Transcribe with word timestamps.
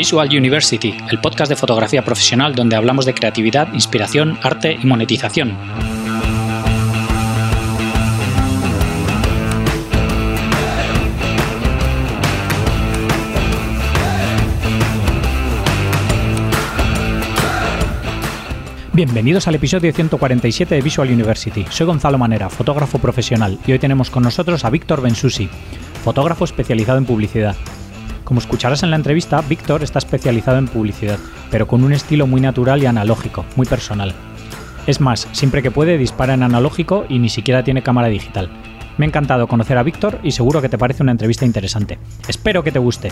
Visual 0.00 0.30
University, 0.34 0.96
el 1.10 1.20
podcast 1.20 1.50
de 1.50 1.56
fotografía 1.56 2.02
profesional 2.02 2.54
donde 2.54 2.74
hablamos 2.74 3.04
de 3.04 3.12
creatividad, 3.12 3.70
inspiración, 3.74 4.38
arte 4.42 4.78
y 4.82 4.86
monetización. 4.86 5.58
Bienvenidos 18.94 19.48
al 19.48 19.56
episodio 19.56 19.92
147 19.92 20.76
de 20.76 20.80
Visual 20.80 21.10
University. 21.10 21.66
Soy 21.68 21.84
Gonzalo 21.84 22.16
Manera, 22.16 22.48
fotógrafo 22.48 22.98
profesional, 22.98 23.58
y 23.66 23.72
hoy 23.72 23.78
tenemos 23.78 24.08
con 24.08 24.22
nosotros 24.22 24.64
a 24.64 24.70
Víctor 24.70 25.02
Bensusi, 25.02 25.50
fotógrafo 26.02 26.46
especializado 26.46 26.96
en 26.96 27.04
publicidad. 27.04 27.54
Como 28.30 28.38
escucharás 28.38 28.84
en 28.84 28.90
la 28.90 28.96
entrevista, 28.96 29.40
Víctor 29.40 29.82
está 29.82 29.98
especializado 29.98 30.56
en 30.56 30.68
publicidad, 30.68 31.18
pero 31.50 31.66
con 31.66 31.82
un 31.82 31.92
estilo 31.92 32.28
muy 32.28 32.40
natural 32.40 32.80
y 32.80 32.86
analógico, 32.86 33.44
muy 33.56 33.66
personal. 33.66 34.14
Es 34.86 35.00
más, 35.00 35.26
siempre 35.32 35.62
que 35.62 35.72
puede 35.72 35.98
dispara 35.98 36.34
en 36.34 36.44
analógico 36.44 37.06
y 37.08 37.18
ni 37.18 37.28
siquiera 37.28 37.64
tiene 37.64 37.82
cámara 37.82 38.06
digital. 38.06 38.48
Me 38.98 39.04
ha 39.04 39.08
encantado 39.08 39.48
conocer 39.48 39.76
a 39.78 39.82
Víctor 39.82 40.20
y 40.22 40.30
seguro 40.30 40.62
que 40.62 40.68
te 40.68 40.78
parece 40.78 41.02
una 41.02 41.10
entrevista 41.10 41.44
interesante. 41.44 41.98
Espero 42.28 42.62
que 42.62 42.70
te 42.70 42.78
guste. 42.78 43.10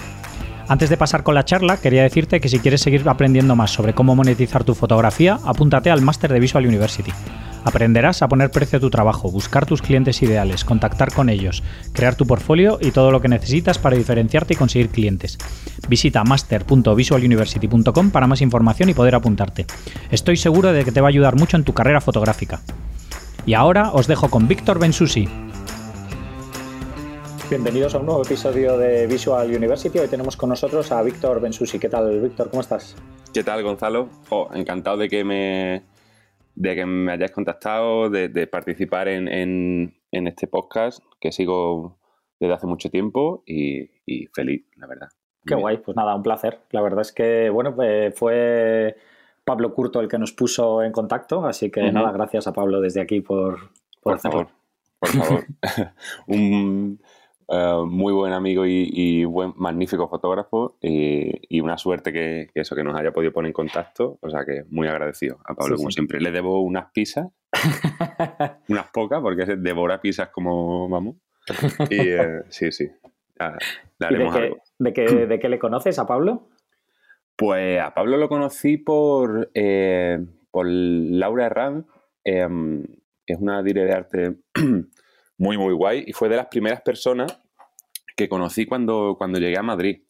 Antes 0.69 0.89
de 0.89 0.97
pasar 0.97 1.25
con 1.25 1.35
la 1.35 1.45
charla, 1.45 1.79
quería 1.79 2.05
decirte 2.05 2.41
que 2.41 2.49
si 2.49 2.61
quieres 2.61 2.81
seguir 2.81 3.03
aprendiendo 3.09 3.57
más 3.57 3.73
sobre 3.73 3.95
cómo 3.95 4.15
monetizar 4.15 4.63
tu 4.63 4.77
fotografía, 4.77 5.41
apúntate 5.45 5.91
al 5.91 6.01
máster 6.01 6.33
de 6.33 6.39
Visual 6.39 6.65
University. 6.65 7.11
Aprenderás 7.69 8.23
a 8.23 8.29
poner 8.29 8.51
precio 8.51 8.79
a 8.79 8.81
tu 8.81 8.89
trabajo, 8.89 9.31
buscar 9.31 9.67
tus 9.67 9.83
clientes 9.83 10.23
ideales, 10.23 10.65
contactar 10.65 11.13
con 11.13 11.29
ellos, 11.29 11.63
crear 11.93 12.15
tu 12.15 12.27
portfolio 12.27 12.79
y 12.81 12.93
todo 12.93 13.11
lo 13.11 13.21
que 13.21 13.29
necesitas 13.29 13.77
para 13.77 13.95
diferenciarte 13.95 14.55
y 14.55 14.57
conseguir 14.57 14.89
clientes. 14.89 15.37
Visita 15.87 16.25
master.visualuniversity.com 16.25 18.11
para 18.11 18.27
más 18.27 18.41
información 18.41 18.89
y 18.89 18.95
poder 18.95 19.17
apuntarte. 19.17 19.67
Estoy 20.11 20.39
seguro 20.39 20.73
de 20.73 20.83
que 20.83 20.93
te 20.93 21.03
va 21.03 21.09
a 21.09 21.11
ayudar 21.11 21.37
mucho 21.37 21.59
en 21.59 21.65
tu 21.65 21.75
carrera 21.75 22.01
fotográfica. 22.01 22.63
Y 23.45 23.53
ahora 23.53 23.93
os 23.93 24.07
dejo 24.07 24.31
con 24.31 24.49
Víctor 24.49 24.79
Bensusi. 24.79 25.29
Bienvenidos 27.51 27.95
a 27.95 27.99
un 27.99 28.07
nuevo 28.07 28.23
episodio 28.23 28.79
de 28.79 29.07
Visual 29.07 29.47
University. 29.55 29.99
Hoy 29.99 30.09
tenemos 30.09 30.39
con 30.39 30.49
nosotros 30.49 30.91
a 30.91 31.03
Víctor 31.03 31.39
Bensusi. 31.39 31.79
¿Qué 31.79 31.91
tal, 31.91 32.19
Víctor? 32.19 32.49
¿Cómo 32.49 32.63
estás? 32.63 32.97
¿Qué 33.35 33.45
tal, 33.45 33.63
Gonzalo? 33.63 34.09
Oh, 34.31 34.49
encantado 34.55 34.97
de 34.97 35.11
que 35.11 35.23
me, 35.23 35.83
de 36.59 36.75
que 36.75 36.87
me 36.87 37.13
hayáis 37.13 37.31
contactado, 37.31 38.11
de, 38.11 38.47
participar 38.49 39.07
en, 39.07 39.95
este 40.11 40.49
podcast 40.49 41.01
que 41.21 41.31
sigo 41.31 41.99
desde 42.41 42.55
hace 42.55 42.67
mucho 42.67 42.91
tiempo 42.91 43.45
y, 43.47 43.89
feliz, 44.35 44.65
la 44.77 44.89
verdad. 44.89 45.09
Qué 45.47 45.55
guay, 45.55 45.79
pues 45.79 45.97
nada, 45.97 46.17
un 46.17 46.23
placer. 46.23 46.59
La 46.73 46.83
verdad 46.83 47.03
es 47.03 47.13
que, 47.13 47.49
bueno, 47.49 47.75
pues 47.77 48.13
fue 48.19 48.97
Pablo 49.45 49.73
Curto 49.73 50.01
el 50.01 50.09
que 50.09 50.19
nos 50.19 50.33
puso 50.33 50.83
en 50.83 50.91
contacto, 50.91 51.47
así 51.47 51.71
que 51.71 51.93
nada, 51.93 52.11
gracias 52.11 52.49
a 52.49 52.53
Pablo 52.53 52.81
desde 52.81 53.01
aquí 53.01 53.21
por, 53.21 53.71
por, 54.03 54.19
Favor, 54.19 54.49
por 54.99 55.09
favor. 55.11 55.47
un, 56.27 57.01
eh, 57.51 57.83
muy 57.87 58.13
buen 58.13 58.35
amigo 58.35 58.67
y, 58.67 59.25
buen, 59.25 59.55
magnífico 59.57 60.07
fotógrafo 60.09 60.77
y, 60.83 61.61
una 61.61 61.79
suerte 61.79 62.13
que, 62.13 62.51
eso, 62.55 62.77
que 62.77 62.85
nos 62.85 62.95
haya 62.95 63.11
podido 63.11 63.33
poner 63.33 63.49
en 63.49 63.55
contacto. 63.55 64.19
O 64.21 64.29
sea 64.29 64.45
que 64.45 64.65
muy 64.71 64.87
agradecido 64.87 65.39
a 65.45 65.55
Pablo, 65.55 65.77
como 65.77 65.91
siempre. 65.91 66.21
Le 66.21 66.31
debo 66.31 66.61
unas 66.61 66.93
pizzas, 66.93 67.29
unas 68.69 68.91
pocas, 68.93 69.23
porque 69.23 69.45
es 69.45 69.63
devora 69.63 70.01
pizzas 70.01 70.29
como 70.29 70.89
vamos. 70.89 71.17
Y 71.89 72.01
eh, 72.01 72.43
sí, 72.51 72.71
sí, 72.71 72.91
le 73.99 74.07
haremos 74.07 74.35
de, 74.35 74.41
qué, 74.93 75.07
algo. 75.07 75.27
¿de, 75.27 75.39
qué, 75.39 75.49
le 75.49 75.59
conoces 75.59 75.99
a 75.99 76.07
Pablo? 76.07 76.49
Pues 77.35 77.81
a 77.81 77.95
Pablo 77.95 78.19
lo 78.19 78.29
conocí 78.29 78.77
por, 78.77 79.51
eh, 79.55 80.19
por 80.51 80.67
Laura 80.69 81.47
Herrán, 81.47 81.87
em, 82.25 82.85
es 83.27 83.39
una 83.39 83.63
dire 83.63 83.85
de 83.85 83.93
arte 83.93 84.37
muy, 85.39 85.57
muy 85.57 85.73
guay. 85.73 86.05
Y 86.07 86.13
fue 86.13 86.29
de 86.29 86.37
las 86.37 86.49
primeras 86.49 86.83
personas 86.83 87.41
que 88.19 88.29
conocí 88.29 88.67
cuando, 88.67 89.15
cuando 89.17 89.39
llegué 89.39 89.57
a 89.57 89.63
Madrid. 89.63 90.03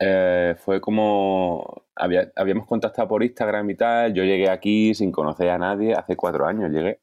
Eh, 0.00 0.54
fue 0.58 0.80
como. 0.80 1.84
habíamos 1.94 2.66
contactado 2.66 3.06
por 3.06 3.22
Instagram 3.22 3.68
y 3.70 3.74
tal. 3.74 4.14
Yo 4.14 4.24
llegué 4.24 4.48
aquí 4.48 4.94
sin 4.94 5.12
conocer 5.12 5.50
a 5.50 5.58
nadie. 5.58 5.92
Hace 5.92 6.16
cuatro 6.16 6.46
años 6.46 6.70
llegué. 6.70 7.00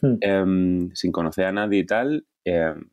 Hmm. 0.00 0.16
Em, 0.22 0.90
sin 0.94 1.12
conocer 1.12 1.44
a 1.44 1.52
nadie 1.52 1.80
y 1.80 1.86
tal. 1.86 2.26
Em, 2.44 2.88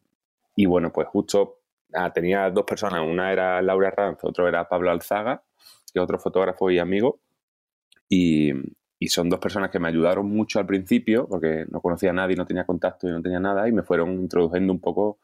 y 0.58 0.66
bueno, 0.66 0.92
pues 0.92 1.08
justo 1.08 1.62
ah, 1.94 2.12
tenía 2.12 2.50
dos 2.52 2.66
personas. 2.66 3.02
Una 3.02 3.32
era 3.32 3.62
Laura 3.62 3.90
Ranz, 3.90 4.20
otro 4.24 4.46
era 4.46 4.68
Pablo 4.68 4.92
Alzaga, 4.92 5.44
que 5.94 6.00
es 6.00 6.03
otro 6.03 6.20
fotógrafo 6.20 6.70
y 6.70 6.78
amigo. 6.78 7.22
Y, 8.09 8.52
y 9.00 9.08
son 9.08 9.30
dos 9.30 9.40
personas 9.40 9.70
que 9.70 9.80
me 9.80 9.88
ayudaron 9.88 10.30
mucho 10.30 10.59
al 10.59 10.66
principio, 10.66 11.26
porque 11.28 11.66
no 11.70 11.80
conocía 11.80 12.09
a 12.09 12.14
nadie, 12.14 12.36
no 12.36 12.46
tenía 12.46 12.66
contacto 12.66 13.08
y 13.08 13.12
no 13.12 13.22
tenía 13.22 13.40
nada, 13.40 13.68
y 13.70 13.72
me 13.72 13.84
fueron 13.84 14.12
introduciendo 14.14 14.74
un 14.74 14.82
poco, 14.82 15.20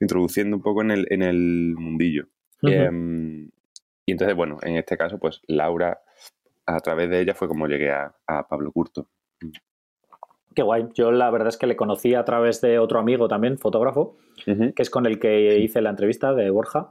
introduciendo 0.00 0.56
un 0.56 0.62
poco 0.62 0.82
en 0.82 0.90
el, 0.90 1.06
en 1.10 1.22
el 1.22 1.74
mundillo. 1.76 2.28
Em, 2.62 3.50
y 4.06 4.12
entonces, 4.12 4.36
bueno, 4.36 4.58
en 4.62 4.76
este 4.76 4.96
caso, 4.96 5.18
pues 5.18 5.40
Laura, 5.46 6.00
a 6.66 6.80
través 6.80 7.10
de 7.10 7.20
ella 7.20 7.34
fue 7.34 7.48
como 7.48 7.66
llegué 7.66 7.90
a, 7.90 8.14
Pablo 8.48 8.72
Curto. 8.72 9.08
Qué 10.54 10.62
guay. 10.62 10.88
Yo 10.94 11.10
la 11.10 11.30
verdad 11.30 11.48
es 11.48 11.56
que 11.56 11.66
le 11.66 11.76
conocí 11.76 12.14
a 12.14 12.24
través 12.24 12.60
de 12.60 12.78
otro 12.78 12.98
amigo 12.98 13.26
también, 13.28 13.58
fotógrafo, 13.58 14.16
que 14.44 14.82
es 14.82 14.90
con 14.90 15.06
el 15.06 15.18
que 15.18 15.58
hice 15.58 15.80
la 15.80 15.90
entrevista 15.90 16.34
de 16.34 16.50
Borja. 16.50 16.90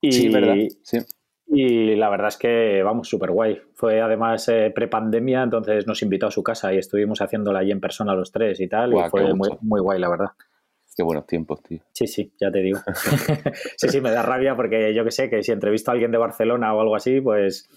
Y, 0.00 0.12
sí, 0.12 0.28
verdad. 0.28 0.56
Sí. 0.82 0.98
Y 1.46 1.96
la 1.96 2.08
verdad 2.08 2.28
es 2.28 2.36
que, 2.36 2.82
vamos, 2.82 3.08
súper 3.08 3.30
guay. 3.30 3.60
Fue 3.74 4.00
además 4.00 4.48
eh, 4.48 4.72
prepandemia, 4.74 5.42
entonces 5.42 5.86
nos 5.86 6.02
invitó 6.02 6.26
a 6.26 6.30
su 6.30 6.42
casa 6.42 6.72
y 6.72 6.78
estuvimos 6.78 7.20
haciéndola 7.20 7.60
allí 7.60 7.70
en 7.70 7.80
persona 7.80 8.14
los 8.14 8.32
tres 8.32 8.60
y 8.60 8.68
tal. 8.68 8.92
y 8.92 9.10
fue 9.10 9.34
muy, 9.34 9.50
muy 9.60 9.80
guay, 9.80 10.00
la 10.00 10.08
verdad. 10.08 10.30
Qué 10.96 11.02
buenos 11.02 11.26
tiempos, 11.26 11.62
tío. 11.62 11.80
Sí, 11.92 12.06
sí, 12.06 12.32
ya 12.40 12.50
te 12.50 12.60
digo. 12.60 12.78
sí, 13.76 13.88
sí, 13.88 14.00
me 14.00 14.10
da 14.10 14.22
rabia 14.22 14.54
porque 14.54 14.94
yo 14.94 15.04
que 15.04 15.10
sé, 15.10 15.28
que 15.28 15.42
si 15.42 15.50
entrevisto 15.50 15.90
a 15.90 15.94
alguien 15.94 16.12
de 16.12 16.18
Barcelona 16.18 16.72
o 16.72 16.80
algo 16.80 16.94
así, 16.94 17.20
pues, 17.20 17.68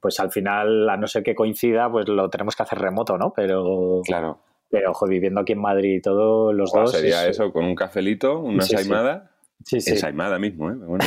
pues 0.00 0.20
al 0.20 0.30
final, 0.30 0.88
a 0.88 0.96
no 0.96 1.06
ser 1.06 1.22
que 1.22 1.34
coincida, 1.34 1.90
pues 1.90 2.08
lo 2.08 2.28
tenemos 2.28 2.54
que 2.54 2.62
hacer 2.62 2.78
remoto, 2.78 3.16
¿no? 3.16 3.32
Pero. 3.34 4.02
Claro. 4.04 4.40
Pero, 4.70 4.90
ojo, 4.90 5.06
viviendo 5.06 5.40
aquí 5.40 5.52
en 5.52 5.60
Madrid 5.60 5.96
y 5.96 6.02
todo, 6.02 6.52
los 6.52 6.70
dos. 6.72 6.92
Sería 6.92 7.26
eso, 7.26 7.52
con 7.52 7.64
un 7.64 7.74
cafelito, 7.74 8.38
una 8.38 8.62
saimada. 8.62 9.30
Sí, 9.64 9.80
sí. 9.80 9.92
Ensaimada 9.92 10.38
mismo, 10.38 10.70
¿eh? 10.70 10.74
Bueno, 10.74 11.04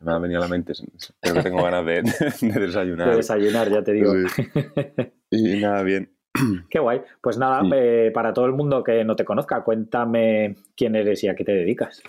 me 0.00 0.12
ha 0.12 0.18
venido 0.18 0.40
a 0.40 0.42
la 0.44 0.48
mente. 0.48 0.74
Creo 1.20 1.34
que 1.36 1.42
tengo 1.42 1.62
ganas 1.62 1.86
de, 1.86 2.02
desayunar. 2.60 3.10
De 3.10 3.16
desayunar, 3.16 3.70
ya 3.70 3.82
te 3.82 3.92
digo. 3.92 4.12
Y 5.30 5.60
nada, 5.60 5.82
bien. 5.82 6.15
Qué 6.70 6.78
guay. 6.78 7.02
Pues 7.20 7.38
nada, 7.38 7.62
eh, 7.74 8.10
para 8.12 8.32
todo 8.32 8.46
el 8.46 8.52
mundo 8.52 8.82
que 8.84 9.04
no 9.04 9.16
te 9.16 9.24
conozca, 9.24 9.62
cuéntame 9.64 10.56
quién 10.76 10.96
eres 10.96 11.22
y 11.24 11.28
a 11.28 11.34
qué 11.34 11.44
te 11.44 11.52
dedicas. 11.52 12.02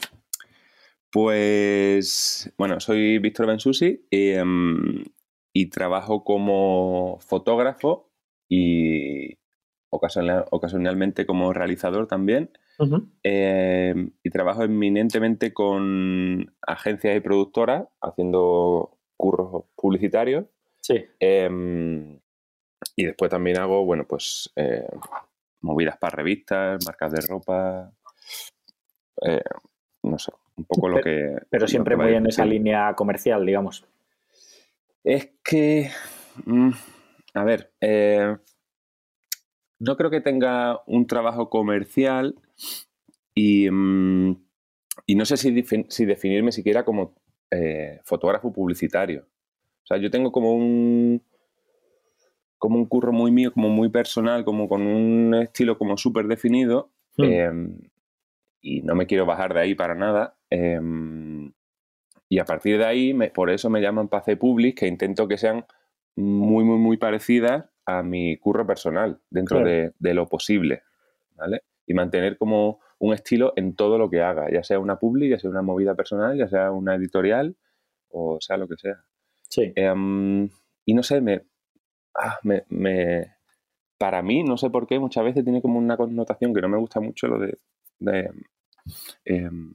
Pues, 1.11 2.53
bueno, 2.57 2.79
soy 2.79 3.17
Víctor 3.19 3.47
Bensusi 3.47 4.05
em, 4.11 5.03
y 5.53 5.69
trabajo 5.69 6.23
como 6.23 7.17
fotógrafo 7.21 8.11
y 8.49 9.37
ocasionalmente 9.89 11.25
como 11.25 11.53
realizador 11.53 12.07
también 12.07 12.51
Em, 13.23 14.11
y 14.23 14.29
trabajo 14.29 14.63
eminentemente 14.63 15.53
con 15.53 16.53
agencias 16.61 17.17
y 17.17 17.19
productoras 17.21 17.87
haciendo 18.01 18.97
curros 19.15 19.65
publicitarios. 19.75 20.45
Sí. 20.81 21.05
Em, 21.19 22.19
y 22.95 23.05
después 23.05 23.31
también 23.31 23.59
hago, 23.59 23.85
bueno, 23.85 24.05
pues 24.07 24.51
eh, 24.55 24.87
movidas 25.61 25.97
para 25.97 26.15
revistas, 26.15 26.85
marcas 26.85 27.11
de 27.11 27.21
ropa. 27.21 27.91
Eh, 29.21 29.41
no 30.03 30.19
sé, 30.19 30.31
un 30.55 30.65
poco 30.65 30.89
lo 30.89 31.01
que. 31.01 31.37
Pero 31.49 31.67
siempre 31.67 31.95
muy 31.95 32.13
en 32.13 32.27
esa 32.27 32.45
línea 32.45 32.93
comercial, 32.95 33.45
digamos. 33.45 33.85
Es 35.03 35.29
que. 35.43 35.89
Mm, 36.45 36.71
a 37.33 37.43
ver. 37.43 37.71
Eh, 37.81 38.35
no 39.79 39.95
creo 39.95 40.09
que 40.09 40.21
tenga 40.21 40.81
un 40.87 41.05
trabajo 41.05 41.49
comercial 41.49 42.35
Mm, 43.71 44.31
y, 45.05 45.15
no 45.15 45.25
sé 45.25 45.37
si, 45.37 45.63
si, 45.89 46.05
definirme 46.05 46.51
siquiera 46.51 46.83
como 46.83 47.15
fotógrafo 48.03 48.51
publicitario. 48.51 49.21
O 49.83 49.87
sea, 49.87 49.97
yo 49.97 50.11
tengo 50.11 50.31
como 50.31 50.53
un 50.53 51.23
como 52.57 52.77
un 52.77 52.85
curro 52.85 53.11
muy 53.11 53.31
mío, 53.31 53.51
como 53.53 53.69
muy 53.69 53.89
personal, 53.89 54.43
como 54.45 54.67
con 54.67 54.81
un 54.81 55.35
estilo 55.35 55.77
como 55.77 55.97
súper 55.97 56.27
definido. 56.27 56.91
Hmm. 57.17 57.23
Em, 57.23 57.77
y 58.61 58.81
no 58.81 58.95
me 58.95 59.05
quiero 59.05 59.25
bajar 59.25 59.53
de 59.53 59.61
ahí 59.61 59.75
para 59.75 59.95
nada. 59.95 60.37
Em, 60.49 61.51
y 62.29 62.39
a 62.39 62.45
partir 62.45 62.77
de 62.77 62.85
ahí, 62.85 63.13
por 63.33 63.49
eso 63.49 63.69
me 63.69 63.81
llaman 63.81 64.09
Pace 64.09 64.35
Public, 64.37 64.79
que 64.79 64.87
intento 64.87 65.27
que 65.27 65.37
sean 65.37 65.65
muy, 66.15 66.63
muy, 66.63 66.77
muy 66.77 66.97
parecidas 66.97 67.65
a 67.85 68.03
mi 68.03 68.37
curro 68.37 68.67
personal, 68.67 69.19
dentro 69.29 69.63
de, 69.63 69.93
de, 69.99 70.13
lo 70.13 70.27
posible. 70.27 70.81
¿vale? 71.35 71.61
y 71.87 71.93
mantener 71.93 72.37
como 72.37 72.79
un 72.99 73.13
estilo 73.13 73.53
en 73.55 73.75
todo 73.75 73.97
lo 73.97 74.09
que 74.09 74.21
haga, 74.21 74.51
ya 74.51 74.61
sea 74.61 74.77
una 74.77 74.99
publi, 74.99 75.29
ya 75.29 75.39
sea 75.39 75.49
una 75.49 75.61
movida 75.61 75.95
personal, 75.95 76.37
ya 76.37 76.47
sea 76.49 76.71
una 76.71 76.95
editorial 76.95 77.55
o 78.09 78.37
sea 78.41 78.57
lo 78.57 78.67
que 78.67 78.75
sea. 78.77 79.03
Sí. 79.49 79.71
Em, 79.75 80.49
y 80.85 80.93
no 80.93 81.03
sé, 81.03 81.21
me, 81.21 81.43
ah, 82.17 82.37
me, 82.43 82.63
me- 82.69 83.35
Para 83.97 84.21
mí, 84.21 84.43
no 84.43 84.57
sé 84.57 84.69
por 84.69 84.85
qué, 84.87 84.99
muchas 84.99 85.23
veces 85.23 85.43
tiene 85.43 85.61
como 85.61 85.79
una 85.79 85.97
connotación 85.97 86.53
que 86.53 86.61
no 86.61 86.69
me 86.69 86.77
gusta 86.77 86.99
mucho 86.99 87.27
lo 87.27 87.39
de, 87.39 87.57
de, 87.99 88.29
em, 89.25 89.71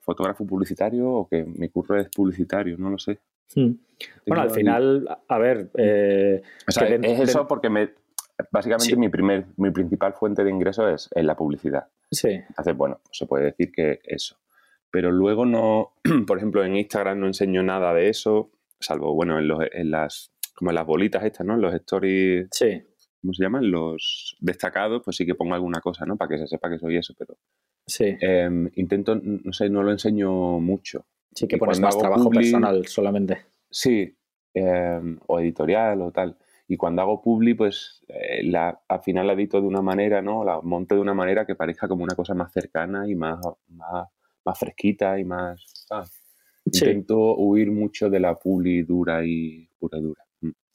fotógrafo 0.00 0.46
publicitario 0.46 1.10
o 1.10 1.28
que 1.28 1.44
mi 1.44 1.68
curro 1.70 1.98
es 1.98 2.08
publicitario, 2.08 2.76
no 2.78 2.90
lo 2.90 2.98
sé. 2.98 3.18
Mm. 3.56 3.70
Bueno, 4.26 4.42
al 4.42 4.48
ahí- 4.50 4.54
final, 4.54 5.18
a 5.28 5.38
ver. 5.38 5.70
eh, 5.76 6.42
O 6.68 6.70
sea, 6.72 6.86
que 6.86 6.98
den- 6.98 7.04
es 7.04 7.20
eso 7.20 7.46
porque 7.48 7.68
me, 7.70 7.90
básicamente 8.50 8.86
Sí. 8.86 8.96
mi, 8.96 9.08
primer, 9.08 9.46
mi 9.56 9.70
principal 9.70 10.12
fuente 10.14 10.44
de 10.44 10.50
ingreso 10.50 10.88
es, 10.88 11.08
es 11.14 11.24
la 11.24 11.36
publicidad. 11.36 11.88
sí, 12.10 12.28
Entonces, 12.28 12.76
bueno, 12.76 13.00
se 13.10 13.26
puede 13.26 13.44
decir 13.46 13.72
que 13.72 14.00
eso. 14.04 14.36
Pero 14.90 15.10
luego 15.10 15.44
no, 15.46 15.94
por 16.28 16.36
ejemplo, 16.36 16.64
en 16.64 16.76
Instagram 16.76 17.18
no 17.18 17.26
enseño 17.26 17.62
nada 17.64 17.92
de 17.92 18.08
eso, 18.08 18.50
salvo, 18.78 19.14
bueno, 19.14 19.38
en, 19.38 19.48
los, 19.48 19.60
en 19.72 19.90
las, 19.90 20.30
como 20.54 20.70
en 20.70 20.76
las 20.76 20.86
bolitas 20.86 21.24
estas, 21.24 21.46
¿no? 21.46 21.54
En 21.54 21.60
los 21.60 21.74
stories, 21.74 22.48
sí, 22.50 22.82
¿cómo 23.20 23.32
se 23.32 23.42
llaman? 23.42 23.70
Los 23.70 24.36
destacados, 24.40 25.02
pues 25.04 25.16
sí 25.16 25.26
que 25.26 25.34
pongo 25.34 25.54
alguna 25.54 25.80
cosa, 25.80 26.06
¿no? 26.06 26.16
Para 26.16 26.30
que 26.30 26.38
se 26.38 26.46
sepa 26.46 26.70
que 26.70 26.78
soy 26.78 26.96
eso, 26.96 27.14
pero 27.18 27.36
sí. 27.86 28.16
eh, 28.20 28.70
intento, 28.74 29.16
no 29.16 29.52
sé, 29.52 29.68
no 29.68 29.82
lo 29.82 29.90
enseño 29.90 30.60
mucho. 30.60 31.06
Sí, 31.34 31.48
que 31.48 31.56
y 31.56 31.58
pones 31.58 31.80
más 31.80 31.98
trabajo 31.98 32.30
personal 32.30 32.86
solamente. 32.86 33.46
Sí, 33.68 34.16
eh, 34.54 35.00
o 35.26 35.40
editorial 35.40 36.02
o 36.02 36.12
tal. 36.12 36.38
Y 36.68 36.76
cuando 36.76 37.02
hago 37.02 37.20
publi, 37.20 37.54
pues 37.54 38.02
eh, 38.08 38.42
la, 38.44 38.80
al 38.88 39.02
final 39.02 39.26
la 39.26 39.32
edito 39.34 39.60
de 39.60 39.66
una 39.66 39.82
manera, 39.82 40.22
¿no? 40.22 40.44
La 40.44 40.60
monto 40.62 40.94
de 40.94 41.00
una 41.00 41.12
manera 41.12 41.44
que 41.44 41.56
parezca 41.56 41.88
como 41.88 42.04
una 42.04 42.14
cosa 42.14 42.34
más 42.34 42.52
cercana 42.52 43.08
y 43.08 43.14
más, 43.14 43.38
más, 43.68 44.08
más 44.44 44.58
fresquita 44.58 45.18
y 45.18 45.24
más... 45.24 45.86
Sí. 46.72 46.84
Intento 46.86 47.36
huir 47.36 47.70
mucho 47.70 48.08
de 48.08 48.20
la 48.20 48.38
publi 48.38 48.84
dura 48.84 49.22
y 49.22 49.68
pura 49.78 49.98
dura. 49.98 50.23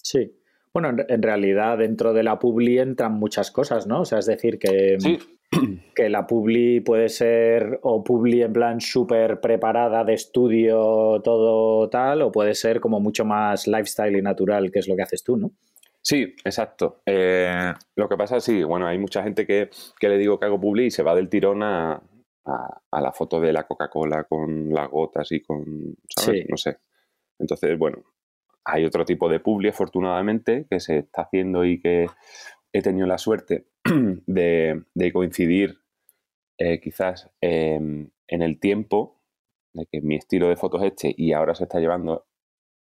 Sí. 0.04 0.32
Bueno, 0.74 0.90
en, 0.90 1.06
en 1.08 1.22
realidad 1.22 1.78
dentro 1.78 2.14
de 2.14 2.24
la 2.24 2.38
publi 2.40 2.80
entran 2.80 3.14
muchas 3.14 3.52
cosas, 3.52 3.88
¿no? 3.88 4.02
O 4.02 4.06
sea, 4.06 4.20
es 4.20 4.26
decir, 4.28 4.60
que, 4.60 4.98
Sí, 5.00 5.18
que 5.96 6.10
la 6.10 6.28
publi 6.28 6.82
puede 6.82 7.10
ser 7.10 7.80
o 7.82 8.04
publi 8.04 8.44
en 8.44 8.54
plan 8.54 8.80
súper 8.80 9.40
preparada 9.42 10.04
de 10.04 10.14
estudio, 10.14 11.22
todo 11.24 11.90
tal, 11.90 12.22
o 12.22 12.32
puede 12.32 12.54
ser 12.54 12.80
como 12.80 13.00
mucho 13.00 13.26
más 13.26 13.68
lifestyle 13.68 14.16
y 14.18 14.22
natural, 14.22 14.72
que 14.72 14.80
es 14.80 14.88
lo 14.88 14.96
que 14.96 15.02
haces 15.04 15.24
tú, 15.24 15.38
¿no? 15.38 15.52
sí, 16.02 16.34
exacto. 16.46 17.02
Eh, 17.06 17.74
lo 17.96 18.08
que 18.10 18.16
pasa, 18.18 18.40
sí, 18.40 18.64
bueno, 18.64 18.88
hay 18.88 18.98
mucha 18.98 19.22
gente 19.22 19.46
que, 19.46 19.70
que 20.00 20.08
le 20.10 20.18
digo 20.18 20.40
que 20.40 20.46
hago 20.46 20.60
publi 20.60 20.86
y 20.86 20.92
se 20.92 21.04
va 21.04 21.14
del 21.14 21.30
tirón 21.30 21.62
a, 21.62 22.02
a- 22.46 22.82
a 22.92 23.02
la 23.02 23.12
foto 23.12 23.40
de 23.40 23.52
la 23.54 23.68
Coca-Cola 23.68 24.24
con 24.24 24.70
las 24.74 24.90
gotas 24.90 25.32
y 25.34 25.42
con, 25.42 25.96
¿sabes? 26.10 26.42
Sí. 26.42 26.48
No 26.50 26.58
sé. 26.58 26.78
Entonces, 27.38 27.78
bueno, 27.78 27.98
hay 28.72 28.86
otro 28.86 29.06
tipo 29.06 29.30
de 29.30 29.40
publi, 29.40 29.70
afortunadamente, 29.70 30.66
que 30.70 30.80
se 30.80 31.00
está 31.00 31.24
haciendo 31.24 31.66
y 31.66 31.80
que 31.80 32.08
he 32.74 32.82
tenido 32.82 33.08
la 33.08 33.18
suerte 33.18 33.68
de, 34.28 34.84
de 34.94 35.14
coincidir 35.14 35.80
eh, 36.58 36.80
quizás 36.80 37.30
em, 37.42 38.10
en 38.28 38.42
el 38.42 38.60
tiempo, 38.60 39.20
de 39.74 39.86
que 39.86 40.02
mi 40.02 40.16
estilo 40.16 40.50
de 40.50 40.56
fotos 40.56 40.82
es 40.84 40.88
este 40.94 41.14
y 41.18 41.34
ahora 41.34 41.56
se 41.56 41.64
está 41.64 41.80
llevando 41.80 42.26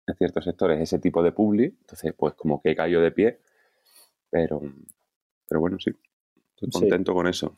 en 0.07 0.15
ciertos 0.15 0.45
sectores 0.45 0.79
ese 0.79 0.99
tipo 0.99 1.23
de 1.23 1.31
publi, 1.31 1.65
entonces 1.65 2.13
pues 2.15 2.33
como 2.35 2.61
que 2.61 2.75
cayó 2.75 3.01
de 3.01 3.11
pie, 3.11 3.39
pero, 4.29 4.61
pero 5.47 5.59
bueno, 5.61 5.77
sí, 5.79 5.91
estoy 6.51 6.69
Sí. 6.71 6.79
contento 6.79 7.13
con 7.13 7.27
eso. 7.27 7.57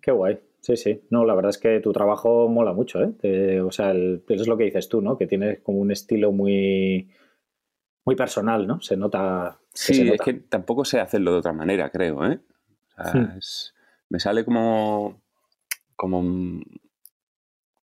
Qué 0.00 0.10
guay. 0.10 0.38
Sí, 0.60 0.76
sí. 0.76 1.00
No, 1.10 1.24
la 1.24 1.34
verdad 1.34 1.50
es 1.50 1.58
que 1.58 1.78
tu 1.80 1.92
trabajo 1.92 2.48
mola 2.48 2.72
mucho, 2.72 3.00
¿eh? 3.02 3.12
Te- 3.20 3.60
o 3.60 3.70
sea, 3.70 3.92
el- 3.92 4.22
eso 4.28 4.42
es 4.42 4.48
lo 4.48 4.56
que 4.56 4.64
dices 4.64 4.88
tú, 4.88 5.00
¿no? 5.00 5.16
Que 5.16 5.26
tienes 5.28 5.60
como 5.60 5.78
un 5.78 5.92
estilo 5.92 6.32
muy, 6.32 7.08
muy 8.04 8.16
personal, 8.16 8.66
¿no? 8.66 8.80
Se 8.80 8.96
nota. 8.96 9.58
se 9.72 9.94
Sí, 9.94 10.08
es 10.08 10.20
que 10.20 10.32
tampoco 10.34 10.84
sé 10.84 10.98
hacerlo 11.00 11.32
de 11.32 11.38
otra 11.38 11.52
manera, 11.52 11.90
creo, 11.90 12.24
¿eh? 12.26 12.40
O 12.98 13.04
sea, 13.04 13.12
Hmm. 13.20 13.38
es- 13.38 13.74
me 14.08 14.18
sale 14.18 14.44
como, 14.44 15.20
como, 15.94 16.60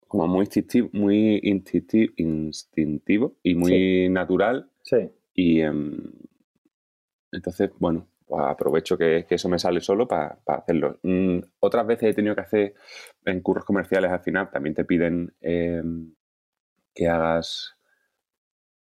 como 0.08 0.26
muy 0.28 0.40
instintivo, 0.44 0.88
muy 0.92 1.40
instinti- 1.42 2.12
instintivo 2.16 3.34
y 3.42 3.54
muy 3.54 4.08
natural 4.10 4.70
Sí, 4.82 5.10
y 5.34 5.60
em, 5.60 6.12
entonces, 7.32 7.70
bueno, 7.78 8.06
pues 8.32 8.46
aprovecho 8.46 8.96
que, 8.96 9.26
eso 9.28 9.48
me 9.50 9.58
sale 9.58 9.82
solo 9.82 10.08
para 10.08 10.38
hacerlo. 10.46 10.98
Mm, 11.02 11.40
otras 11.60 11.86
veces 11.86 12.10
he 12.10 12.14
tenido 12.14 12.34
que 12.34 12.40
hacer 12.40 12.74
en 13.26 13.42
cursos 13.42 13.66
comerciales 13.66 14.10
al 14.10 14.20
final, 14.20 14.50
también 14.50 14.74
te 14.74 14.86
piden 14.86 15.34
em, 15.42 16.14
que 16.94 17.08
hagas 17.08 17.76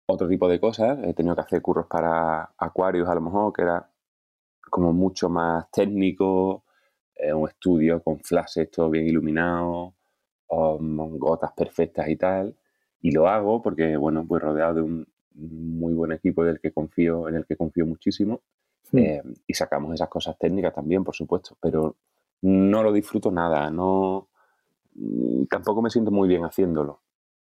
otro 0.07 0.29
tipo 0.29 0.47
de 0.47 0.61
cosas. 0.61 0.99
He 1.05 1.15
tenido 1.15 1.35
que 1.35 1.41
hacer 1.41 1.63
curros 1.63 1.87
para 1.87 2.53
acuarios 2.59 3.09
a 3.09 3.15
lo 3.15 3.23
mejor, 3.23 3.53
que 3.55 3.63
era 3.63 3.91
como 4.71 4.93
mucho 4.93 5.31
más 5.31 5.71
técnico, 5.71 6.65
eh, 7.15 7.33
un 7.33 7.49
estudio 7.49 8.03
con 8.03 8.21
flashes 8.21 8.71
todo 8.71 8.91
bien 8.91 9.07
iluminado, 9.07 9.95
con 10.47 11.19
gotas 11.19 11.53
perfectas 11.57 12.09
y 12.11 12.17
tal. 12.17 12.57
Y 13.01 13.13
lo 13.13 13.27
hago 13.29 13.63
porque, 13.63 13.97
bueno, 13.97 14.27
pues 14.29 14.43
rodeado 14.43 14.75
de 14.75 14.83
un 14.83 15.07
muy 15.35 15.95
buen 15.95 16.13
equipo 16.13 16.45
del 16.45 16.61
que 16.61 16.73
confío, 16.73 17.29
en 17.29 17.37
el 17.37 17.47
que 17.47 17.57
confío 17.57 17.87
muchísimo. 17.87 18.43
Hmm. 18.93 18.99
eh, 18.99 19.23
y 19.47 19.55
sacamos 19.55 19.95
esas 19.95 20.09
cosas 20.09 20.37
técnicas 20.39 20.75
también, 20.75 21.05
por 21.05 21.15
supuesto, 21.15 21.57
pero 21.61 21.97
no 22.43 22.83
lo 22.83 22.93
disfruto 22.93 23.31
nada, 23.31 23.71
no 23.71 24.29
mm, 24.95 25.45
tampoco 25.45 25.83
me 25.83 25.91
siento 25.91 26.11
muy 26.11 26.29
bien 26.29 26.45
haciéndolo. 26.45 27.03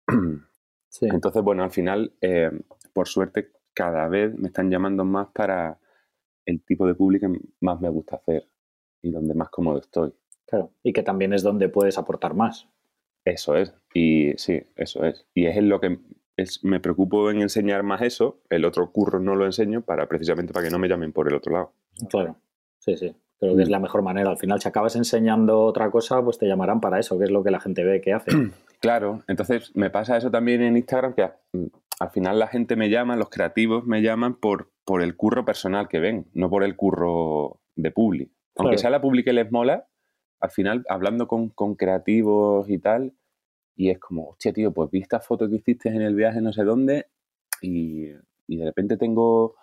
sí. 0.89 1.07
Entonces, 1.07 1.43
bueno, 1.43 1.63
al 1.63 1.71
final, 1.71 2.13
eh, 2.21 2.51
por 2.93 3.09
suerte, 3.09 3.53
cada 3.73 4.09
vez 4.09 4.37
me 4.37 4.49
están 4.49 4.71
llamando 4.71 5.05
más 5.05 5.29
para 5.29 5.79
el 6.45 6.63
tipo 6.63 6.87
de 6.87 6.95
público 6.95 7.31
que 7.33 7.41
más 7.61 7.81
me 7.81 7.89
gusta 7.89 8.17
hacer 8.17 8.49
y 9.03 9.11
donde 9.11 9.35
más 9.35 9.51
cómodo 9.51 9.79
estoy. 9.79 10.13
Claro. 10.47 10.73
Y 10.83 10.93
que 10.93 11.03
también 11.03 11.33
es 11.33 11.43
donde 11.43 11.69
puedes 11.69 11.97
aportar 11.97 12.35
más. 12.35 12.69
Eso 13.25 13.57
es. 13.57 13.75
Y 13.95 14.33
sí, 14.37 14.63
eso 14.77 15.05
es. 15.05 15.27
Y 15.35 15.47
es 15.47 15.57
en 15.57 15.69
lo 15.69 15.81
que 15.81 15.99
es, 16.41 16.65
me 16.65 16.81
preocupo 16.81 17.31
en 17.31 17.41
enseñar 17.41 17.83
más 17.83 18.03
eso. 18.03 18.41
El 18.51 18.65
otro 18.65 18.91
curro 18.91 19.21
no 19.21 19.35
lo 19.37 19.45
enseño 19.47 19.83
para 19.83 20.07
precisamente 20.09 20.53
para 20.53 20.65
que 20.67 20.71
no 20.71 20.79
me 20.79 20.89
llamen 20.89 21.13
por 21.13 21.29
el 21.29 21.35
otro 21.35 21.53
lado. 21.53 21.73
Claro. 22.09 22.37
Sí, 22.79 22.97
sí. 22.97 23.15
Creo 23.39 23.57
que 23.57 23.63
es 23.63 23.69
Mm. 23.69 23.73
la 23.73 23.79
mejor 23.79 24.03
manera. 24.03 24.31
Al 24.31 24.37
final, 24.39 24.61
si 24.61 24.69
acabas 24.69 24.97
enseñando 24.97 25.61
otra 25.63 25.91
cosa, 25.91 26.23
pues 26.23 26.39
te 26.39 26.47
llamarán 26.47 26.81
para 26.81 26.99
eso, 26.99 27.19
que 27.19 27.25
es 27.25 27.31
lo 27.31 27.43
que 27.43 27.51
la 27.51 27.61
gente 27.61 27.85
ve 27.85 28.01
que 28.01 28.13
hace. 28.13 28.31
Claro, 28.81 29.23
entonces 29.29 29.73
me 29.77 29.91
pasa 29.91 30.17
eso 30.17 30.31
también 30.31 30.63
en 30.63 30.75
Instagram, 30.75 31.13
que 31.13 31.29
mm, 31.53 31.67
al 32.01 32.11
final 32.13 32.39
la 32.39 32.47
gente 32.47 32.77
me 32.77 32.89
llama, 32.89 33.15
los 33.15 33.29
creativos 33.29 33.85
me 33.87 34.01
llaman 34.01 34.37
por, 34.37 34.71
por 34.87 35.03
el 35.03 35.17
curro 35.17 35.45
personal 35.45 35.87
que 35.87 36.01
ven, 36.01 36.27
no 36.33 36.49
por 36.49 36.65
el 36.65 36.77
curro 36.77 37.61
de 37.77 37.91
publi. 37.91 38.33
Aunque 38.57 38.77
Claro. 38.77 38.79
sea 38.79 38.89
la 38.91 39.03
publi 39.03 39.23
que 39.23 39.35
les 39.35 39.53
mola, 39.53 39.87
al 40.41 40.51
final 40.51 40.85
hablando 40.89 41.29
con, 41.29 41.51
con 41.51 41.75
creativos 41.75 42.71
y 42.71 42.79
tal, 42.79 43.13
y 43.81 43.91
es 43.91 43.99
como, 43.99 44.29
hostia, 44.31 44.53
tío, 44.53 44.73
pues 44.73 44.91
vi 44.91 45.01
esta 45.01 45.21
foto 45.21 45.49
que 45.49 45.57
hiciste 45.57 45.89
en 45.89 46.03
el 46.03 46.15
viaje 46.15 46.41
no 46.43 46.53
sé 46.53 46.65
dónde, 46.65 47.07
y, 47.63 48.09
y 48.47 48.57
de 48.59 48.65
repente 48.67 48.97
tengo, 48.99 49.57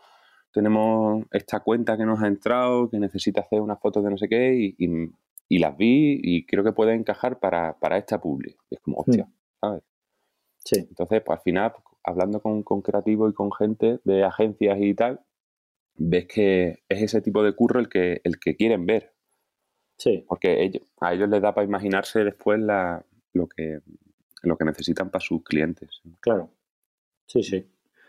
tenemos 0.52 1.24
esta 1.32 1.60
cuenta 1.60 1.98
que 1.98 2.06
nos 2.06 2.22
ha 2.24 2.28
entrado, 2.28 2.90
que 2.90 3.00
necesita 3.00 3.42
hacer 3.42 3.62
unas 3.62 3.80
fotos 3.80 4.04
de 4.04 4.10
no 4.10 4.18
sé 4.18 4.28
qué, 4.28 4.56
y, 4.56 4.76
y- 4.80 5.12
y 5.50 5.60
las 5.60 5.78
vi 5.78 6.20
y 6.24 6.46
creo 6.46 6.64
que 6.64 6.74
puede 6.74 6.94
encajar 6.94 7.40
para, 7.40 7.78
para 7.80 7.98
esta 7.98 8.20
publi. 8.20 8.56
Y 8.70 8.76
es 8.76 8.82
como, 8.82 8.98
hostia, 8.98 9.30
¿sabes? 9.62 9.84
Sí, 10.58 10.80
Entonces, 10.90 11.22
pues 11.24 11.38
al 11.40 11.44
final, 11.44 11.74
hablando 12.04 12.42
con, 12.42 12.64
con 12.64 12.82
creativos 12.82 13.32
y 13.32 13.34
con 13.36 13.52
gente 13.54 14.00
de 14.04 14.24
agencias 14.26 14.78
y 14.82 14.94
tal, 14.96 15.22
ves 15.96 16.26
que 16.28 16.80
es 16.90 17.02
ese 17.04 17.22
tipo 17.22 17.44
de 17.44 17.54
curro 17.56 17.80
el 17.80 17.88
que, 17.88 18.20
el 18.24 18.40
que 18.40 18.56
quieren 18.56 18.86
ver. 18.86 19.14
sí. 19.98 20.26
Porque 20.28 20.64
ellos, 20.64 20.84
a 21.00 21.14
ellos 21.14 21.30
les 21.30 21.42
da 21.42 21.54
para 21.54 21.66
imaginarse 21.68 22.24
después 22.24 22.60
la, 22.60 23.06
lo, 23.34 23.48
que, 23.48 23.80
lo 24.44 24.58
que 24.58 24.66
necesitan 24.66 25.10
para 25.10 25.24
sus 25.24 25.44
clientes. 25.44 26.02
Claro. 26.20 26.50
Sí, 27.26 27.44
sí. 27.44 27.66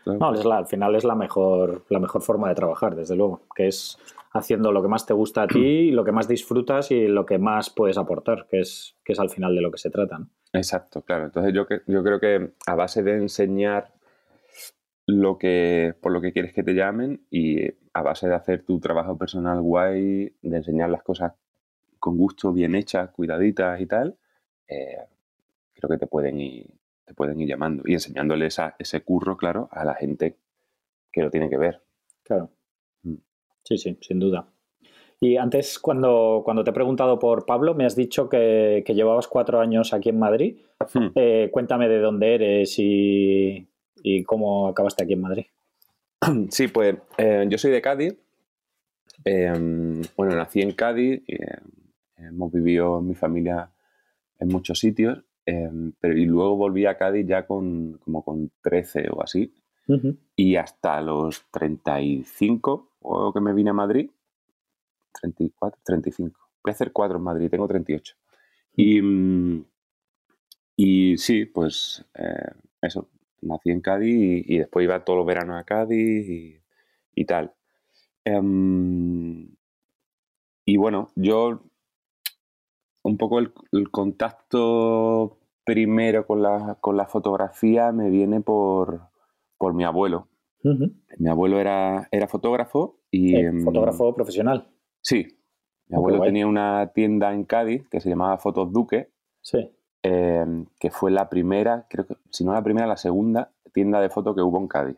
No, 0.07 0.33
es 0.35 0.45
la- 0.45 0.59
al 0.59 0.67
final 0.67 0.95
es 0.95 1.05
la 1.05 1.15
mejor, 1.15 1.85
la 1.91 1.99
mejor 1.99 2.23
forma 2.23 2.49
de 2.49 2.55
trabajar, 2.55 2.95
desde 2.97 3.15
luego, 3.17 3.43
que 3.55 3.67
es 3.69 3.99
haciendo 4.33 4.73
lo 4.73 4.81
que 4.83 4.89
más 4.89 5.05
te 5.07 5.13
gusta 5.13 5.43
a 5.43 5.47
ti, 5.49 5.91
lo 5.91 6.05
que 6.05 6.13
más 6.13 6.29
disfrutas 6.29 6.91
y 6.91 7.07
lo 7.09 7.27
que 7.27 7.39
más 7.39 7.69
puedes 7.71 7.99
aportar, 7.99 8.47
que 8.49 8.61
es, 8.61 8.97
que 9.05 9.13
es 9.13 9.21
al 9.21 9.29
final 9.31 9.55
de 9.55 9.61
lo 9.61 9.71
que 9.71 9.79
se 9.79 9.91
trata. 9.91 10.19
¿no? 10.19 10.31
Exacto, 10.53 11.03
claro. 11.03 11.25
Entonces 11.27 11.53
yo, 11.53 11.67
que- 11.67 11.83
yo 11.87 12.03
creo 12.03 12.21
que 12.21 12.53
a 12.67 12.75
base 12.75 13.03
de 13.03 13.17
enseñar 13.17 13.93
lo 15.07 15.39
que, 15.39 15.95
por 16.01 16.13
lo 16.13 16.21
que 16.21 16.33
quieres 16.33 16.53
que 16.53 16.63
te 16.63 16.75
llamen 16.75 17.23
y 17.31 17.67
a 17.95 18.03
base 18.03 18.29
de 18.29 18.35
hacer 18.35 18.63
tu 18.65 18.79
trabajo 18.79 19.17
personal 19.17 19.61
guay, 19.61 20.35
de 20.43 20.57
enseñar 20.57 20.91
las 20.91 21.03
cosas 21.03 21.33
con 21.99 22.17
gusto, 22.17 22.53
bien 22.53 22.75
hechas, 22.75 23.11
cuidaditas 23.11 23.81
y 23.81 23.87
tal, 23.87 24.17
eh, 24.69 24.99
creo 25.79 25.89
que 25.91 25.99
te 25.99 26.07
pueden 26.07 26.41
ir, 26.41 26.67
te 27.05 27.15
pueden 27.15 27.41
ir 27.41 27.49
llamando 27.49 27.83
y 27.87 27.93
enseñándole 27.95 28.47
esa- 28.47 28.75
ese 28.79 29.01
curro, 29.03 29.37
claro, 29.37 29.69
a 29.73 29.85
la 29.85 29.95
gente 29.95 30.37
que 31.13 31.23
lo 31.23 31.31
tiene 31.31 31.49
que 31.49 31.57
ver. 31.57 31.81
Claro. 32.25 32.51
Mm. 33.03 33.15
Sí, 33.65 33.79
sí, 33.79 33.97
sin 34.01 34.19
duda. 34.19 34.47
Y 35.21 35.37
antes, 35.37 35.79
cuando, 35.79 36.43
cuando 36.45 36.63
te 36.63 36.71
he 36.71 36.73
preguntado 36.73 37.19
por 37.19 37.45
Pablo, 37.47 37.75
me 37.75 37.85
has 37.85 37.97
dicho 37.97 38.29
que, 38.29 38.83
que 38.87 38.95
llevabas 38.95 39.27
cuatro 39.27 39.59
años 39.61 39.93
aquí 39.93 40.11
en 40.11 40.19
Madrid. 40.19 40.59
Hmm. 40.95 41.09
Eh, 41.15 41.49
cuéntame 41.53 41.89
de 41.89 41.99
dónde 41.99 42.35
eres 42.35 42.79
y, 42.79 43.69
¿Y 44.03 44.23
cómo 44.23 44.69
acabaste 44.69 45.03
aquí 45.05 45.15
en 45.15 45.21
Madrid? 45.21 45.47
Sí, 46.51 46.69
pues 46.69 46.97
eh, 47.17 47.47
yo 47.49 47.59
soy 47.59 47.71
de 47.73 47.81
Cádiz. 47.83 48.17
Em, 49.25 50.03
bueno, 50.17 50.37
nací 50.37 50.61
en 50.61 50.73
Cádiz. 50.73 51.23
Y, 51.27 51.35
em, 51.35 52.29
hemos 52.29 52.53
vivido 52.53 53.01
mi 53.01 53.15
familia 53.15 53.71
en 54.39 54.49
muchos 54.49 54.79
sitios. 54.79 55.25
Em, 55.51 55.93
pero, 55.99 56.15
y 56.19 56.27
luego 56.27 56.57
volví 56.57 56.85
a 56.85 56.99
Cádiz 56.99 57.27
ya 57.27 57.47
con 57.47 57.99
como 58.05 58.23
con 58.23 58.51
13 58.63 59.09
o 59.11 59.23
así. 59.23 59.55
Y 60.37 60.57
hasta 60.57 61.01
los 61.01 61.47
35, 61.51 62.91
o 63.01 63.33
que 63.33 63.41
me 63.41 63.55
vine 63.55 63.71
a 63.71 63.73
Madrid, 63.73 64.11
34, 65.19 65.81
35. 65.83 66.39
Voy 66.63 66.71
a 66.71 66.75
hacer 66.75 66.93
4 66.93 67.17
en 67.17 67.25
Madrid, 67.25 67.49
tengo 67.49 67.67
38. 67.67 68.15
Y, 68.77 69.01
mm, 69.01 69.65
y 70.77 71.17
sí, 71.17 71.47
pues 71.47 72.05
eh, 72.15 72.53
eso, 72.83 73.09
nací 73.41 73.71
en 73.71 73.81
Cádiz 73.81 74.45
y, 74.47 74.59
después 74.59 74.85
iba 74.85 75.03
todos 75.03 75.17
los 75.17 75.27
veranos 75.27 75.57
a 75.59 75.65
Cádiz 75.65 76.61
y, 77.15 77.25
tal. 77.25 77.55
Em, 78.25 79.49
y 80.67 80.77
bueno, 80.77 81.09
yo 81.17 81.63
un 83.09 83.17
poco 83.17 83.39
el, 83.39 83.53
contacto 83.91 85.39
primero 85.65 86.27
con 86.27 86.43
la, 86.43 86.77
con 86.81 86.97
la, 86.97 87.07
fotografía 87.07 87.93
me 87.93 88.11
viene 88.11 88.41
por, 88.41 89.01
por 89.57 89.75
mi 89.75 89.85
abuelo. 89.85 90.29
Mi 91.19 91.29
abuelo 91.29 91.61
era, 91.61 92.09
era 92.11 92.29
fotógrafo 92.29 93.01
y... 93.11 93.35
Eh, 93.35 93.47
em, 93.47 93.65
¿Fotógrafo 93.65 94.15
profesional? 94.15 94.69
Sí. 95.01 95.27
Mi 95.87 95.97
oh, 95.97 96.01
abuelo 96.01 96.23
tenía 96.23 96.47
una 96.47 96.93
tienda 96.95 97.33
en 97.33 97.45
Cádiz 97.45 97.89
que 97.89 98.01
se 98.01 98.11
llamaba 98.11 98.39
Fotos 98.39 98.73
Duque. 98.73 99.11
Sí. 99.41 99.71
Em, 100.03 100.67
que 100.79 100.91
fue 100.91 101.11
la 101.11 101.29
primera, 101.29 101.87
creo 101.91 102.07
que, 102.07 102.17
si 102.31 102.45
no 102.45 102.53
la 102.53 102.63
primera, 102.63 102.87
la 102.87 102.97
segunda 102.97 103.53
tienda 103.73 104.01
de 104.01 104.11
fotos 104.11 104.35
que 104.35 104.43
hubo 104.43 104.59
en 104.59 104.69
Cádiz. 104.69 104.97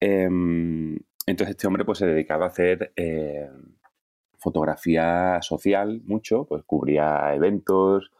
Em, 0.00 0.96
entonces 1.26 1.56
este 1.56 1.66
hombre 1.66 1.84
pues 1.84 1.98
se 1.98 2.06
dedicaba 2.06 2.46
a 2.46 2.48
hacer 2.48 2.92
eh, 2.96 3.48
fotografía 4.44 5.40
social 5.40 6.02
mucho, 6.04 6.44
pues 6.44 6.62
cubría 6.64 7.34
eventos, 7.34 8.12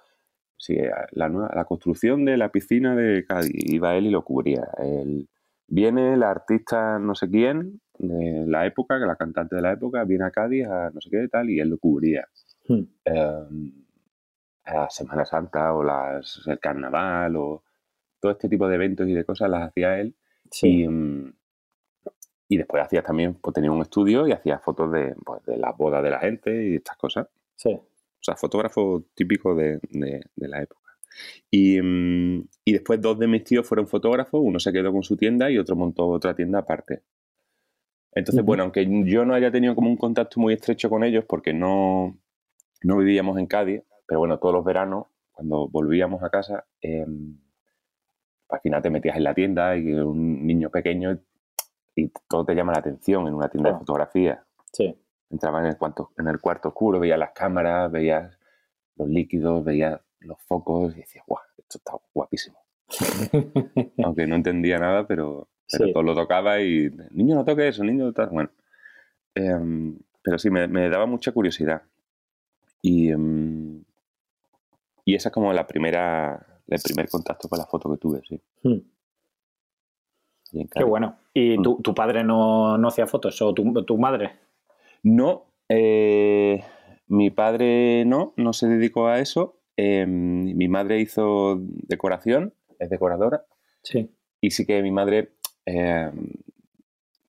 sí, 0.57 0.77
la, 1.13 1.29
la, 1.29 1.65
construcción 1.67 2.25
de 2.25 2.39
la 2.39 2.51
piscina 2.51 2.97
de 2.97 3.27
Cádiz, 3.27 3.53
iba 3.55 3.95
él 3.95 4.07
y 4.07 4.11
lo 4.11 4.25
cubría. 4.25 4.67
Él, 4.79 5.29
viene 5.69 6.17
la 6.17 6.31
artista 6.31 6.99
no 6.99 7.15
sé 7.15 7.29
quién 7.29 7.81
de 7.99 8.47
la 8.47 8.67
época, 8.67 8.99
que 8.99 9.07
la 9.07 9.17
cantante 9.17 9.57
de 9.57 9.63
la 9.63 9.73
época, 9.73 10.05
viene 10.05 10.25
a 10.25 10.31
Cádiz 10.31 10.67
a 10.67 10.91
no 10.91 11.01
sé 11.01 11.11
qué 11.11 11.29
tal 11.29 11.51
y 11.51 11.61
él 11.61 11.69
lo 11.69 11.79
cubría. 11.79 12.27
Hmm. 12.67 12.83
Em, 13.05 13.73
la 14.67 14.89
Semana 14.89 15.25
Santa 15.27 15.75
o 15.75 15.85
las, 15.85 16.41
el 16.47 16.59
carnaval 16.59 17.37
o 17.37 17.63
todo 18.19 18.33
este 18.33 18.49
tipo 18.49 18.67
de 18.67 18.77
eventos 18.77 19.07
y 19.07 19.13
de 19.13 19.25
cosas 19.25 19.51
las 19.51 19.69
hacía 19.69 20.01
él. 20.01 20.17
Y, 20.63 20.89
mm, 20.89 21.35
y, 22.49 22.57
después 22.57 22.83
hacía 22.83 23.03
también, 23.03 23.35
pues 23.35 23.55
tenía 23.55 23.71
un 23.71 23.83
estudio 23.83 24.27
y 24.27 24.33
hacía 24.33 24.59
fotos 24.59 24.93
de, 24.93 25.15
pues, 25.25 25.45
de 25.45 25.57
las 25.57 25.77
bodas 25.77 26.03
de 26.03 26.11
la 26.11 26.21
gente 26.21 26.69
y 26.69 26.77
estas 26.77 26.97
cosas. 26.97 27.29
Sí. 27.57 27.71
O 27.71 28.23
sea, 28.25 28.37
fotógrafo 28.37 29.05
típico 29.15 29.55
de, 29.55 29.81
de, 29.91 30.49
la 30.49 30.63
época. 30.63 30.81
Y, 31.51 31.81
mm, 31.81 32.49
y, 32.65 32.73
después 32.73 33.01
dos 33.01 33.19
de 33.19 33.27
mis 33.27 33.45
tíos 33.45 33.67
fueron 33.67 33.87
fotógrafos, 33.87 34.41
uno 34.43 34.59
se 34.59 34.73
quedó 34.73 34.93
con 34.93 35.03
su 35.03 35.17
tienda 35.17 35.51
y 35.51 35.59
otro 35.59 35.77
montó 35.77 36.09
otra 36.09 36.35
tienda 36.35 36.61
aparte. 36.61 37.03
Entonces, 38.13 38.45
bueno, 38.45 38.63
aunque 38.63 38.87
yo 39.05 39.25
no 39.25 39.35
haya 39.35 39.51
tenido 39.51 39.75
como 39.75 39.91
un 39.91 39.97
contacto 39.97 40.41
muy 40.41 40.55
estrecho 40.55 40.89
con 40.89 41.03
ellos 41.03 41.25
porque 41.29 41.53
no, 41.53 42.17
no 42.83 42.97
vivíamos 42.99 43.39
en 43.39 43.47
Cádiz, 43.47 43.83
pero 44.07 44.21
bueno, 44.21 44.39
todos 44.39 44.55
los 44.55 44.65
veranos, 44.65 45.07
cuando 45.33 45.69
volvíamos 45.69 46.23
a 46.23 46.31
casa, 46.31 46.65
em, 46.81 47.39
al 48.49 48.61
final 48.61 48.83
te 48.83 48.91
metías 48.91 49.17
en 49.17 49.25
la 49.25 49.35
tienda 49.35 49.77
y 49.77 49.93
un 49.93 50.47
niño 50.47 50.71
pequeño 50.71 51.19
y 51.97 52.11
todo 52.29 52.45
te 52.45 52.55
llama 52.55 52.73
la 52.73 52.79
atención 52.79 53.27
en 53.27 53.35
una 53.35 53.49
tienda 53.49 53.73
de 53.73 53.79
fotografía. 53.79 54.45
Sí. 54.73 54.97
Entrabas 55.31 55.63
en 55.63 55.71
el, 55.71 55.77
cuarto, 55.77 56.11
en 56.19 56.29
el 56.29 56.41
cuarto 56.41 56.69
oscuro, 56.69 57.01
veías 57.01 57.19
las 57.19 57.33
cámaras, 57.33 57.91
veías 57.91 58.39
los 58.97 59.09
líquidos, 59.09 59.65
veías 59.65 60.01
los 60.21 60.41
focos 60.43 60.95
y 60.97 61.01
decías, 61.01 61.25
guau, 61.27 61.43
esto 61.59 61.79
está 61.79 61.93
guapísimo. 62.13 62.59
Aunque 64.05 64.27
no 64.27 64.37
entendía 64.37 64.79
nada, 64.79 65.07
pero, 65.07 65.49
todo 65.93 66.03
lo 66.03 66.15
tocaba 66.15 66.61
y, 66.61 66.91
niño, 67.11 67.35
no 67.35 67.45
toque 67.45 67.69
eso, 67.69 67.83
niño, 67.85 68.13
tal. 68.13 68.31
Bueno. 68.31 68.51
Em, 69.35 69.99
pero 70.23 70.39
sí, 70.39 70.51
me, 70.51 70.89
daba 70.89 71.07
mucha 71.07 71.33
curiosidad. 71.33 71.83
Y, 72.81 73.11
em, 73.11 73.83
y 75.05 75.15
esa 75.15 75.29
es 75.29 75.33
como 75.33 75.53
la 75.53 75.67
primera, 75.67 76.61
el 76.67 76.81
primer 76.81 77.09
contacto 77.09 77.49
con 77.49 77.59
la 77.59 77.67
foto 77.67 77.91
que 77.91 77.99
tuve, 77.99 78.23
sí. 78.29 78.41
Hmm. 78.63 78.79
Qué 80.75 80.85
bueno. 80.85 81.17
¿Y 81.33 81.59
hmm. 81.59 81.63
tu, 81.83 81.95
padre 81.95 82.25
no, 82.25 82.77
hacía 82.87 83.07
fotos 83.07 83.41
o 83.43 83.55
tu, 83.55 83.99
madre? 83.99 84.33
No, 85.03 85.47
eh, 85.69 86.63
mi 87.09 87.31
padre 87.31 88.05
no, 88.07 88.33
no 88.37 88.53
se 88.53 88.69
dedicó 88.69 89.09
a 89.09 89.21
eso. 89.21 89.61
Em, 89.77 90.57
mi 90.57 90.69
madre 90.69 91.01
hizo 91.01 91.59
decoración, 91.61 92.55
es 92.79 92.91
decoradora. 92.91 93.45
Sí. 93.83 94.11
Y 94.41 94.51
sí 94.51 94.67
que 94.67 94.83
mi 94.83 94.91
madre 94.91 95.33
em, 95.67 96.31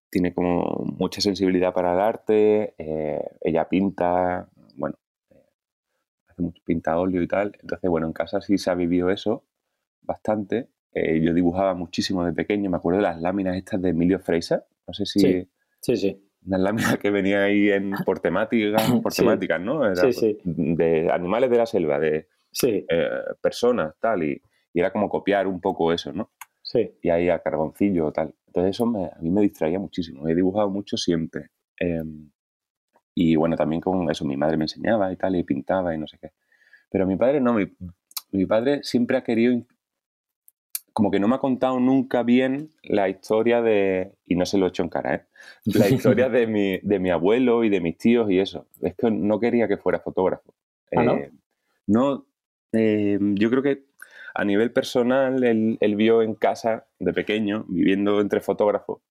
tiene 0.09 0.33
como 0.33 0.85
mucha 0.97 1.21
sensibilidad 1.21 1.73
para 1.73 1.93
el 1.93 1.99
arte, 1.99 2.75
eh, 2.77 3.21
ella 3.41 3.67
pinta, 3.67 4.47
bueno, 4.75 4.95
mucho 6.37 6.61
pinta 6.65 6.97
óleo 6.99 7.21
y 7.21 7.27
tal. 7.27 7.57
Entonces, 7.61 7.89
bueno, 7.89 8.07
en 8.07 8.13
casa 8.13 8.41
sí 8.41 8.57
se 8.57 8.69
ha 8.69 8.75
vivido 8.75 9.09
eso 9.09 9.43
bastante. 10.01 10.69
Eh, 10.95 11.21
yo 11.21 11.33
dibujaba 11.33 11.75
muchísimo 11.75 12.25
de 12.25 12.33
pequeño, 12.33 12.69
me 12.69 12.77
acuerdo 12.77 12.97
de 12.97 13.03
las 13.03 13.21
láminas 13.21 13.57
estas 13.57 13.81
de 13.81 13.89
Emilio 13.89 14.19
Fraser. 14.19 14.63
No 14.87 14.93
sé 14.93 15.05
si. 15.05 15.19
Sí, 15.19 15.47
sí. 15.81 15.97
sí. 15.97 16.21
Unas 16.47 16.61
láminas 16.61 16.97
que 16.97 17.11
venía 17.11 17.43
ahí 17.43 17.69
en, 17.69 17.91
por 18.05 18.19
temáticas, 18.19 18.89
por 19.03 19.13
temáticas, 19.13 19.59
¿no? 19.59 19.93
sí, 19.95 20.13
sí. 20.13 20.37
De 20.43 21.11
animales 21.11 21.49
de 21.49 21.57
la 21.57 21.65
selva, 21.65 21.99
de 21.99 22.27
sí. 22.51 22.85
Eh, 22.89 23.09
personas, 23.41 23.93
tal. 23.99 24.23
Y, 24.23 24.41
era 24.73 24.91
como 24.91 25.07
copiar 25.07 25.47
un 25.47 25.61
poco 25.61 25.93
eso, 25.93 26.11
¿no? 26.11 26.31
Sí. 26.61 26.97
Y 27.01 27.09
ahí 27.09 27.29
a 27.29 27.39
carboncillo, 27.39 28.11
tal. 28.11 28.33
Entonces, 28.47 28.75
eso 28.75 28.83
a 28.85 29.21
mí 29.21 29.29
me 29.31 29.41
distraía 29.41 29.79
muchísimo. 29.79 30.27
He 30.27 30.35
dibujado 30.35 30.69
mucho 30.69 30.97
siempre. 30.97 31.51
Em, 31.77 32.29
y 33.13 33.35
bueno, 33.37 33.55
también 33.55 33.81
con 33.81 34.09
eso, 34.11 34.25
mi 34.25 34.35
madre 34.35 34.57
me 34.57 34.65
enseñaba 34.65 35.11
y 35.11 35.15
tal, 35.15 35.35
y 35.35 35.43
pintaba 35.43 35.95
y 35.95 35.97
no 35.97 36.07
sé 36.07 36.17
qué. 36.21 36.31
Pero 36.89 37.07
mi 37.07 37.15
padre 37.15 37.39
no, 37.39 37.53
mi, 37.53 38.45
padre 38.45 38.83
siempre 38.83 39.17
ha 39.17 39.23
querido, 39.23 39.61
como 40.95 41.11
que 41.11 41.19
no 41.19 41.27
me 41.27 41.35
ha 41.35 41.39
contado 41.39 41.77
nunca 41.81 42.23
bien 42.23 42.69
la 42.81 43.09
historia 43.09 43.61
de, 43.61 44.13
y 44.25 44.35
no 44.35 44.45
se 44.45 44.57
lo 44.57 44.65
he 44.65 44.69
hecho 44.69 44.81
en 44.81 44.87
cara, 44.87 45.13
¿eh? 45.13 45.25
la 45.65 45.89
historia 45.89 46.29
de 46.29 46.47
mi, 46.47 46.77
de 46.77 46.99
mi 46.99 47.09
abuelo 47.09 47.65
y 47.65 47.69
de 47.69 47.81
mis 47.81 47.97
tíos 47.97 48.31
y 48.31 48.39
eso. 48.39 48.65
Es 48.81 48.95
que 48.95 49.11
no 49.11 49.41
quería 49.41 49.67
que 49.67 49.75
fuera 49.75 49.99
fotógrafo. 49.99 50.53
¿Ah, 50.95 51.03
no? 51.03 51.15
Eh, 51.17 51.31
no 51.87 52.25
eh, 52.71 53.19
yo 53.19 53.49
creo 53.49 53.61
que 53.61 53.83
a 54.35 54.45
nivel 54.45 54.71
personal, 54.71 55.43
él, 55.43 55.77
él, 55.81 55.95
vio 55.97 56.21
en 56.21 56.33
casa 56.33 56.87
de 56.97 57.11
pequeño, 57.11 57.65
viviendo 57.67 58.21
entre 58.21 58.39
fotógrafos, 58.39 59.01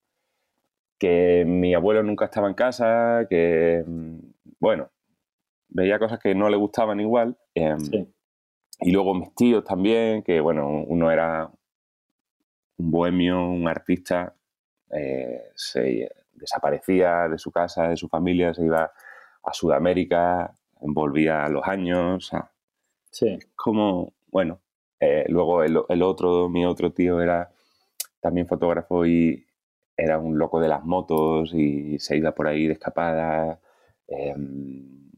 que 0.98 1.44
mi 1.46 1.74
abuelo 1.74 2.02
nunca 2.02 2.24
estaba 2.24 2.48
en 2.48 2.54
casa, 2.54 3.26
que, 3.28 3.84
mm, 3.86 4.18
bueno, 4.58 4.88
veía 5.68 5.98
cosas 5.98 6.18
que 6.18 6.34
no 6.34 6.48
le 6.48 6.56
gustaban 6.56 6.98
igual. 6.98 7.36
Em, 7.54 8.06
y 8.80 8.90
luego 8.90 9.12
mis 9.12 9.34
tíos 9.34 9.64
también, 9.64 10.22
que, 10.22 10.40
bueno, 10.40 10.82
uno 10.86 11.10
era 11.10 11.50
un 12.76 12.90
bohemio, 12.90 13.48
un 13.48 13.68
artista, 13.68 14.34
eh, 14.90 15.50
se 15.54 16.10
desaparecía 16.32 17.28
de 17.28 17.38
su 17.38 17.50
casa, 17.50 17.88
de 17.88 17.96
su 17.96 18.08
familia, 18.08 18.54
se 18.54 18.64
iba 18.64 18.92
a 19.42 19.52
Sudamérica, 19.52 20.56
envolvía 20.80 21.48
los 21.48 21.66
años. 21.66 22.30
sí. 23.10 23.38
Como, 23.54 24.14
bueno, 24.26 24.60
eh, 25.00 25.24
luego 25.28 25.62
el, 25.62 25.78
el, 25.88 26.02
otro, 26.02 26.48
mi 26.48 26.64
otro 26.64 26.92
tío 26.92 27.20
era 27.20 27.50
también 28.20 28.46
fotógrafo 28.46 29.06
y 29.06 29.46
era 29.96 30.18
un 30.18 30.38
loco 30.38 30.60
de 30.60 30.68
las 30.68 30.84
motos 30.84 31.52
y 31.54 31.98
se 31.98 32.16
iba 32.16 32.34
por 32.34 32.48
ahí 32.48 32.66
de 32.66 32.72
escapada. 32.74 33.60
Em, 34.08 35.10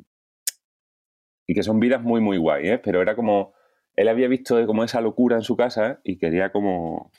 y 1.47 1.55
que 1.55 1.63
son 1.63 1.81
vidas 1.81 2.03
muy, 2.03 2.21
muy 2.21 2.39
guay, 2.39 2.69
¿eh? 2.69 2.79
Pero 2.79 3.01
era 3.01 3.15
como, 3.15 3.55
él 3.95 4.09
había 4.09 4.29
visto 4.29 4.65
como 4.67 4.85
esa 4.85 5.01
locura 5.01 5.37
en 5.37 5.43
su 5.43 5.57
casa 5.57 6.01
y 6.05 6.19
quería 6.19 6.51
como 6.53 7.13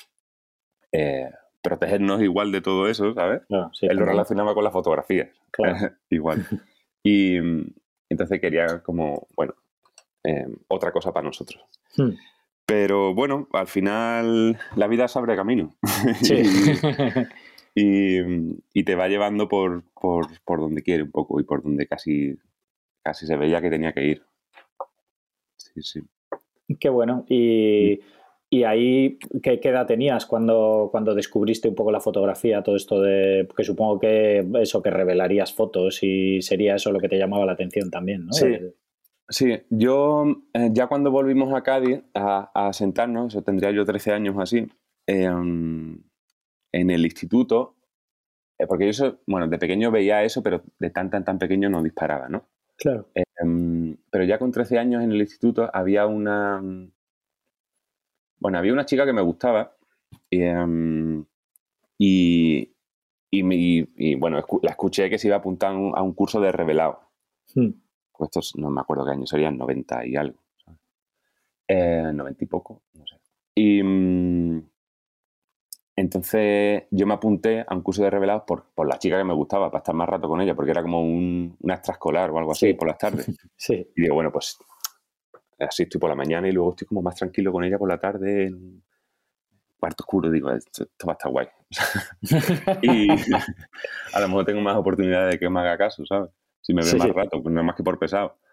eh, 0.92 1.30
protegernos 1.62 2.22
igual 2.22 2.52
de 2.52 2.62
todo 2.62 2.88
eso, 2.88 3.14
¿sabes? 3.14 3.42
él 3.82 3.98
lo 3.98 4.06
relacionaba 4.06 4.54
con 4.54 4.64
la 4.64 4.72
fotografía. 4.72 5.32
igual. 6.10 6.46
Y 7.04 7.38
entonces 8.10 8.40
quería 8.40 8.82
como, 8.84 9.28
bueno, 9.36 9.54
em, 10.24 10.56
otra 10.68 10.92
cosa 10.92 11.14
para 11.14 11.26
nosotros. 11.26 11.64
Hmm. 11.96 12.12
Pero 12.66 13.14
bueno, 13.14 13.48
al 13.54 13.68
final 13.68 14.60
la 14.76 14.88
vida 14.88 15.08
se 15.08 15.20
abre 15.20 15.36
camino. 15.36 15.76
Sí. 16.22 16.44
y, 17.76 18.84
te 18.84 18.96
va 18.96 19.08
llevando 19.08 19.48
por, 19.48 19.84
por, 19.94 20.60
donde 20.60 20.84
quiere 20.84 21.04
un 21.04 21.12
poco 21.12 21.40
y 21.40 21.44
por 21.44 21.64
donde 21.64 21.88
casi, 21.88 22.38
casi 23.04 23.26
se 23.26 23.38
veía 23.38 23.62
que 23.62 23.70
tenía 23.70 23.94
que 23.94 24.06
ir. 24.06 24.24
Sí, 25.56 25.82
sí. 25.82 26.02
Qué 26.80 26.90
bueno. 26.90 27.26
Y 27.30 28.02
Y 28.50 28.64
ahí, 28.64 29.20
¿qué, 29.44 29.60
edad 29.62 29.86
tenías 29.86 30.26
cuando, 30.26 30.88
cuando 30.92 31.14
descubriste 31.14 31.68
un 31.68 31.76
poco 31.76 31.92
la 31.92 32.00
fotografía? 32.00 32.64
Todo 32.64 32.78
esto 32.78 33.02
de. 33.02 33.48
que 33.56 33.64
supongo 33.64 34.00
que 34.00 34.48
eso, 34.62 34.82
que 34.82 34.90
revelarías 34.90 35.54
fotos 35.54 36.00
y 36.02 36.42
sería 36.42 36.76
eso 36.76 36.92
lo 36.92 37.00
que 37.00 37.10
te 37.10 37.18
llamaba 37.18 37.46
la 37.46 37.54
atención 37.54 37.92
también, 37.92 38.26
¿no? 38.26 38.34
Sí. 38.34 38.58
Sí, 39.30 39.54
yo 39.70 40.24
eh, 40.54 40.70
ya 40.72 40.88
cuando 40.88 41.12
volvimos 41.12 41.54
a 41.54 41.62
Cádiz 41.62 42.02
a, 42.14 42.72
sentarnos, 42.72 43.34
eso 43.34 43.44
tendría 43.44 43.72
yo 43.72 43.84
13 43.84 44.14
años 44.14 44.36
así, 44.40 44.66
em, 45.06 46.02
en 46.72 46.90
el 46.90 47.04
instituto, 47.04 47.76
eh, 48.58 48.66
porque 48.68 48.90
yo, 48.94 49.20
bueno, 49.28 49.50
de 49.50 49.58
pequeño 49.58 49.92
veía 49.92 50.24
eso, 50.24 50.42
pero 50.42 50.64
de 50.80 50.90
tan, 50.92 51.10
tan, 51.10 51.26
tan 51.26 51.40
pequeño 51.40 51.70
no 51.70 51.84
disparaba, 51.84 52.30
¿no? 52.30 52.48
Claro. 52.78 53.10
Em, 53.16 53.98
pero 54.10 54.24
ya 54.24 54.40
con 54.40 54.52
13 54.52 54.80
años 54.80 55.04
en 55.04 55.12
el 55.12 55.20
instituto 55.20 55.70
había 55.74 56.06
una, 56.08 56.62
bueno, 58.40 58.58
había 58.58 58.74
una 58.74 58.86
chica 58.86 59.06
que 59.06 59.14
me 59.14 59.22
gustaba 59.22 59.76
em, 60.30 61.26
y, 61.98 62.74
y, 63.32 64.16
bueno, 64.16 64.44
la 64.62 64.72
escuché 64.72 65.10
que 65.10 65.18
se 65.18 65.28
iba 65.28 65.36
a 65.36 65.40
apuntar 65.40 65.72
a 65.72 66.02
un 66.02 66.14
curso 66.14 66.40
de 66.40 66.52
revelado. 66.52 67.00
Hmm. 67.54 67.70
Pues 68.12 68.30
estos 68.30 68.56
no 68.56 68.70
me 68.70 68.82
acuerdo 68.82 69.06
qué 69.06 69.12
año 69.12 69.26
serían, 69.26 69.58
90 69.58 70.06
y 70.06 70.16
algo. 70.16 70.40
Eh, 71.68 72.12
90 72.14 72.44
y 72.44 72.48
poco, 72.48 72.84
no 72.94 73.06
sé. 73.06 73.18
Y 73.56 73.84
mm, 73.84 74.70
entonces 75.98 76.84
yo 76.92 77.08
me 77.08 77.16
apunté 77.16 77.66
a 77.68 77.76
un 77.76 77.82
curso 77.82 78.04
de 78.04 78.10
revelados 78.10 78.44
por, 78.44 78.66
por, 78.74 78.88
la 78.88 79.00
chica 79.00 79.18
que 79.18 79.24
me 79.24 79.34
gustaba, 79.34 79.70
para 79.72 79.80
estar 79.80 79.96
más 79.96 80.08
rato 80.08 80.28
con 80.28 80.40
ella, 80.40 80.56
porque 80.56 80.72
era 80.72 80.84
como 80.84 81.02
un, 81.02 81.58
una 81.60 81.74
extraescolar 81.74 82.30
o 82.30 82.38
algo 82.38 82.52
así 82.52 82.74
por 82.76 82.88
las 82.88 82.98
tardes. 82.98 83.26
sí. 83.58 83.92
Y 83.96 84.04
digo, 84.04 84.16
bueno, 84.16 84.32
pues 84.32 84.58
así 85.60 85.84
estoy 85.84 86.00
por 86.00 86.10
la 86.10 86.16
mañana 86.16 86.48
y 86.48 86.52
luego 86.52 86.72
estoy 86.72 86.88
como 86.88 87.02
más 87.02 87.16
tranquilo 87.16 87.52
con 87.52 87.64
ella 87.64 87.78
por 87.78 87.90
la 87.90 88.00
tarde 88.00 88.46
en 88.48 88.56
un 88.56 88.84
cuarto 89.78 90.04
oscuro. 90.04 90.30
Digo, 90.30 90.52
esto, 90.52 90.86
va 91.08 91.14
a 91.14 91.16
estar 91.16 91.32
guay. 91.32 91.48
y 92.82 93.08
a 94.14 94.20
lo 94.20 94.28
mejor 94.28 94.46
tengo 94.46 94.62
más 94.62 94.76
oportunidades 94.76 95.34
de 95.34 95.40
que 95.40 95.50
me 95.50 95.60
haga 95.60 95.78
caso, 95.78 96.06
¿sabes? 96.06 96.32
Si 96.62 96.74
me 96.74 96.84
ve 96.84 96.94
más 96.98 97.10
rato, 97.10 97.42
pues 97.42 97.54
no 97.54 97.64
más 97.64 97.76
que 97.76 97.84
por 97.84 98.00
pesado. 98.00 98.38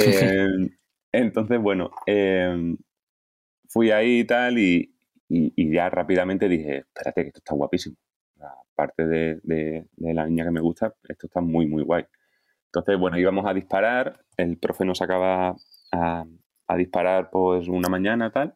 Eh, 0.00 0.70
entonces, 1.12 1.60
bueno, 1.60 1.90
eh, 2.06 2.76
fui 3.68 3.90
ahí 3.90 4.20
y 4.20 4.24
tal 4.24 4.58
y, 4.58 4.94
ya 5.28 5.90
rápidamente 5.90 6.48
dije, 6.48 6.78
espérate, 6.78 7.22
que 7.22 7.28
esto 7.28 7.38
está 7.38 7.54
guapísimo. 7.54 7.96
Aparte 8.72 9.06
de, 9.06 9.40
de, 9.42 10.14
la 10.14 10.26
niña 10.26 10.44
que 10.44 10.50
me 10.50 10.60
gusta, 10.60 10.94
esto 11.08 11.26
está 11.26 11.40
muy, 11.40 11.66
muy 11.66 11.82
guay. 11.82 12.04
Entonces, 12.66 12.98
bueno, 12.98 13.18
íbamos 13.18 13.46
a 13.46 13.54
disparar, 13.54 14.20
el 14.36 14.58
profe 14.58 14.84
nos 14.84 15.00
acaba 15.00 15.56
a, 15.92 16.24
a 16.66 16.76
disparar 16.76 17.30
pues 17.30 17.68
una 17.68 17.88
mañana 17.88 18.30
tal, 18.30 18.54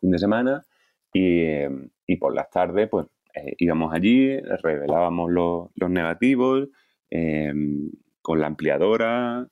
fin 0.00 0.10
de 0.10 0.18
semana, 0.18 0.64
y, 1.12 2.16
por 2.16 2.34
las 2.34 2.50
tardes 2.50 2.88
pues 2.90 3.06
eh, 3.34 3.54
íbamos 3.58 3.94
allí, 3.94 4.38
revelábamos 4.38 5.30
los, 5.30 5.70
negativos 5.90 6.68
em, 7.10 7.90
con 8.20 8.40
la 8.40 8.46
ampliadora, 8.48 9.46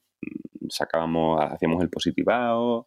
sacábamos, 0.68 1.40
hacíamos 1.42 1.82
el 1.82 1.88
positivado, 1.88 2.87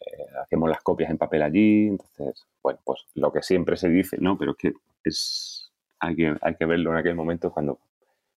eh, 0.00 0.24
hacíamos 0.42 0.68
las 0.68 0.82
copias 0.82 1.10
en 1.10 1.18
papel 1.18 1.42
allí, 1.42 1.88
entonces, 1.88 2.46
bueno, 2.62 2.80
pues 2.84 3.06
lo 3.14 3.32
que 3.32 3.42
siempre 3.42 3.76
se 3.76 3.88
dice, 3.88 4.16
¿no? 4.20 4.38
Pero 4.38 4.52
es 4.52 4.56
que 4.56 4.72
es, 5.04 5.72
hay 5.98 6.16
que, 6.16 6.34
hay 6.40 6.54
que 6.56 6.64
verlo 6.64 6.90
en 6.90 6.96
aquel 6.96 7.14
momento 7.14 7.52
cuando, 7.52 7.80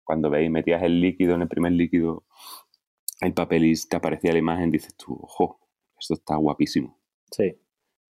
cuando 0.04 0.30
veis, 0.30 0.50
metías 0.50 0.82
el 0.82 1.00
líquido 1.00 1.34
en 1.34 1.42
el 1.42 1.48
primer 1.48 1.72
líquido, 1.72 2.24
el 3.20 3.34
papel 3.34 3.64
y 3.64 3.74
te 3.74 3.96
aparecía 3.96 4.32
la 4.32 4.38
imagen, 4.38 4.70
dices 4.70 4.94
tú, 4.96 5.18
ojo, 5.20 5.60
esto 5.98 6.14
está 6.14 6.36
guapísimo. 6.36 6.98
Sí. 7.30 7.56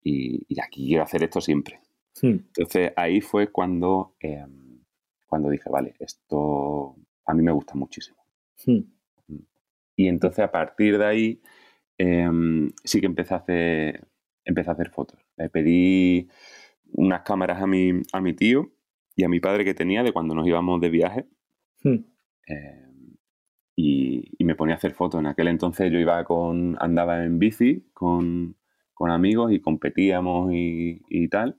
Y, 0.04 0.60
aquí 0.62 0.88
quiero 0.88 1.04
hacer 1.04 1.24
esto 1.24 1.42
siempre. 1.42 1.82
Hmm. 2.22 2.38
Entonces 2.56 2.94
ahí 2.96 3.22
fue 3.22 3.52
cuando, 3.52 4.16
em, 4.20 4.82
cuando 5.26 5.50
dije, 5.50 5.70
vale, 5.70 5.96
esto 6.00 6.96
a 7.26 7.34
mí 7.34 7.44
me 7.44 7.52
gusta 7.52 7.76
muchísimo. 7.76 8.18
Hmm. 8.66 8.84
Mm. 9.28 9.46
Y 9.96 10.08
entonces 10.08 10.40
a 10.40 10.52
partir 10.52 10.98
de 10.98 11.06
ahí 11.06 11.42
em, 11.98 12.72
sí 12.84 13.00
que 13.00 13.06
empecé 13.06 13.34
a 13.34 13.38
hacer, 13.38 14.08
empecé 14.46 14.70
a 14.70 14.74
hacer 14.74 14.90
fotos. 14.92 15.20
Le 15.36 15.50
pedí 15.50 16.30
unas 16.94 17.22
cámaras 17.24 17.62
a 17.62 17.68
mi, 17.68 18.02
a 18.14 18.22
mi 18.22 18.34
tío 18.34 18.72
y 19.16 19.24
a 19.24 19.30
mi 19.30 19.40
padre 19.40 19.66
que 19.66 19.74
tenía 19.74 20.04
de 20.04 20.14
cuando 20.14 20.34
nos 20.36 20.48
íbamos 20.48 20.80
de 20.80 20.90
viaje. 20.90 21.26
Hmm. 21.84 22.06
Eh, 22.48 22.87
y, 23.80 24.44
me 24.44 24.56
ponía 24.56 24.76
a 24.76 24.78
hacer 24.78 24.94
fotos. 24.94 25.20
En 25.20 25.28
aquel 25.28 25.48
entonces 25.48 25.92
yo 25.92 26.00
iba 26.00 26.24
con, 26.26 26.76
andaba 26.80 27.24
en 27.24 27.38
bici 27.38 27.86
con, 27.94 28.56
amigos 29.00 29.52
y 29.54 29.62
competíamos 29.62 30.50
y, 30.52 31.28
tal. 31.30 31.58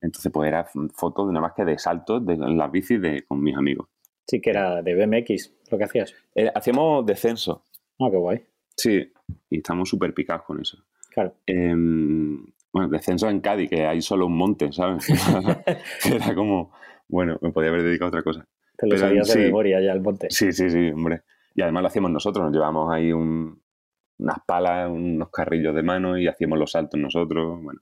Entonces, 0.00 0.32
pues 0.32 0.48
era 0.48 0.64
fotos 0.94 1.26
de 1.26 1.32
nada 1.32 1.46
más 1.46 1.52
que 1.54 1.64
de 1.64 1.78
saltos 1.78 2.24
de 2.24 2.36
las 2.36 2.72
bicis 2.72 3.00
de, 3.00 3.22
con 3.22 3.42
mis 3.42 3.56
amigos. 3.56 3.88
Sí, 4.26 4.40
que 4.40 4.50
era 4.50 4.82
de 4.82 4.94
BMX 4.94 5.54
lo 5.70 5.78
que 5.78 5.84
hacías. 5.84 6.14
Eh, 6.34 6.50
hacíamos 6.54 7.04
descenso. 7.04 7.64
Ah, 7.98 8.08
qué 8.10 8.16
guay. 8.16 8.42
Sí, 8.76 9.12
y 9.50 9.56
estamos 9.58 9.88
súper 9.88 10.14
picados 10.14 10.44
con 10.44 10.60
eso. 10.60 10.78
Claro. 11.10 11.34
Em, 11.46 12.46
bueno, 12.72 12.88
descenso 12.88 13.28
en 13.28 13.40
Cádiz, 13.40 13.68
que 13.68 13.84
hay 13.84 14.00
solo 14.00 14.26
un 14.26 14.36
monte, 14.36 14.72
¿sabes? 14.72 15.06
era 16.04 16.34
como, 16.34 16.72
bueno, 17.08 17.38
me 17.42 17.50
podía 17.50 17.70
haber 17.70 17.82
dedicado 17.82 18.06
a 18.06 18.08
otra 18.08 18.22
cosa. 18.22 18.46
Te 18.76 18.86
lo 18.86 18.96
sabías 18.96 19.34
de 19.34 19.46
memoria 19.46 19.80
ya 19.80 19.92
el 19.92 20.00
monte. 20.00 20.28
Sí, 20.30 20.52
sí, 20.52 20.70
sí, 20.70 20.90
hombre. 20.90 21.22
Y 21.58 21.62
además 21.62 21.82
lo 21.82 21.86
hacíamos 21.88 22.12
nosotros, 22.12 22.44
nos 22.44 22.54
llevamos 22.54 22.88
ahí 22.94 23.12
unas 23.12 24.38
palas, 24.46 24.88
unos 24.88 25.28
carrillos 25.30 25.74
de 25.74 25.82
mano 25.82 26.16
y 26.16 26.28
hacíamos 26.28 26.56
los 26.56 26.70
saltos 26.70 27.00
nosotros. 27.00 27.60
Bueno, 27.60 27.80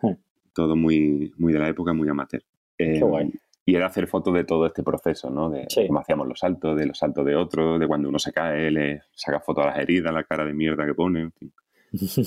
hmm. 0.00 0.12
todo 0.54 0.74
muy, 0.74 1.34
muy 1.36 1.52
de 1.52 1.58
la 1.58 1.68
época, 1.68 1.92
muy 1.92 2.08
amateur. 2.08 2.42
Qué 2.78 2.98
guay. 3.00 3.26
Em, 3.26 3.32
y 3.66 3.74
era 3.74 3.88
hacer 3.88 4.06
fotos 4.06 4.32
de 4.32 4.44
todo 4.44 4.64
este 4.64 4.82
proceso, 4.82 5.28
¿no? 5.28 5.50
De 5.50 5.66
cómo 5.86 5.98
hacíamos 5.98 6.26
los 6.26 6.38
saltos, 6.38 6.74
de 6.74 6.86
los 6.86 6.96
saltos 6.96 7.26
de 7.26 7.36
otros, 7.36 7.78
de 7.78 7.86
cuando 7.86 8.08
uno 8.08 8.18
se 8.18 8.32
cae, 8.32 8.70
le 8.70 9.02
saca 9.12 9.40
fotos 9.40 9.66
a 9.66 9.68
las 9.68 9.78
heridas, 9.78 10.10
la 10.10 10.24
cara 10.24 10.46
de 10.46 10.54
mierda 10.54 10.86
que 10.86 10.94
pone, 10.94 11.20
en 11.20 11.32
fin, 11.32 11.52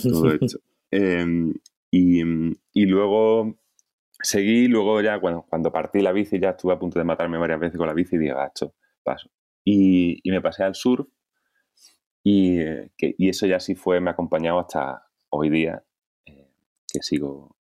todo 0.03 0.33
esto. 0.39 0.59
Em, 0.91 1.51
y, 1.89 2.85
luego 2.85 3.55
seguí, 4.21 4.67
luego 4.67 5.01
ya 5.01 5.19
cuando, 5.19 5.47
cuando 5.49 5.71
partí 5.71 6.01
la 6.01 6.11
bici 6.11 6.39
ya 6.39 6.51
estuve 6.51 6.73
a 6.73 6.79
punto 6.79 6.99
de 6.99 7.05
matarme 7.05 7.39
varias 7.39 7.59
veces 7.59 7.79
con 7.79 7.87
la 7.87 7.95
bici 7.95 8.17
y 8.17 8.19
dije, 8.19 8.35
gacho, 8.35 8.75
paso. 9.01 9.31
Y, 9.63 10.21
me 10.25 10.41
pasé 10.41 10.63
al 10.63 10.75
surf 10.75 11.07
y, 12.23 12.59
y, 12.97 13.29
eso 13.29 13.45
ya 13.45 13.59
sí 13.59 13.75
fue, 13.75 13.99
me 13.99 14.09
ha 14.09 14.13
acompañado 14.13 14.59
hasta 14.59 15.07
hoy 15.29 15.49
día, 15.49 15.83
eh, 16.25 16.51
que 16.91 17.01
sigo 17.01 17.57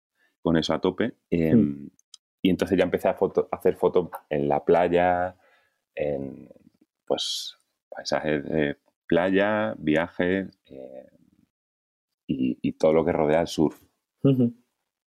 con 0.41 0.57
eso 0.57 0.73
a 0.73 0.81
tope. 0.81 1.15
Hmm. 1.31 1.87
Y 2.41 2.49
entonces 2.49 2.77
ya 2.77 2.83
empecé 2.83 3.07
a, 3.07 3.17
hacer 3.51 3.75
fotos 3.75 4.09
en 4.29 4.47
la 4.47 4.63
playa, 4.63 5.35
en 5.95 6.49
pues 7.05 7.57
paisajes 7.89 8.43
de 8.43 8.77
playa, 9.07 9.75
viajes 9.77 10.47
eh, 10.65 11.09
y, 12.27 12.71
todo 12.73 12.93
lo 12.93 13.05
que 13.05 13.11
rodea 13.11 13.41
el 13.41 13.47
surf. 13.47 13.81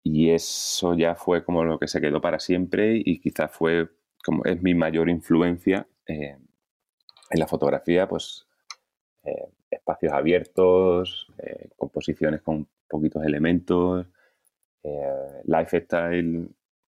Y 0.02 0.30
eso 0.30 0.94
ya 0.94 1.14
fue 1.14 1.44
como 1.44 1.64
lo 1.64 1.78
que 1.78 1.88
se 1.88 2.00
quedó 2.00 2.20
para 2.20 2.38
siempre 2.38 3.02
y 3.04 3.20
quizás 3.20 3.50
fue 3.50 3.88
como 4.24 4.44
es 4.44 4.62
mi 4.62 4.74
mayor 4.74 5.08
influencia 5.08 5.88
eh, 6.06 6.38
en 7.30 7.40
la 7.40 7.46
fotografía, 7.46 8.08
pues 8.08 8.46
eh, 9.24 9.48
espacios 9.70 10.12
abiertos, 10.12 11.28
eh, 11.38 11.68
composiciones 11.76 12.42
con 12.42 12.68
poquitos 12.88 13.24
elementos, 13.24 14.06
eh, 14.82 15.42
lifestyle, 15.44 16.48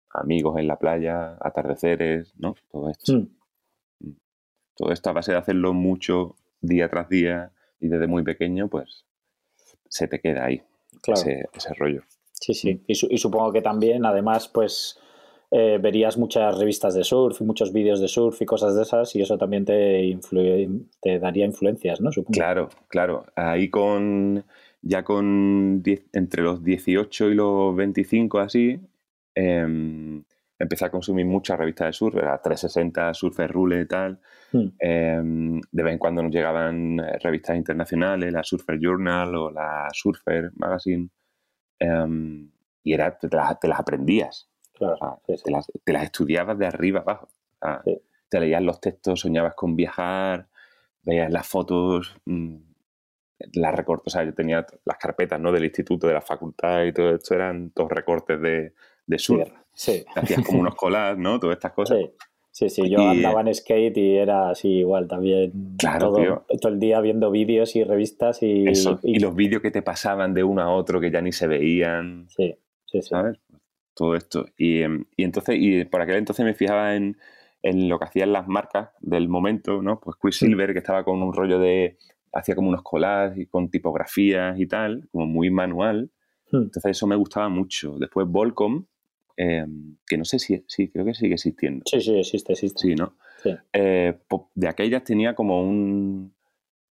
amigos 0.09 0.59
en 0.59 0.67
la 0.67 0.77
playa, 0.77 1.37
atardeceres, 1.39 2.33
¿no? 2.37 2.55
Todo 2.69 2.89
esto. 2.89 3.13
Hmm. 3.13 3.27
Mm. 3.99 4.17
Todo 4.75 4.91
esto 4.91 5.09
a 5.09 5.13
base 5.13 5.31
de 5.31 5.37
hacerlo 5.37 5.73
mucho 5.73 6.35
día 6.59 6.89
tras 6.89 7.07
día 7.07 7.51
y 7.79 7.87
desde 7.87 8.07
muy 8.07 8.23
pequeño, 8.23 8.67
pues 8.67 9.05
se 9.87 10.07
te 10.07 10.19
queda 10.19 10.45
ahí 10.45 10.61
ese, 11.07 11.73
rollo. 11.77 12.03
Sí, 12.33 12.53
sí. 12.53 12.83
y, 12.87 13.17
supongo 13.17 13.53
que 13.53 13.61
también, 13.61 14.05
además, 14.05 14.49
pues 14.49 14.99
eh, 15.57 15.77
verías 15.81 16.17
muchas 16.17 16.57
revistas 16.57 16.93
de 16.95 17.05
surf, 17.05 17.39
muchos 17.39 17.71
vídeos 17.71 18.01
de 18.01 18.09
surf 18.09 18.41
y 18.41 18.45
cosas 18.45 18.75
de 18.75 18.81
esas, 18.81 19.15
y 19.15 19.21
eso 19.21 19.37
también 19.37 19.63
te, 19.63 20.19
te 21.01 21.17
daría 21.17 21.45
influencias, 21.45 22.01
¿no? 22.01 22.09
Claro, 22.29 22.67
claro. 22.89 23.25
Ahí 23.37 23.69
con 23.69 24.43
ya 24.81 25.05
con 25.05 25.81
entre 26.11 26.43
los 26.43 26.61
18 26.61 27.29
y 27.29 27.35
los 27.35 27.73
25 27.73 28.39
así, 28.39 28.81
em, 29.33 30.25
empecé 30.59 30.85
a 30.85 30.91
consumir 30.91 31.25
muchas 31.25 31.57
revistas 31.57 31.87
de 31.87 31.93
surf, 31.93 32.15
la 32.15 32.41
360, 32.41 33.13
Surfer 33.13 33.49
Rule 33.49 33.79
y 33.79 33.87
tal. 33.87 34.19
Hmm. 34.51 34.67
Em, 34.77 35.61
de 35.71 35.83
vez 35.83 35.93
en 35.93 35.99
cuando 35.99 36.21
nos 36.21 36.33
llegaban 36.33 36.99
eh, 36.99 37.17
revistas 37.23 37.55
internacionales, 37.55 38.33
la 38.33 38.43
Surfer 38.43 38.77
Journal 38.77 39.33
o 39.35 39.51
la 39.51 39.87
Surfer 39.93 40.51
Magazine. 40.55 41.07
Em, 41.79 42.51
y 42.83 42.93
era, 42.93 43.17
te 43.17 43.29
las 43.29 43.79
aprendías 43.79 44.49
te, 44.75 45.51
las, 45.51 46.03
estudiabas 46.03 46.57
de 46.57 46.65
arriba 46.65 47.01
abajo. 47.01 47.27
Te 48.29 48.39
leías 48.39 48.61
los 48.61 48.79
textos, 48.79 49.21
soñabas 49.21 49.53
con 49.55 49.75
viajar, 49.75 50.47
veías 51.03 51.31
las 51.31 51.47
fotos, 51.47 52.15
mm, 52.25 52.55
las 53.53 53.75
recortes, 53.75 54.07
o 54.07 54.09
sea, 54.09 54.23
yo 54.23 54.33
tenía 54.33 54.65
las 54.85 54.97
carpetas, 54.97 55.39
¿no? 55.39 55.51
Del 55.51 55.65
instituto, 55.65 56.07
de 56.07 56.13
la 56.13 56.21
facultad 56.21 56.83
y 56.83 56.93
todo 56.93 57.15
esto 57.15 57.35
eran 57.35 57.71
todos 57.71 57.91
recortes 57.91 58.41
de, 58.41 58.73
de 59.05 59.19
surf. 59.19 59.51
Sí. 59.73 60.05
Hacías 60.15 60.45
como 60.45 60.59
unos 60.59 60.75
collages, 60.75 61.17
¿no? 61.17 61.39
Todas 61.39 61.57
estas 61.57 61.73
cosas. 61.73 61.97
Sí. 61.99 62.11
Sí, 62.55 62.69
sí, 62.69 62.89
yo 62.89 63.09
andaba 63.09 63.41
en 63.41 63.53
skate 63.53 63.97
y 63.97 64.15
era 64.15 64.51
así 64.51 64.69
igual 64.69 65.09
también. 65.09 65.75
Claro, 65.77 66.07
todo, 66.07 66.15
tío. 66.15 66.45
todo 66.61 66.71
el 66.71 66.79
día 66.79 67.01
viendo 67.01 67.29
vídeos 67.29 67.75
y 67.75 67.83
revistas 67.83 68.41
y. 68.43 68.65
Eso. 68.65 68.97
Y, 69.03 69.19
los 69.19 69.35
vídeos 69.35 69.61
que 69.61 69.71
te 69.71 69.81
pasaban 69.81 70.33
de 70.33 70.45
uno 70.45 70.61
a 70.61 70.73
otro 70.73 71.01
que 71.01 71.11
ya 71.11 71.19
ni 71.19 71.33
se 71.33 71.47
veían. 71.47 72.27
Sí, 72.29 72.55
sí, 72.85 73.01
sí. 73.01 73.09
¿Sabes? 73.09 73.39
Todo 73.95 74.15
esto. 74.15 74.45
Y, 74.57 74.81
em, 74.81 75.05
y 75.15 75.23
entonces, 75.23 75.55
y 75.59 75.85
por 75.85 76.01
aquel 76.01 76.17
entonces 76.17 76.45
me 76.45 76.53
fijaba 76.53 76.95
en, 76.95 77.17
en 77.63 77.89
lo 77.89 77.97
que 77.97 78.05
hacían 78.05 78.33
las 78.33 78.47
marcas 78.47 78.89
del 78.99 79.27
momento, 79.29 79.81
¿no? 79.81 79.99
Pues 79.99 80.17
Quicksilver, 80.21 80.73
que 80.73 80.79
estaba 80.79 81.03
con 81.03 81.21
un 81.23 81.33
rollo 81.33 81.57
de. 81.59 81.97
hacía 82.33 82.55
como 82.55 82.67
unos 82.69 82.83
collages 82.83 83.37
y 83.39 83.45
con 83.45 83.69
tipografías 83.69 84.59
y 84.59 84.67
tal, 84.67 85.07
como 85.11 85.25
muy 85.25 85.49
manual. 85.49 86.11
Hmm. 86.51 86.63
Entonces 86.63 86.91
eso 86.91 87.07
me 87.07 87.15
gustaba 87.15 87.47
mucho. 87.49 87.97
Después 87.97 88.27
Volcom, 88.27 88.85
eh, 89.37 89.65
que 90.05 90.17
no 90.17 90.25
sé 90.25 90.39
si, 90.39 90.63
sí, 90.67 90.89
creo 90.89 91.05
que 91.05 91.13
sigue 91.13 91.35
existiendo. 91.35 91.83
Sí, 91.85 92.01
sí, 92.01 92.17
existe, 92.19 92.51
existe. 92.53 92.81
Sí, 92.89 92.95
¿no? 92.95 93.13
Sí. 93.41 93.51
Eh, 93.73 94.13
po- 94.27 94.51
de 94.55 94.67
aquellas 94.67 95.03
tenía 95.05 95.33
como 95.33 95.61
un, 95.61 96.33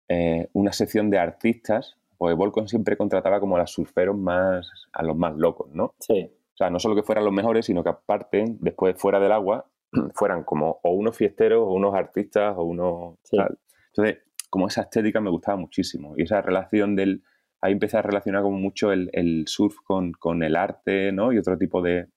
eh, 0.08 0.48
una 0.54 0.72
sección 0.72 1.10
de 1.10 1.18
artistas, 1.18 1.96
porque 2.16 2.34
Volcom 2.34 2.66
siempre 2.66 2.96
contrataba 2.96 3.40
como 3.40 3.56
a 3.56 3.60
los 3.60 3.70
surferos 3.72 4.16
más, 4.16 4.66
a 4.92 5.02
los 5.02 5.16
más 5.16 5.36
locos, 5.36 5.68
¿no? 5.74 5.92
Sí, 6.00 6.30
O 6.54 6.56
sea, 6.56 6.70
no 6.70 6.78
solo 6.78 6.94
que 6.94 7.02
fueran 7.02 7.24
los 7.24 7.34
mejores, 7.34 7.66
sino 7.66 7.82
que 7.82 7.90
aparte, 7.90 8.44
después 8.60 8.94
fuera 8.96 9.18
del 9.20 9.32
agua, 9.32 9.66
fueran 10.14 10.44
como 10.44 10.80
o 10.82 10.90
unos 10.92 11.16
fiesteros, 11.16 11.60
o 11.62 11.72
unos 11.72 11.94
artistas, 11.94 12.54
o 12.56 12.62
unos 12.64 13.18
Sí. 13.24 13.36
tal. 13.36 13.58
Entonces, 13.88 14.22
como 14.50 14.68
esa 14.68 14.82
estética 14.82 15.20
me 15.20 15.30
gustaba 15.30 15.56
muchísimo. 15.58 16.14
Y 16.16 16.22
esa 16.22 16.40
relación 16.40 16.94
del... 16.96 17.22
Ahí 17.60 17.72
empecé 17.72 17.96
a 17.96 18.02
relacionar 18.02 18.42
como 18.42 18.58
mucho 18.58 18.92
el, 18.92 19.08
el 19.12 19.44
surf 19.46 19.76
con, 19.84 20.12
con 20.12 20.42
el 20.42 20.54
arte, 20.54 21.12
¿no? 21.12 21.32
Y 21.32 21.38
otro 21.38 21.56
tipo 21.56 21.80
de, 21.82 22.08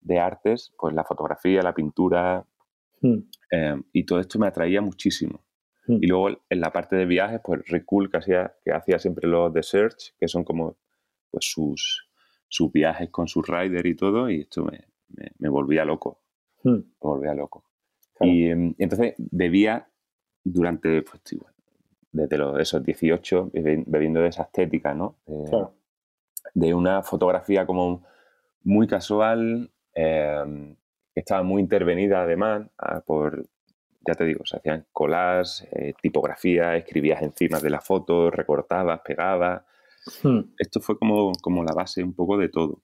de 0.00 0.18
artes, 0.20 0.72
pues 0.78 0.94
la 0.94 1.04
fotografía, 1.04 1.62
la 1.62 1.74
pintura, 1.74 2.46
Hmm. 3.02 3.18
eh, 3.50 3.76
y 3.92 4.04
todo 4.06 4.18
esto 4.20 4.38
me 4.38 4.46
atraía 4.46 4.80
muchísimo. 4.80 5.44
Hmm. 5.86 5.98
Y 6.00 6.06
luego 6.06 6.28
en 6.48 6.60
la 6.60 6.72
parte 6.72 6.96
de 6.96 7.04
viajes, 7.04 7.40
pues 7.44 7.60
Rick 7.68 7.84
Cool, 7.84 8.10
que 8.10 8.16
hacía, 8.16 8.54
que 8.64 8.72
hacía 8.72 8.98
siempre 8.98 9.28
los 9.28 9.52
The 9.52 9.62
Search, 9.62 10.14
que 10.18 10.26
son 10.26 10.42
como 10.44 10.78
pues 11.30 11.44
sus, 11.50 12.03
sus 12.54 12.70
viajes 12.70 13.10
con 13.10 13.26
su 13.26 13.42
rider 13.42 13.84
y 13.86 13.96
todo, 13.96 14.30
y 14.30 14.42
esto 14.42 14.64
me, 14.64 14.78
me, 15.08 15.32
me 15.38 15.48
volvía 15.48 15.84
loco, 15.84 16.20
Hmm. 16.62 16.76
me 16.76 16.84
volvía 17.00 17.34
loco. 17.34 17.64
Claro. 18.16 18.32
Y 18.32 18.46
em, 18.46 18.74
entonces 18.78 19.14
bebía 19.18 19.88
durante, 20.44 21.02
pues, 21.02 21.20
igual, 21.32 21.52
desde 22.12 22.38
los, 22.38 22.60
esos 22.60 22.84
18, 22.84 23.50
bebi- 23.52 23.82
bebiendo 23.86 24.20
de 24.20 24.28
esa 24.28 24.44
estética, 24.44 24.94
¿no? 24.94 25.16
De, 25.26 25.50
Claro. 25.50 25.74
de 26.54 26.72
una 26.74 27.02
fotografía 27.02 27.66
como 27.66 28.04
muy 28.62 28.86
casual, 28.86 29.70
eh, 29.96 30.74
que 31.12 31.20
estaba 31.20 31.42
muy 31.42 31.60
intervenida 31.60 32.22
además 32.22 32.68
por, 33.04 33.44
ya 34.06 34.14
te 34.14 34.24
digo, 34.24 34.44
se 34.46 34.58
hacían 34.58 34.86
collages, 34.92 35.66
eh, 35.72 35.92
tipografía, 36.00 36.76
escribías 36.76 37.20
encima 37.20 37.58
de 37.58 37.70
la 37.70 37.80
foto, 37.80 38.30
recortabas, 38.30 39.00
pegabas. 39.00 39.62
Hmm. 40.22 40.40
Esto 40.58 40.80
fue 40.80 40.98
como, 40.98 41.32
como 41.40 41.64
la 41.64 41.72
base 41.72 42.02
un 42.02 42.14
poco 42.14 42.36
de 42.36 42.48
todo. 42.48 42.82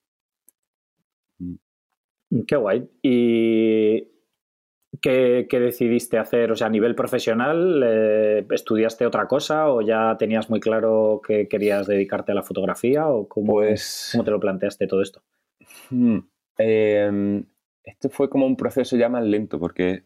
Qué 2.46 2.56
guay. 2.56 2.88
¿Y 3.02 4.08
qué, 5.00 5.46
qué 5.48 5.60
decidiste 5.60 6.18
hacer? 6.18 6.52
O 6.52 6.56
sea, 6.56 6.68
a 6.68 6.70
nivel 6.70 6.94
profesional, 6.94 7.82
eh, 7.84 8.46
¿estudiaste 8.50 9.06
otra 9.06 9.26
cosa 9.26 9.70
o 9.70 9.82
ya 9.82 10.16
tenías 10.18 10.48
muy 10.48 10.60
claro 10.60 11.20
que 11.26 11.48
querías 11.48 11.86
dedicarte 11.86 12.32
a 12.32 12.36
la 12.36 12.42
fotografía 12.42 13.08
o 13.08 13.28
cómo, 13.28 13.54
Pues 13.54 14.10
cómo 14.12 14.24
te 14.24 14.30
lo 14.30 14.40
planteaste 14.40 14.86
todo 14.86 15.02
esto? 15.02 15.22
Hmm. 15.90 16.18
Eh, 16.58 17.42
esto 17.82 18.10
fue 18.10 18.28
como 18.28 18.46
un 18.46 18.56
proceso 18.56 18.96
ya 18.96 19.08
más 19.08 19.24
lento, 19.24 19.58
porque 19.58 20.04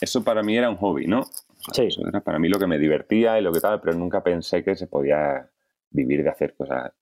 eso 0.00 0.24
para 0.24 0.42
mí 0.42 0.56
era 0.56 0.70
un 0.70 0.76
hobby, 0.76 1.06
¿no? 1.06 1.20
O 1.20 1.74
sea, 1.74 1.84
Sí. 1.84 1.86
Eso 1.86 2.06
era 2.06 2.20
para 2.20 2.38
mí 2.38 2.48
lo 2.48 2.58
que 2.58 2.66
me 2.66 2.78
divertía 2.78 3.38
y 3.38 3.42
lo 3.42 3.52
que 3.52 3.60
tal, 3.60 3.80
pero 3.80 3.96
nunca 3.96 4.22
pensé 4.22 4.62
que 4.62 4.76
se 4.76 4.86
podía 4.86 5.50
vivir 5.94 6.22
de 6.22 6.28
hacer 6.28 6.54
cosas. 6.54 6.92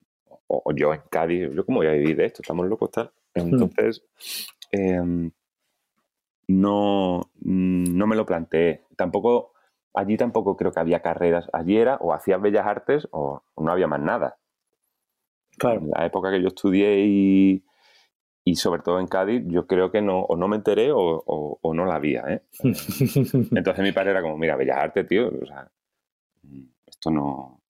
O, 0.46 0.62
o 0.64 0.72
yo 0.72 0.94
en 0.94 1.00
Cádiz, 1.11 1.50
yo 1.52 1.66
cómo 1.66 1.78
voy 1.78 1.88
a 1.88 1.92
vivir 1.92 2.16
de 2.16 2.26
esto, 2.26 2.42
estamos 2.42 2.66
locos 2.68 2.90
tal. 2.92 3.11
Entonces, 3.35 4.05
eh, 4.70 5.00
no, 6.48 7.31
no 7.40 8.07
me 8.07 8.16
lo 8.16 8.26
planteé. 8.26 8.85
Tampoco, 8.96 9.52
allí 9.94 10.16
tampoco 10.16 10.57
creo 10.57 10.72
que 10.72 10.81
había 10.81 11.00
carreras. 11.00 11.48
Allí 11.52 11.76
era 11.78 11.96
o 11.96 12.12
hacías 12.12 12.40
bellas 12.40 12.66
artes 12.66 13.09
o 13.12 13.42
no 13.57 13.72
había 13.72 13.87
más 13.87 14.00
nada. 14.00 14.38
Claro. 15.59 15.81
En 15.81 15.90
la 15.90 16.07
época 16.07 16.31
que 16.31 16.40
yo 16.42 16.48
estudié 16.48 17.05
y, 17.07 17.64
y 18.44 18.57
sobre 18.57 18.83
todo 18.83 19.00
en 19.00 19.07
Cádiz, 19.07 19.42
yo 19.46 19.66
creo 19.66 19.90
que 19.90 20.02
no, 20.02 20.20
o 20.20 20.37
no 20.37 20.48
me 20.48 20.57
enteré 20.57 20.92
o, 20.92 20.98
o- 20.98 21.59
o 21.62 21.74
no 21.74 21.85
la 21.87 21.94
había. 21.96 22.22
¿eh? 22.28 22.42
Entonces 22.62 23.83
mi 23.83 23.92
padre 23.92 24.11
era 24.11 24.22
como, 24.22 24.37
mira, 24.37 24.57
Bellas 24.57 24.78
Artes, 24.78 25.07
tío, 25.07 25.28
o 25.28 25.46
sea, 25.46 25.70
mm, 26.42 26.62
esto 26.87 27.11
no, 27.11 27.62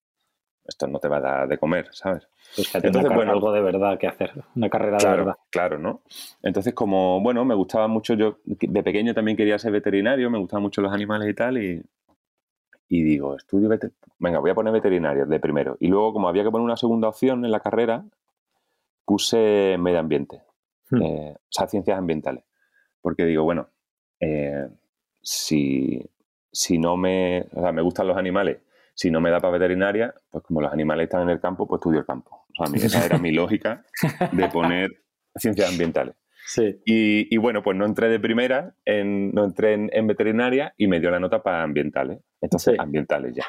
esto 0.72 0.87
no 0.87 0.98
te 0.98 1.08
va 1.08 1.18
a 1.18 1.20
dar 1.20 1.48
de 1.48 1.58
comer, 1.58 1.88
¿sabes? 1.92 2.26
Pues 2.54 2.74
Entonces, 2.74 3.11
bueno. 3.14 3.32
algo 3.32 3.52
de 3.52 3.62
verdad 3.62 3.98
que 3.98 4.06
hacer, 4.06 4.32
una 4.56 4.68
carrera 4.68 4.96
de 4.98 5.02
Claro, 5.04 5.24
verdad. 5.24 5.37
claro, 5.50 5.78
¿no? 5.78 6.02
Entonces 6.42 6.74
como, 6.74 7.20
bueno, 7.22 7.44
me 7.44 7.54
gustaba 7.54 7.88
mucho, 7.88 8.14
yo 8.14 8.38
de 8.44 8.82
pequeño 8.82 9.14
también 9.14 9.37
quería 9.37 9.58
ser 9.58 9.72
veterinario, 9.72 10.30
me 10.30 10.38
gustaban 10.38 10.62
mucho 10.62 10.82
los 10.82 10.92
animales 10.92 11.28
y 11.30 11.35
tal, 11.35 11.62
y, 11.62 11.82
y 12.88 13.02
digo, 13.02 13.37
estudio 13.37 13.70
venga, 14.18 14.38
voy 14.38 14.50
a 14.50 14.54
poner 14.54 14.72
veterinario 14.72 15.24
de 15.26 15.40
primero. 15.40 15.76
Y 15.80 15.88
luego, 15.88 16.12
como 16.12 16.28
había 16.28 16.44
que 16.44 16.50
poner 16.50 16.64
una 16.64 16.76
segunda 16.76 17.08
opción 17.08 17.44
en 17.44 17.50
la 17.50 17.61
carrera, 17.61 18.04
puse 19.04 19.76
medio 19.78 19.98
ambiente. 19.98 20.42
Hmm. 20.90 21.02
eh, 21.02 21.35
o 21.37 21.48
sea, 21.48 21.66
ciencias 21.68 21.96
ambientales. 21.96 22.44
Porque 23.00 23.24
digo, 23.24 23.44
bueno, 23.44 23.68
eh, 24.20 24.68
si, 25.22 26.04
si 26.52 26.78
no 26.78 26.96
me, 26.96 27.46
o 27.54 27.61
sea, 27.62 27.72
me 27.72 27.82
gustan 27.82 28.06
los 28.08 28.16
animales, 28.16 28.58
si 28.94 29.11
no 29.11 29.20
me 29.20 29.31
da 29.31 29.40
para 29.40 29.52
veterinaria, 29.59 30.14
pues 30.31 30.44
como 30.44 30.61
los 30.61 30.72
animales 30.72 31.05
están 31.05 31.22
en 31.22 31.31
el 31.31 31.40
campo, 31.40 31.66
pues 31.66 31.78
estudio 31.81 32.00
el 32.00 32.07
campo. 32.07 32.46
O 32.59 32.66
sea, 32.66 32.76
esa 32.87 33.05
era 33.07 33.18
mi 33.18 33.33
lógica 33.33 33.85
de 34.33 34.48
poner 34.48 34.90
ciencias 35.37 35.70
ambientales. 35.70 36.14
Sí. 36.46 36.81
Y, 36.85 37.35
y 37.35 37.37
bueno, 37.38 37.62
pues 37.62 37.76
no 37.76 37.87
entré 37.87 38.09
de 38.09 38.18
primera, 38.20 38.74
en, 38.85 39.31
no 39.33 39.44
entré 39.44 39.74
en, 39.74 39.88
en 39.92 40.07
veterinaria 40.07 40.74
y 40.76 40.88
me 40.88 40.98
dio 41.00 41.11
la 41.11 41.20
nota 41.20 41.42
para 41.42 41.62
ambientales. 41.62 42.18
Entonces, 42.40 42.74
Sí. 42.74 42.81
ambientales 42.81 43.35
ya. 43.35 43.44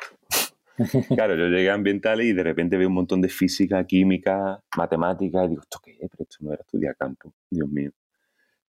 Claro, 1.15 1.35
yo 1.35 1.47
llegué 1.49 1.69
a 1.69 1.75
ambientales 1.75 2.25
y 2.25 2.33
de 2.33 2.41
repente 2.43 2.77
veo 2.77 2.87
un 2.87 2.95
montón 2.95 3.21
de 3.21 3.29
física, 3.29 3.83
química, 3.85 4.59
matemática, 4.75 5.45
y 5.45 5.49
digo, 5.49 5.61
¿esto 5.61 5.79
qué 5.83 5.91
es? 5.91 6.09
Pero 6.09 6.23
esto 6.23 6.37
no 6.41 6.51
era 6.53 6.61
estudiar 6.61 6.95
campo, 6.95 7.33
Dios 7.49 7.69
mío. 7.69 7.91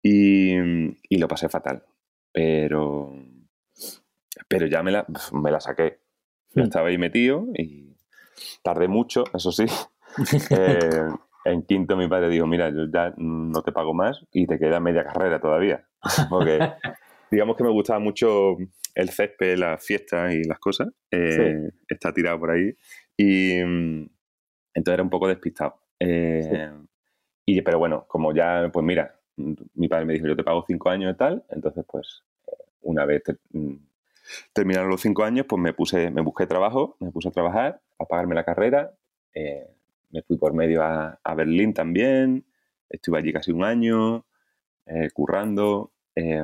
Y, 0.02 0.54
y 1.08 1.18
lo 1.18 1.26
pasé 1.26 1.48
fatal. 1.48 1.82
Pero, 2.32 3.12
pero 4.46 4.66
ya 4.66 4.82
me 4.82 4.92
la, 4.92 5.06
me 5.32 5.50
la 5.50 5.60
saqué. 5.60 5.98
Hmm. 6.54 6.60
estaba 6.60 6.88
ahí 6.88 6.98
metido 6.98 7.46
y 7.54 7.94
tardé 8.62 8.88
mucho, 8.88 9.24
eso 9.34 9.52
sí. 9.52 9.66
Eh, 10.50 11.06
en 11.44 11.62
quinto 11.62 11.96
mi 11.96 12.08
padre 12.08 12.28
dijo, 12.28 12.46
mira, 12.46 12.70
yo 12.70 12.86
ya 12.92 13.14
no 13.18 13.62
te 13.62 13.70
pago 13.72 13.94
más 13.94 14.24
y 14.32 14.46
te 14.46 14.58
queda 14.58 14.80
media 14.80 15.04
carrera 15.04 15.38
todavía. 15.40 15.86
Porque 16.28 16.58
digamos 17.30 17.56
que 17.56 17.62
me 17.62 17.70
gustaba 17.70 18.00
mucho 18.00 18.56
el 18.94 19.10
césped, 19.10 19.58
las 19.58 19.84
fiestas 19.84 20.34
y 20.34 20.42
las 20.44 20.58
cosas. 20.58 20.88
Eh, 21.10 21.70
Está 21.86 22.12
tirado 22.12 22.40
por 22.40 22.50
ahí. 22.50 22.74
Y 23.16 23.62
mm, 23.62 24.08
entonces 24.74 24.94
era 24.94 25.02
un 25.02 25.10
poco 25.10 25.28
despistado. 25.28 25.76
Eh, 26.00 26.70
y, 27.46 27.62
pero 27.62 27.78
bueno, 27.78 28.04
como 28.08 28.34
ya, 28.34 28.68
pues 28.72 28.84
mira, 28.84 29.20
mi 29.36 29.88
padre 29.88 30.04
me 30.06 30.14
dijo, 30.14 30.26
yo 30.26 30.36
te 30.36 30.44
pago 30.44 30.64
cinco 30.66 30.90
años 30.90 31.14
y 31.14 31.16
tal. 31.16 31.44
Entonces, 31.50 31.84
pues, 31.86 32.24
eh, 32.48 32.56
una 32.82 33.04
vez 33.04 33.22
ter- 33.22 33.38
mm, 33.52 33.74
terminaron 34.52 34.90
los 34.90 35.00
cinco 35.00 35.24
años, 35.24 35.46
pues 35.48 35.60
me 35.62 35.72
puse, 35.72 36.10
me 36.10 36.22
busqué 36.22 36.46
trabajo, 36.46 36.96
me 37.00 37.10
puse 37.10 37.28
a 37.28 37.32
trabajar, 37.32 37.80
a 37.98 38.04
pagarme 38.04 38.34
la 38.34 38.44
carrera. 38.44 38.92
eh, 39.34 39.66
me 40.10 40.22
fui 40.22 40.38
por 40.38 40.54
medio 40.54 40.82
a, 40.82 41.20
a 41.22 41.34
Berlín 41.34 41.74
también. 41.74 42.46
Estuve 42.88 43.18
allí 43.18 43.32
casi 43.32 43.52
un 43.52 43.62
año, 43.64 44.24
eh, 44.86 45.10
currando, 45.12 45.92
eh, 46.16 46.42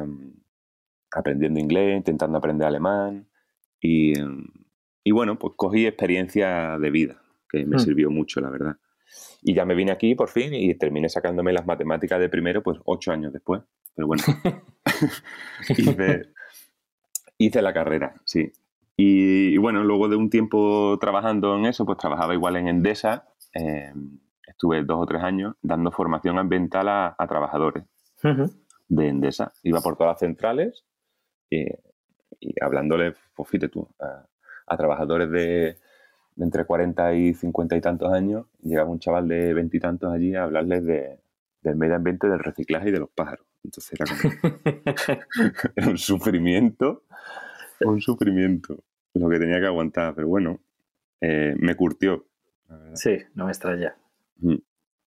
aprendiendo 1.12 1.60
inglés, 1.60 1.96
intentando 1.96 2.38
aprender 2.38 2.66
alemán. 2.66 3.26
Y, 3.80 4.12
y 5.02 5.10
bueno, 5.12 5.38
pues 5.38 5.54
cogí 5.56 5.86
experiencia 5.86 6.78
de 6.78 6.90
vida, 6.90 7.22
que 7.48 7.64
me 7.66 7.76
Hmm. 7.76 7.78
sirvió 7.78 8.10
mucho, 8.10 8.40
la 8.40 8.50
verdad. 8.50 8.76
Y 9.42 9.54
ya 9.54 9.64
me 9.64 9.74
vine 9.74 9.92
aquí 9.92 10.14
por 10.14 10.28
fin 10.28 10.54
y 10.54 10.74
terminé 10.74 11.08
sacándome 11.08 11.52
las 11.52 11.66
matemáticas 11.66 12.18
de 12.20 12.28
primero, 12.28 12.62
pues 12.62 12.78
ocho 12.84 13.12
años 13.12 13.32
después. 13.32 13.62
Pero 13.94 14.08
bueno, 14.08 14.22
hice, 15.76 16.33
hice 17.38 17.62
la 17.62 17.72
carrera, 17.74 18.20
sí. 18.24 18.52
Y, 18.96 19.54
y 19.54 19.58
bueno, 19.58 19.82
luego 19.84 20.08
de 20.08 20.16
un 20.16 20.30
tiempo 20.30 20.96
trabajando 21.00 21.56
en 21.56 21.66
eso, 21.66 21.84
pues 21.84 21.98
trabajaba 21.98 22.34
igual 22.34 22.56
en 22.56 22.68
Endesa. 22.68 23.28
eh, 23.54 23.92
estuve 24.46 24.84
dos 24.84 24.98
o 25.00 25.06
tres 25.06 25.22
años 25.22 25.54
dando 25.62 25.90
formación 25.90 26.38
ambiental 26.38 26.88
a, 26.88 27.14
a 27.18 27.26
trabajadores 27.26 27.84
Ujú. 28.22 28.50
de 28.88 29.08
Endesa. 29.08 29.52
Iba 29.64 29.80
por 29.80 29.96
todas 29.96 30.12
las 30.12 30.20
centrales 30.20 30.84
y, 31.50 31.66
y 32.40 32.54
hablándole, 32.60 33.14
pues 33.34 33.48
fíjate 33.48 33.68
tú, 33.68 33.88
a, 34.00 34.26
a 34.66 34.76
trabajadores 34.76 35.30
de, 35.30 35.76
entre 36.38 36.64
40 36.66 37.14
y 37.14 37.34
50 37.34 37.76
y 37.76 37.80
tantos 37.80 38.12
años, 38.12 38.46
llegaba 38.62 38.90
un 38.90 38.98
chaval 39.00 39.28
de 39.28 39.54
20 39.54 39.76
y 39.76 39.80
tantos 39.80 40.12
allí 40.12 40.34
a 40.34 40.44
hablarles 40.44 40.84
de, 40.84 41.20
del 41.62 41.76
medio 41.76 41.96
ambiente, 41.96 42.28
del 42.28 42.40
reciclaje 42.40 42.88
y 42.90 42.92
de 42.92 43.00
los 43.00 43.10
pájaros. 43.10 43.46
Entonces 43.64 43.92
era 43.94 44.06
como 44.06 44.20
un 45.88 45.98
sufrimiento, 45.98 47.03
un 47.80 48.00
sufrimiento 48.00 48.82
lo 49.14 49.28
que 49.28 49.38
tenía 49.38 49.60
que 49.60 49.66
aguantar, 49.66 50.14
pero 50.14 50.28
bueno, 50.28 50.60
eh, 51.20 51.54
me 51.58 51.74
curtió. 51.76 52.26
Sí, 52.94 53.18
no 53.34 53.44
me 53.44 53.52
extraña. 53.52 53.96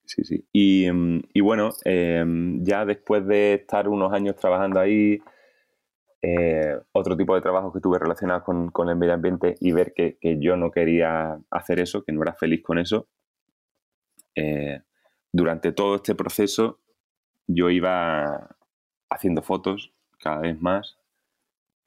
Sí, 0.05 0.23
sí. 0.23 0.47
Y, 0.53 0.89
mm, 0.89 1.21
bueno, 1.41 1.69
em, 1.83 2.63
ya 2.63 2.85
después 2.85 3.25
de 3.27 3.55
estar 3.55 3.89
unos 3.89 4.13
años 4.13 4.35
trabajando 4.37 4.79
ahí, 4.79 5.19
eh, 6.21 6.79
otro 6.93 7.17
tipo 7.17 7.35
de 7.35 7.41
trabajo 7.41 7.73
que 7.73 7.81
tuve 7.81 7.99
relacionado 7.99 8.43
con, 8.43 8.71
con, 8.71 8.89
el 8.89 8.95
medio 8.95 9.13
ambiente 9.13 9.55
y 9.59 9.71
ver 9.73 9.93
que, 9.93 10.17
yo 10.39 10.55
no 10.55 10.71
quería 10.71 11.39
hacer 11.51 11.79
eso, 11.79 12.03
que 12.03 12.13
no 12.13 12.21
era 12.23 12.33
feliz 12.33 12.63
con 12.63 12.79
eso, 12.79 13.07
eh, 14.35 14.81
durante 15.31 15.71
todo 15.71 15.95
este 15.95 16.15
proceso 16.15 16.79
yo 17.47 17.69
iba 17.69 18.55
haciendo 19.09 19.41
fotos 19.41 19.93
cada 20.19 20.39
vez 20.39 20.59
más. 20.59 20.97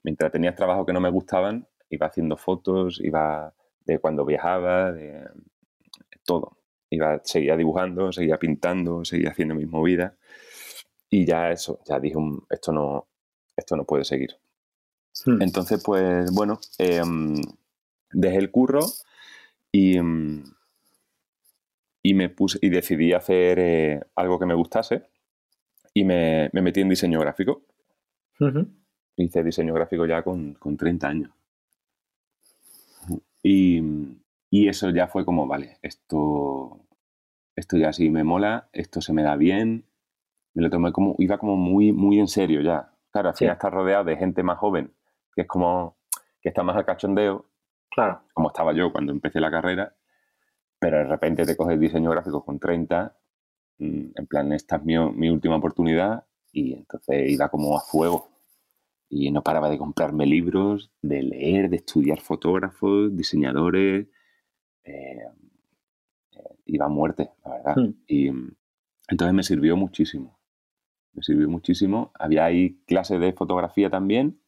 Mientras 0.03 0.33
tenía 0.33 0.55
trabajos 0.55 0.87
que 0.87 0.93
no 0.93 1.01
me 1.01 1.11
gustaban, 1.11 1.67
iba 1.91 2.07
haciendo 2.07 2.37
fotos, 2.37 3.01
iba 3.03 3.53
de 3.85 3.99
cuando 3.99 4.25
viajaba, 4.25 4.93
de 4.93 5.29
todo. 6.25 6.57
Iba, 6.91 7.21
seguía 7.25 7.57
dibujando, 7.57 8.13
seguía 8.13 8.39
pintando, 8.39 9.05
seguía 9.05 9.31
haciendo 9.31 9.55
mis 9.55 9.69
movidas. 9.69 10.15
Y 11.09 11.25
ya 11.25 11.51
eso, 11.51 11.81
ya 11.87 11.99
dije, 11.99 12.17
esto 12.51 12.73
no, 12.73 13.09
esto 13.57 13.77
no 13.77 13.85
puede 13.85 14.05
seguir. 14.05 14.37
Hmm. 15.25 15.43
Entonces, 15.43 15.83
pues 15.85 16.31
bueno, 16.33 16.61
em, 16.79 17.37
dejé 18.13 18.39
el 18.39 18.51
curro 18.51 18.81
y, 19.73 19.97
em, 19.97 20.45
y 22.03 22.15
me 22.15 22.29
puse 22.29 22.59
y 22.63 22.71
decidí 22.71 23.13
hacer 23.13 23.59
eh, 23.59 24.01
algo 24.15 24.39
que 24.39 24.47
me 24.47 24.55
gustase 24.55 25.05
y 25.93 26.05
me, 26.05 26.51
metí 26.53 26.81
en 26.81 26.89
diseño 26.89 27.21
gráfico. 27.21 27.63
Hice 29.16 29.42
diseño 29.42 29.75
gráfico 29.75 30.07
ya 30.07 30.23
con, 30.23 30.57
30 30.77 31.09
años. 31.09 31.31
Y, 33.42 33.81
y, 34.51 34.68
eso 34.68 34.90
ya 34.90 35.09
fue 35.09 35.25
como, 35.25 35.46
vale, 35.46 35.79
esto, 35.83 36.87
esto 37.57 37.77
ya 37.77 37.92
sí 37.92 38.11
me 38.11 38.25
mola, 38.25 38.68
esto 38.73 39.01
se 39.01 39.12
me 39.12 39.23
da 39.23 39.37
bien. 39.37 39.85
Me 40.55 40.62
lo 40.62 40.70
tomé 40.70 40.92
como, 40.92 41.14
iba 41.18 41.38
como 41.38 41.57
muy, 41.57 41.92
muy 41.92 42.18
en 42.18 42.29
serio 42.29 42.61
ya. 42.61 42.92
Claro, 43.12 43.31
al 43.31 43.37
final 43.37 43.55
estás 43.55 43.73
rodeado 43.73 44.05
de 44.05 44.16
gente 44.16 44.42
más 44.42 44.59
joven, 44.59 44.92
que 45.35 45.42
es 45.42 45.46
como, 45.46 45.96
que 46.40 46.51
está 46.51 46.62
más 46.62 46.77
al 46.77 46.85
cachondeo. 46.85 47.46
Claro. 47.90 48.23
Como 48.33 48.49
estaba 48.49 48.73
yo 48.73 48.92
cuando 48.92 49.12
empecé 49.12 49.40
la 49.40 49.51
carrera. 49.51 49.94
Pero 50.79 50.99
de 50.99 51.05
repente 51.05 51.44
te 51.44 51.57
coges 51.57 51.79
diseño 51.79 52.11
gráfico 52.11 52.44
con 52.44 52.59
30 52.59 53.16
Mm, 53.81 54.12
en 54.14 54.27
plan, 54.27 54.53
esta 54.53 54.77
es 54.77 54.85
mi, 54.85 54.96
última 55.31 55.57
oportunidad 55.57 56.27
y 56.53 56.75
entonces 56.75 57.31
iba 57.31 57.49
como 57.49 57.79
a 57.79 57.81
fuego 57.81 58.30
y 59.11 59.33
no 59.33 59.42
paraba 59.42 59.68
de 59.68 59.77
comprarme 59.77 60.25
libros, 60.25 60.92
de 61.03 61.23
leer, 61.25 61.68
de 61.68 61.77
estudiar 61.77 62.20
fotógrafos, 62.20 63.14
diseñadores, 63.16 64.07
eh, 64.85 65.25
eh, 66.33 66.57
iba 66.66 66.87
a 66.87 66.88
muerte, 66.88 67.33
la 67.44 67.51
verdad. 67.51 67.77
Hmm. 67.77 67.94
Y 68.07 68.29
entonces 69.09 69.35
me 69.35 69.42
sirvió 69.42 69.77
muchísimo, 69.77 70.38
me 71.12 71.25
sirvió 71.25 71.49
muchísimo. 71.49 72.12
Había 72.14 72.44
ahí 72.44 72.81
clases 72.87 73.20
de 73.20 73.33
fotografía 73.33 73.90
también, 73.90 74.40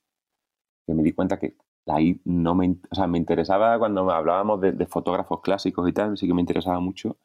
que 0.87 0.95
me 0.95 1.03
di 1.03 1.13
cuenta 1.13 1.41
que 1.41 1.57
ahí 1.87 2.21
no 2.25 2.55
me, 2.55 2.77
o 2.89 2.95
sea, 2.95 3.09
me 3.09 3.19
interesaba 3.19 3.77
cuando 3.81 4.09
hablábamos 4.13 4.61
de, 4.61 4.71
de 4.71 4.87
fotógrafos 4.87 5.41
clásicos 5.41 5.89
y 5.89 5.93
tal, 5.93 6.17
sí 6.17 6.29
que 6.29 6.35
me 6.35 6.41
interesaba 6.41 6.79
mucho, 6.79 7.19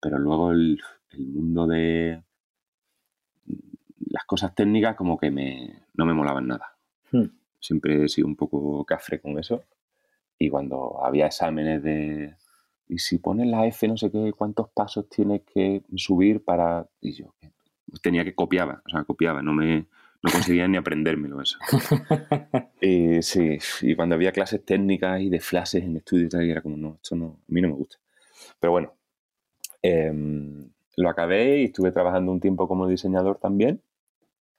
pero 0.00 0.18
luego 0.18 0.52
el, 0.52 0.80
el 1.10 1.26
mundo 1.26 1.66
de 1.66 2.22
las 3.98 4.24
cosas 4.24 4.54
técnicas 4.54 4.94
como 4.94 5.18
que 5.18 5.32
me, 5.32 5.82
no 5.94 6.06
me 6.06 6.14
molaban 6.14 6.46
nada. 6.46 6.75
Hmm. 7.10 7.26
Siempre 7.60 8.04
he 8.04 8.08
sido 8.08 8.26
un 8.26 8.36
poco 8.36 8.84
cafre 8.84 9.20
con 9.20 9.38
eso. 9.38 9.64
Y 10.38 10.50
cuando 10.50 11.04
había 11.04 11.26
exámenes 11.26 11.82
de... 11.82 12.34
Y 12.88 12.98
si 12.98 13.18
pones 13.18 13.48
la 13.48 13.66
F, 13.66 13.88
no 13.88 13.96
sé 13.96 14.10
qué, 14.10 14.32
cuántos 14.36 14.68
pasos 14.70 15.08
tienes 15.08 15.42
que 15.42 15.82
subir 15.96 16.44
para... 16.44 16.86
Y 17.00 17.12
yo 17.12 17.34
tenía 18.02 18.24
que 18.24 18.34
copiaba, 18.34 18.82
o 18.86 18.90
sea, 18.90 19.04
copiaba, 19.04 19.42
no 19.42 19.52
me... 19.52 19.86
No 20.22 20.32
conseguía 20.32 20.66
ni 20.66 20.76
aprendérmelo 20.76 21.40
eso. 21.40 21.58
y, 22.80 23.22
sí, 23.22 23.58
y 23.82 23.94
cuando 23.94 24.14
había 24.14 24.32
clases 24.32 24.64
técnicas 24.64 25.20
y 25.20 25.28
de 25.28 25.40
flashes 25.40 25.84
en 25.84 25.98
estudio 25.98 26.26
y 26.26 26.28
tal, 26.28 26.50
era 26.50 26.62
como, 26.62 26.76
no, 26.76 26.98
esto 27.00 27.14
no, 27.14 27.26
a 27.26 27.52
mí 27.52 27.60
no 27.60 27.68
me 27.68 27.74
gusta. 27.74 27.98
Pero 28.58 28.72
bueno, 28.72 28.94
eh, 29.82 30.12
lo 30.96 31.10
acabé 31.10 31.60
y 31.60 31.64
estuve 31.64 31.92
trabajando 31.92 32.32
un 32.32 32.40
tiempo 32.40 32.66
como 32.66 32.88
diseñador 32.88 33.38
también. 33.38 33.82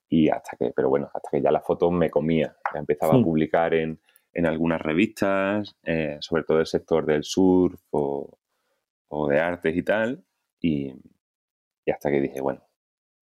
Y 0.09 0.29
hasta 0.29 0.55
que, 0.57 0.71
pero 0.75 0.89
bueno, 0.89 1.09
hasta 1.13 1.29
que 1.31 1.41
ya 1.41 1.51
la 1.51 1.61
foto 1.61 1.91
me 1.91 2.09
comía. 2.09 2.55
Ya 2.73 2.79
empezaba 2.79 3.15
a 3.15 3.21
publicar 3.21 3.73
en, 3.73 3.99
algunas 4.45 4.79
revistas, 4.79 5.75
eh, 5.83 6.17
sobre 6.21 6.43
todo 6.43 6.59
el 6.59 6.67
sector 6.67 7.05
del 7.05 7.23
surf 7.23 7.81
o, 7.91 8.37
de 9.29 9.39
artes 9.39 9.75
y 9.75 9.83
tal. 9.83 10.23
Y, 10.59 10.93
hasta 11.91 12.09
que 12.11 12.21
dije, 12.21 12.41
bueno, 12.41 12.61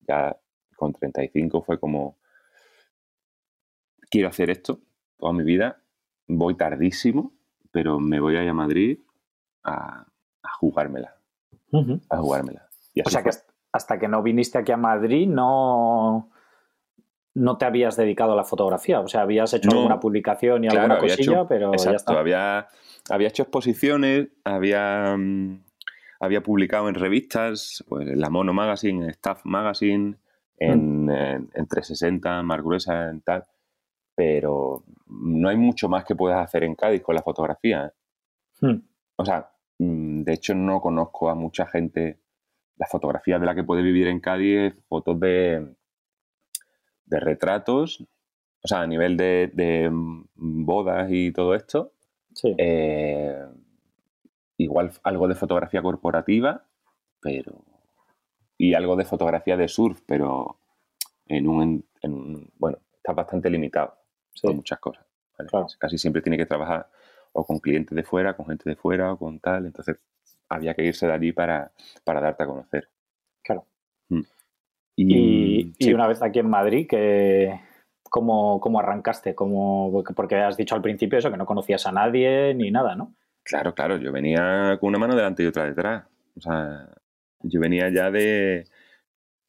ya 0.06 0.36
con 0.76 0.92
35 0.92 1.62
fue 1.62 1.78
como, 1.80 2.18
quiero 4.10 4.28
hacer 4.28 4.50
esto 4.50 4.80
toda 5.16 5.32
mi 5.32 5.44
vida. 5.44 5.82
Voy 6.28 6.54
tardísimo, 6.56 7.32
pero 7.70 7.98
me 7.98 8.20
voy 8.20 8.36
a 8.36 8.42
ir 8.42 8.48
a 8.48 8.54
Madrid 8.54 9.00
a, 9.64 10.06
jugármela. 10.60 11.16
A 12.10 12.18
jugármela 12.18 12.66
o 13.04 13.10
sea 13.10 13.22
que 13.22 13.30
hasta 13.72 13.98
que 13.98 14.08
no 14.08 14.22
viniste 14.22 14.58
aquí 14.58 14.72
a 14.72 14.76
Madrid 14.76 15.28
no, 15.28 16.30
no 17.36 17.58
te 17.58 17.66
habías 17.66 17.96
dedicado 17.96 18.32
a 18.32 18.36
la 18.36 18.44
fotografía. 18.44 19.00
O 19.00 19.08
sea, 19.08 19.20
habías 19.20 19.52
hecho 19.52 19.70
alguna 19.70 20.00
publicación 20.00 20.64
y 20.64 20.68
alguna 20.68 20.98
cosilla, 20.98 21.46
pero 21.46 21.70
ya 21.76 21.90
está. 21.90 22.18
Había, 22.18 22.66
había 23.10 23.28
hecho 23.28 23.42
exposiciones, 23.42 24.28
había, 24.42 25.14
mm, 25.18 25.62
había 26.20 26.42
publicado 26.42 26.88
en 26.88 26.94
revistas, 26.94 27.84
pues 27.88 28.08
en 28.08 28.20
la 28.20 28.30
Mono 28.30 28.54
Magazine, 28.54 29.04
en 29.04 29.10
Staff 29.10 29.42
Magazine, 29.44 30.16
en, 30.56 31.04
mm. 31.04 31.10
en, 31.10 31.66
360, 31.68 32.42
Margruesa, 32.42 33.10
en 33.10 33.20
tal. 33.20 33.44
Pero 34.14 34.84
no 35.06 35.50
hay 35.50 35.58
mucho 35.58 35.90
más 35.90 36.06
que 36.06 36.16
puedas 36.16 36.42
hacer 36.42 36.64
en 36.64 36.74
Cádiz 36.74 37.02
con 37.02 37.14
la 37.14 37.22
fotografía. 37.22 37.92
¿eh? 38.62 38.66
Mm. 38.66 38.82
O 39.16 39.24
sea, 39.26 39.50
de 39.78 40.32
hecho 40.32 40.54
no 40.54 40.80
conozco 40.80 41.28
a 41.28 41.34
mucha 41.34 41.66
gente 41.66 42.18
la 42.78 42.86
fotografía 42.86 43.38
de 43.38 43.44
la 43.44 43.54
que 43.54 43.64
puede 43.64 43.82
vivir 43.82 44.06
en 44.06 44.20
Cádiz 44.20 44.74
fotos 44.88 45.20
de, 45.20 45.76
de 47.06 47.20
retratos, 47.20 48.04
o 48.62 48.68
sea, 48.68 48.82
a 48.82 48.86
nivel 48.86 49.16
de, 49.16 49.90
bodas 50.34 51.08
y 51.10 51.32
todo 51.32 51.54
esto. 51.54 51.92
Eh, 52.58 53.46
igual 54.58 54.92
algo 55.02 55.28
de 55.28 55.34
fotografía 55.34 55.82
corporativa, 55.82 56.64
pero. 57.20 57.64
Y 58.58 58.74
algo 58.74 58.96
de 58.96 59.04
fotografía 59.04 59.56
de 59.56 59.68
surf, 59.68 60.00
pero 60.06 60.58
en 61.26 61.46
un. 61.46 61.84
bueno, 62.58 62.78
está 62.96 63.12
bastante 63.12 63.50
limitado 63.50 63.94
con 64.42 64.56
muchas 64.56 64.78
cosas. 64.78 65.04
Casi 65.78 65.98
siempre 65.98 66.22
tiene 66.22 66.38
que 66.38 66.46
trabajar 66.46 66.88
o 67.32 67.44
con 67.44 67.58
clientes 67.58 67.94
de 67.94 68.02
fuera, 68.02 68.34
con 68.34 68.46
gente 68.46 68.68
de 68.68 68.76
fuera 68.76 69.12
o 69.12 69.18
con 69.18 69.38
tal. 69.40 69.66
Entonces, 69.66 69.98
había 70.48 70.74
que 70.74 70.84
irse 70.84 71.06
de 71.06 71.12
allí 71.12 71.32
para, 71.32 71.72
darte 72.04 72.42
a 72.42 72.46
conocer. 72.46 72.88
Claro. 73.42 73.66
Mm. 74.08 74.22
Y, 74.96 75.92
una 75.92 76.06
vez 76.06 76.22
aquí 76.22 76.38
en 76.38 76.48
Madrid, 76.48 76.86
que, 76.88 77.60
¿cómo, 78.02 78.78
arrancaste? 78.78 79.34
¿Cómo, 79.34 80.02
porque 80.14 80.36
has 80.36 80.56
dicho 80.56 80.74
al 80.74 80.82
principio 80.82 81.18
eso, 81.18 81.30
que 81.30 81.36
no 81.36 81.44
conocías 81.44 81.86
a 81.86 81.92
nadie 81.92 82.54
ni 82.54 82.70
nada, 82.70 82.96
¿no? 82.96 83.14
Claro, 83.42 83.74
claro, 83.74 83.98
yo 83.98 84.10
venía 84.10 84.78
con 84.80 84.88
una 84.88 84.98
mano 84.98 85.14
delante 85.14 85.42
y 85.42 85.46
otra 85.46 85.66
detrás. 85.66 86.04
O 86.36 86.40
sea, 86.40 86.88
yo 87.42 87.60
venía 87.60 87.90
ya 87.90 88.10
de... 88.10 88.64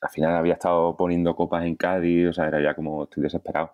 Al 0.02 0.10
final 0.10 0.36
había 0.36 0.54
estado 0.54 0.96
poniendo 0.96 1.36
copas 1.36 1.66
en 1.66 1.76
Cádiz, 1.76 2.28
o 2.28 2.34
sea, 2.34 2.48
era 2.48 2.62
ya 2.62 2.76
como 2.76 3.06
estoy 3.06 3.24
desesperado. 3.24 3.74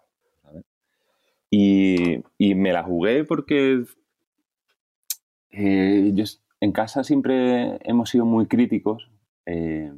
Y, 1.49 2.23
me 2.39 2.71
la 2.71 2.83
jugué 2.83 3.25
porque 3.25 3.83
eh, 5.51 6.11
yo 6.13 6.23
en 6.61 6.71
casa 6.71 7.03
siempre 7.03 7.77
hemos 7.83 8.09
sido 8.09 8.25
muy 8.25 8.47
críticos 8.47 9.11
eh, 9.45 9.91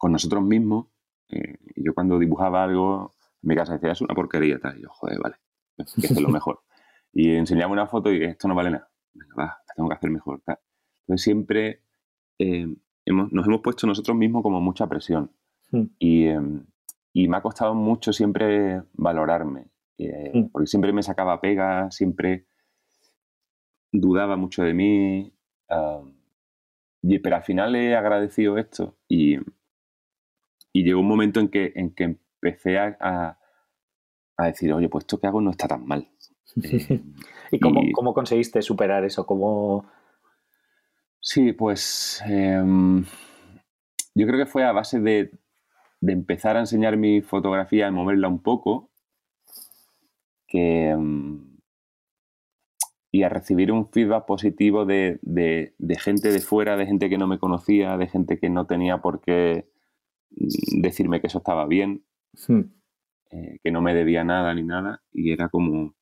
con 0.00 0.12
nosotros 0.12 0.42
mismos. 0.42 0.86
Eh, 1.28 1.58
y 1.76 1.84
yo 1.84 1.92
cuando 1.94 2.18
dibujaba 2.18 2.64
algo, 2.64 3.12
en 3.42 3.48
mi 3.48 3.54
casa 3.54 3.74
decía, 3.74 3.92
es 3.92 4.00
una 4.00 4.14
porquería, 4.14 4.58
tal. 4.58 4.78
Y 4.78 4.82
yo, 4.82 4.88
joder, 4.88 5.18
vale, 5.20 5.36
esto 5.76 6.00
es 6.00 6.20
lo 6.20 6.28
mejor. 6.40 6.62
y 7.12 7.34
enseñaba 7.34 7.70
una 7.70 7.86
foto 7.86 8.10
y 8.10 8.24
esto 8.24 8.48
no 8.48 8.54
vale 8.54 8.70
nada. 8.70 8.90
Venga, 9.12 9.34
va, 9.36 9.44
la 9.44 9.74
tengo 9.76 9.90
que 9.90 9.94
hacer 9.94 10.10
mejor. 10.10 10.40
Tal. 10.40 10.58
Entonces 11.02 11.22
siempre 11.22 11.82
eh, 12.38 12.66
nos 13.06 13.46
hemos 13.46 13.60
puesto 13.60 13.86
nosotros 13.86 14.16
mismos 14.16 14.42
como 14.42 14.58
mucha 14.62 14.86
presión. 14.86 15.30
Hmm. 15.70 15.84
Y, 15.98 16.28
y, 17.12 17.28
me 17.28 17.36
ha 17.36 17.42
costado 17.42 17.74
mucho 17.74 18.14
siempre 18.14 18.82
valorarme. 18.94 19.66
Hmm. 19.98 20.46
Porque 20.50 20.66
siempre 20.66 20.94
me 20.94 21.02
sacaba 21.02 21.42
pegas, 21.42 21.94
siempre 21.94 22.46
dudaba 23.92 24.36
mucho 24.36 24.62
de 24.62 24.72
mí. 24.72 25.34
y, 27.02 27.18
pero 27.18 27.36
al 27.36 27.42
final 27.42 27.76
he 27.76 27.94
agradecido 27.94 28.56
esto 28.56 28.96
y, 29.06 29.36
y 30.72 30.84
llegó 30.84 31.00
un 31.00 31.08
momento 31.08 31.40
en 31.40 31.48
que, 31.48 31.72
en 31.74 31.94
que 31.94 32.04
empecé 32.04 32.78
a, 32.78 32.96
a, 34.36 34.46
decir, 34.46 34.72
oye, 34.72 34.88
pues 34.88 35.02
esto 35.02 35.20
que 35.20 35.26
hago 35.26 35.40
no 35.40 35.50
está 35.50 35.68
tan 35.68 35.86
mal. 35.86 36.08
Eh, 37.52 37.56
¿Y, 37.56 37.58
cómo, 37.58 37.80
cómo, 37.92 38.14
conseguiste 38.14 38.62
superar 38.62 39.04
eso? 39.04 39.26
¿Cómo... 39.26 39.84
Sí, 41.20 41.52
pues 41.52 42.22
em, 42.26 43.04
yo 44.14 44.26
creo 44.26 44.38
que 44.38 44.46
fue 44.46 44.64
a 44.64 44.70
base 44.70 45.00
de, 45.00 45.32
de, 46.00 46.12
empezar 46.12 46.56
a 46.56 46.60
enseñar 46.60 46.96
mi 46.96 47.22
fotografía 47.22 47.88
y 47.88 47.90
moverla 47.90 48.28
un 48.28 48.40
poco 48.40 48.90
que, 50.46 50.90
em, 50.90 51.50
y 53.12 53.22
a 53.22 53.28
recibir 53.28 53.72
un 53.72 53.88
feedback 53.88 54.26
positivo 54.26 54.84
de, 54.84 55.18
de, 55.22 55.98
gente 55.98 56.30
de 56.30 56.40
fuera, 56.40 56.76
de 56.76 56.86
gente 56.86 57.08
que 57.08 57.18
no 57.18 57.26
me 57.26 57.38
conocía, 57.38 57.96
de 57.96 58.06
gente 58.06 58.38
que 58.38 58.50
no 58.50 58.66
tenía 58.66 58.98
por 58.98 59.20
qué 59.20 59.69
decirme 60.30 61.20
que 61.20 61.26
eso 61.26 61.38
estaba 61.38 61.66
bien, 61.66 62.04
hmm. 62.48 62.60
eh, 63.30 63.58
que 63.62 63.70
no 63.70 63.82
me 63.82 63.94
debía 63.94 64.24
nada 64.24 64.54
ni 64.54 64.62
nada, 64.62 65.02
y 65.12 65.32
era 65.32 65.48
como, 65.48 65.94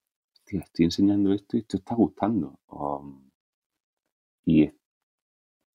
estoy 0.47 0.85
enseñando 0.85 1.33
esto 1.33 1.57
y 1.57 1.61
esto 1.61 1.77
está 1.79 1.95
gustando. 1.95 2.59
y 4.45 4.71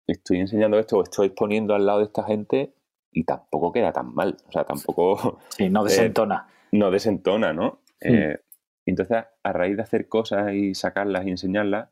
estoy 0.08 0.40
enseñando 0.40 0.80
esto 0.80 0.98
o 0.98 1.04
estoy 1.04 1.30
poniendo 1.30 1.74
al 1.74 1.86
lado 1.86 2.00
de 2.00 2.06
esta 2.06 2.24
gente 2.24 2.74
y 3.12 3.24
tampoco 3.24 3.72
queda 3.72 3.94
tan 3.94 4.14
mal, 4.14 4.38
o 4.48 4.52
sea, 4.52 4.64
tampoco... 4.64 5.40
Sí, 5.50 5.70
no 5.70 5.84
desentona. 5.86 6.48
Eh, 6.50 6.78
no 6.78 6.92
desentona, 6.92 7.54
¿no? 7.54 7.80
Hmm. 8.02 8.14
Eh, 8.14 8.40
entonces, 8.86 9.24
a 9.44 9.54
raíz 9.54 9.78
de 9.78 9.84
hacer 9.84 10.08
cosas 10.08 10.54
y 10.54 10.74
sacarlas 10.74 11.26
y 11.26 11.30
enseñarlas, 11.30 11.90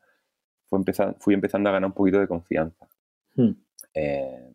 fue 0.68 0.78
empezar, 0.78 1.16
fui 1.18 1.34
empezando 1.34 1.68
a 1.68 1.72
ganar 1.72 1.88
un 1.88 1.94
poquito 1.94 2.18
de 2.18 2.28
confianza. 2.28 2.88
Hmm. 3.34 3.52
Eh, 3.94 4.52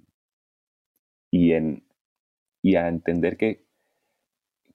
y, 1.32 1.54
en, 1.54 1.84
y 2.62 2.76
a 2.76 2.88
entender 2.88 3.38
que, 3.38 3.66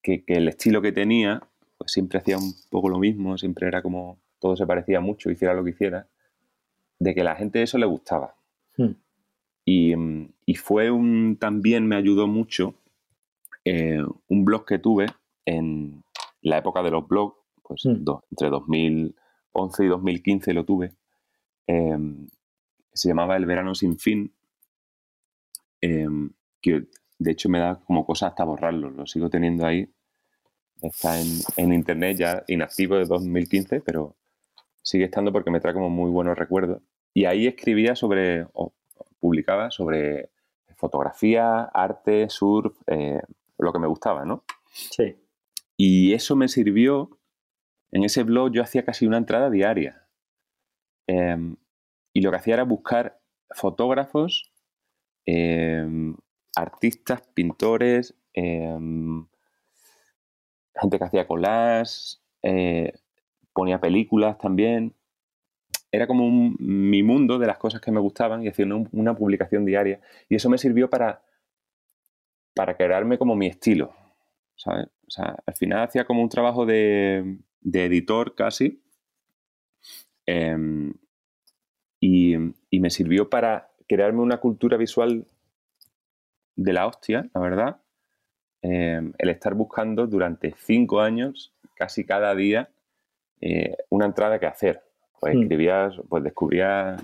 que, 0.02 0.24
el 0.26 0.48
estilo 0.48 0.82
que 0.82 0.92
tenía, 0.92 1.42
pues 1.78 1.92
siempre 1.92 2.18
hacía 2.18 2.38
un 2.38 2.54
poco 2.70 2.88
lo 2.88 2.98
mismo, 2.98 3.36
siempre 3.38 3.66
era 3.66 3.82
como 3.82 4.18
todo 4.38 4.56
se 4.56 4.66
parecía 4.66 5.00
mucho, 5.00 5.30
hiciera 5.30 5.54
lo 5.54 5.62
que 5.64 5.70
hiciera, 5.70 6.08
de 6.98 7.14
que 7.14 7.20
a 7.20 7.24
la 7.24 7.36
gente 7.36 7.62
eso 7.62 7.78
le 7.78 7.86
gustaba. 7.86 8.34
Hmm. 8.76 8.92
Y, 9.64 9.94
y, 10.44 10.54
fue 10.56 10.90
un, 10.90 11.36
también 11.38 11.86
me 11.86 11.94
ayudó 11.94 12.26
mucho 12.26 12.74
eh, 13.64 14.02
un 14.26 14.44
blog 14.44 14.64
que 14.64 14.80
tuve 14.80 15.06
en 15.44 16.02
la 16.40 16.58
época 16.58 16.82
de 16.82 16.90
los 16.90 17.06
blogs, 17.06 17.36
pues 17.62 17.84
hmm. 17.84 18.04
entre 18.30 18.50
2011 18.50 19.84
y 19.84 19.88
2015 19.88 20.54
lo 20.54 20.64
tuve, 20.64 20.92
em, 21.68 22.26
se 22.92 23.08
llamaba 23.08 23.36
El 23.36 23.46
verano 23.46 23.74
sin 23.74 23.98
fin, 23.98 24.32
em, 25.80 26.32
que 26.60 26.88
de 27.22 27.30
hecho 27.32 27.48
me 27.48 27.58
da 27.58 27.80
como 27.86 28.04
cosa 28.04 28.28
hasta 28.28 28.44
borrarlo, 28.44 28.90
lo 28.90 29.06
sigo 29.06 29.30
teniendo 29.30 29.66
ahí, 29.66 29.88
está 30.80 31.18
en, 31.20 31.72
internet 31.72 32.18
ya 32.18 32.44
inactivo 32.48 32.96
de 32.96 33.04
2015, 33.04 33.80
pero 33.80 34.16
sigue 34.82 35.04
estando 35.04 35.32
porque 35.32 35.50
me 35.50 35.60
trae 35.60 35.74
como 35.74 35.90
muy 35.90 36.10
buenos 36.10 36.36
recuerdos. 36.36 36.82
Y 37.14 37.26
ahí 37.26 37.46
escribía 37.46 37.94
sobre, 37.94 38.46
o 38.52 38.72
publicaba 39.20 39.70
sobre 39.70 40.30
fotografía, 40.76 41.62
arte, 41.62 42.28
surf, 42.28 42.76
eh, 42.86 43.20
lo 43.58 43.72
que 43.72 43.78
me 43.78 43.86
gustaba, 43.86 44.24
¿no? 44.24 44.44
Sí. 44.72 45.16
Y 45.76 46.14
eso 46.14 46.34
me 46.34 46.48
sirvió 46.48 47.18
en 47.92 48.04
ese 48.04 48.24
blog 48.24 48.50
yo 48.52 48.62
hacía 48.62 48.84
casi 48.84 49.06
una 49.06 49.18
entrada 49.18 49.50
diaria. 49.50 50.08
Em, 51.06 51.56
y 52.12 52.22
lo 52.22 52.30
que 52.30 52.38
hacía 52.38 52.54
era 52.54 52.64
buscar 52.64 53.20
fotógrafos, 53.50 54.50
em, 55.26 56.16
artistas, 56.56 57.22
pintores, 57.34 58.14
em, 58.34 59.26
gente 60.74 60.98
que 60.98 61.04
hacía 61.04 61.26
collage, 61.26 62.18
eh, 62.42 62.92
ponía 63.52 63.80
películas 63.80 64.38
también. 64.38 64.94
Era 65.90 66.06
como 66.06 66.54
mi 66.58 67.02
mundo 67.02 67.38
de 67.38 67.46
las 67.46 67.58
cosas 67.58 67.80
que 67.80 67.90
me 67.92 68.00
gustaban 68.00 68.42
y 68.42 68.48
hacía 68.48 68.66
una, 68.92 69.14
publicación 69.14 69.64
diaria. 69.64 70.00
Y 70.28 70.36
eso 70.36 70.48
me 70.48 70.58
sirvió 70.58 70.88
para, 70.88 71.22
para 72.54 72.76
crearme 72.76 73.18
como 73.18 73.36
mi 73.36 73.46
estilo. 73.46 73.94
¿sabes? 74.56 74.86
O 75.06 75.10
sea, 75.10 75.36
al 75.44 75.54
final 75.54 75.82
hacía 75.82 76.04
como 76.04 76.22
un 76.22 76.28
trabajo 76.28 76.64
de, 76.66 77.38
de 77.60 77.84
editor 77.84 78.34
casi. 78.34 78.82
Em, 80.26 80.94
y, 82.00 82.36
me 82.80 82.90
sirvió 82.90 83.30
para 83.30 83.70
crearme 83.88 84.20
una 84.20 84.38
cultura 84.38 84.76
visual 84.76 85.26
de 86.56 86.72
la 86.72 86.86
hostia, 86.86 87.28
la 87.34 87.40
verdad. 87.40 87.82
Em, 88.62 89.12
el 89.18 89.30
estar 89.30 89.54
buscando 89.54 90.06
durante 90.06 90.54
cinco 90.56 91.00
años, 91.00 91.52
casi 91.74 92.06
cada 92.06 92.34
día, 92.34 92.70
eh, 93.40 93.76
una 93.90 94.06
entrada 94.06 94.38
que 94.38 94.46
hacer. 94.46 94.82
Pues 95.20 95.34
hmm. 95.34 95.42
escribías, 95.42 95.94
pues 96.08 96.22
descubría, 96.22 96.96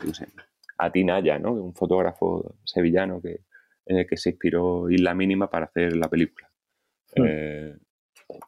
a 0.78 0.92
Tinaya, 0.92 1.38
¿no? 1.38 1.52
Un 1.52 1.74
fotógrafo 1.74 2.54
sevillano 2.64 3.20
que, 3.20 3.40
en 3.86 3.98
el 3.98 4.06
que 4.06 4.16
se 4.16 4.30
inspiró 4.30 4.88
Isla 4.88 5.14
Mínima 5.14 5.50
para 5.50 5.66
hacer 5.66 5.96
la 5.96 6.08
película. 6.08 6.48
Hmm. 7.16 7.24
Eh, 7.26 7.76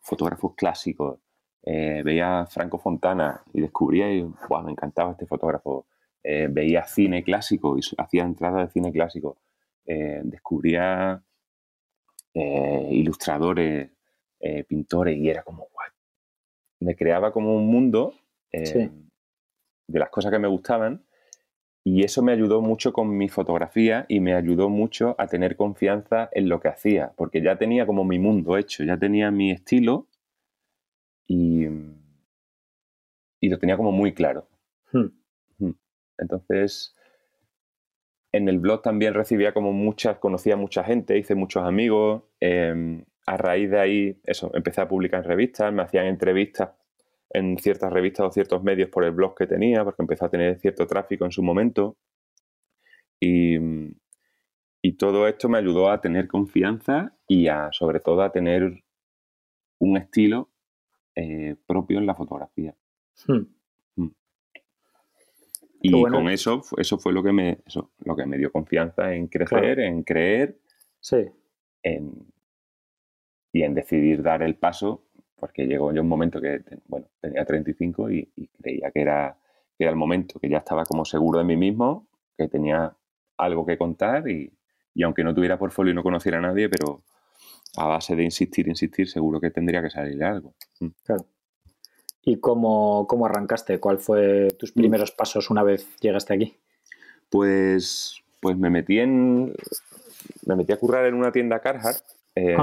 fotógrafos 0.02 0.54
clásicos, 0.54 1.18
eh, 1.64 2.02
veía 2.04 2.46
Franco 2.46 2.78
Fontana 2.78 3.42
y 3.52 3.60
descubría 3.60 4.12
y 4.12 4.22
me 4.22 4.70
encantaba 4.70 5.12
este 5.12 5.26
fotógrafo. 5.26 5.86
Veía 6.22 6.84
cine 6.84 7.24
clásico 7.24 7.78
y 7.78 7.80
hacía 7.96 8.24
entradas 8.24 8.66
de 8.66 8.72
cine 8.72 8.92
clásico. 8.92 9.38
Eh, 9.92 10.20
descubría 10.22 11.20
ilustradores, 12.32 13.90
pintores 14.68 15.18
y 15.18 15.28
era 15.28 15.42
como, 15.42 15.66
me 16.78 16.94
creaba 16.94 17.32
como 17.32 17.56
un 17.56 17.66
mundo 17.66 18.14
de 18.52 19.98
las 19.98 20.10
cosas 20.10 20.30
que 20.30 20.38
me 20.38 20.46
gustaban 20.46 21.04
y 21.82 22.04
eso 22.04 22.22
me 22.22 22.32
ayudó 22.32 22.60
mucho 22.60 22.92
con 22.92 23.16
mi 23.16 23.28
fotografía 23.28 24.04
y 24.08 24.20
me 24.20 24.34
ayudó 24.34 24.68
mucho 24.68 25.16
a 25.18 25.26
tener 25.26 25.56
confianza 25.56 26.28
en 26.32 26.48
lo 26.48 26.60
que 26.60 26.68
hacía, 26.68 27.12
porque 27.16 27.42
ya 27.42 27.56
tenía 27.56 27.86
como 27.86 28.04
mi 28.04 28.18
mundo 28.18 28.56
hecho, 28.58 28.84
ya 28.84 28.98
tenía 28.98 29.30
mi 29.30 29.50
estilo 29.50 30.06
y, 31.26 31.66
y 33.40 33.48
lo 33.48 33.58
tenía 33.58 33.76
como 33.76 33.92
muy 33.92 34.12
claro. 34.12 34.46
Hmm. 34.92 35.08
Hmm. 35.58 35.72
Entonces, 36.18 36.94
en 38.32 38.48
el 38.48 38.58
blog 38.58 38.82
también 38.82 39.14
recibía 39.14 39.52
como 39.52 39.72
muchas, 39.72 40.18
conocía 40.18 40.54
a 40.54 40.56
mucha 40.56 40.84
gente, 40.84 41.18
hice 41.18 41.34
muchos 41.34 41.64
amigos. 41.64 42.22
Em, 42.40 43.04
a 43.26 43.36
raíz 43.36 43.70
de 43.70 43.80
ahí, 43.80 44.20
eso, 44.24 44.50
empecé 44.54 44.80
a 44.80 44.88
publicar 44.88 45.22
en 45.22 45.28
revistas, 45.28 45.72
me 45.72 45.82
hacían 45.82 46.06
entrevistas 46.06 46.70
en 47.30 47.58
ciertas 47.58 47.92
revistas 47.92 48.26
o 48.26 48.32
ciertos 48.32 48.62
medios 48.62 48.88
por 48.88 49.04
el 49.04 49.12
blog 49.12 49.36
que 49.36 49.46
tenía, 49.46 49.84
porque 49.84 50.02
empezó 50.02 50.24
a 50.24 50.30
tener 50.30 50.58
cierto 50.58 50.86
tráfico 50.86 51.24
en 51.24 51.32
su 51.32 51.42
momento. 51.42 51.96
Y, 53.20 53.58
y 54.82 54.92
todo 54.96 55.28
esto 55.28 55.48
me 55.48 55.58
ayudó 55.58 55.90
a 55.90 56.00
tener 56.00 56.26
confianza 56.26 57.16
y 57.28 57.48
a, 57.48 57.70
sobre 57.72 58.00
todo, 58.00 58.22
a 58.22 58.32
tener 58.32 58.82
un 59.78 59.96
estilo 59.96 60.50
eh, 61.14 61.56
propio 61.66 61.98
en 61.98 62.06
la 62.06 62.14
fotografía. 62.14 62.74
Hmm. 63.26 63.59
Y 65.82 65.90
con 66.02 66.28
eso, 66.28 66.62
eso 66.76 66.98
fue 66.98 67.12
lo 67.12 67.22
que 67.22 67.32
me, 67.32 67.58
lo 68.04 68.16
que 68.16 68.26
me 68.26 68.36
dio 68.36 68.52
confianza 68.52 69.14
en 69.14 69.28
crecer, 69.28 69.80
en 69.80 70.02
creer, 70.02 70.58
sí. 71.00 71.26
y 73.52 73.62
en 73.62 73.74
decidir 73.74 74.22
dar 74.22 74.42
el 74.42 74.56
paso, 74.56 75.06
porque 75.36 75.66
llegó 75.66 75.92
yo 75.92 76.02
un 76.02 76.08
momento 76.08 76.40
que, 76.40 76.62
bueno, 76.86 77.06
tenía 77.20 77.44
35 77.46 78.10
y, 78.10 78.30
creía 78.60 78.90
que 78.90 79.00
era, 79.00 79.38
que 79.78 79.84
era 79.84 79.90
el 79.90 79.96
momento, 79.96 80.38
que 80.38 80.50
ya 80.50 80.58
estaba 80.58 80.84
como 80.84 81.06
seguro 81.06 81.38
de 81.38 81.44
mí 81.44 81.56
mismo, 81.56 82.08
que 82.36 82.48
tenía 82.48 82.94
algo 83.38 83.64
que 83.64 83.78
contar 83.78 84.28
y, 84.28 84.52
y 84.94 85.02
aunque 85.02 85.24
no 85.24 85.34
tuviera 85.34 85.58
portfolio 85.58 85.92
y 85.92 85.96
no 85.96 86.02
conociera 86.02 86.38
a 86.38 86.42
nadie, 86.42 86.68
pero 86.68 87.02
a 87.76 87.86
base 87.86 88.16
de 88.16 88.24
insistir, 88.24 88.68
insistir, 88.68 89.08
seguro 89.08 89.40
que 89.40 89.50
tendría 89.50 89.82
que 89.82 89.90
salir 89.90 90.22
algo. 90.22 90.54
Mm. 90.80 90.88
Claro. 91.04 91.26
¿Y 92.22 92.36
cómo, 92.36 93.06
cómo 93.08 93.26
arrancaste? 93.26 93.80
¿Cuál 93.80 93.98
fue 93.98 94.48
tus 94.58 94.72
primeros 94.72 95.10
pasos 95.10 95.50
una 95.50 95.62
vez 95.62 95.88
llegaste 96.00 96.34
aquí? 96.34 96.56
Pues, 97.30 98.20
pues 98.40 98.58
me 98.58 98.68
metí 98.68 98.98
en. 98.98 99.54
Me 100.44 100.56
metí 100.56 100.72
a 100.72 100.78
currar 100.78 101.06
en 101.06 101.14
una 101.14 101.32
tienda 101.32 101.60
Carhartt, 101.60 102.04
eh, 102.34 102.56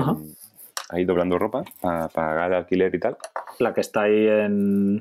ahí 0.89 1.05
doblando 1.05 1.39
ropa 1.39 1.63
para 1.81 2.07
pagar 2.09 2.53
alquiler 2.53 2.93
y 2.93 2.99
tal. 2.99 3.17
La 3.59 3.73
que 3.73 3.81
está 3.81 4.03
ahí 4.03 4.27
en. 4.27 4.99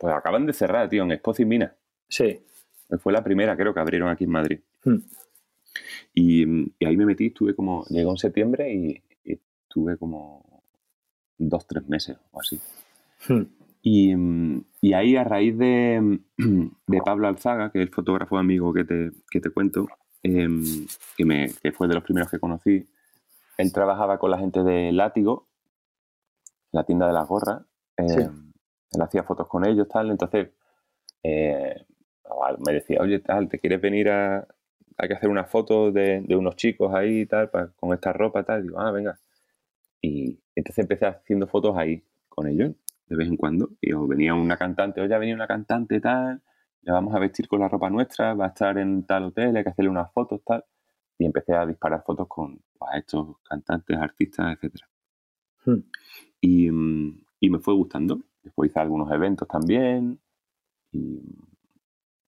pues 0.00 0.14
acaban 0.14 0.46
de 0.46 0.52
cerrar, 0.52 0.88
tío, 0.88 1.02
en 1.02 1.12
Expo 1.12 1.34
Mina. 1.44 1.74
Sí. 2.08 2.40
Fue 3.00 3.12
la 3.12 3.24
primera, 3.24 3.56
creo, 3.56 3.74
que 3.74 3.80
abrieron 3.80 4.08
aquí 4.08 4.24
en 4.24 4.30
Madrid. 4.30 4.60
Hmm. 4.84 4.98
Y, 6.14 6.44
y, 6.78 6.86
ahí 6.86 6.96
me 6.96 7.06
metí, 7.06 7.26
estuve 7.26 7.54
como. 7.54 7.84
Llegó 7.88 8.12
en 8.12 8.18
septiembre 8.18 8.72
y, 8.72 9.02
tuve 9.68 9.98
como 9.98 10.62
dos, 11.36 11.66
tres 11.66 11.86
meses 11.86 12.16
o 12.30 12.40
así. 12.40 12.58
Hmm. 13.28 13.42
Y, 13.88 14.16
y, 14.80 14.94
ahí, 14.94 15.14
a 15.14 15.22
raíz 15.22 15.56
de, 15.56 16.18
de, 16.36 17.00
Pablo 17.04 17.28
Alzaga, 17.28 17.70
que 17.70 17.78
es 17.78 17.86
el 17.86 17.94
fotógrafo 17.94 18.36
amigo 18.36 18.72
que 18.72 18.82
te, 18.84 19.12
que 19.30 19.40
te 19.40 19.50
cuento, 19.50 19.86
em, 20.24 20.88
que, 21.16 21.24
me, 21.24 21.52
que 21.62 21.70
fue 21.70 21.86
de 21.86 21.94
los 21.94 22.02
primeros 22.02 22.28
que 22.28 22.40
conocí, 22.40 22.88
él 23.58 23.72
trabajaba 23.72 24.18
con 24.18 24.32
la 24.32 24.38
gente 24.38 24.64
de 24.64 24.90
Látigo, 24.90 25.46
la 26.72 26.82
tienda 26.82 27.06
de 27.06 27.12
las 27.12 27.28
gorras. 27.28 27.62
Em, 27.96 28.52
él 28.90 29.02
hacía 29.02 29.22
fotos 29.22 29.46
con 29.46 29.64
ellos, 29.64 29.86
tal. 29.86 30.10
Entonces, 30.10 30.48
eh, 31.22 31.86
me 32.66 32.72
decía, 32.72 32.98
oye, 33.00 33.20
tal, 33.20 33.48
¿te 33.48 33.60
quieres 33.60 33.80
venir 33.80 34.10
a, 34.10 34.48
hay 34.98 35.08
que 35.08 35.14
hacer 35.14 35.28
una 35.28 35.44
foto 35.44 35.92
de, 35.92 36.22
de 36.22 36.34
unos 36.34 36.56
chicos 36.56 36.92
ahí 36.92 37.20
y 37.20 37.26
tal, 37.26 37.52
con 37.76 37.94
esta 37.94 38.12
ropa 38.12 38.40
y 38.40 38.44
tal? 38.44 38.62
digo, 38.64 38.80
ah, 38.80 38.90
venga. 38.90 39.16
Y 40.02 40.40
entonces 40.56 40.80
empecé 40.80 41.06
haciendo 41.06 41.46
fotos 41.46 41.76
ahí 41.76 42.02
con 42.28 42.48
ellos, 42.48 42.72
de 43.06 43.16
vez 43.16 43.28
en 43.28 43.36
cuando. 43.36 43.70
Y 43.80 43.92
o 43.92 44.06
venía 44.06 44.34
una 44.34 44.56
cantante, 44.56 45.00
oye, 45.00 45.14
ha 45.14 45.18
venido 45.18 45.36
una 45.36 45.46
cantante 45.46 46.00
tal, 46.00 46.42
le 46.82 46.92
vamos 46.92 47.14
a 47.14 47.18
vestir 47.18 47.48
con 47.48 47.60
la 47.60 47.68
ropa 47.68 47.90
nuestra, 47.90 48.34
va 48.34 48.46
a 48.46 48.48
estar 48.48 48.78
en 48.78 49.04
tal 49.04 49.24
hotel, 49.24 49.56
hay 49.56 49.64
que 49.64 49.70
hacerle 49.70 49.90
unas 49.90 50.12
fotos, 50.12 50.42
tal. 50.44 50.64
Y 51.18 51.24
empecé 51.24 51.54
a 51.54 51.66
disparar 51.66 52.02
fotos 52.04 52.28
con 52.28 52.62
pues, 52.78 52.90
estos 52.96 53.38
cantantes, 53.42 53.96
artistas, 53.96 54.56
etc. 54.60 54.74
Hmm. 55.64 55.80
Y, 56.40 56.68
y 57.40 57.50
me 57.50 57.58
fue 57.58 57.74
gustando. 57.74 58.20
Después 58.42 58.70
hice 58.70 58.80
algunos 58.80 59.10
eventos 59.10 59.48
también. 59.48 60.20
Y, 60.92 61.22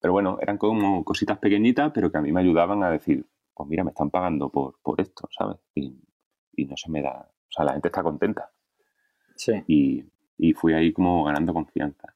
pero 0.01 0.13
bueno, 0.13 0.39
eran 0.41 0.59
como 0.59 1.05
cositas 1.05 1.39
pequeñitas, 1.39 1.93
pero 1.93 2.11
que 2.11 2.19
a 2.19 2.23
mí 2.23 2.33
me 2.33 2.41
ayudaban 2.41 2.83
a 2.83 2.91
decir, 2.91 3.27
pues 3.55 3.69
mira, 3.69 3.85
me 3.85 3.91
están 3.91 4.11
pagando 4.11 4.51
por, 4.51 4.79
por 4.83 5.01
esto, 5.01 5.29
¿sabes? 5.37 5.59
Y, 5.75 6.01
y, 6.53 6.65
no 6.65 6.77
se 6.77 6.91
me 6.91 7.03
da, 7.03 7.29
o 7.31 7.51
sea, 7.51 7.65
la 7.65 7.73
gente 7.73 7.89
está 7.89 8.03
contenta. 8.03 8.51
Sí. 9.37 9.53
Y, 9.67 10.05
y 10.39 10.53
fui 10.55 10.73
ahí 10.73 10.93
como 10.93 11.25
ganando 11.25 11.53
confianza. 11.53 12.15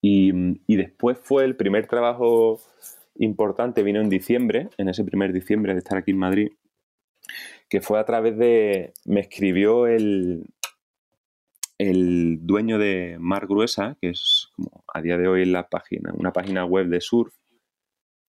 Y, 0.00 0.32
y, 0.66 0.76
después 0.76 1.18
fue 1.18 1.44
el 1.44 1.56
primer 1.56 1.86
trabajo 1.86 2.60
importante, 3.16 3.82
vino 3.82 4.00
en 4.00 4.10
diciembre, 4.10 4.68
en 4.76 4.88
ese 4.88 5.02
primer 5.02 5.32
diciembre 5.32 5.72
de 5.72 5.78
estar 5.78 5.96
aquí 5.96 6.10
en 6.10 6.18
Madrid, 6.18 6.52
que 7.68 7.80
fue 7.80 7.98
a 7.98 8.04
través 8.04 8.36
de, 8.36 8.92
me 9.06 9.20
escribió 9.20 9.86
el, 9.86 10.46
el 11.78 12.38
dueño 12.42 12.78
de 12.78 13.16
Mar 13.18 13.46
Gruesa, 13.46 13.96
que 14.00 14.10
es 14.10 14.48
como 14.54 14.84
a 14.92 15.00
día 15.00 15.16
de 15.18 15.28
hoy 15.28 15.44
la 15.44 15.68
página, 15.68 16.12
una 16.14 16.32
página 16.32 16.64
web 16.64 16.88
de 16.88 17.00
surf. 17.00 17.34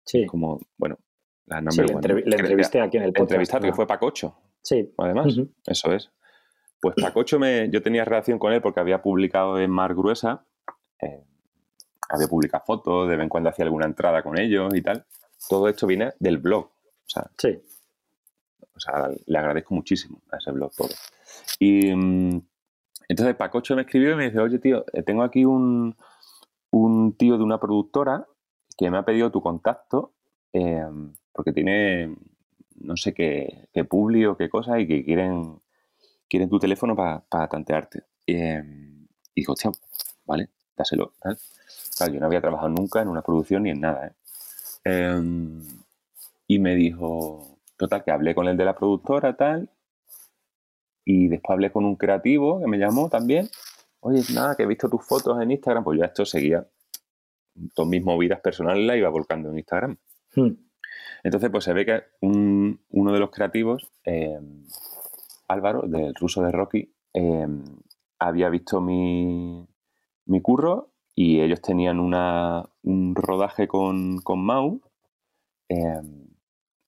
Sí. 0.05 0.25
Como, 0.27 0.61
bueno, 0.77 0.97
la 1.45 1.63
sí, 1.71 1.81
le, 1.81 2.35
entrevisté 2.35 2.79
aquí 2.79 2.97
en 2.97 3.03
el 3.03 3.13
podcast. 3.13 3.31
Entrevistar, 3.31 3.61
que 3.61 3.73
fue 3.73 3.87
Pacocho. 3.87 4.35
Sí. 4.61 4.93
Además, 4.97 5.35
eso 5.65 5.91
es. 5.91 6.11
Pues 6.79 6.95
Pacocho, 7.01 7.39
me, 7.39 7.69
yo 7.69 7.81
tenía 7.81 8.05
relación 8.05 8.37
con 8.37 8.53
él 8.53 8.61
porque 8.61 8.79
había 8.79 9.01
publicado 9.01 9.59
en 9.59 9.71
Mar 9.71 9.95
Gruesa, 9.95 10.45
eh, 11.01 11.23
había 12.09 12.27
publicado 12.27 12.63
fotos, 12.65 13.09
de 13.09 13.15
vez 13.15 13.23
en 13.23 13.29
cuando 13.29 13.49
hacía 13.49 13.65
alguna 13.65 13.85
entrada 13.85 14.21
con 14.21 14.37
ellos 14.37 14.73
y 14.75 14.81
tal. 14.81 15.05
Todo 15.49 15.67
esto 15.67 15.87
viene 15.87 16.13
del 16.19 16.37
blog. 16.37 16.65
O 16.65 17.09
sea, 17.09 17.29
sí. 17.37 17.59
O 18.75 18.79
sea, 18.79 19.09
le 19.25 19.37
agradezco 19.37 19.73
muchísimo 19.73 20.21
a 20.31 20.37
ese 20.37 20.51
blog 20.51 20.71
todo. 20.75 20.89
Y, 21.59 21.95
mm, 21.95 22.41
entonces 23.07 23.35
Pacocho 23.35 23.75
me 23.75 23.83
escribió 23.83 24.11
y 24.11 24.15
me 24.15 24.25
dice, 24.25 24.39
oye 24.39 24.59
tío, 24.59 24.85
eh, 24.93 25.03
tengo 25.03 25.23
aquí 25.23 25.45
un, 25.45 25.95
tío 27.17 27.37
de 27.37 27.43
una 27.43 27.59
productora 27.59 28.27
que 28.77 28.91
me 28.91 28.97
ha 28.97 29.05
pedido 29.05 29.31
tu 29.31 29.41
contacto 29.41 30.13
em, 30.51 31.13
porque 31.31 31.53
tiene 31.53 32.13
no 32.75 32.97
sé 32.97 33.13
qué, 33.13 33.69
qué 33.73 33.85
publi 33.85 34.25
o 34.25 34.35
qué 34.35 34.49
cosa 34.49 34.79
y 34.79 34.87
que 34.87 35.05
quieren, 35.05 35.59
quieren 36.29 36.49
tu 36.49 36.59
teléfono 36.59 36.95
para 36.95 37.47
tantearte. 37.47 38.03
Em, 38.25 39.07
y 39.33 39.41
digo, 39.41 39.53
hostia, 39.53 39.71
vale, 40.25 40.49
dáselo. 40.75 41.13
Claro, 41.97 42.13
yo 42.13 42.19
no 42.19 42.25
había 42.25 42.41
trabajado 42.41 42.69
nunca 42.69 43.01
en 43.01 43.07
una 43.07 43.21
producción 43.21 43.63
ni 43.63 43.69
en 43.71 43.81
nada. 43.81 44.07
¿eh? 44.07 44.13
Em, 44.83 45.61
y 46.47 46.59
me 46.59 46.75
dijo, 46.75 47.59
total, 47.77 48.03
que 48.03 48.11
hablé 48.11 48.35
con 48.35 48.47
el 48.47 48.57
de 48.57 48.65
la 48.65 48.75
productora, 48.75 49.35
tal, 49.35 49.69
y 51.05 51.27
después 51.27 51.53
hablé 51.53 51.71
con 51.71 51.85
un 51.85 51.95
creativo 51.95 52.59
que 52.59 52.67
me 52.67 52.77
llamó 52.77 53.09
también. 53.09 53.47
Oye, 53.99 54.21
nada, 54.33 54.55
que 54.55 54.63
he 54.63 54.67
visto 54.67 54.89
tus 54.89 55.05
fotos 55.05 55.41
en 55.41 55.51
Instagram. 55.51 55.83
Pues 55.83 55.99
yo 55.99 56.05
esto 56.05 56.25
seguía. 56.25 56.67
Todas 57.73 57.89
mis 57.89 58.03
movidas 58.03 58.41
personales 58.41 58.85
las 58.85 58.97
iba 58.97 59.09
volcando 59.09 59.49
en 59.49 59.57
Instagram. 59.57 59.97
Hmm. 60.35 60.51
Entonces, 61.23 61.49
pues 61.49 61.63
se 61.63 61.73
ve 61.73 61.85
que 61.85 62.03
uno 62.21 63.13
de 63.13 63.19
los 63.19 63.29
creativos, 63.29 63.91
eh, 64.03 64.39
Álvaro, 65.47 65.83
del 65.83 66.15
ruso 66.15 66.41
de 66.41 66.51
Rocky, 66.51 66.93
eh, 67.13 67.47
había 68.19 68.49
visto 68.49 68.81
mi, 68.81 69.67
mi, 70.25 70.41
curro 70.41 70.91
y 71.13 71.41
ellos 71.41 71.61
tenían 71.61 71.99
una, 71.99 72.63
un 72.83 73.15
rodaje 73.15 73.67
con, 73.67 74.19
con 74.21 74.43
Mau. 74.43 74.81
Eh, 75.69 76.01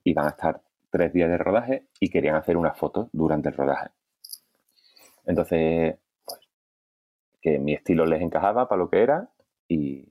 iban 0.03 0.25
a 0.25 0.29
estar 0.29 0.61
tres 0.89 1.13
días 1.13 1.29
de 1.29 1.37
rodaje 1.37 1.87
y 1.99 2.09
querían 2.09 2.35
hacer 2.35 2.57
unas 2.57 2.77
fotos 2.77 3.09
durante 3.11 3.49
el 3.49 3.55
rodaje. 3.55 3.89
Entonces, 5.25 5.97
pues, 6.25 6.39
que 7.41 7.59
mi 7.59 7.73
estilo 7.73 8.05
les 8.05 8.21
encajaba 8.21 8.67
para 8.67 8.79
lo 8.79 8.89
que 8.89 9.03
era 9.03 9.29
y, 9.67 10.09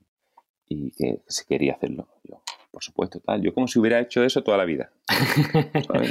que 0.69 1.23
se 1.27 1.47
quería 1.47 1.75
hacerlo. 1.75 2.09
Yo, 2.25 2.43
por 2.77 2.85
supuesto, 2.85 3.21
tal. 3.21 3.41
Yo 3.41 3.55
como 3.55 3.67
si 3.69 3.79
hubiera 3.79 3.99
hecho 4.01 4.23
eso 4.23 4.43
toda 4.43 4.59
la 4.59 4.67
vida. 4.67 4.91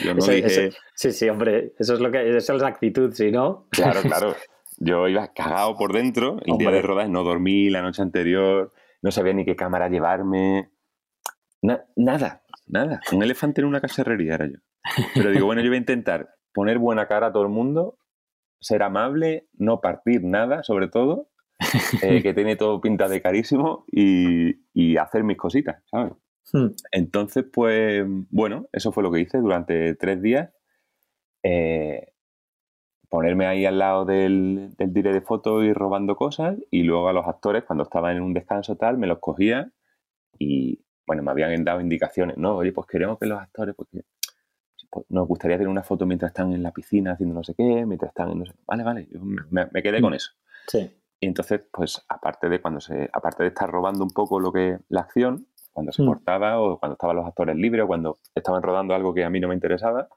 Yo 0.03 0.13
no 0.15 0.21
sí, 0.21 1.11
sí, 1.11 1.29
hombre, 1.29 1.75
eso 1.77 1.93
es 1.93 1.99
lo 1.99 2.11
que 2.11 2.35
esa 2.35 2.55
es 2.55 2.59
la 2.59 2.69
actitud, 2.69 3.13
si 3.13 3.29
no. 3.31 3.67
Claro, 3.69 4.01
claro. 4.01 4.35
Yo 4.79 5.07
iba 5.07 5.31
cagado 5.31 5.77
por 5.77 5.93
dentro, 5.93 6.39
el 6.43 6.57
día 6.57 6.71
de 6.71 6.81
rodaje 6.81 7.07
no 7.07 7.23
dormí 7.23 7.69
la 7.69 7.83
noche 7.83 8.01
anterior, 8.01 8.71
no 9.03 9.11
sabía 9.11 9.33
ni 9.33 9.45
qué 9.45 9.55
cámara 9.55 9.89
llevarme. 9.89 10.71
nada, 11.61 12.41
nada. 12.65 12.99
Un 13.11 13.21
elefante 13.21 13.61
en 13.61 13.67
una 13.67 13.79
caserrería 13.79 14.33
era 14.33 14.47
yo. 14.47 14.57
Pero 15.13 15.29
digo, 15.29 15.45
bueno, 15.45 15.61
yo 15.61 15.67
voy 15.67 15.75
a 15.75 15.81
intentar 15.81 16.29
poner 16.51 16.79
buena 16.79 17.07
cara 17.07 17.27
a 17.27 17.31
todo 17.31 17.43
el 17.43 17.49
mundo 17.49 17.99
ser 18.59 18.81
amable, 18.81 19.49
no 19.53 19.81
partir 19.81 20.23
nada, 20.23 20.63
sobre 20.63 20.87
todo, 20.87 21.29
eh, 22.01 22.23
que 22.23 22.33
tiene 22.33 22.55
todo 22.55 22.81
pinta 22.81 23.07
de 23.07 23.21
carísimo 23.21 23.85
y, 23.91 24.97
hacer 24.97 25.23
mis 25.23 25.37
cositas, 25.37 25.83
¿sabes? 25.91 26.13
Hmm. 26.51 26.67
Entonces, 26.91 27.45
pues, 27.51 28.05
bueno, 28.29 28.67
eso 28.71 28.91
fue 28.91 29.03
lo 29.03 29.11
que 29.11 29.21
hice 29.21 29.37
durante 29.39 29.95
tres 29.95 30.21
días. 30.21 30.51
Eh, 31.43 32.13
ponerme 33.09 33.45
ahí 33.45 33.65
al 33.65 33.79
lado 33.79 34.05
del, 34.05 34.75
del 34.77 34.93
dire 34.93 35.13
de 35.13 35.21
fotos 35.21 35.63
y 35.63 35.73
robando 35.73 36.15
cosas 36.15 36.57
y 36.71 36.83
luego 36.83 37.07
a 37.07 37.13
los 37.13 37.27
actores, 37.27 37.63
cuando 37.63 37.83
estaban 37.83 38.17
en 38.17 38.23
un 38.23 38.33
descanso 38.33 38.75
tal, 38.75 38.97
me 38.97 39.07
los 39.07 39.19
cogía 39.19 39.71
y, 40.37 40.83
bueno, 41.05 41.23
me 41.23 41.31
habían 41.31 41.63
dado 41.63 41.81
indicaciones, 41.81 42.37
¿no? 42.37 42.57
Oye, 42.57 42.71
pues 42.71 42.87
queremos 42.87 43.19
que 43.19 43.27
los 43.27 43.39
actores, 43.39 43.75
pues 43.75 43.89
pues, 44.95 45.05
nos 45.09 45.27
gustaría 45.27 45.57
tener 45.57 45.67
una 45.67 45.83
foto 45.83 46.05
mientras 46.05 46.29
están 46.29 46.53
en 46.53 46.63
la 46.63 46.71
piscina 46.71 47.11
haciendo 47.11 47.35
no 47.35 47.43
sé 47.43 47.53
qué, 47.53 47.85
mientras 47.85 48.09
están 48.09 48.31
en 48.31 48.39
no 48.39 48.45
sé 48.45 48.53
Vale, 48.65 48.83
vale, 48.83 49.07
yo 49.11 49.19
me, 49.21 49.83
quedé 49.83 49.99
con 49.99 50.13
eso. 50.13 50.31
Sí. 50.67 50.89
Y 51.19 51.27
entonces, 51.27 51.61
pues, 51.71 52.01
aparte 52.07 52.47
de 52.47 52.61
cuando 52.61 52.79
se, 52.79 53.09
aparte 53.11 53.43
de 53.43 53.49
estar 53.49 53.69
robando 53.69 54.03
un 54.03 54.11
poco 54.11 54.39
lo 54.39 54.53
que, 54.53 54.79
la 54.87 55.01
acción, 55.01 55.47
cuando 55.75 55.91
se 55.91 56.03
mm. 56.03 56.05
cortaba 56.05 56.61
o 56.61 56.79
cuando 56.79 56.93
estaban 56.93 57.17
los 57.17 57.27
actores 57.27 57.53
libres 57.57 57.83
o 57.83 57.87
cuando 57.87 58.17
estaban 58.33 58.63
rodando 58.63 58.95
algo 58.95 59.13
que 59.13 59.25
a 59.25 59.29
mí 59.29 59.41
no 59.41 59.49
me 59.49 59.55
interesaba, 59.55 60.07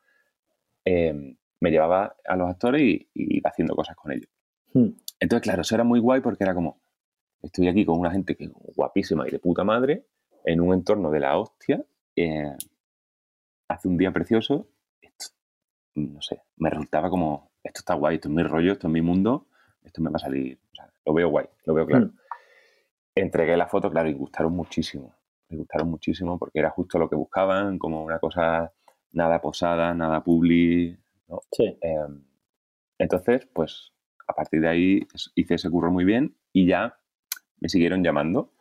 em, 0.85 1.37
me 1.61 1.71
llevaba 1.73 2.15
a 2.25 2.37
los 2.37 2.49
actores 2.49 2.81
y, 2.81 3.09
iba 3.13 3.51
haciendo 3.51 3.75
cosas 3.75 3.97
con 3.97 4.13
ellos. 4.13 4.31
Mm. 4.73 4.91
Entonces, 5.19 5.43
claro, 5.43 5.63
eso 5.63 5.75
era 5.75 5.83
muy 5.83 5.99
guay 5.99 6.21
porque 6.21 6.45
era 6.45 6.55
como, 6.55 6.81
estoy 7.43 7.67
aquí 7.67 7.85
con 7.85 7.99
una 7.99 8.13
gente 8.13 8.37
que 8.37 8.49
guapísima 8.77 9.27
y 9.27 9.33
de 9.33 9.41
puta 9.41 9.65
madre, 9.65 10.07
en 10.45 10.61
un 10.61 10.73
entorno 10.73 11.11
de 11.11 11.19
la 11.19 11.37
hostia, 11.37 11.85
eh, 12.15 12.55
hace 13.67 13.89
un 13.89 13.97
día 13.97 14.13
precioso, 14.13 14.69
esto, 15.01 15.27
no 15.97 16.23
sé, 16.23 16.41
me 16.57 16.71
resultaba 16.71 17.11
como, 17.11 17.51
esto 17.65 17.81
está 17.81 17.95
guay, 17.95 18.15
esto 18.15 18.29
es 18.29 18.35
mi 18.35 18.45
rollo, 18.45 18.75
esto 18.75 18.87
es 18.87 18.93
mi 18.93 19.03
mundo, 19.03 19.49
esto 19.83 20.01
me 20.03 20.11
va 20.11 20.19
a 20.19 20.21
salir, 20.21 20.61
o 20.71 20.77
sea, 20.77 20.89
lo 21.05 21.13
veo 21.15 21.29
guay, 21.31 21.47
lo 21.65 21.75
veo 21.75 21.85
claro. 21.85 22.07
Hmm. 22.07 22.17
Entregué 23.17 23.57
la 23.57 23.67
foto, 23.67 23.91
claro, 23.91 24.09
y 24.09 24.13
gustaron 24.13 24.53
muchísimo, 24.53 25.18
me 25.49 25.57
gustaron 25.57 25.91
muchísimo 25.91 26.39
porque 26.39 26.59
era 26.59 26.71
justo 26.71 26.99
lo 26.99 27.09
que 27.09 27.17
buscaban, 27.17 27.79
como 27.79 28.05
una 28.05 28.19
cosa 28.19 28.73
nada 29.13 29.41
posada, 29.41 29.95
nada 29.95 30.23
publi, 30.23 30.99
¿no? 31.29 31.41
Sí. 31.53 31.79
Em, 31.81 32.25
entonces, 32.99 33.47
pues, 33.53 33.93
a 34.27 34.35
partir 34.35 34.61
de 34.61 34.69
ahí 34.69 35.09
hice 35.35 35.55
ese 35.55 35.71
curro 35.71 35.91
muy 35.91 36.05
bien 36.05 36.37
y 36.53 36.67
ya 36.67 36.99
me 37.61 37.69
siguieron 37.69 38.05
llamando. 38.05 38.53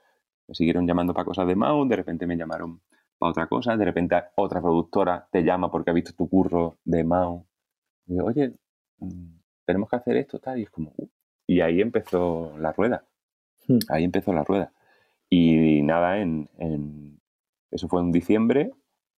Me 0.47 0.55
siguieron 0.55 0.87
llamando 0.87 1.13
para 1.13 1.25
cosas 1.25 1.45
de 1.47 1.55
Mau, 1.55 1.85
de 1.87 1.95
repente 1.97 2.25
me 2.25 2.37
llamaron 2.37 2.81
para 3.17 3.31
otra 3.31 3.47
cosa, 3.47 3.75
de 3.75 3.85
repente 3.85 4.15
otra 4.35 4.61
productora 4.61 5.27
te 5.31 5.43
llama 5.43 5.71
porque 5.71 5.89
ha 5.89 5.93
visto 5.93 6.13
tu 6.13 6.29
curro 6.29 6.77
de 6.85 7.03
Mao, 7.03 7.45
y 8.05 8.13
digo, 8.13 8.27
oye, 8.27 8.53
mm, 8.99 9.39
tenemos 9.65 9.89
que 9.89 9.95
hacer 9.95 10.17
esto, 10.17 10.39
tal, 10.39 10.59
y 10.59 10.63
es 10.63 10.69
como, 10.69 10.93
uh", 10.97 11.09
y 11.47 11.61
ahí 11.61 11.81
empezó 11.81 12.57
la 12.59 12.71
rueda, 12.71 13.05
hmm. 13.67 13.79
ahí 13.89 14.03
empezó 14.03 14.33
la 14.33 14.43
rueda. 14.43 14.71
Y 15.29 15.81
nada, 15.83 16.19
en, 16.19 16.49
eso 17.71 17.87
fue 17.87 18.01
en 18.01 18.11
diciembre 18.11 18.71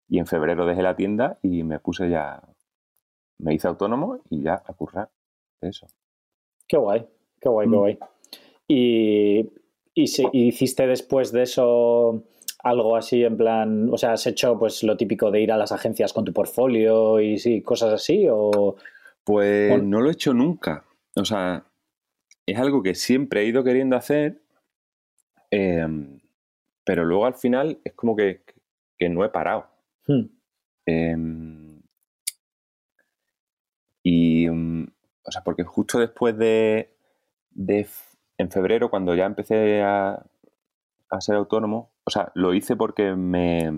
y 0.10 0.20
en 0.20 0.26
febrero 0.26 0.66
dejé 0.66 0.82
la 0.82 0.96
tienda 0.96 1.38
y 1.42 1.64
me 1.64 1.80
puse 1.80 2.10
ya, 2.10 2.42
me 3.40 3.54
hice 3.54 3.68
autónomo 3.68 4.20
y 4.30 4.44
ya 4.44 4.64
a 4.66 4.74
currar 4.74 5.10
eso. 5.62 5.88
Qué 6.68 6.78
guay, 6.78 7.06
qué 7.42 7.50
guay, 7.50 7.68
qué 7.68 7.76
hmm. 7.76 7.80
guay. 7.80 8.00
Y, 8.68 9.50
y, 9.94 10.08
si, 10.08 10.28
hiciste 10.32 10.88
después 10.88 11.32
de 11.32 11.44
eso 11.44 12.24
algo 12.64 12.96
así 12.96 13.24
en 13.24 13.38
plan, 13.38 13.90
o 13.92 13.98
sea, 13.98 14.14
has 14.14 14.28
hecho 14.28 14.58
pues 14.58 14.84
lo 14.84 14.98
típico 14.98 15.32
de 15.32 15.42
ir 15.42 15.52
a 15.52 15.58
las 15.58 15.72
agencias 15.72 16.14
con 16.14 16.26
tu 16.26 16.34
portfolio 16.34 17.20
y 17.20 17.38
sí, 17.38 17.62
cosas 17.62 17.94
así 17.94 18.28
o... 18.30 18.76
Pues 19.24 19.82
no 19.84 20.00
lo 20.02 20.10
he 20.10 20.14
hecho 20.14 20.34
nunca. 20.34 20.86
O 21.16 21.26
sea, 21.26 21.66
es 22.46 22.58
algo 22.58 22.82
que 22.82 22.96
siempre 22.96 23.42
he 23.42 23.46
ido 23.46 23.64
queriendo 23.64 23.96
hacer, 23.96 24.42
em, 25.52 26.20
pero 26.84 27.06
luego 27.06 27.26
al 27.26 27.36
final 27.36 27.80
es 27.84 27.94
como 27.94 28.16
que, 28.16 28.44
no 29.10 29.24
he 29.24 29.30
parado. 29.30 29.68
Hmm. 30.08 30.26
Em, 30.86 31.82
y, 34.04 34.50
mm, 34.50 34.88
o 35.26 35.32
sea, 35.32 35.44
porque 35.44 35.64
justo 35.64 36.00
después 36.00 36.38
de, 36.38 36.94
en 38.38 38.52
febrero, 38.52 38.90
cuando 38.90 39.14
ya 39.16 39.26
empecé 39.26 39.82
a, 39.82 40.26
ser 41.20 41.36
autónomo, 41.36 41.92
o 42.06 42.10
sea, 42.10 42.32
lo 42.36 42.54
hice 42.54 42.76
porque 42.76 43.16
me, 43.16 43.72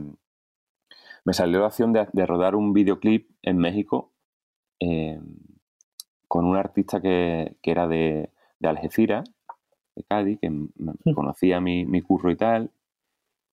me 1.25 1.33
salió 1.33 1.59
la 1.59 1.67
opción 1.67 1.93
de, 1.93 2.25
rodar 2.25 2.55
un 2.55 2.73
videoclip 2.73 3.31
en 3.41 3.57
México 3.57 4.13
em, 4.79 5.37
con 6.27 6.45
un 6.45 6.57
artista 6.57 7.01
que, 7.01 7.57
era 7.63 7.87
de, 7.87 8.31
Algeciras, 8.61 9.31
de 9.99 10.05
Cádiz, 10.05 10.39
que 10.41 10.51
conocía 11.13 11.59
mi, 11.59 11.85
mi 11.85 12.01
curro 12.01 12.31
y 12.31 12.35
tal, 12.35 12.71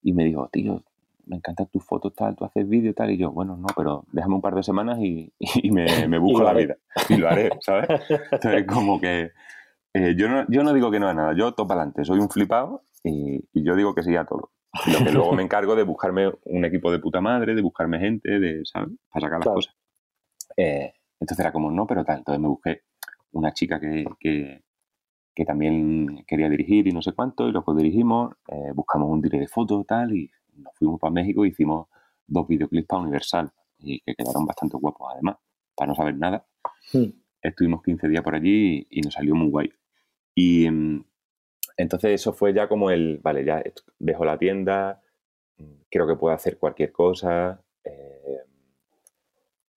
y 0.02 0.12
me 0.12 0.24
dijo, 0.24 0.48
tío, 0.52 0.82
me 1.26 1.36
encantan 1.36 1.66
tus 1.66 1.84
fotos, 1.84 2.14
tal, 2.14 2.36
tú 2.36 2.44
haces 2.44 2.68
vídeo, 2.68 2.94
tal, 2.94 3.10
y 3.10 3.16
yo, 3.16 3.32
bueno, 3.32 3.56
no, 3.56 3.66
pero 3.76 4.04
déjame 4.12 4.36
un 4.36 4.40
par 4.40 4.54
de 4.54 4.62
semanas 4.62 4.98
y, 5.00 5.32
me, 5.70 5.86
busco 6.18 6.42
la 6.42 6.52
vida. 6.52 6.76
Y 7.08 7.16
lo 7.16 7.28
haré, 7.28 7.50
¿sabes? 7.60 7.88
Entonces, 8.32 8.66
como 8.66 9.00
que 9.00 9.32
eh, 9.94 10.14
yo, 10.16 10.28
no, 10.28 10.46
yo 10.48 10.62
no 10.62 10.72
digo 10.72 10.90
que 10.90 11.00
no 11.00 11.08
a 11.08 11.14
nada, 11.14 11.34
yo 11.36 11.52
topo 11.52 11.72
adelante, 11.72 12.04
soy 12.04 12.20
un 12.20 12.30
flipado 12.30 12.82
y, 13.02 13.42
yo 13.52 13.74
digo 13.74 13.94
que 13.94 14.02
sí 14.02 14.14
a 14.16 14.24
todo. 14.24 14.52
Lo 14.86 15.04
que 15.04 15.10
luego 15.10 15.32
me 15.32 15.42
encargo 15.42 15.74
de 15.74 15.84
buscarme 15.84 16.30
un 16.44 16.64
equipo 16.64 16.92
de 16.92 16.98
puta 16.98 17.20
madre, 17.20 17.54
de 17.54 17.62
buscarme 17.62 17.98
gente, 17.98 18.38
de, 18.38 18.60
¿sabes? 18.64 18.90
Para 19.10 19.26
sacar 19.26 19.38
las 19.38 19.54
cosas. 19.54 19.74
Eh, 20.56 20.92
entonces 21.18 21.40
era 21.40 21.50
como, 21.50 21.70
no, 21.70 21.86
pero 21.86 22.04
tal. 22.04 22.18
Entonces 22.18 22.42
me 22.42 22.48
busqué 22.48 22.82
una 23.32 23.52
chica 23.52 23.80
que, 23.80 24.04
que, 24.20 24.62
también 25.44 26.24
quería 26.26 26.48
dirigir 26.48 26.86
y 26.88 26.92
no 26.92 27.02
sé 27.02 27.12
cuánto, 27.12 27.48
y 27.48 27.52
luego 27.52 27.74
dirigimos, 27.74 28.34
eh, 28.48 28.72
buscamos 28.74 29.10
un 29.10 29.20
director 29.20 29.40
de 29.40 29.48
fotos, 29.48 29.86
tal, 29.86 30.16
y 30.16 30.30
nos 30.56 30.74
fuimos 30.74 30.98
para 30.98 31.12
México 31.12 31.44
y 31.44 31.50
hicimos 31.50 31.88
dos 32.26 32.48
videoclips 32.48 32.86
para 32.86 33.02
Universal 33.02 33.52
y 33.78 34.00
que 34.00 34.14
quedaron 34.14 34.46
bastante 34.46 34.76
guapos 34.76 35.08
además, 35.12 35.36
para 35.76 35.88
no 35.88 35.94
saber 35.94 36.16
nada. 36.16 36.46
Estuvimos 37.42 37.82
15 37.82 38.08
días 38.08 38.22
por 38.22 38.34
allí 38.34 38.86
y, 38.90 39.00
nos 39.02 39.14
salió 39.14 39.34
muy 39.34 39.50
guay. 39.50 39.72
Y 40.34 40.70
mm, 40.70 41.04
entonces 41.76 42.12
eso 42.12 42.32
fue 42.32 42.54
ya 42.54 42.68
como 42.68 42.90
el, 42.90 43.18
vale, 43.22 43.44
ya 43.44 43.62
dejo 43.98 44.24
la 44.24 44.38
tienda, 44.38 45.02
creo 45.90 46.06
que 46.06 46.16
puedo 46.16 46.34
hacer 46.34 46.58
cualquier 46.58 46.92
cosa. 46.92 47.62
Eh, 47.84 48.40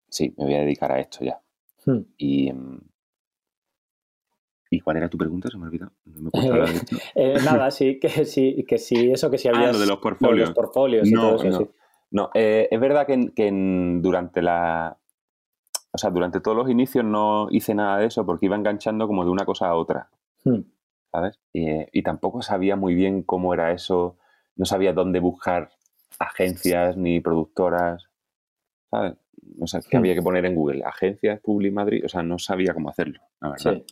sí, 0.09 0.33
me 0.37 0.45
voy 0.45 0.53
a 0.55 0.61
dedicar 0.61 0.91
a 0.91 0.99
esto 0.99 1.23
ya. 1.23 1.41
Y, 2.17 2.51
mm, 2.51 2.79
¿Y 4.71 4.81
cuál 4.81 4.97
era 4.97 5.09
tu 5.09 5.17
pregunta? 5.17 5.49
Se 5.49 5.57
me 5.57 5.65
ha 5.65 5.67
olvidado. 5.67 5.91
Eh, 7.15 7.37
nada, 7.43 7.71
sí, 7.71 7.99
que 7.99 8.25
sí, 8.25 8.65
que 8.67 8.77
sí, 8.77 9.11
eso 9.11 9.29
que 9.31 9.37
sí 9.37 9.47
había. 9.47 9.69
Ah, 9.69 9.71
lo 9.73 9.79
de 9.79 9.87
los 9.87 9.97
portfolios. 9.97 10.49
los 10.49 10.55
portfolios 10.55 11.07
y 11.07 11.13
todo 11.13 11.41
eso, 11.43 11.69
no. 12.11 12.29
Eh, 12.33 12.67
es 12.69 12.79
verdad 12.79 13.07
que, 13.07 13.97
durante 14.01 14.41
la. 14.41 14.97
O 15.91 15.97
sea, 15.97 16.11
durante 16.11 16.39
todos 16.39 16.55
los 16.55 16.69
inicios 16.69 17.03
no 17.03 17.47
hice 17.49 17.73
nada 17.73 17.97
de 17.97 18.05
eso 18.05 18.25
porque 18.25 18.45
iba 18.45 18.55
enganchando 18.55 19.07
como 19.07 19.23
de 19.25 19.31
una 19.31 19.45
cosa 19.45 19.67
a 19.67 19.75
otra. 19.75 20.09
Hmm. 20.43 20.61
¿Sabes? 21.11 21.39
Y, 21.51 22.03
tampoco 22.03 22.43
sabía 22.43 22.75
muy 22.75 22.93
bien 22.93 23.23
cómo 23.23 23.53
era 23.53 23.71
eso. 23.71 24.17
No 24.55 24.65
sabía 24.65 24.93
dónde 24.93 25.19
buscar 25.19 25.71
agencias 26.19 26.95
ni 26.95 27.21
productoras. 27.21 28.07
¿Sabes? 28.91 29.15
No 29.57 29.65
sé, 29.65 29.79
qué 29.89 29.97
hmm. 29.97 29.99
había 29.99 30.15
que 30.15 30.21
poner 30.21 30.45
en 30.45 30.55
Google. 30.55 30.83
Agencias, 30.83 31.39
Public 31.41 31.73
Madrid. 31.73 32.05
O 32.05 32.09
sea, 32.09 32.21
no 32.21 32.37
sabía 32.37 32.73
cómo 32.73 32.89
hacerlo, 32.89 33.19
la 33.41 33.49
verdad 33.49 33.83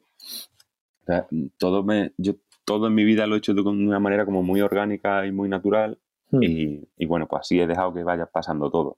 todo, 1.58 1.84
me, 1.84 2.14
yo 2.18 2.36
todo 2.66 2.88
en 2.88 2.95
mi 2.95 3.03
vida 3.03 3.28
lo 3.28 3.36
he 3.36 3.38
hecho 3.39 3.53
de 3.53 3.62
una 3.62 3.99
manera 3.99 4.26
como 4.26 4.43
muy 4.43 4.62
orgánica 4.62 5.26
y 5.26 5.32
muy 5.32 5.49
natural. 5.49 5.97
Hmm. 6.32 6.43
Y, 6.43 7.05
bueno, 7.05 7.28
pues 7.28 7.41
así 7.41 7.60
he 7.60 7.68
dejado 7.68 7.93
que 7.93 8.03
vaya 8.03 8.26
pasando 8.26 8.70
todo. 8.70 8.97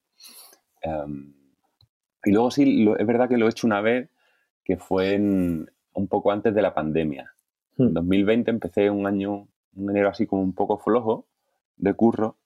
Em, 0.81 1.33
y 2.23 2.31
luego 2.31 2.51
sí, 2.51 2.87
es 2.97 3.07
verdad 3.07 3.29
que 3.29 3.37
lo 3.37 3.45
he 3.45 3.49
hecho 3.49 3.67
una 3.67 3.81
vez 3.81 4.09
que 4.63 4.77
fue 4.77 5.17
un 5.17 6.07
poco 6.07 6.31
antes 6.31 6.53
de 6.53 6.61
la 6.61 6.73
pandemia. 6.73 7.31
Hmm. 7.77 7.87
En 7.87 7.93
2020 7.93 8.51
empecé 8.51 8.89
un 8.89 9.05
año, 9.05 9.47
un 9.75 9.89
enero 9.89 10.09
así 10.09 10.25
como 10.25 10.41
un 10.41 10.53
poco 10.53 10.77
flojo 10.77 11.27
de 11.77 11.93
curro 11.93 12.37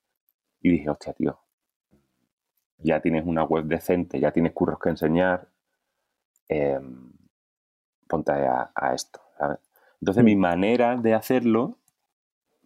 y 0.61 0.69
dije, 0.69 0.89
hostia, 0.89 1.13
tío, 1.13 1.39
ya 2.77 3.01
tienes 3.01 3.25
una 3.25 3.43
web 3.43 3.65
decente, 3.65 4.19
ya 4.19 4.31
tienes 4.31 4.53
curros 4.53 4.79
que 4.79 4.89
enseñar, 4.89 5.49
em, 6.47 7.11
ponte 8.07 8.31
a, 8.31 8.71
esto. 8.93 9.19
Entonces 10.01 10.23
mi 10.23 10.35
mm. 10.35 10.39
manera 10.39 10.97
de 10.97 11.13
hacerlo, 11.13 11.77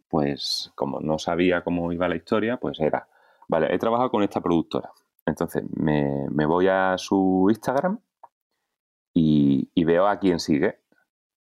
pues 0.10 0.72
como 0.76 1.00
no 1.00 1.20
sabía 1.20 1.64
cómo 1.64 1.92
iba 1.92 2.08
la 2.08 2.16
historia, 2.16 2.58
pues 2.58 2.80
era, 2.80 3.08
vale, 3.48 3.74
he 3.74 3.78
trabajado 3.78 4.10
con 4.10 4.24
esta 4.24 4.42
productora. 4.42 4.92
Entonces 5.26 5.64
me, 5.76 6.46
voy 6.46 6.68
a 6.68 6.98
su 6.98 7.48
Instagram 7.50 8.00
y, 9.14 9.84
veo 9.84 10.08
a 10.08 10.20
quién 10.20 10.40
sigue. 10.40 10.80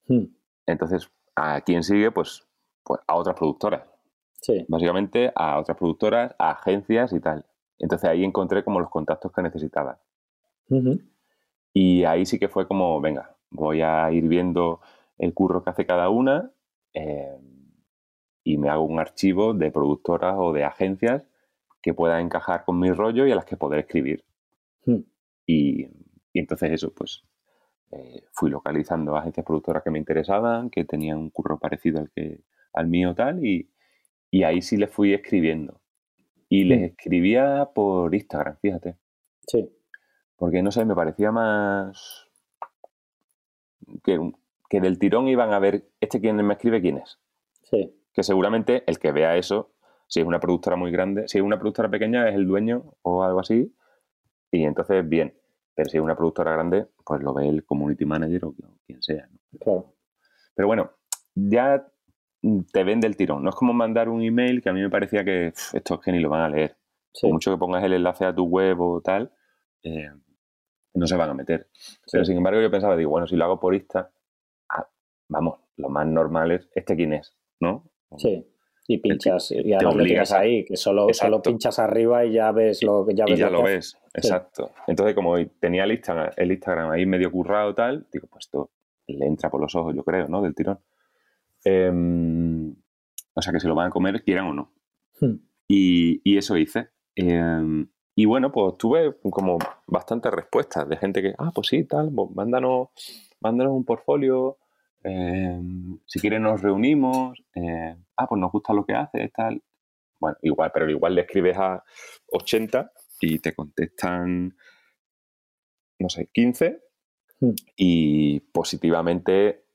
Mm. 0.08 0.26
Entonces, 0.68 1.10
a 1.36 1.62
quién 1.62 1.84
sigue, 1.84 2.12
pues, 2.12 2.48
pues 2.84 3.02
a 3.08 3.16
otras 3.16 3.36
productoras. 3.36 3.84
Sí. 4.42 4.66
Básicamente 4.68 5.32
a 5.36 5.60
otras 5.60 5.78
productoras, 5.78 6.36
a 6.38 6.52
agencias 6.52 7.14
y 7.14 7.20
tal. 7.20 7.46
Entonces 7.80 8.10
ahí 8.10 8.24
encontré 8.24 8.64
como 8.64 8.80
los 8.80 8.90
contactos 8.90 9.32
que 9.32 9.42
necesitaba. 9.42 10.00
Y 11.74 12.04
ahí 12.06 12.26
sí 12.26 12.40
que 12.40 12.48
fue 12.48 12.68
como, 12.68 13.00
venga, 13.02 13.36
voy 13.50 13.82
a 13.82 14.12
ir 14.12 14.28
viendo 14.28 14.82
el 15.18 15.34
curro 15.34 15.64
que 15.64 15.70
hace 15.70 15.86
cada 15.86 16.10
una 16.10 16.52
eh, 16.94 17.38
y 18.44 18.58
me 18.58 18.70
hago 18.70 18.84
un 18.84 19.00
archivo 19.00 19.54
de 19.54 19.72
productoras 19.72 20.36
o 20.38 20.54
de 20.54 20.64
agencias 20.64 21.28
que 21.82 21.94
pueda 21.94 22.20
encajar 22.22 22.66
con 22.66 22.80
mi 22.80 22.92
rollo 22.92 23.26
y 23.26 23.32
a 23.32 23.36
las 23.36 23.46
que 23.46 23.58
poder 23.58 23.80
escribir. 23.80 24.24
Hmm. 24.86 25.02
Y, 25.46 25.88
entonces 26.34 26.72
eso, 26.72 26.94
pues 26.94 27.24
eh, 27.92 28.24
fui 28.32 28.50
localizando 28.50 29.16
agencias 29.16 29.46
productoras 29.46 29.84
que 29.84 29.92
me 29.92 30.00
interesaban, 30.00 30.70
que 30.70 30.84
tenían 30.84 31.18
un 31.18 31.30
curro 31.30 31.60
parecido 31.60 32.00
al, 32.00 32.12
que, 32.12 32.42
al 32.74 32.88
mío 32.88 33.16
tal, 33.16 33.46
y, 33.46 33.70
ahí 34.44 34.62
sí 34.62 34.76
les 34.76 34.90
fui 34.90 35.14
escribiendo. 35.14 35.82
Y 36.50 36.66
les 36.66 36.82
hmm. 36.82 36.84
escribía 36.86 37.70
por 37.74 38.14
Instagram, 38.14 38.58
fíjate. 38.58 38.98
Sí. 39.48 39.70
Porque 40.36 40.62
no 40.62 40.72
sé, 40.72 40.84
me 40.86 40.94
parecía 40.94 41.32
más 41.32 42.28
que 44.04 44.20
que 44.70 44.82
del 44.82 45.00
tirón 45.00 45.28
iban 45.28 45.54
a 45.54 45.60
ver, 45.60 45.90
este 46.00 46.20
quien 46.20 46.38
me 46.38 46.54
escribe, 46.54 46.82
quién 46.82 46.98
es. 46.98 47.20
Sí. 47.64 47.96
Que 48.14 48.24
seguramente 48.24 48.84
el 48.88 49.00
que 49.00 49.12
vea 49.12 49.38
eso, 49.38 49.74
si 50.08 50.22
es 50.22 50.26
una 50.26 50.40
productora 50.40 50.76
muy 50.76 50.92
grande, 50.92 51.28
si 51.28 51.38
es 51.38 51.44
una 51.44 51.60
productora 51.60 51.90
pequeña, 51.90 52.30
es 52.30 52.36
el 52.36 52.48
dueño 52.48 52.96
o 53.02 53.24
algo 53.24 53.40
así, 53.40 53.76
y 54.52 54.64
entonces 54.64 55.08
bien. 55.08 55.38
Pero 55.76 55.90
si 55.90 55.98
es 55.98 56.04
una 56.04 56.16
productora 56.16 56.54
grande, 56.54 56.88
pues 57.06 57.22
lo 57.22 57.34
ve 57.34 57.50
el 57.50 57.66
community 57.66 58.06
manager 58.06 58.46
o 58.46 58.56
quien 58.86 59.04
sea. 59.04 59.28
Claro. 59.60 59.94
Pero 60.56 60.68
bueno, 60.68 60.92
ya 61.34 61.86
te 62.72 62.84
vende 62.84 63.08
el 63.08 63.18
tirón. 63.18 63.44
No 63.44 63.50
es 63.50 63.56
como 63.56 63.74
mandar 63.74 64.08
un 64.08 64.22
email 64.22 64.62
que 64.62 64.70
a 64.70 64.74
mí 64.74 64.82
me 64.82 64.90
parecía 64.90 65.26
que 65.26 65.48
esto 65.48 65.96
es 65.96 66.00
que 66.00 66.12
ni 66.12 66.20
lo 66.20 66.30
van 66.30 66.42
a 66.42 66.50
leer. 66.50 66.78
Por 67.22 67.32
mucho 67.32 67.52
que 67.52 67.58
pongas 67.58 67.84
el 67.84 67.94
enlace 67.94 68.26
a 68.26 68.36
tu 68.36 68.46
web 68.46 68.80
o 68.80 69.02
tal, 69.02 69.34
eh, 69.84 70.12
no 70.94 71.08
se 71.08 71.16
van 71.16 71.30
a 71.30 71.34
meter. 71.34 71.70
Pero 72.12 72.26
sin 72.26 72.38
embargo 72.38 72.62
yo 72.62 72.72
pensaba, 72.72 72.96
digo, 72.96 73.10
bueno, 73.10 73.28
si 73.28 73.36
lo 73.36 73.46
hago 73.46 73.60
por 73.60 73.76
Insta, 73.76 74.12
vamos, 75.28 75.60
lo 75.78 75.90
más 75.90 76.08
normal 76.08 76.52
es 76.52 76.70
este 76.76 76.96
quién 76.96 77.14
es, 77.14 77.36
¿no? 77.60 77.90
Sí. 78.18 78.46
Y 78.88 79.00
pinchas, 79.00 79.52
y 79.52 79.74
ahora 79.74 79.94
lo 79.94 80.04
tienes 80.04 80.32
ahí, 80.32 80.64
que 80.64 80.78
solo, 80.78 81.08
solo 81.12 81.42
pinchas 81.42 81.80
arriba 81.80 82.24
y 82.24 82.34
ya 82.34 82.52
ves 82.52 82.84
lo 82.84 83.04
que 83.04 83.16
ya 83.16 83.26
ves. 83.26 83.34
Y 83.34 83.38
ya 83.38 83.50
lo, 83.50 83.64
ves, 83.64 83.98
exacto. 84.14 84.72
Entonces, 84.86 85.16
como 85.16 85.44
tenía 85.60 85.86
el 85.86 85.92
Instagram, 85.94 86.30
el 86.38 86.52
Instagram 86.52 86.92
ahí 86.92 87.06
medio 87.08 87.32
currado 87.32 87.74
tal, 87.74 88.06
digo, 88.14 88.28
pues 88.30 88.46
esto 88.46 88.70
le 89.08 89.26
entra 89.26 89.50
por 89.50 89.60
los 89.60 89.74
ojos, 89.76 89.96
yo 89.96 90.04
creo, 90.04 90.28
¿no? 90.28 90.44
Del 90.44 90.54
tirón. 90.54 90.80
Em, 91.64 92.76
o 93.34 93.42
sea 93.42 93.52
que 93.52 93.60
se 93.60 93.68
lo 93.68 93.74
van 93.74 93.88
a 93.88 93.90
comer, 93.90 94.24
quieran 94.24 94.48
o 94.48 94.54
no. 94.54 94.72
Hmm. 95.20 95.38
Y, 95.68 96.38
eso 96.38 96.56
hice. 96.56 96.90
Em, 97.16 97.90
y 98.16 98.26
bueno, 98.26 98.52
pues 98.52 98.78
tuve 98.78 99.16
como 99.32 99.58
bastantes 99.88 100.32
respuestas 100.32 100.88
de 100.88 100.98
gente 100.98 101.22
que, 101.24 101.34
ah, 101.38 101.52
pues 101.54 101.68
sí, 101.68 101.84
tal, 101.86 102.12
pues 102.16 102.30
mándanos, 102.36 102.90
mándanos 103.42 103.74
un 103.74 103.84
portfolio, 103.84 104.58
Em, 105.08 106.00
si 106.08 106.20
quieres 106.20 106.42
nos 106.42 106.64
reunimos, 106.64 107.38
eh, 107.54 107.96
ah, 108.18 108.28
pues 108.28 108.42
nos 108.42 108.52
gusta 108.52 108.74
lo 108.74 108.84
que 108.86 108.94
haces, 108.94 109.32
tal. 109.32 109.62
Bueno, 110.20 110.38
igual, 110.42 110.72
pero 110.74 110.90
igual 110.90 111.14
le 111.14 111.22
escribes 111.22 111.56
a 111.58 111.84
80 112.32 112.92
y 113.22 113.38
te 113.38 113.54
contestan, 113.54 114.58
no 116.00 116.10
sé, 116.10 116.30
15 116.34 116.82
hmm. 117.40 117.52
y 117.76 118.40
positivamente 118.40 119.66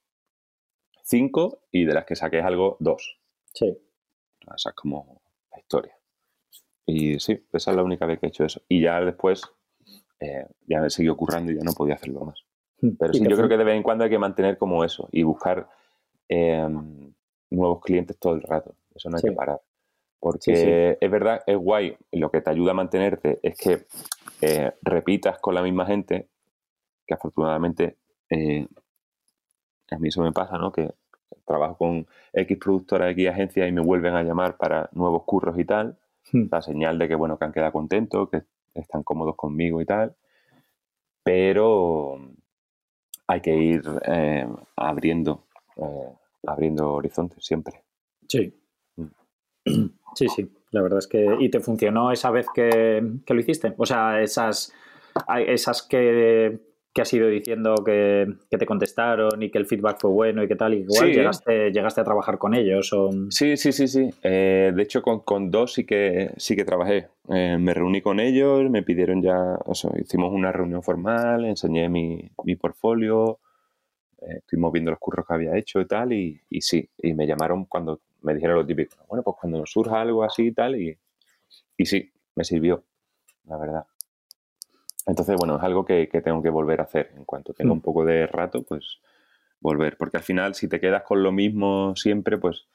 cinco 1.04 1.62
y 1.70 1.84
de 1.84 1.94
las 1.94 2.06
que 2.06 2.16
saques 2.16 2.44
algo, 2.44 2.76
dos. 2.80 3.20
Sí. 3.54 3.78
Esa 4.52 4.70
es 4.70 4.74
como 4.74 5.22
la 5.52 5.60
historia. 5.60 5.96
Y 6.86 7.20
sí, 7.20 7.46
esa 7.52 7.70
es 7.70 7.76
la 7.76 7.84
única 7.84 8.04
vez 8.04 8.18
que 8.18 8.26
he 8.26 8.28
hecho 8.30 8.44
eso. 8.44 8.62
Y 8.68 8.82
ya 8.82 9.00
después 9.00 9.42
eh, 10.18 10.46
ya 10.66 10.80
me 10.80 10.90
siguió 10.90 11.16
currando 11.16 11.52
y 11.52 11.56
ya 11.56 11.62
no 11.62 11.72
podía 11.72 11.94
hacerlo 11.94 12.24
más. 12.24 12.44
Hmm. 12.80 12.90
Pero 12.98 13.12
¿Y 13.12 13.18
sí, 13.18 13.26
yo 13.28 13.36
creo 13.36 13.48
que 13.48 13.56
de 13.56 13.64
vez 13.64 13.76
en 13.76 13.82
cuando 13.82 14.04
hay 14.04 14.10
que 14.10 14.18
mantener 14.18 14.58
como 14.58 14.84
eso 14.84 15.08
y 15.12 15.22
buscar 15.22 15.68
eh, 16.28 16.66
nuevos 17.50 17.80
clientes 17.80 18.16
todo 18.18 18.34
el 18.34 18.42
rato. 18.42 18.74
Eso 18.94 19.10
no 19.10 19.16
hay 19.16 19.22
Sí. 19.22 19.28
que 19.28 19.34
parar. 19.34 19.60
Porque 20.20 20.40
Sí, 20.42 20.56
sí. 20.56 20.96
es 21.00 21.10
verdad, 21.10 21.42
es 21.46 21.56
guay. 21.56 21.96
Lo 22.12 22.30
que 22.30 22.40
te 22.40 22.50
ayuda 22.50 22.72
a 22.72 22.74
mantenerte 22.74 23.40
es 23.42 23.56
que 23.56 23.86
eh, 24.42 24.72
repitas 24.82 25.38
con 25.38 25.54
la 25.54 25.62
misma 25.62 25.86
gente, 25.86 26.28
que 27.06 27.14
afortunadamente 27.14 27.96
eh, 28.30 28.66
a 29.90 29.98
mí 29.98 30.08
eso 30.08 30.22
me 30.22 30.32
pasa, 30.32 30.56
¿no? 30.58 30.70
Que 30.72 30.90
trabajo 31.46 31.76
con 31.78 32.06
X 32.32 32.58
productora, 32.58 33.10
X 33.10 33.28
agencia 33.28 33.66
y 33.66 33.72
me 33.72 33.80
vuelven 33.80 34.14
a 34.14 34.22
llamar 34.22 34.56
para 34.56 34.88
nuevos 34.92 35.24
curros 35.24 35.58
y 35.58 35.64
tal. 35.64 35.98
Hmm. 36.32 36.44
La 36.50 36.62
señal 36.62 36.98
de 36.98 37.08
que, 37.08 37.14
bueno, 37.16 37.38
que 37.38 37.44
han 37.44 37.52
quedado 37.52 37.72
contentos, 37.72 38.28
que 38.30 38.42
están 38.74 39.02
cómodos 39.02 39.34
conmigo 39.36 39.80
y 39.80 39.86
tal. 39.86 40.14
Pero 41.22 42.18
hay 43.30 43.40
que 43.40 43.56
ir 43.56 43.82
eh, 44.06 44.46
abriendo, 44.76 45.46
eh, 45.76 46.14
abriendo 46.46 46.94
horizontes 46.94 47.44
siempre. 47.44 47.84
Sí. 48.28 48.52
Mm. 48.96 49.86
Sí, 50.14 50.28
sí. 50.28 50.52
La 50.72 50.82
verdad 50.82 50.98
es 50.98 51.06
que. 51.06 51.36
¿Y 51.38 51.50
te 51.50 51.60
funcionó 51.60 52.10
esa 52.10 52.30
vez 52.32 52.46
que, 52.52 53.00
que 53.24 53.34
lo 53.34 53.40
hiciste? 53.40 53.74
O 53.76 53.86
sea, 53.86 54.20
esas, 54.20 54.72
esas 55.46 55.82
que, 55.82 56.60
que 56.92 57.02
has 57.02 57.12
ido 57.12 57.28
diciendo 57.28 57.76
que, 57.86 58.26
que 58.50 58.58
te 58.58 58.66
contestaron 58.66 59.40
y 59.42 59.50
que 59.50 59.58
el 59.58 59.66
feedback 59.66 60.00
fue 60.00 60.10
bueno 60.10 60.42
y 60.42 60.48
que 60.48 60.56
tal, 60.56 60.74
y 60.74 60.78
igual 60.78 61.08
Sí. 61.08 61.14
llegaste, 61.14 61.70
llegaste 61.70 62.00
a 62.00 62.04
trabajar 62.04 62.36
con 62.38 62.52
ellos. 62.54 62.92
O... 62.92 63.10
Sí, 63.30 63.56
sí, 63.56 63.70
sí, 63.70 63.86
sí. 63.86 64.10
Eh, 64.24 64.72
de 64.74 64.82
hecho, 64.82 65.00
con, 65.00 65.20
con 65.20 65.50
dos 65.52 65.72
sí 65.74 65.84
que 65.84 66.32
sí 66.36 66.56
que 66.56 66.64
trabajé. 66.64 67.06
Eh, 67.28 67.56
me 67.60 67.74
reuní 67.74 68.00
con 68.02 68.18
ellos, 68.18 68.68
me 68.70 68.82
pidieron 68.82 69.22
ya, 69.22 69.56
o 69.64 69.74
sea, 69.74 69.92
hicimos 70.00 70.32
una 70.32 70.50
reunión 70.50 70.82
formal, 70.82 71.44
enseñé 71.44 71.88
mi, 71.88 72.28
mi 72.44 72.56
portfolio, 72.56 73.38
eh, 74.22 74.38
estuvimos 74.38 74.72
viendo 74.72 74.90
los 74.90 74.98
curros 74.98 75.24
que 75.26 75.34
había 75.34 75.56
hecho 75.56 75.80
y 75.80 75.86
tal, 75.86 76.12
y, 76.12 76.40
y 76.50 76.60
sí, 76.60 76.88
y 76.98 77.14
me 77.14 77.24
llamaron 77.26 77.66
cuando 77.66 78.00
me 78.22 78.34
dijeron 78.34 78.56
lo 78.56 78.66
típico, 78.66 78.96
bueno, 79.08 79.22
pues 79.22 79.36
cuando 79.40 79.58
nos 79.60 79.70
surja 79.70 80.00
algo 80.00 80.24
así 80.24 80.48
y 80.48 80.52
tal, 80.52 80.74
y, 80.74 80.98
y 81.76 81.86
sí, 81.86 82.10
me 82.34 82.42
sirvió, 82.44 82.82
la 83.46 83.56
verdad. 83.58 83.84
Entonces, 85.10 85.36
bueno, 85.38 85.56
es 85.56 85.62
algo 85.62 85.84
que, 85.84 86.08
que 86.08 86.20
tengo 86.20 86.42
que 86.42 86.50
volver 86.50 86.80
a 86.80 86.84
hacer. 86.84 87.10
En 87.16 87.24
cuanto 87.24 87.52
tenga 87.52 87.70
Mm. 87.70 87.78
un 87.78 87.80
poco 87.82 88.04
de 88.04 88.26
rato, 88.26 88.62
pues 88.62 89.00
volver. 89.60 89.96
Porque 89.96 90.16
al 90.18 90.22
final, 90.22 90.54
si 90.54 90.68
te 90.68 90.78
quedas 90.80 91.02
con 91.02 91.22
lo 91.22 91.32
mismo 91.32 91.94
siempre, 91.96 92.38
pues, 92.38 92.66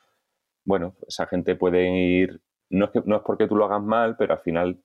bueno, 0.65 0.95
esa 1.07 1.25
gente 1.27 1.55
puede 1.55 1.87
ir. 1.89 2.41
No 2.69 2.85
es, 2.85 2.91
que, 2.91 3.01
no 3.05 3.15
es 3.17 3.21
porque 3.25 3.47
tú 3.47 3.55
lo 3.55 3.65
hagas 3.65 3.81
mal, 3.81 4.17
pero 4.17 4.33
al 4.33 4.39
final 4.41 4.81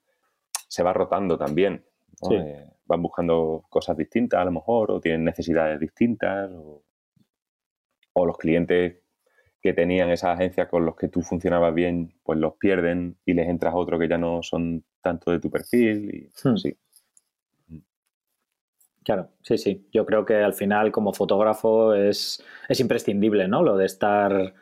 se 0.67 0.81
va 0.83 0.93
rotando 0.93 1.37
también. 1.37 1.83
¿no? 2.21 2.29
Sí. 2.29 2.35
Eh, 2.35 2.65
van 2.85 3.01
buscando 3.01 3.65
cosas 3.69 3.97
distintas 3.97 4.39
a 4.39 4.45
lo 4.45 4.51
mejor, 4.51 4.91
o 4.91 4.99
tienen 5.01 5.23
necesidades 5.23 5.79
distintas, 5.79 6.49
o, 6.53 6.83
o 8.13 8.25
los 8.25 8.37
clientes 8.37 8.97
que 9.61 9.73
tenían 9.73 10.09
esas 10.09 10.35
agencias 10.39 10.67
con 10.69 10.85
los 10.85 10.95
que 10.95 11.07
tú 11.07 11.21
funcionabas 11.21 11.73
bien, 11.73 12.13
pues 12.23 12.39
los 12.39 12.55
pierden 12.57 13.17
y 13.25 13.33
les 13.33 13.47
entras 13.47 13.73
a 13.73 13.77
otro 13.77 13.99
que 13.99 14.07
ya 14.07 14.17
no 14.17 14.41
son 14.41 14.83
tanto 15.01 15.31
de 15.31 15.39
tu 15.39 15.49
perfil. 15.51 16.13
Y 16.15 16.47
Hmm. 16.49 16.55
sí. 16.57 16.75
Claro, 19.03 19.29
sí, 19.41 19.57
sí. 19.57 19.87
Yo 19.91 20.05
creo 20.05 20.25
que 20.25 20.35
al 20.35 20.53
final, 20.53 20.91
como 20.91 21.13
fotógrafo, 21.13 21.95
es, 21.95 22.43
es 22.69 22.79
imprescindible, 22.79 23.47
¿no? 23.47 23.63
Lo 23.63 23.75
de 23.75 23.85
estar, 23.85 24.53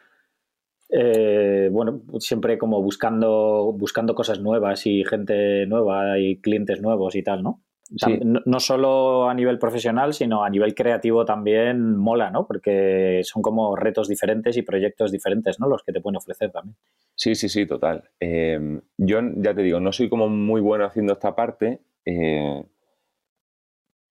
eh, 0.89 1.69
bueno, 1.71 2.01
siempre 2.19 2.57
como 2.57 2.81
buscando, 2.81 3.73
buscando 3.77 4.15
cosas 4.15 4.39
nuevas 4.39 4.85
y 4.85 5.03
gente 5.03 5.65
nueva 5.65 6.19
y 6.19 6.39
clientes 6.39 6.81
nuevos 6.81 7.15
y 7.15 7.23
tal, 7.23 7.43
¿no? 7.43 7.63
Sí. 7.97 8.19
No 8.21 8.59
solo 8.59 9.27
a 9.29 9.33
nivel 9.33 9.57
profesional, 9.57 10.13
sino 10.13 10.43
a 10.43 10.49
nivel 10.51 10.75
creativo 10.75 11.25
también 11.25 11.97
mola, 11.97 12.29
¿no? 12.29 12.45
Porque 12.45 13.21
son 13.23 13.41
como 13.41 13.75
retos 13.75 14.07
diferentes 14.07 14.55
y 14.57 14.61
proyectos 14.61 15.11
diferentes, 15.11 15.59
¿no? 15.59 15.67
Los 15.67 15.81
que 15.81 15.91
te 15.91 15.99
pueden 15.99 16.17
ofrecer 16.17 16.51
también. 16.51 16.77
Sí, 17.15 17.33
sí, 17.33 17.49
sí, 17.49 17.65
total. 17.65 18.11
Eh, 18.19 18.79
yo 18.95 19.19
ya 19.37 19.55
te 19.55 19.63
digo, 19.63 19.79
no 19.79 19.91
soy 19.91 20.07
como 20.07 20.29
muy 20.29 20.61
bueno 20.61 20.85
haciendo 20.85 21.13
esta 21.13 21.35
parte, 21.35 21.81
eh, 22.05 22.63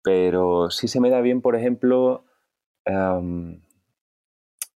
pero 0.06 0.70
sí 0.70 0.88
se 0.88 1.00
me 1.02 1.10
da 1.10 1.20
bien, 1.20 1.42
por 1.42 1.56
ejemplo, 1.56 2.26
em, 2.86 3.60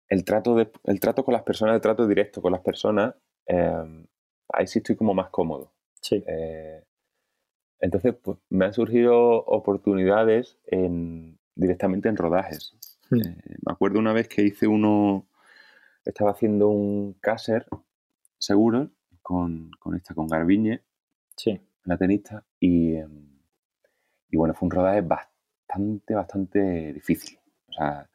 el, 0.08 0.24
trato 0.24 0.54
de, 0.54 0.72
el 0.84 1.00
trato 1.00 1.22
con 1.22 1.34
las 1.34 1.42
personas, 1.42 1.74
el 1.74 1.82
trato 1.82 2.06
directo 2.06 2.40
con 2.40 2.50
las 2.52 2.62
personas. 2.62 3.14
em, 3.46 4.06
ahí 4.52 4.66
sí 4.66 4.78
estoy 4.78 4.96
como 4.96 5.12
más 5.14 5.28
cómodo. 5.30 5.72
Sí. 6.00 6.22
Eh, 6.26 6.82
entonces, 7.80 8.14
pues, 8.22 8.38
me 8.50 8.64
han 8.66 8.72
surgido 8.72 9.44
oportunidades 9.44 10.58
en, 10.66 11.38
directamente 11.54 12.08
en 12.08 12.16
rodajes. 12.16 12.74
Hmm. 13.10 13.20
Eh, 13.20 13.36
me 13.66 13.72
acuerdo 13.72 13.98
una 13.98 14.12
vez 14.14 14.28
que 14.28 14.42
hice 14.42 14.66
uno, 14.66 15.28
estaba 16.04 16.30
haciendo 16.32 16.68
un 16.68 17.14
caser 17.20 17.66
seguro 18.38 18.90
con, 19.22 19.70
con 19.78 19.94
esta, 19.94 20.14
con 20.14 20.26
Garbiñe, 20.26 20.82
Sí. 21.36 21.60
la 21.84 21.96
tenista, 21.98 22.44
y, 22.60 22.94
em, 22.96 23.27
y 24.30 24.36
bueno, 24.36 24.54
fue 24.54 24.66
un 24.66 24.70
rodaje 24.70 25.00
bastante, 25.00 26.14
bastante 26.14 26.92
difícil. 26.92 27.38
O 27.68 27.72
sea, 27.72 28.08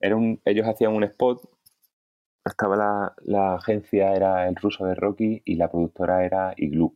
era 0.00 0.16
un, 0.16 0.40
ellos 0.44 0.66
hacían 0.66 0.94
un 0.94 1.04
spot, 1.04 1.42
estaba 2.44 2.76
la, 2.76 3.14
la 3.22 3.54
agencia, 3.56 4.14
era 4.14 4.48
el 4.48 4.56
ruso 4.56 4.86
de 4.86 4.94
Rocky 4.94 5.42
y 5.44 5.56
la 5.56 5.70
productora 5.70 6.24
era 6.24 6.54
Igloo. 6.56 6.94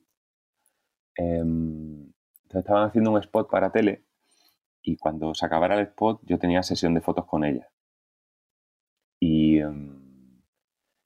Em, 1.14 2.12
entonces 2.42 2.60
estaban 2.60 2.88
haciendo 2.88 3.10
un 3.10 3.18
spot 3.18 3.50
para 3.50 3.70
tele 3.70 4.04
y 4.82 4.96
cuando 4.96 5.34
se 5.34 5.44
acabara 5.44 5.74
el 5.74 5.86
spot 5.88 6.20
yo 6.24 6.38
tenía 6.38 6.62
sesión 6.62 6.94
de 6.94 7.00
fotos 7.00 7.26
con 7.26 7.44
ella. 7.44 7.68
Y 9.20 9.58
em, 9.58 10.42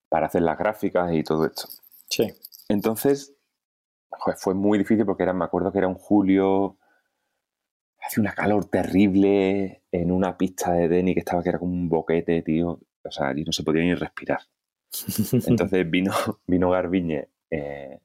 para 0.08 0.26
hacer 0.26 0.42
las 0.42 0.58
gráficas 0.58 1.12
y 1.12 1.22
todo 1.22 1.46
esto. 1.46 1.68
Sí. 2.08 2.32
Entonces, 2.68 3.36
fue 4.38 4.54
muy 4.54 4.78
difícil 4.78 5.04
porque 5.04 5.24
era, 5.24 5.32
me 5.32 5.44
acuerdo 5.44 5.72
que 5.72 5.78
era 5.78 5.88
un 5.88 5.94
julio, 5.94 6.78
hacía 8.06 8.20
una 8.22 8.32
calor 8.32 8.66
terrible 8.66 9.82
en 9.90 10.10
una 10.12 10.36
pista 10.38 10.72
de 10.72 10.88
Denny 10.88 11.14
que 11.14 11.20
estaba 11.20 11.42
que 11.42 11.48
era 11.50 11.58
como 11.58 11.72
un 11.72 11.88
boquete, 11.88 12.42
tío. 12.42 12.80
O 13.02 13.10
sea, 13.10 13.28
allí 13.28 13.44
no 13.44 13.52
se 13.52 13.62
podía 13.62 13.82
ni 13.82 13.94
respirar. 13.94 14.40
Entonces 15.46 15.90
vino, 15.90 16.12
vino 16.46 16.70
Garbiñe. 16.70 17.28
eh, 17.50 18.00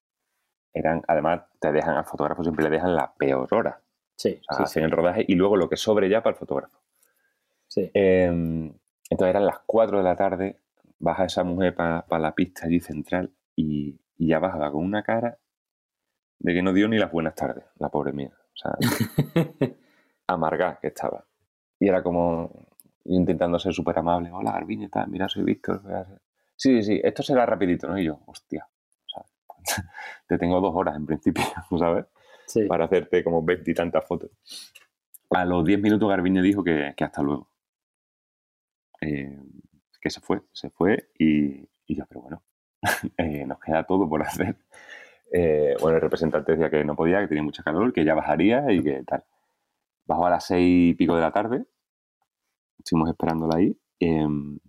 eran, 0.74 1.02
además, 1.08 1.42
te 1.60 1.72
dejan 1.72 1.96
al 1.98 2.06
fotógrafo, 2.06 2.44
siempre 2.44 2.64
le 2.64 2.70
dejan 2.70 2.96
la 2.96 3.14
peor 3.16 3.54
hora. 3.54 3.82
sí, 4.16 4.40
O 4.40 4.44
sea, 4.44 4.58
sí, 4.58 4.64
hacen 4.64 4.84
el 4.86 4.92
rodaje 4.92 5.26
y 5.28 5.36
luego 5.36 5.58
lo 5.58 5.68
que 5.68 5.76
sobre 5.76 6.10
ya 6.10 6.24
para 6.24 6.34
el 6.34 6.40
fotógrafo. 6.40 6.80
sí. 7.68 7.92
Eh, 7.94 8.26
entonces 9.10 9.30
eran 9.36 9.46
las 9.46 9.60
4 9.66 9.98
de 9.98 10.04
la 10.06 10.16
tarde, 10.16 10.62
baja 10.98 11.26
esa 11.26 11.44
mujer 11.44 11.76
para 11.76 12.06
la 12.20 12.34
pista 12.34 12.66
allí 12.66 12.80
central 12.80 13.34
y, 13.58 14.00
y 14.18 14.28
ya 14.28 14.40
bajaba 14.40 14.72
con 14.72 14.86
una 14.86 15.04
cara 15.04 15.38
de 16.40 16.54
que 16.54 16.62
no 16.62 16.72
dio 16.72 16.88
ni 16.88 16.98
las 16.98 17.12
buenas 17.12 17.36
tardes, 17.36 17.66
la 17.76 17.90
pobre 17.90 18.14
mía. 18.14 18.32
O 18.34 18.56
sea, 18.56 18.72
amargada 20.34 20.80
que 20.82 20.88
estaba. 20.88 21.26
Y 21.80 21.88
era 21.88 22.04
como 22.04 22.52
intentando 23.06 23.58
ser 23.60 23.74
súper 23.74 23.98
amable. 24.00 24.32
Hola, 24.32 24.52
Garbiñe, 24.52 24.90
tal, 24.90 25.08
mira, 25.10 25.28
soy 25.28 25.44
Víctor. 25.44 25.82
voy 25.82 25.94
a 25.94 26.00
hacer-". 26.02 26.22
Sí, 26.56 26.84
sí, 26.84 26.96
sí, 26.96 27.02
esto 27.04 27.24
será 27.24 27.46
rapidito, 27.46 27.88
¿no? 27.88 27.98
Y 27.98 28.06
yo, 28.06 28.20
hostia, 28.26 28.68
te 30.28 30.38
tengo 30.38 30.60
dos 30.62 30.74
horas 30.76 30.96
en 30.96 31.06
principio, 31.06 31.44
¿sabes? 31.80 32.06
sí. 32.48 32.66
Para 32.66 32.86
hacerte 32.86 33.24
como 33.24 33.44
veintitantas 33.44 34.06
fotos. 34.06 34.32
A 35.32 35.46
los 35.46 35.64
10 35.64 35.80
minutos 35.82 36.10
Garbiñe 36.10 36.42
dijo 36.42 36.64
que, 36.64 36.94
que 36.96 37.04
hasta 37.04 37.22
luego. 37.22 37.48
Eh, 39.00 39.40
que 40.02 40.10
se 40.10 40.20
fue, 40.20 40.42
se 40.52 40.70
fue 40.70 41.10
y, 41.18 41.68
y 41.86 41.96
yo, 41.96 42.06
pero 42.08 42.22
bueno, 42.22 42.44
eh, 43.18 43.46
nos 43.46 43.60
queda 43.60 43.84
todo 43.84 44.10
por 44.10 44.22
hacer. 44.22 44.58
Eh, 45.32 45.76
bueno, 45.80 45.96
el 45.98 46.02
representante 46.02 46.52
decía 46.52 46.70
que 46.70 46.84
no 46.84 46.96
podía, 46.96 47.22
que 47.22 47.28
tenía 47.28 47.44
mucha 47.44 47.64
calor, 47.64 47.94
que 47.94 48.04
ya 48.04 48.14
bajaría 48.16 48.70
y 48.72 48.84
que 48.84 49.04
tal. 49.04 49.24
Bajó 50.12 50.26
a 50.28 50.30
las 50.30 50.46
seis 50.46 50.92
y 50.92 50.94
pico 50.94 51.16
de 51.16 51.22
la 51.22 51.32
tarde, 51.32 51.66
estuvimos 52.80 53.10
esperándola 53.10 53.56
ahí. 53.58 53.78
em, 54.00 54.60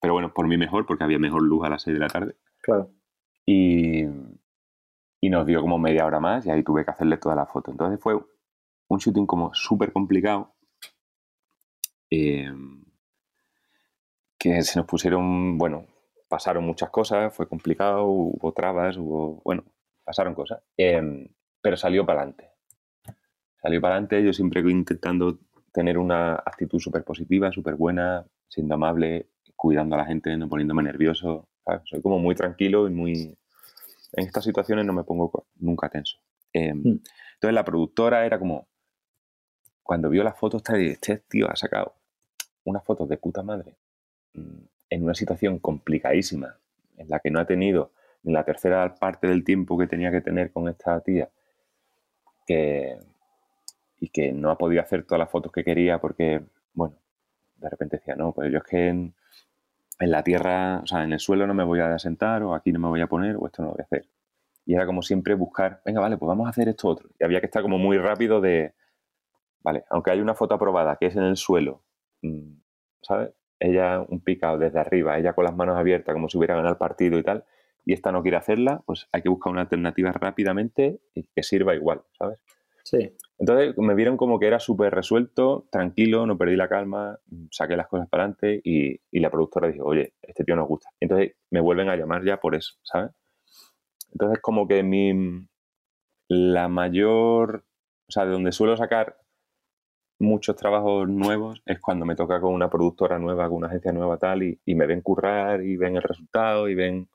pero 0.00 0.12
bueno, 0.14 0.32
por 0.34 0.46
mí 0.46 0.56
mejor, 0.56 0.86
porque 0.86 1.04
había 1.04 1.18
mejor 1.18 1.42
luz 1.42 1.64
a 1.64 1.70
las 1.70 1.82
seis 1.82 1.94
de 1.94 2.00
la 2.00 2.08
tarde. 2.08 2.36
Claro. 2.62 2.90
Y, 3.46 4.04
y 5.20 5.30
nos 5.30 5.46
dio 5.46 5.60
como 5.60 5.78
media 5.78 6.06
hora 6.06 6.20
más 6.20 6.44
y 6.46 6.50
ahí 6.50 6.62
tuve 6.62 6.84
que 6.84 6.90
hacerle 6.90 7.16
toda 7.18 7.34
la 7.34 7.46
foto. 7.46 7.70
Entonces 7.70 7.98
fue 8.00 8.14
un 8.88 8.98
shooting 8.98 9.26
como 9.26 9.52
súper 9.54 9.92
complicado. 9.92 10.54
eh, 12.10 12.52
que 14.38 14.62
se 14.62 14.78
nos 14.78 14.86
pusieron, 14.86 15.58
bueno, 15.58 15.86
pasaron 16.28 16.64
muchas 16.64 16.90
cosas, 16.90 17.34
fue 17.34 17.48
complicado, 17.48 18.04
hubo 18.06 18.52
trabas, 18.52 18.96
hubo, 18.96 19.40
bueno, 19.44 19.64
pasaron 20.04 20.34
cosas. 20.34 20.62
eh, 20.76 21.02
pero 21.62 21.76
salió 21.76 22.06
para 22.06 22.20
adelante. 22.20 22.45
Salió 23.66 23.80
para 23.80 23.94
adelante, 23.94 24.22
yo 24.22 24.32
siempre 24.32 24.60
intentando 24.70 25.40
tener 25.72 25.98
una 25.98 26.34
actitud 26.34 26.78
súper 26.78 27.02
positiva, 27.02 27.50
súper 27.50 27.74
buena, 27.74 28.24
siendo 28.46 28.76
amable, 28.76 29.26
cuidando 29.56 29.96
a 29.96 29.98
la 29.98 30.04
gente, 30.04 30.36
no 30.36 30.48
poniéndome 30.48 30.84
nervioso. 30.84 31.48
Soy 31.82 32.00
como 32.00 32.20
muy 32.20 32.36
tranquilo 32.36 32.86
y 32.86 32.92
muy... 32.92 33.36
En 34.12 34.24
estas 34.24 34.44
situaciones 34.44 34.86
no 34.86 34.92
me 34.92 35.02
pongo 35.02 35.48
nunca 35.56 35.88
tenso. 35.88 36.16
Em, 36.52 36.78
mm. 36.78 37.00
Entonces 37.34 37.54
la 37.54 37.64
productora 37.64 38.24
era 38.24 38.38
como, 38.38 38.68
cuando 39.82 40.10
vio 40.10 40.22
las 40.22 40.38
fotos, 40.38 40.62
este 40.68 41.24
tío 41.28 41.50
ha 41.50 41.56
sacado 41.56 41.96
unas 42.62 42.84
fotos 42.84 43.08
de 43.08 43.16
puta 43.16 43.42
madre 43.42 43.74
mm, 44.34 44.60
en 44.90 45.02
una 45.02 45.14
situación 45.14 45.58
complicadísima, 45.58 46.56
en 46.98 47.08
la 47.08 47.18
que 47.18 47.32
no 47.32 47.40
ha 47.40 47.46
tenido 47.46 47.90
ni 48.22 48.32
la 48.32 48.44
tercera 48.44 48.94
parte 48.94 49.26
del 49.26 49.42
tiempo 49.42 49.76
que 49.76 49.88
tenía 49.88 50.12
que 50.12 50.20
tener 50.20 50.52
con 50.52 50.68
esta 50.68 51.00
tía, 51.00 51.28
que, 52.46 52.96
y 53.98 54.08
que 54.08 54.32
no 54.32 54.50
ha 54.50 54.58
podido 54.58 54.82
hacer 54.82 55.04
todas 55.04 55.20
las 55.20 55.30
fotos 55.30 55.52
que 55.52 55.64
quería 55.64 55.98
porque, 55.98 56.42
bueno, 56.74 56.96
de 57.56 57.70
repente 57.70 57.96
decía, 57.96 58.14
no, 58.16 58.32
pues 58.32 58.52
yo 58.52 58.58
es 58.58 58.64
que 58.64 58.88
en, 58.88 59.14
la 59.98 60.22
tierra, 60.22 60.80
o 60.82 60.86
sea, 60.86 61.04
en 61.04 61.12
el 61.12 61.20
suelo 61.20 61.46
no 61.46 61.54
me 61.54 61.64
voy 61.64 61.80
a 61.80 61.98
sentar, 61.98 62.42
o 62.42 62.54
aquí 62.54 62.72
no 62.72 62.78
me 62.78 62.88
voy 62.88 63.00
a 63.00 63.06
poner, 63.06 63.36
o 63.36 63.46
esto 63.46 63.62
no 63.62 63.68
lo 63.68 63.74
voy 63.74 63.80
a 63.80 63.84
hacer. 63.84 64.06
Y 64.66 64.74
era 64.74 64.84
como 64.84 65.00
siempre 65.00 65.34
buscar, 65.34 65.80
venga, 65.86 66.00
vale, 66.00 66.18
pues 66.18 66.28
vamos 66.28 66.46
a 66.46 66.50
hacer 66.50 66.68
esto 66.68 66.88
otro. 66.88 67.08
Y 67.18 67.24
había 67.24 67.40
que 67.40 67.46
estar 67.46 67.62
como 67.62 67.78
muy 67.78 67.96
rápido 67.96 68.40
de, 68.40 68.74
vale, 69.60 69.84
aunque 69.90 70.10
hay 70.10 70.20
una 70.20 70.34
foto 70.34 70.54
aprobada 70.54 70.96
que 70.96 71.06
es 71.06 71.16
en 71.16 71.22
el 71.22 71.36
suelo, 71.36 71.82
mm, 72.22 72.52
¿sabes? 73.00 73.30
Ella 73.58 74.04
un 74.06 74.20
picado 74.20 74.58
desde 74.58 74.78
arriba, 74.78 75.18
ella 75.18 75.32
con 75.32 75.44
las 75.44 75.56
manos 75.56 75.76
abiertas 75.78 76.12
como 76.12 76.28
si 76.28 76.36
hubiera 76.36 76.56
ganado 76.56 76.74
el 76.74 76.78
partido 76.78 77.18
y 77.18 77.22
tal, 77.22 77.44
y 77.86 77.94
esta 77.94 78.12
no 78.12 78.20
quiere 78.20 78.36
hacerla, 78.36 78.82
pues 78.84 79.08
hay 79.12 79.22
que 79.22 79.28
buscar 79.28 79.52
una 79.52 79.62
alternativa 79.62 80.12
rápidamente 80.12 81.00
y 81.14 81.22
que 81.22 81.42
sirva 81.42 81.74
igual, 81.74 82.02
¿sabes? 82.18 82.38
Sí. 82.82 83.16
Entonces 83.38 83.76
me 83.76 83.94
vieron 83.94 84.16
como 84.16 84.38
que 84.38 84.46
era 84.46 84.58
súper 84.58 84.94
resuelto, 84.94 85.66
tranquilo, 85.70 86.26
no 86.26 86.38
perdí 86.38 86.56
la 86.56 86.68
calma, 86.68 87.18
saqué 87.50 87.76
las 87.76 87.86
cosas 87.86 88.08
para 88.08 88.24
adelante 88.24 88.60
y, 88.64 88.98
la 89.20 89.30
productora 89.30 89.68
dijo, 89.68 89.84
oye, 89.84 90.14
este 90.22 90.44
tío 90.44 90.56
nos 90.56 90.68
gusta. 90.68 90.88
Entonces 91.00 91.34
me 91.50 91.60
vuelven 91.60 91.90
a 91.90 91.96
llamar 91.96 92.24
ya 92.24 92.38
por 92.38 92.54
eso, 92.54 92.74
¿sabes? 92.82 93.10
Entonces 94.12 94.40
como 94.40 94.66
que 94.66 94.82
mi, 94.82 95.46
la 96.28 96.68
mayor, 96.68 97.64
o 98.08 98.12
sea, 98.12 98.24
de 98.24 98.32
donde 98.32 98.52
suelo 98.52 98.76
sacar 98.76 99.18
muchos 100.18 100.56
trabajos 100.56 101.06
nuevos 101.06 101.62
es 101.66 101.78
cuando 101.78 102.06
me 102.06 102.16
toca 102.16 102.40
con 102.40 102.54
una 102.54 102.70
productora 102.70 103.18
nueva, 103.18 103.48
con 103.48 103.58
una 103.58 103.66
agencia 103.66 103.92
nueva 103.92 104.16
tal 104.16 104.44
y, 104.44 104.58
y 104.64 104.74
me 104.74 104.86
ven 104.86 105.02
currar 105.02 105.62
y 105.62 105.76
ven 105.76 105.96
el 105.96 106.02
resultado 106.02 106.68
y 106.68 106.74
ven 106.74 107.08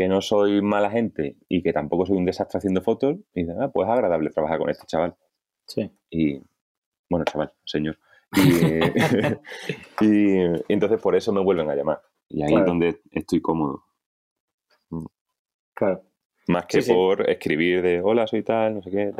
que 0.00 0.08
no 0.08 0.22
soy 0.22 0.62
mala 0.62 0.90
gente 0.90 1.36
y 1.46 1.62
que 1.62 1.74
tampoco 1.74 2.06
soy 2.06 2.16
un 2.16 2.24
desastre 2.24 2.56
haciendo 2.56 2.80
fotos, 2.80 3.18
y 3.34 3.42
ah, 3.50 3.70
pues 3.70 3.86
es 3.86 3.92
agradable 3.92 4.30
trabajar 4.30 4.58
con 4.58 4.70
este 4.70 4.86
chaval. 4.86 5.14
Sí. 5.66 5.90
Y, 6.08 6.40
bueno, 7.10 7.26
chaval, 7.30 7.52
señor. 7.66 7.98
Y, 8.34 8.40
entonces 10.72 10.98
por 11.02 11.16
eso 11.16 11.34
me 11.34 11.42
vuelven 11.42 11.68
a 11.68 11.74
llamar. 11.74 12.00
Y 12.30 12.42
ahí 12.42 12.54
es 12.54 12.64
donde 12.64 13.02
estoy 13.10 13.42
cómodo. 13.42 13.84
Mm. 14.88 15.04
Claro. 15.74 16.02
Más 16.48 16.64
que 16.64 16.80
por 16.80 17.28
escribir 17.28 17.82
de 17.82 18.00
hola, 18.00 18.26
soy 18.26 18.42
tal, 18.42 18.76
no 18.76 18.82
sé 18.82 18.90
qué. 18.90 19.12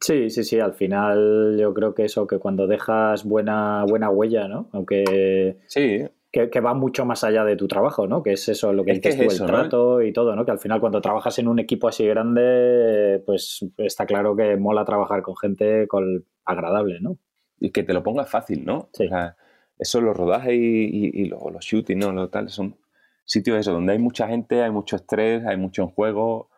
Sí, 0.00 0.30
sí, 0.30 0.44
sí. 0.44 0.60
Al 0.60 0.74
final 0.74 1.56
yo 1.58 1.74
creo 1.74 1.92
que 1.92 2.04
eso, 2.04 2.28
que 2.28 2.38
cuando 2.38 2.68
dejas 2.68 3.24
buena, 3.24 3.84
buena 3.84 4.10
huella, 4.10 4.46
¿no? 4.46 4.68
Aunque. 4.72 5.58
Sí 5.66 6.06
que, 6.50 6.60
va 6.60 6.74
mucho 6.74 7.04
más 7.04 7.24
allá 7.24 7.44
de 7.44 7.56
tu 7.56 7.66
trabajo, 7.68 8.06
¿no? 8.06 8.22
Que 8.22 8.32
es 8.32 8.48
eso 8.48 8.72
lo 8.72 8.84
que 8.84 8.92
es 8.92 9.00
dices 9.00 9.38
tú, 9.38 9.44
el 9.44 9.50
trato 9.50 10.02
y 10.02 10.12
todo, 10.12 10.36
¿no? 10.36 10.44
Que 10.44 10.50
al 10.50 10.58
final 10.58 10.80
cuando 10.80 11.00
trabajas 11.00 11.38
en 11.38 11.48
un 11.48 11.58
equipo 11.58 11.88
así 11.88 12.06
grande, 12.06 13.22
pues 13.24 13.64
está 13.78 14.06
claro 14.06 14.36
que 14.36 14.56
mola 14.56 14.84
trabajar 14.84 15.22
con 15.22 15.36
gente 15.36 15.86
con, 15.88 16.24
agradable, 16.44 17.00
¿no? 17.00 17.18
Y 17.58 17.70
que 17.70 17.82
te 17.82 17.94
lo 17.94 18.02
pongas 18.02 18.28
fácil, 18.28 18.64
¿no? 18.64 18.88
Sí. 18.92 19.06
O 19.06 19.08
sea, 19.08 19.36
eso, 19.78 20.00
los 20.00 20.16
rodajes 20.16 20.54
y, 20.54 21.24
los, 21.26 21.40
los 21.52 21.64
shootings, 21.64 22.04
¿no? 22.04 22.12
Lo 22.12 22.28
tal, 22.28 22.50
son 22.50 22.76
sitios 23.24 23.58
eso, 23.58 23.72
donde 23.72 23.92
hay 23.92 23.98
mucha 23.98 24.28
gente, 24.28 24.62
hay 24.62 24.70
mucho 24.70 24.96
estrés, 24.96 25.44
hay 25.46 25.56
mucho 25.56 25.82
en 25.82 25.88
juego. 25.88 26.48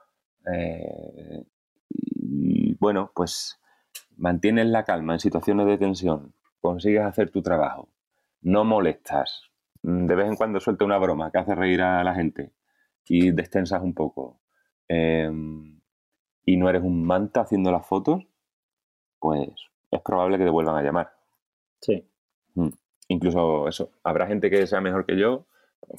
Eh, 0.53 1.45
y 1.91 2.75
bueno, 2.75 3.11
pues 3.15 3.61
mantienes 4.17 4.67
la 4.67 4.85
calma 4.85 5.15
en 5.15 5.21
situaciones 5.21 5.67
de 5.67 5.79
tensión, 5.79 6.35
consigues 6.61 7.05
hacer 7.05 7.31
tu 7.31 7.43
trabajo, 7.43 7.89
no 8.43 8.65
molestas, 8.65 9.48
de 9.89 10.15
vez 10.15 10.27
en 10.27 10.37
cuando 10.37 10.61
suelta 10.61 10.85
una 10.85 10.99
broma 10.99 11.31
que 11.31 11.39
hace 11.39 11.55
reír 11.55 11.81
a 11.81 12.05
la 12.05 12.15
gente 12.15 12.53
y 13.07 13.31
destensas 13.31 13.83
un 13.83 13.95
poco 13.95 14.39
em, 14.87 15.81
y 16.45 16.57
no 16.59 16.69
eres 16.69 16.83
un 16.83 17.05
manta 17.05 17.41
haciendo 17.41 17.73
las 17.73 17.87
fotos, 17.87 18.23
pues 19.19 19.49
es 19.91 20.01
probable 20.03 20.37
que 20.37 20.45
te 20.45 20.51
vuelvan 20.51 20.77
a 20.77 20.83
llamar. 20.83 21.13
Sí. 21.81 22.07
Mm. 22.55 22.69
Incluso 23.09 23.67
eso, 23.67 23.93
habrá 24.05 24.27
gente 24.27 24.51
que 24.51 24.67
sea 24.67 24.83
mejor 24.83 25.07
que 25.07 25.19
yo, 25.19 25.47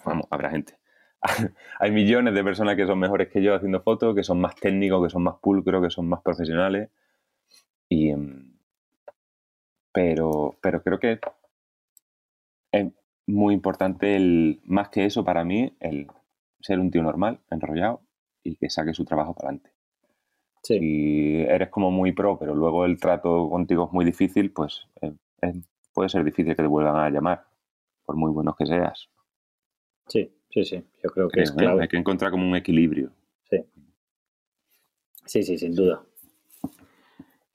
vamos, 0.06 0.28
habrá 0.30 0.52
gente. 0.52 0.78
Hay 1.80 1.92
millones 1.92 2.36
de 2.36 2.44
personas 2.44 2.76
que 2.76 2.86
son 2.86 3.00
mejores 3.00 3.30
que 3.30 3.42
yo 3.42 3.56
haciendo 3.56 3.82
fotos, 3.82 4.16
que 4.16 4.24
son 4.24 4.40
más 4.40 4.56
técnicos, 4.56 5.04
que 5.04 5.10
son 5.10 5.24
más 5.24 5.38
pulcros, 5.42 5.82
que 5.82 5.90
son 5.90 6.08
más 6.08 6.22
profesionales. 6.22 6.90
Y, 7.90 8.12
em, 8.12 8.56
pero, 9.92 10.58
pero 10.62 10.84
creo 10.84 11.00
que 11.00 11.20
muy 13.30 13.54
importante 13.54 14.16
el, 14.16 14.62
más 14.66 14.90
que 14.90 15.06
eso 15.06 15.24
para 15.24 15.44
mí, 15.44 15.76
el 15.80 16.08
ser 16.62 16.80
un 16.80 16.92
tío 16.92 17.04
normal, 17.04 17.40
enrollado 17.50 18.02
y 18.44 18.56
que 18.56 18.70
saque 18.70 18.94
su 18.94 19.06
trabajo 19.06 19.34
para 19.34 19.50
adelante. 19.50 19.72
Si 20.64 21.42
eres 21.42 21.70
como 21.70 21.90
muy 21.90 22.12
pro, 22.12 22.38
pero 22.38 22.54
luego 22.54 22.86
el 22.86 23.00
trato 23.00 23.50
contigo 23.50 23.86
es 23.86 23.94
muy 23.94 24.04
difícil, 24.04 24.52
pues 24.52 24.88
eh, 25.02 25.14
puede 25.94 26.10
ser 26.10 26.24
difícil 26.24 26.56
que 26.56 26.64
te 26.64 26.68
vuelvan 26.68 26.98
a 26.98 27.10
llamar, 27.10 27.46
por 28.06 28.18
muy 28.18 28.32
buenos 28.32 28.56
que 28.58 28.66
seas. 28.66 29.10
Sí, 30.08 30.32
sí, 30.50 30.66
sí. 30.66 30.84
Yo 31.04 31.10
creo 31.10 31.30
que 31.30 31.42
es 31.42 31.52
clave. 31.52 31.84
Hay 31.84 31.88
que 31.88 31.98
encontrar 31.98 32.32
como 32.32 32.48
un 32.48 32.56
equilibrio. 32.56 33.12
Sí. 33.50 33.64
Sí, 35.26 35.44
sí, 35.44 35.58
sin 35.58 35.76
duda. 35.76 36.04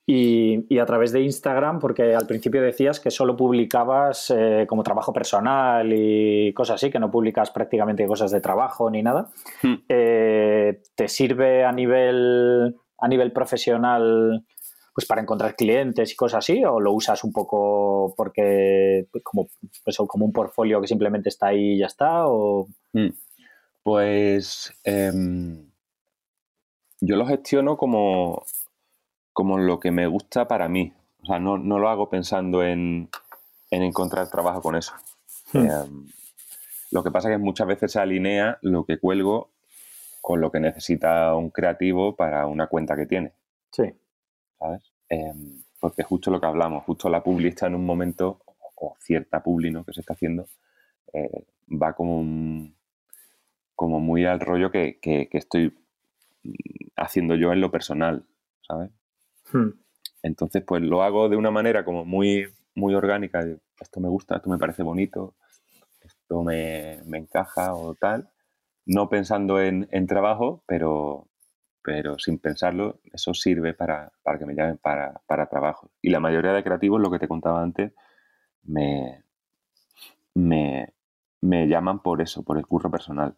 Y, 0.07 0.79
a 0.79 0.85
través 0.85 1.13
de 1.13 1.23
Instagram, 1.23 1.79
porque 1.79 2.15
al 2.15 2.27
principio 2.27 2.61
decías 2.61 3.01
que 3.01 3.11
solo 3.11 3.37
publicabas 3.37 4.31
eh, 4.37 4.67
como 4.69 4.83
trabajo 4.83 5.15
personal 5.15 5.91
y 5.95 6.53
cosas 6.53 6.75
así, 6.75 6.91
que 6.91 6.99
no 6.99 7.11
publicas 7.11 7.51
prácticamente 7.51 8.07
cosas 8.07 8.31
de 8.31 8.43
trabajo 8.43 8.91
ni 8.91 9.03
nada. 9.03 9.31
Hmm. 9.63 9.77
Eh, 9.89 10.83
¿Te 10.95 11.09
sirve 11.09 11.65
a 11.65 11.73
nivel, 11.73 12.77
a 12.99 13.09
nivel 13.09 13.33
profesional 13.33 14.45
pues 14.95 15.07
para 15.07 15.23
encontrar 15.23 15.57
clientes 15.57 16.13
y 16.13 16.17
cosas 16.17 16.39
así? 16.39 16.63
¿O 16.65 16.81
lo 16.81 16.93
usas 16.93 17.25
un 17.25 17.33
poco 17.33 18.15
porque 18.15 19.07
como, 19.23 19.49
eso, 19.87 20.07
como 20.07 20.27
un 20.27 20.33
portfolio 20.33 20.81
que 20.81 20.87
simplemente 20.87 21.31
está 21.31 21.49
ahí 21.49 21.73
y 21.73 21.79
ya 21.79 21.87
está? 21.87 22.29
O... 22.29 22.69
Hmm. 22.93 23.09
Pues 23.83 24.73
em, 24.85 25.71
yo 27.01 27.17
lo 27.17 27.27
gestiono 27.27 27.77
como 27.77 28.45
como 29.35 29.59
lo 29.59 29.81
que 29.81 29.91
me 29.91 30.07
gusta 30.07 30.49
para 30.49 30.69
mí. 30.69 30.95
O 31.23 31.27
sea, 31.27 31.39
no, 31.39 31.59
lo 31.59 31.89
hago 31.91 32.09
pensando 32.09 32.63
en, 32.63 33.11
encontrar 33.71 34.31
trabajo 34.31 34.63
con 34.63 34.77
eso. 34.77 34.95
Hmm. 35.53 35.67
Em, 35.67 36.07
lo 36.93 37.03
que 37.03 37.11
pasa 37.11 37.29
es 37.29 37.35
que 37.35 37.43
muchas 37.43 37.67
veces 37.67 37.93
se 37.93 37.99
alinea 37.99 38.59
lo 38.63 38.85
que 38.87 38.99
cuelgo 38.99 39.51
con 40.23 40.41
lo 40.41 40.51
que 40.51 40.61
necesita 40.61 41.35
un 41.35 41.51
creativo 41.51 42.15
para 42.17 42.47
una 42.47 42.69
cuenta 42.69 42.97
que 42.97 43.07
tiene. 43.07 43.33
Sí. 43.73 43.93
¿Sabes? 44.59 44.83
Em, 45.09 45.63
porque 45.81 46.05
justo 46.05 46.31
lo 46.31 46.41
que 46.41 46.47
hablamos, 46.47 46.85
justo 46.85 47.09
la 47.11 47.23
publi 47.23 47.49
está 47.49 47.67
en 47.67 47.75
un 47.75 47.85
momento, 47.85 48.41
o 48.77 48.97
cierta 49.01 49.43
publi 49.43 49.71
¿no? 49.71 49.85
que 49.85 49.93
se 49.93 50.01
está 50.01 50.15
haciendo, 50.15 50.47
eh, 51.13 51.45
va 51.71 51.93
como, 51.95 52.71
como 53.75 54.01
muy 54.01 54.25
al 54.25 54.41
rollo 54.41 54.71
que, 54.71 54.99
que, 55.01 55.29
estoy 55.33 55.77
haciendo 56.97 57.35
yo 57.35 57.53
en 57.53 57.61
lo 57.61 57.71
personal, 57.71 58.25
¿sabes? 58.63 58.91
Hmm. 59.55 59.71
Entonces, 60.23 60.65
pues 60.67 60.83
lo 60.83 61.03
hago 61.03 61.29
de 61.29 61.37
una 61.37 61.53
manera 61.53 61.85
como 61.85 62.05
muy, 62.05 62.47
muy 62.75 62.95
orgánica. 62.95 63.47
Esto 63.81 64.01
me 64.01 64.09
gusta, 64.09 64.37
esto 64.37 64.51
me 64.51 64.59
parece 64.59 64.83
bonito, 64.83 65.37
esto 66.01 66.43
me, 66.43 66.99
encaja 67.13 67.75
o 67.75 67.95
tal. 67.95 68.31
No 68.85 69.09
pensando 69.09 69.61
en, 69.61 70.07
trabajo, 70.09 70.65
pero, 70.67 71.29
pero 71.83 72.19
sin 72.19 72.39
pensarlo, 72.39 73.01
eso 73.13 73.33
sirve 73.33 73.75
para, 73.75 74.13
que 74.39 74.45
me 74.45 74.55
llamen 74.55 74.79
para, 74.79 75.47
trabajo. 75.49 75.91
Y 76.03 76.11
la 76.11 76.21
mayoría 76.21 76.53
de 76.53 76.65
creativos, 76.65 77.01
lo 77.01 77.11
que 77.11 77.21
te 77.21 77.29
contaba 77.29 77.63
antes, 77.63 77.93
me, 78.65 79.23
me, 80.35 80.95
me 81.43 81.69
llaman 81.69 82.01
por 82.01 82.21
eso, 82.21 82.43
por 82.43 82.59
el 82.59 82.67
curro 82.67 82.91
personal. 82.91 83.37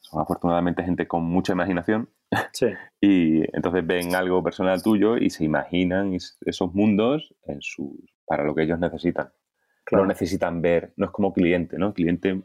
Son 0.00 0.20
afortunadamente 0.20 0.84
gente 0.84 1.08
con 1.08 1.24
mucha 1.24 1.52
imaginación 1.52 2.08
y 3.00 3.42
entonces 3.56 3.86
ven 3.86 4.14
algo 4.14 4.42
personal 4.42 4.82
tuyo 4.82 5.16
y 5.16 5.30
se 5.30 5.44
imaginan 5.44 6.14
esos 6.14 6.74
mundos 6.74 7.34
en 7.46 7.60
para 8.26 8.44
lo 8.44 8.54
que 8.54 8.62
ellos 8.62 8.78
necesitan. 8.78 9.32
No 9.90 10.04
necesitan 10.04 10.60
ver, 10.60 10.92
no 10.96 11.06
es 11.06 11.12
como 11.12 11.32
cliente, 11.32 11.78
¿no? 11.78 11.94
Cliente, 11.94 12.42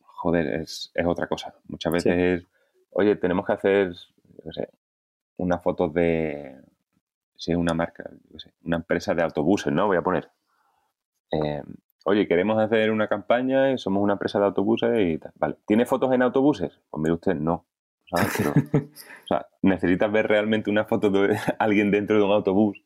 joder, 0.00 0.62
es, 0.62 0.90
otra 1.04 1.26
cosa. 1.26 1.54
Muchas 1.68 1.92
veces 1.92 2.14
es, 2.16 2.48
oye, 2.90 3.16
tenemos 3.16 3.44
que 3.44 3.52
hacer, 3.52 3.92
no 4.42 4.52
sé, 4.52 4.70
una 5.36 5.58
foto 5.58 5.88
de, 5.90 6.56
si 7.36 7.54
una 7.54 7.74
marca, 7.74 8.10
una 8.62 8.76
empresa 8.76 9.14
de 9.14 9.22
autobuses, 9.22 9.72
¿no? 9.72 9.86
Voy 9.86 9.98
a 9.98 10.02
poner. 10.02 10.30
Eh, 11.30 11.62
oye, 12.06 12.26
queremos 12.26 12.58
hacer 12.58 12.90
una 12.90 13.08
campaña 13.08 13.72
y 13.72 13.76
somos 13.76 14.02
una 14.02 14.14
empresa 14.14 14.38
de 14.38 14.46
autobuses 14.46 14.90
y 14.98 15.18
tal. 15.18 15.32
Vale, 15.36 15.56
¿tiene 15.66 15.84
fotos 15.84 16.12
en 16.14 16.22
autobuses? 16.22 16.80
Pues 16.88 17.02
mire 17.02 17.12
usted, 17.12 17.34
no. 17.34 17.66
O 18.12 19.26
sea, 19.26 19.46
necesitas 19.62 20.12
ver 20.12 20.28
realmente 20.28 20.70
una 20.70 20.84
foto 20.84 21.10
de 21.10 21.38
alguien 21.58 21.90
dentro 21.90 22.16
de 22.16 22.22
un 22.22 22.32
autobús 22.32 22.82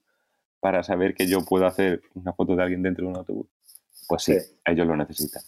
para 0.61 0.83
saber 0.83 1.15
que 1.15 1.27
yo 1.27 1.45
puedo 1.45 1.67
hacer 1.67 2.03
una 2.15 2.33
foto 2.33 2.57
de 2.57 2.63
alguien 2.63 2.83
dentro 2.83 3.05
de 3.05 3.11
un 3.11 3.17
autobús. 3.17 3.47
Pues 4.09 4.23
sí, 4.23 4.37
ellos 4.65 4.87
lo 4.87 4.97
necesitan. 4.97 5.43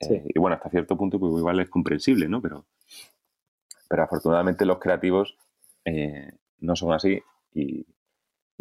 Eh, 0.00 0.24
y 0.34 0.38
bueno, 0.38 0.56
hasta 0.56 0.70
cierto 0.70 0.96
punto, 0.96 1.18
pues 1.18 1.32
igual 1.36 1.60
es 1.60 1.68
comprensible, 1.68 2.28
¿no? 2.28 2.40
Pero, 2.40 2.64
pero 3.88 4.02
afortunadamente 4.02 4.64
los 4.64 4.78
creativos 4.78 5.36
eh, 5.84 6.32
no 6.60 6.74
son 6.76 6.92
así. 6.92 7.22
Y, 7.54 7.86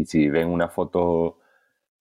si 0.04 0.30
ven 0.30 0.48
una 0.48 0.68
foto 0.68 1.38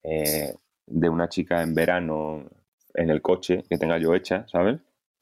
eh, 0.03 0.55
de 0.87 1.09
una 1.11 1.29
chica 1.29 1.63
en 1.63 1.75
verano 1.75 2.49
en 2.95 3.11
el 3.11 3.21
coche 3.21 3.63
que 3.69 3.77
tenga 3.77 3.99
yo 3.99 4.15
hecha, 4.15 4.47
¿sabes? 4.49 4.81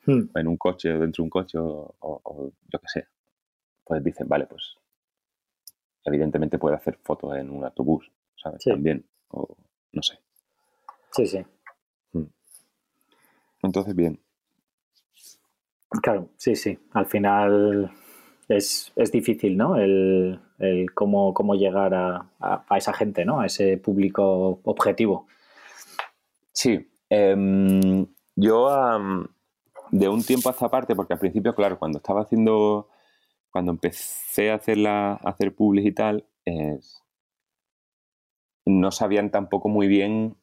Hmm. 0.08 0.30
En 0.34 0.48
un 0.48 0.56
coche 0.56 0.90
o 0.90 1.00
dentro 1.00 1.22
de 1.22 1.26
un 1.26 1.28
coche 1.28 1.58
o, 1.58 1.94
o, 2.00 2.50
yo 2.72 2.78
qué 2.78 2.86
sé, 2.88 3.06
pues 3.84 4.02
dicen, 4.02 4.26
vale, 4.26 4.46
pues 4.46 4.74
evidentemente 6.02 6.58
puede 6.58 6.76
hacer 6.76 6.98
fotos 7.04 7.36
en 7.36 7.50
un 7.50 7.62
autobús, 7.62 8.10
¿sabes? 8.42 8.64
También, 8.64 9.04
o 9.28 9.54
no 9.92 10.02
sé. 10.02 10.18
Sí, 11.12 11.26
sí. 11.26 11.44
Hmm. 12.12 12.24
Entonces, 13.62 13.94
bien. 13.94 14.18
Claro, 16.02 16.30
sí, 16.38 16.56
sí. 16.56 16.78
Al 16.92 17.04
final 17.04 17.92
es, 18.48 18.90
difícil, 19.12 19.58
¿no? 19.58 19.76
El, 19.76 20.40
cómo, 20.94 21.34
cómo, 21.34 21.54
llegar 21.54 21.92
a, 21.92 22.30
a, 22.40 22.78
esa 22.78 22.94
gente, 22.94 23.26
¿no? 23.26 23.40
A 23.40 23.46
ese 23.46 23.76
público 23.76 24.60
objetivo. 24.64 25.26
Sí. 26.52 26.90
Em, 27.10 28.06
yo 28.36 28.70
de 29.90 30.08
un 30.08 30.22
tiempo 30.22 30.48
a 30.48 30.52
esta 30.52 30.68
parte, 30.68 30.94
porque 30.94 31.14
al 31.14 31.18
principio, 31.18 31.54
claro, 31.54 31.78
cuando 31.78 31.98
estaba 31.98 32.22
haciendo, 32.22 32.88
cuando 33.50 33.72
empecé 33.72 34.50
a 34.50 34.56
hacer, 34.56 34.78
la, 34.78 35.12
a 35.12 35.30
hacer 35.30 35.54
public 35.54 35.86
y 35.86 35.92
tal, 35.92 36.26
no 38.64 38.90
sabían 38.90 39.30
tampoco 39.30 39.68
muy 39.68 39.88
bien 39.88 40.36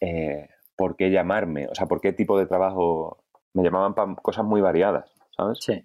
eh, 0.00 0.48
por 0.76 0.96
qué 0.96 1.10
llamarme, 1.10 1.68
o 1.68 1.74
sea, 1.74 1.86
por 1.86 2.00
qué 2.00 2.12
tipo 2.12 2.38
de 2.38 2.46
trabajo 2.46 3.24
me 3.54 3.62
llamaban 3.62 3.94
para 3.94 4.14
cosas 4.16 4.44
muy 4.44 4.60
variadas, 4.60 5.10
¿sabes? 5.36 5.58
Sí. 5.60 5.84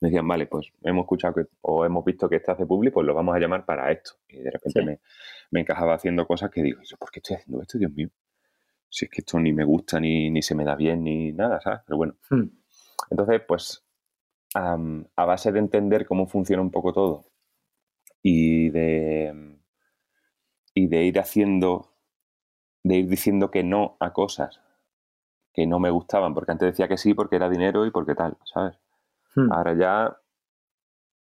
Me 0.00 0.10
decían, 0.10 0.28
vale, 0.28 0.46
pues 0.46 0.66
hemos 0.82 1.04
escuchado 1.04 1.34
que, 1.34 1.46
o 1.62 1.86
hemos 1.86 2.04
visto 2.04 2.28
que 2.28 2.36
este 2.36 2.52
hace 2.52 2.66
public, 2.66 2.92
pues 2.92 3.06
lo 3.06 3.14
vamos 3.14 3.34
a 3.34 3.38
llamar 3.38 3.64
para 3.64 3.90
esto. 3.90 4.12
Y 4.28 4.40
de 4.40 4.50
repente 4.50 4.84
me, 4.84 5.00
me, 5.50 5.60
encajaba 5.60 5.94
haciendo 5.94 6.26
cosas 6.26 6.50
que 6.50 6.62
digo, 6.62 6.82
¿yo 6.82 6.98
por 6.98 7.10
qué 7.10 7.20
estoy 7.20 7.36
haciendo 7.36 7.62
esto, 7.62 7.78
Dios 7.78 7.92
mío? 7.92 8.10
Si 8.96 9.04
es 9.04 9.10
que 9.10 9.20
esto 9.20 9.38
ni 9.38 9.52
me 9.52 9.62
gusta, 9.62 10.00
ni, 10.00 10.30
ni 10.30 10.40
se 10.40 10.54
me 10.54 10.64
da 10.64 10.74
bien, 10.74 11.04
ni 11.04 11.30
nada, 11.30 11.60
¿sabes? 11.60 11.80
Pero 11.84 11.98
bueno. 11.98 12.14
Hmm. 12.30 12.44
Entonces, 13.10 13.42
pues, 13.46 13.84
a 14.54 15.24
base 15.26 15.52
de 15.52 15.58
entender 15.58 16.06
cómo 16.06 16.26
funciona 16.26 16.62
un 16.62 16.70
poco 16.70 16.94
todo 16.94 17.26
y 18.22 18.70
de, 18.70 19.58
y 20.72 20.86
de 20.86 21.04
ir 21.04 21.18
haciendo, 21.18 21.92
de 22.84 22.96
ir 22.96 23.06
diciendo 23.06 23.50
que 23.50 23.62
no 23.62 23.98
a 24.00 24.14
cosas 24.14 24.62
que 25.52 25.66
no 25.66 25.78
me 25.78 25.90
gustaban, 25.90 26.32
porque 26.32 26.52
antes 26.52 26.70
decía 26.70 26.88
que 26.88 26.96
sí 26.96 27.12
porque 27.12 27.36
era 27.36 27.50
dinero 27.50 27.84
y 27.84 27.90
porque 27.90 28.14
tal, 28.14 28.38
¿sabes? 28.44 28.78
Hmm. 29.34 29.52
Ahora 29.52 29.74
ya 29.74 30.16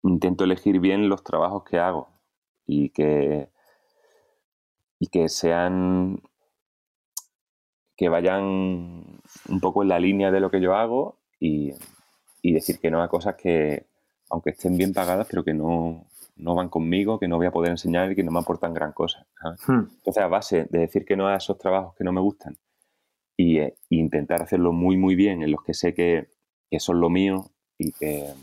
intento 0.03 0.45
elegir 0.45 0.79
bien 0.79 1.09
los 1.09 1.25
trabajos 1.25 1.65
que 1.65 1.77
hago 1.77 2.07
y 2.65 2.91
que, 2.91 3.49
y 4.97 5.07
que 5.07 5.27
sean 5.27 6.21
que 7.95 8.09
vayan 8.09 8.43
un 8.43 9.59
poco 9.61 9.83
en 9.83 9.89
la 9.89 9.99
línea 9.99 10.31
de 10.31 10.39
lo 10.39 10.51
que 10.51 10.61
yo 10.61 10.75
hago 10.75 11.17
y, 11.39 11.71
y 12.41 12.53
decir 12.53 12.79
que 12.79 12.91
no 12.91 13.01
a 13.01 13.07
cosas 13.07 13.35
que, 13.35 13.85
aunque 14.29 14.51
estén 14.51 14.77
bien 14.77 14.93
pagadas, 14.93 15.27
pero 15.29 15.43
que 15.43 15.53
no, 15.53 16.05
no 16.37 16.55
van 16.55 16.69
conmigo, 16.69 17.19
que 17.19 17.27
no 17.27 17.37
voy 17.37 17.47
a 17.47 17.51
poder 17.51 17.71
enseñar 17.71 18.11
y 18.11 18.15
que 18.15 18.23
no 18.23 18.31
me 18.31 18.39
aportan 18.39 18.73
gran 18.73 18.91
cosa. 18.91 19.25
Hmm. 19.67 19.87
Entonces, 19.97 20.23
a 20.23 20.27
base 20.27 20.67
de 20.69 20.79
decir 20.79 21.05
que 21.05 21.15
no 21.15 21.27
a 21.27 21.35
esos 21.35 21.57
trabajos 21.57 21.95
que 21.95 22.03
no 22.03 22.11
me 22.11 22.21
gustan 22.21 22.57
y, 23.37 23.59
eh, 23.59 23.75
intentar 23.89 24.41
hacerlo 24.41 24.71
muy, 24.71 24.97
muy 24.97 25.15
bien 25.15 25.43
en 25.43 25.51
los 25.51 25.63
que 25.63 25.73
sé 25.73 25.93
que, 25.93 26.27
son 26.77 26.99
lo 26.99 27.09
mío 27.09 27.51
y, 27.77 27.93
que, 27.93 28.33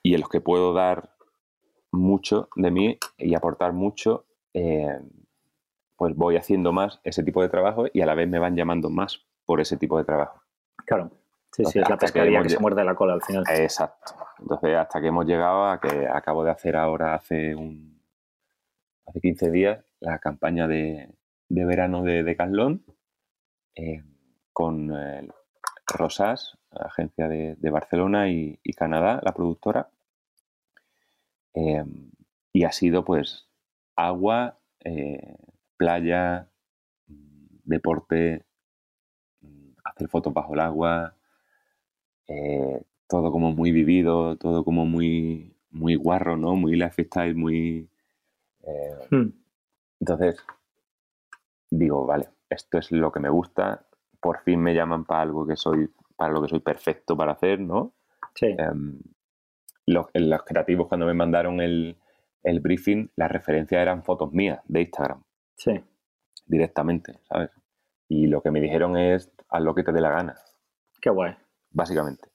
y 0.00 0.14
en 0.14 0.20
los 0.20 0.28
que 0.28 0.40
puedo 0.40 0.72
dar 0.72 1.10
mucho 1.90 2.48
de 2.54 2.70
mí 2.70 2.98
y 3.16 3.34
aportar 3.34 3.72
mucho, 3.72 4.26
eh, 4.54 5.00
pues 5.98 6.14
voy 6.14 6.36
haciendo 6.36 6.72
más 6.72 7.00
ese 7.02 7.22
tipo 7.22 7.42
de 7.42 7.48
trabajo 7.50 7.86
y 7.92 8.00
a 8.00 8.06
la 8.06 8.14
vez 8.14 8.28
me 8.28 8.38
van 8.38 8.56
llamando 8.56 8.88
más 8.88 9.26
por 9.44 9.60
ese 9.60 9.76
tipo 9.76 9.98
de 9.98 10.04
trabajo. 10.04 10.40
Claro. 10.86 11.10
Sí, 11.52 11.64
sí, 11.64 11.80
es 11.80 11.88
la 11.88 11.96
pescaría 11.98 12.40
que, 12.42 12.50
se 12.50 12.58
muerde 12.60 12.84
la 12.84 12.94
cola 12.94 13.14
al 13.14 13.22
final. 13.22 13.42
Exacto. 13.50 14.14
Entonces, 14.38 14.76
hasta 14.76 15.00
que 15.00 15.08
hemos 15.08 15.26
llegado 15.26 15.66
a 15.66 15.80
que 15.80 16.06
acabo 16.06 16.44
de 16.44 16.52
hacer 16.52 16.76
ahora 16.76 17.14
hace 17.14 17.54
un 17.54 18.00
hace 19.06 19.20
15 19.20 19.50
días 19.50 19.84
la 20.00 20.18
campaña 20.18 20.68
de, 20.68 21.08
verano 21.48 22.04
de 22.04 22.22
Decathlon 22.22 22.84
eh, 23.74 24.04
con 24.52 24.92
Rosas, 25.86 26.58
agencia 26.70 27.26
de, 27.28 27.70
Barcelona 27.70 28.28
y, 28.28 28.58
Canadá, 28.76 29.20
la 29.24 29.32
productora. 29.32 29.88
Eh, 31.54 31.84
y 32.52 32.64
ha 32.64 32.72
sido 32.72 33.04
pues 33.04 33.48
agua, 33.96 34.58
eh, 34.84 35.36
playa, 35.78 36.50
deporte, 37.64 38.44
hacer 39.84 40.08
fotos 40.08 40.34
bajo 40.34 40.54
el 40.54 40.60
agua, 40.60 41.14
eh, 42.26 42.82
todo 43.08 43.32
como 43.32 43.52
muy 43.52 43.72
vivido, 43.72 44.36
todo 44.36 44.64
como 44.64 44.84
muy, 44.84 45.56
muy 45.70 45.94
guarro, 45.94 46.36
¿no? 46.36 46.56
Muy 46.56 46.76
lifestyle, 46.76 47.34
muy... 47.34 47.88
Eh, 48.64 49.06
hmm. 49.10 49.28
Entonces, 50.00 50.36
digo, 51.70 52.06
vale, 52.06 52.28
esto 52.50 52.78
es 52.78 52.92
lo 52.92 53.10
que 53.10 53.20
me 53.20 53.30
gusta, 53.30 53.86
por 54.20 54.40
fin 54.40 54.60
me 54.60 54.74
llaman 54.74 55.04
para 55.04 55.22
algo 55.22 55.46
que 55.46 55.56
soy, 55.56 55.90
para 56.16 56.32
lo 56.32 56.42
que 56.42 56.48
soy 56.48 56.60
perfecto 56.60 57.16
para 57.16 57.32
hacer, 57.32 57.60
¿no? 57.60 57.94
Sí. 58.34 58.54
Em, 58.58 59.00
los, 59.86 60.06
los, 60.12 60.42
creativos 60.42 60.88
cuando 60.88 61.06
me 61.06 61.14
mandaron 61.14 61.60
el, 61.60 61.96
el 62.42 62.60
briefing, 62.60 63.10
las 63.16 63.32
referencias 63.32 63.80
eran 63.80 64.04
fotos 64.04 64.32
mías 64.32 64.60
de 64.66 64.82
Instagram. 64.82 65.22
Sí. 65.58 65.84
Directamente, 66.46 67.20
¿sabes? 67.28 67.50
Y 68.08 68.26
lo 68.26 68.40
que 68.40 68.50
me 68.50 68.60
dijeron 68.60 68.96
es, 68.96 69.30
haz 69.50 69.62
lo 69.62 69.74
que 69.74 69.82
te 69.82 69.92
dé 69.92 70.00
la 70.00 70.10
gana. 70.10 70.34
Qué 71.00 71.10
guay 71.10 71.36
básicamente. 71.70 72.28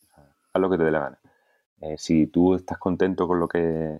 Haz 0.53 0.61
lo 0.61 0.69
que 0.69 0.77
te 0.77 0.83
dé 0.83 0.91
la 0.91 0.99
gana. 0.99 1.19
Eh, 1.81 1.97
si 1.97 2.27
tú 2.27 2.55
estás 2.55 2.77
contento 2.77 3.27
con 3.27 3.39
lo 3.39 3.47
que 3.47 3.99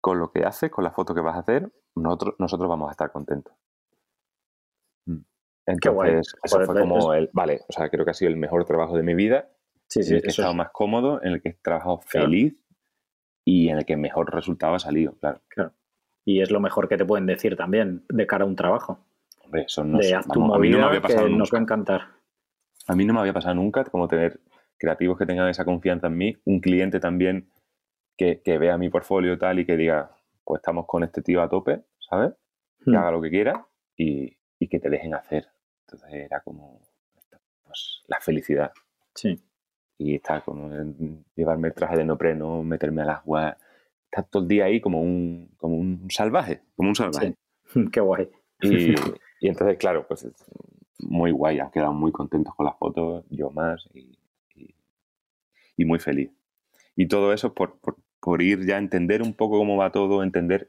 con 0.00 0.18
lo 0.18 0.32
que 0.32 0.44
haces, 0.44 0.70
con 0.70 0.84
la 0.84 0.92
foto 0.92 1.14
que 1.14 1.20
vas 1.20 1.36
a 1.36 1.40
hacer, 1.40 1.70
nosotros, 1.94 2.34
nosotros 2.38 2.68
vamos 2.70 2.88
a 2.88 2.92
estar 2.92 3.12
contentos. 3.12 3.52
Mm. 5.04 5.18
Entonces, 5.66 6.34
eso 6.42 6.60
fue 6.62 6.80
como 6.80 7.12
el, 7.12 7.28
vale, 7.34 7.60
o 7.68 7.72
sea, 7.72 7.90
creo 7.90 8.06
que 8.06 8.12
ha 8.12 8.14
sido 8.14 8.30
el 8.30 8.38
mejor 8.38 8.64
trabajo 8.64 8.96
de 8.96 9.02
mi 9.02 9.14
vida, 9.14 9.50
sí, 9.88 10.02
sí, 10.02 10.10
en 10.10 10.16
el 10.16 10.22
que 10.22 10.28
he 10.28 10.30
estado 10.30 10.54
más 10.54 10.70
cómodo, 10.70 11.22
en 11.22 11.32
el 11.32 11.42
que 11.42 11.50
he 11.50 11.52
trabajado 11.52 11.98
feliz 11.98 12.56
y 13.44 13.68
en 13.68 13.76
el 13.76 13.84
que 13.84 13.98
mejor 13.98 14.32
resultado 14.34 14.74
ha 14.74 14.78
salido, 14.78 15.18
claro. 15.18 15.42
claro. 15.48 15.74
Y 16.30 16.42
es 16.42 16.52
lo 16.52 16.60
mejor 16.60 16.88
que 16.88 16.96
te 16.96 17.04
pueden 17.04 17.26
decir 17.26 17.56
también 17.56 18.04
de 18.08 18.24
cara 18.24 18.44
a 18.44 18.46
un 18.46 18.54
trabajo. 18.54 19.00
Hombre, 19.42 19.62
eso 19.62 19.82
no, 19.82 19.98
de 19.98 20.14
haz 20.14 20.28
tu 20.28 20.54
a 20.54 20.58
mí 20.60 20.70
no 20.70 20.78
me 20.78 20.84
había 20.84 21.00
pasado 21.00 21.26
que 21.26 21.32
nos 21.32 21.52
va 21.52 21.58
a 21.58 21.62
encantar. 21.62 22.02
A 22.86 22.94
mí 22.94 23.04
no 23.04 23.14
me 23.14 23.18
había 23.18 23.32
pasado 23.32 23.56
nunca 23.56 23.82
como 23.82 24.06
tener 24.06 24.38
creativos 24.78 25.18
que 25.18 25.26
tengan 25.26 25.48
esa 25.48 25.64
confianza 25.64 26.06
en 26.06 26.16
mí, 26.16 26.36
un 26.44 26.60
cliente 26.60 27.00
también 27.00 27.50
que, 28.16 28.40
vea 28.46 28.78
mi 28.78 28.90
portfolio 28.90 29.38
tal 29.38 29.58
y 29.58 29.66
que 29.66 29.76
diga, 29.76 30.12
pues 30.44 30.60
estamos 30.60 30.86
con 30.86 31.02
este 31.02 31.20
tío 31.20 31.42
a 31.42 31.48
tope, 31.48 31.82
¿sabes? 31.98 32.32
Que 32.84 32.92
hmm. 32.92 32.96
haga 32.96 33.10
lo 33.10 33.20
que 33.20 33.30
quiera 33.30 33.66
y, 33.96 34.36
que 34.68 34.78
te 34.78 34.88
dejen 34.88 35.14
hacer. 35.14 35.48
Entonces 35.84 36.12
era 36.12 36.42
como 36.42 36.80
pues, 37.64 38.04
la 38.06 38.20
felicidad. 38.20 38.70
Sí. 39.16 39.36
Y 39.98 40.14
está 40.14 40.42
como 40.42 40.70
llevarme 41.34 41.68
el 41.68 41.74
traje 41.74 41.96
de 41.96 42.04
neopreno, 42.04 42.62
meterme 42.62 43.02
al 43.02 43.10
agua, 43.10 43.56
estar 44.10 44.24
todo 44.28 44.42
el 44.42 44.48
día 44.48 44.64
ahí 44.64 44.80
como 44.80 45.00
un, 45.00 45.50
como 45.56 45.76
un 45.76 46.10
salvaje, 46.10 46.62
como 46.76 46.88
un 46.88 46.96
salvaje. 46.96 47.34
Qué 47.92 48.00
guay. 48.00 48.28
Y, 48.60 48.94
y, 49.40 49.48
entonces, 49.48 49.78
claro, 49.78 50.06
pues 50.06 50.26
muy 50.98 51.30
guay, 51.30 51.60
han 51.60 51.70
quedado 51.70 51.92
muy 51.92 52.12
contentos 52.12 52.54
con 52.54 52.66
las 52.66 52.76
fotos, 52.76 53.24
yo 53.30 53.50
más, 53.50 53.88
y, 53.94 54.18
y 55.76 55.84
muy 55.84 55.98
feliz. 55.98 56.30
Y 56.96 57.06
todo 57.06 57.32
eso 57.32 57.54
por, 57.54 57.78
por, 58.20 58.42
ir 58.42 58.66
ya 58.66 58.76
a 58.76 58.78
entender 58.78 59.22
un 59.22 59.32
poco 59.32 59.58
cómo 59.58 59.76
va 59.76 59.92
todo, 59.92 60.22
entender 60.22 60.68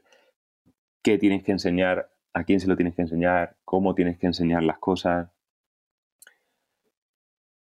qué 1.02 1.18
tienes 1.18 1.42
que 1.42 1.52
enseñar, 1.52 2.10
a 2.32 2.44
quién 2.44 2.60
se 2.60 2.68
lo 2.68 2.76
tienes 2.76 2.94
que 2.94 3.02
enseñar, 3.02 3.56
cómo 3.64 3.94
tienes 3.94 4.18
que 4.18 4.26
enseñar 4.26 4.62
las 4.62 4.78
cosas. 4.78 5.30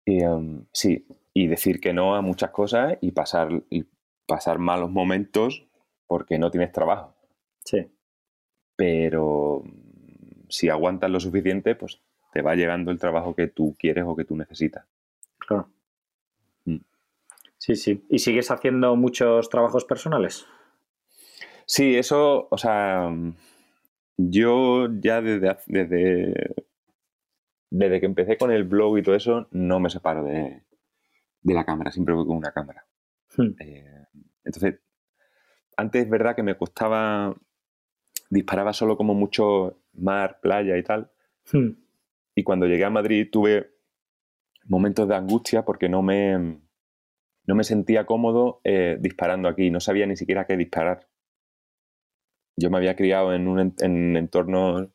Y, 0.04 0.22
em, 0.22 0.66
sí, 0.72 1.06
y 1.32 1.46
decir 1.46 1.80
que 1.80 1.92
no 1.92 2.16
a 2.16 2.20
muchas 2.20 2.50
cosas 2.50 2.98
y 3.00 3.12
pasar, 3.12 3.62
y 3.70 3.86
pasar 4.26 4.58
malos 4.58 4.90
momentos 4.90 5.67
porque 6.08 6.38
no 6.38 6.50
tienes 6.50 6.72
trabajo. 6.72 7.14
Sí. 7.64 7.86
Pero 8.74 9.62
si 10.48 10.68
aguantas 10.68 11.10
lo 11.10 11.20
suficiente, 11.20 11.76
pues 11.76 12.00
te 12.32 12.42
va 12.42 12.56
llegando 12.56 12.90
el 12.90 12.98
trabajo 12.98 13.34
que 13.36 13.46
tú 13.46 13.76
quieres 13.78 14.04
o 14.06 14.16
que 14.16 14.24
tú 14.24 14.36
necesitas. 14.36 14.84
Claro. 15.38 15.68
Mm. 16.64 16.78
Sí, 17.58 17.76
sí. 17.76 18.04
¿Y 18.08 18.18
sigues 18.18 18.50
haciendo 18.50 18.96
muchos 18.96 19.48
trabajos 19.48 19.84
personales? 19.84 20.46
Sí, 21.66 21.96
eso, 21.96 22.48
o 22.50 22.56
sea, 22.56 23.14
yo 24.16 24.88
ya 25.00 25.20
desde, 25.20 25.58
desde, 25.66 26.54
desde 27.70 28.00
que 28.00 28.06
empecé 28.06 28.38
con 28.38 28.50
el 28.50 28.64
blog 28.64 28.98
y 28.98 29.02
todo 29.02 29.14
eso, 29.14 29.48
no 29.50 29.78
me 29.78 29.90
separo 29.90 30.24
de, 30.24 30.62
de 31.42 31.54
la 31.54 31.64
cámara, 31.64 31.92
siempre 31.92 32.14
voy 32.14 32.26
con 32.26 32.38
una 32.38 32.52
cámara. 32.52 32.86
Hmm. 33.36 33.50
Eh, 33.60 34.06
entonces, 34.44 34.80
antes 35.78 36.04
es 36.04 36.10
verdad 36.10 36.34
que 36.36 36.42
me 36.42 36.56
costaba, 36.56 37.34
disparaba 38.30 38.72
solo 38.72 38.96
como 38.96 39.14
mucho 39.14 39.80
mar, 39.94 40.40
playa 40.42 40.76
y 40.76 40.82
tal, 40.82 41.10
Hmm. 41.52 41.70
y 42.34 42.42
cuando 42.44 42.66
llegué 42.66 42.84
a 42.84 42.90
Madrid 42.90 43.28
tuve 43.32 43.70
momentos 44.66 45.08
de 45.08 45.14
angustia 45.16 45.64
porque 45.64 45.88
no 45.88 46.02
me, 46.02 46.60
no 47.46 47.54
me 47.54 47.64
sentía 47.64 48.04
cómodo 48.04 48.60
eh, 48.64 48.98
disparando 49.00 49.48
aquí, 49.48 49.70
no 49.70 49.80
sabía 49.80 50.06
ni 50.06 50.16
siquiera 50.16 50.46
qué 50.46 50.56
disparar. 50.58 51.08
Yo 52.56 52.70
me 52.70 52.76
había 52.78 52.96
criado 52.96 53.32
en, 53.32 53.48
un, 53.48 53.60
en- 53.60 53.74
en 53.78 54.16
entornos 54.16 54.88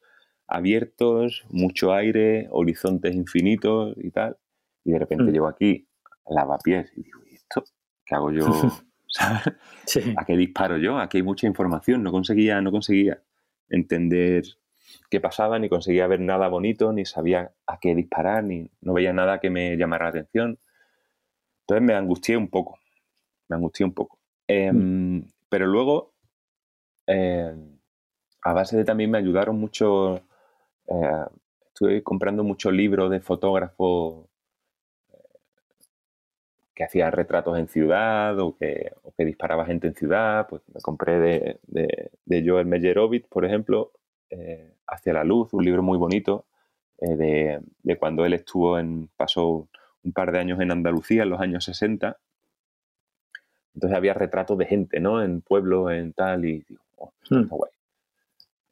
abiertos, 0.48 1.44
mucho 1.50 1.94
aire, 1.94 2.48
horizontes 2.52 3.16
infinitos 3.16 3.96
y 3.98 4.12
tal, 4.12 4.38
y 4.84 4.92
de 4.92 5.00
repente 5.00 5.24
Mm. 5.24 5.34
llego 5.34 5.48
aquí, 5.48 5.88
lavapiés, 6.30 6.92
y 6.96 7.04
digo, 7.04 7.22
¿y 7.26 7.36
esto? 7.36 7.64
¿Qué 8.06 8.16
hago 8.16 8.32
yo? 8.32 8.44
¿Sabes? 9.14 9.44
Sí. 9.86 10.14
¿A 10.18 10.26
qué 10.26 10.36
disparo 10.38 10.78
yo? 10.78 10.98
Aquí 10.98 11.18
hay 11.18 11.24
mucha 11.24 11.48
información, 11.48 12.04
no 12.04 12.12
conseguía, 12.12 12.62
no 12.62 12.72
conseguía 12.72 13.22
entender 13.70 14.44
qué 15.10 15.20
pasaba, 15.22 15.60
ni 15.60 15.70
conseguía 15.70 16.08
ver 16.08 16.20
nada 16.22 16.48
bonito, 16.48 16.94
ni 16.94 17.06
sabía 17.06 17.54
a 17.68 17.80
qué 17.80 17.96
disparar, 17.96 18.44
ni 18.44 18.70
no 18.82 18.94
veía 18.94 19.14
nada 19.14 19.40
que 19.40 19.50
me 19.50 19.78
llamara 19.78 20.06
la 20.06 20.10
atención. 20.12 20.60
Entonces 21.62 21.86
me 21.88 21.94
angustié 21.94 22.38
un 22.38 22.50
poco, 22.50 22.78
me 23.50 23.56
angustié 23.58 23.86
un 23.86 23.94
poco. 23.94 24.20
Em, 24.48 25.26
Pero 25.50 25.68
luego, 25.68 26.14
eh, 27.08 27.54
a 28.44 28.54
base 28.54 28.78
de 28.78 28.86
también 28.86 29.12
me 29.12 29.18
ayudaron 29.20 29.60
mucho, 29.60 30.18
eh, 30.88 31.26
estuve 31.68 32.04
comprando 32.04 32.44
muchos 32.44 32.74
libros 32.74 33.12
de 33.12 33.22
fotógrafos 33.22 34.28
que 36.74 36.84
hacía 36.84 37.12
retratos 37.12 37.58
en 37.58 37.68
ciudad 37.68 38.40
o 38.40 38.56
que, 38.58 38.92
o 39.04 39.12
que 39.12 39.26
disparaba 39.26 39.66
gente 39.66 39.88
en 39.88 39.96
ciudad. 39.96 40.48
Pues 40.48 40.62
me 40.74 40.82
compré 40.82 41.20
de, 41.20 41.60
de, 41.68 42.12
de 42.26 42.44
Joel 42.48 42.66
Meyerovitz, 42.66 43.28
por 43.28 43.46
ejemplo, 43.46 43.92
eh, 44.30 44.70
Hacia 44.86 45.14
la 45.14 45.24
luz, 45.24 45.54
un 45.54 45.64
libro 45.64 45.82
muy 45.82 45.98
bonito 45.98 46.46
eh, 47.00 47.16
de, 47.16 47.62
de 47.84 47.98
cuando 47.98 48.26
él 48.26 48.34
estuvo 48.34 48.78
en, 48.78 49.10
pasó 49.16 49.68
un 50.04 50.12
par 50.12 50.32
de 50.32 50.40
años 50.40 50.60
en 50.60 50.72
Andalucía 50.72 51.24
en 51.24 51.30
los 51.30 51.40
años 51.40 51.64
60. 51.64 52.18
Entonces 53.76 53.98
había 53.98 54.14
retratos 54.14 54.58
de 54.58 54.66
gente, 54.66 55.00
¿no? 55.00 55.24
En 55.24 55.42
pueblos, 55.42 55.92
en 55.92 56.14
tal, 56.14 56.46
y 56.46 56.64
digo, 56.68 56.84
oh, 56.98 57.14
Hmm. 57.30 57.44
está 57.44 57.56
guay. 57.56 57.72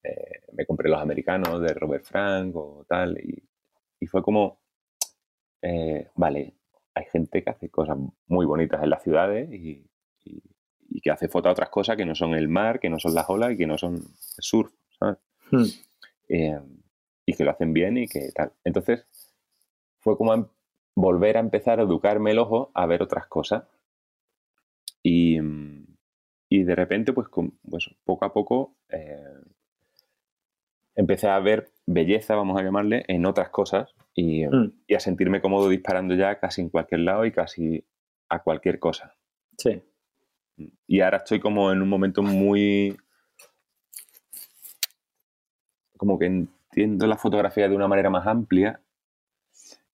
Eh, 0.03 0.41
me 0.53 0.65
compré 0.65 0.89
los 0.89 1.01
americanos 1.01 1.61
de 1.61 1.73
Robert 1.73 2.03
Frank 2.03 2.55
o 2.55 2.85
tal, 2.87 3.17
y, 3.19 3.41
y 3.99 4.07
fue 4.07 4.21
como, 4.21 4.59
vale, 6.15 6.53
hay 6.93 7.05
gente 7.11 7.43
que 7.43 7.49
hace 7.49 7.69
cosas 7.69 7.97
muy 8.27 8.45
bonitas 8.45 8.83
en 8.83 8.89
las 8.89 9.03
ciudades 9.03 9.49
y, 9.51 9.85
y- 10.25 10.41
y 10.93 11.01
que 11.01 11.09
hace 11.11 11.29
fotos 11.29 11.49
a 11.49 11.53
otras 11.53 11.69
cosas 11.69 11.95
que 11.97 12.05
no 12.05 12.15
son 12.15 12.33
el 12.35 12.49
mar, 12.49 12.79
que 12.79 12.89
no 12.89 12.99
son 12.99 13.13
las 13.15 13.29
olas 13.29 13.53
y 13.53 13.57
que 13.57 13.65
no 13.67 13.77
son 13.77 13.95
el 13.95 14.03
surf, 14.43 14.73
¿sabes? 14.99 15.17
Hmm. 15.51 15.63
Eh, 16.29 16.59
y 17.25 17.33
que 17.33 17.43
lo 17.45 17.51
hacen 17.51 17.71
bien 17.73 17.97
y 17.97 18.07
que 18.07 18.31
tal. 18.33 18.51
Entonces, 18.65 19.05
fue 19.99 20.17
como 20.17 20.33
em- 20.33 20.47
volver 20.95 21.37
a 21.37 21.39
empezar 21.39 21.79
a 21.79 21.83
educarme 21.83 22.31
el 22.31 22.39
ojo 22.39 22.71
a 22.73 22.85
ver 22.87 23.01
otras 23.03 23.27
cosas. 23.27 23.63
Y, 25.03 25.39
y 26.49 26.63
de 26.63 26.75
repente, 26.75 27.13
pues, 27.13 27.27
con- 27.29 27.57
pues 27.69 27.89
poco 28.03 28.25
a 28.25 28.33
poco 28.33 28.75
eh, 28.89 29.23
empecé 30.95 31.27
a 31.27 31.39
ver 31.39 31.71
belleza, 31.85 32.35
vamos 32.35 32.59
a 32.59 32.63
llamarle, 32.63 33.03
en 33.07 33.25
otras 33.25 33.49
cosas 33.49 33.93
y, 34.13 34.45
Hmm. 34.45 34.71
y 34.87 34.95
a 34.95 34.99
sentirme 34.99 35.41
cómodo 35.41 35.69
disparando 35.69 36.15
ya 36.15 36.39
casi 36.39 36.61
en 36.61 36.69
cualquier 36.69 37.01
lado 37.01 37.25
y 37.25 37.31
casi 37.31 37.85
a 38.29 38.43
cualquier 38.43 38.79
cosa. 38.79 39.15
Sí. 39.57 39.81
Y 40.87 41.01
ahora 41.01 41.17
estoy 41.17 41.39
como 41.39 41.71
en 41.71 41.81
un 41.81 41.89
momento 41.89 42.21
muy... 42.23 42.97
como 45.97 46.17
que 46.17 46.25
entiendo 46.25 47.05
la 47.07 47.17
fotografía 47.17 47.69
de 47.69 47.75
una 47.75 47.87
manera 47.87 48.09
más 48.09 48.25
amplia 48.25 48.81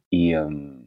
y, 0.09 0.33
em, 0.33 0.83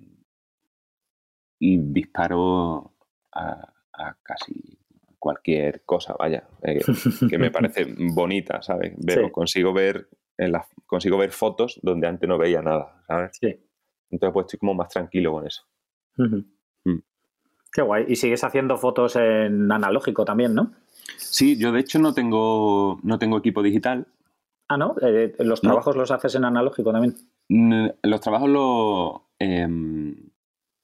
y 1.59 1.77
disparo 1.79 2.95
a, 3.33 3.73
a 3.93 4.17
casi 4.23 4.80
cualquier 5.21 5.85
cosa, 5.85 6.17
vaya, 6.19 6.49
eh, 6.63 6.81
que 7.31 7.39
me 7.39 7.53
parece 7.53 7.87
bonita, 8.15 8.61
¿sabes? 8.63 8.95
Veo, 8.97 9.27
Sí. 9.27 9.31
consigo 9.31 9.73
ver 9.73 10.09
en 10.37 10.51
las, 10.53 10.67
consigo 10.87 11.17
ver 11.19 11.31
fotos 11.31 11.79
donde 11.83 12.09
antes 12.09 12.29
no 12.29 12.39
veía 12.39 12.63
nada, 12.63 13.03
¿sabes? 13.07 13.37
Sí. 13.41 13.55
Entonces 14.11 14.33
pues 14.33 14.47
estoy 14.47 14.59
como 14.59 14.75
más 14.75 14.89
tranquilo 14.89 15.31
con 15.33 15.47
eso. 15.47 15.63
Mm. 16.17 16.41
Qué 17.73 17.83
guay. 17.83 18.07
Y 18.09 18.17
sigues 18.17 18.43
haciendo 18.43 18.77
fotos 18.79 19.15
en 19.15 19.71
analógico 19.71 20.25
también, 20.25 20.55
¿no? 20.57 20.73
Sí, 21.19 21.57
yo 21.57 21.71
de 21.71 21.79
hecho 21.79 22.01
no 22.01 22.13
tengo, 22.15 22.99
no 23.05 23.19
tengo 23.21 23.39
equipo 23.39 23.63
digital, 23.63 24.09
Ah, 24.73 24.77
¿no? 24.77 24.95
Eh, 25.03 25.35
los 25.41 25.63
No. 25.65 25.71
trabajos 25.71 25.97
los 25.97 26.11
haces 26.13 26.35
en 26.37 26.45
analógico 26.45 26.93
también. 26.93 27.15
Mm, 27.49 27.87
Los 28.05 28.21
trabajos 28.21 28.49
los 28.49 29.21
em, 29.41 30.31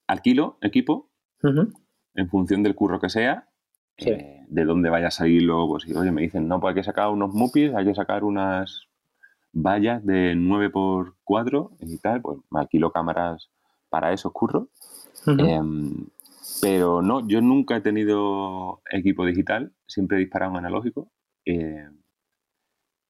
alquilo 0.09 0.59
equipo 0.61 1.11
en 1.43 2.29
función 2.29 2.63
del 2.65 2.75
curro 2.75 2.99
que 3.01 3.09
sea, 3.09 3.49
Sí. 3.99 4.11
eh, 4.11 4.45
de 4.49 4.65
dónde 4.65 4.91
vaya 4.91 5.09
a 5.09 5.11
salir 5.11 5.43
luego. 5.43 5.69
Pues, 5.69 5.85
si, 5.85 5.95
oye, 5.95 6.13
me 6.13 6.23
dicen, 6.23 6.49
no, 6.49 6.61
pues 6.61 6.73
hay 6.73 6.81
que 6.81 6.85
sacar 6.85 7.09
unos 7.09 7.33
mupis, 7.35 7.75
hay 7.75 7.85
que 7.85 7.95
sacar 7.95 8.25
unas 8.25 8.87
vallas 9.53 10.05
de 10.05 10.35
9x4 10.37 11.71
y 11.81 11.99
tal, 11.99 12.21
pues 12.21 12.39
me 12.51 12.61
alquilo 12.61 12.93
cámaras 12.93 13.51
para 13.89 14.13
esos 14.13 14.33
curros. 14.33 14.69
Em, 15.27 16.07
pero 16.61 17.03
no, 17.03 17.27
yo 17.27 17.41
nunca 17.41 17.77
he 17.77 17.81
tenido 17.81 18.81
equipo 18.91 19.25
digital, 19.27 19.73
siempre 19.87 20.19
he 20.19 20.21
disparado 20.21 20.53
en 20.53 20.59
analógico 20.59 21.11
eh, 21.45 21.89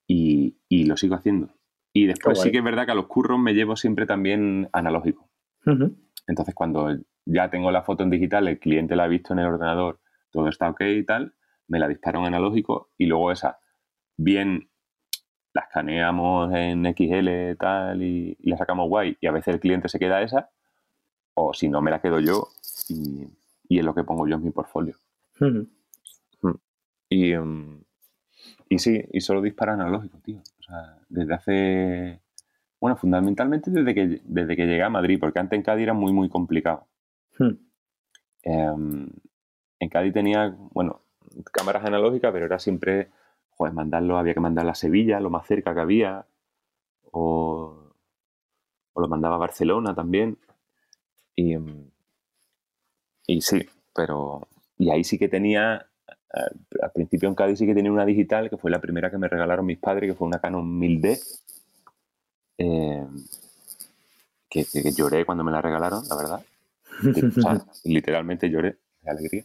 y, 0.06 0.56
y 0.68 0.84
lo 0.84 0.96
sigo 0.96 1.16
haciendo. 1.16 1.50
Y 1.92 2.06
después 2.06 2.40
sí 2.40 2.50
que 2.50 2.58
es 2.58 2.64
verdad 2.64 2.86
que 2.86 2.92
a 2.92 2.96
los 2.96 3.06
curros 3.06 3.38
me 3.38 3.54
llevo 3.54 3.74
siempre 3.76 4.06
también 4.06 4.68
analógico. 4.72 5.28
Entonces 6.26 6.54
cuando 6.54 6.96
ya 7.24 7.50
tengo 7.50 7.70
la 7.70 7.82
foto 7.82 8.04
en 8.04 8.10
digital, 8.10 8.46
el 8.48 8.58
cliente 8.58 8.96
la 8.96 9.04
ha 9.04 9.08
visto 9.08 9.32
en 9.32 9.40
el 9.40 9.46
ordenador, 9.46 10.00
todo 10.36 10.48
está 10.48 10.70
ok 10.70 10.80
y 10.82 11.04
tal, 11.04 11.34
me 11.66 11.78
la 11.78 11.88
disparo 11.88 12.20
en 12.20 12.26
analógico 12.26 12.90
y 12.96 13.06
luego 13.06 13.32
esa, 13.32 13.58
bien 14.16 14.70
la 15.52 15.62
escaneamos 15.62 16.54
en 16.54 16.84
XL 16.84 17.52
y 17.52 17.56
tal 17.56 18.02
y, 18.02 18.36
y 18.38 18.50
la 18.50 18.56
sacamos 18.56 18.88
guay 18.88 19.16
y 19.20 19.26
a 19.26 19.32
veces 19.32 19.54
el 19.54 19.60
cliente 19.60 19.88
se 19.88 19.98
queda 19.98 20.22
esa 20.22 20.50
o 21.34 21.52
si 21.52 21.68
no 21.68 21.80
me 21.80 21.90
la 21.90 22.00
quedo 22.00 22.20
yo 22.20 22.48
y, 22.88 23.26
y 23.68 23.78
es 23.78 23.84
lo 23.84 23.94
que 23.94 24.04
pongo 24.04 24.26
yo 24.26 24.36
en 24.36 24.44
mi 24.44 24.50
portfolio. 24.50 24.96
Ujú. 25.40 25.68
Y, 27.08 27.32
em, 27.32 27.82
y 28.68 28.78
sí, 28.78 29.02
y 29.12 29.20
solo 29.20 29.40
dispara 29.42 29.74
analógico, 29.74 30.18
tío. 30.18 30.40
O 30.58 30.62
sea, 30.62 30.98
desde 31.08 31.34
hace... 31.34 32.20
Bueno, 32.80 32.96
fundamentalmente 32.96 33.70
desde 33.70 33.94
que, 33.94 34.20
desde 34.24 34.56
que 34.56 34.66
llegué 34.66 34.82
a 34.82 34.90
Madrid, 34.90 35.18
porque 35.18 35.38
antes 35.38 35.56
en 35.56 35.62
Cádiz 35.62 35.84
era 35.84 35.94
muy, 35.94 36.12
muy 36.12 36.28
complicado. 36.28 36.86
En 39.80 39.88
Cádiz 39.88 40.12
tenía, 40.12 40.56
bueno, 40.72 41.00
cámaras 41.52 41.84
analógicas, 41.84 42.32
pero 42.32 42.46
era 42.46 42.58
siempre, 42.58 43.10
joder, 43.50 43.74
mandarlo, 43.74 44.18
había 44.18 44.34
que 44.34 44.40
mandarlo 44.40 44.70
a 44.72 44.74
Sevilla, 44.74 45.20
lo 45.20 45.30
más 45.30 45.46
cerca 45.46 45.74
que 45.74 45.80
había, 45.80 46.26
o, 47.12 47.92
o 48.94 49.00
lo 49.00 49.06
mandaba 49.06 49.36
a 49.36 49.38
Barcelona 49.38 49.94
también. 49.94 50.38
Y, 51.36 51.56
y 53.26 53.40
sí, 53.40 53.66
pero, 53.94 54.48
y 54.78 54.90
ahí 54.90 55.04
sí 55.04 55.18
que 55.18 55.28
tenía, 55.28 55.86
al, 56.82 56.92
principio 56.94 57.28
en 57.28 57.34
Cádiz 57.34 57.58
sí 57.58 57.66
que 57.66 57.74
tenía 57.74 57.92
una 57.92 58.04
digital, 58.06 58.50
que 58.50 58.56
fue 58.56 58.70
la 58.70 58.80
primera 58.80 59.10
que 59.10 59.18
me 59.18 59.28
regalaron 59.28 59.66
mis 59.66 59.78
padres, 59.78 60.10
que 60.10 60.14
fue 60.16 60.26
una 60.28 60.40
Canon 60.40 60.78
1000D, 60.78 61.18
em, 62.58 63.24
que, 64.50 64.64
que- 64.64 64.82
que 64.82 64.92
lloré 64.92 65.24
cuando 65.24 65.44
me 65.44 65.52
la 65.52 65.62
regalaron, 65.62 66.02
la 66.08 66.16
verdad. 66.16 66.40
O 67.38 67.40
sea, 67.42 67.66
literalmente 67.84 68.48
lloré 68.50 68.78
de 69.02 69.10
alegría. 69.10 69.44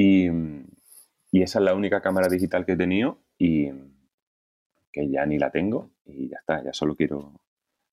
Y, 0.00 0.28
y 1.32 1.42
esa 1.42 1.58
es 1.58 1.64
la 1.64 1.74
única 1.74 2.00
cámara 2.00 2.28
digital 2.28 2.64
que 2.64 2.72
he 2.72 2.76
tenido 2.76 3.18
y 3.36 3.68
que 4.92 5.10
ya 5.10 5.26
ni 5.26 5.38
la 5.38 5.50
tengo 5.50 5.90
y 6.06 6.28
ya 6.28 6.36
está, 6.38 6.62
ya 6.62 6.72
solo 6.72 6.94
quiero 6.94 7.32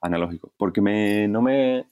analógico. 0.01 0.53
Porque 0.55 0.81
me, 0.81 1.27
no 1.27 1.41
me, 1.41 1.87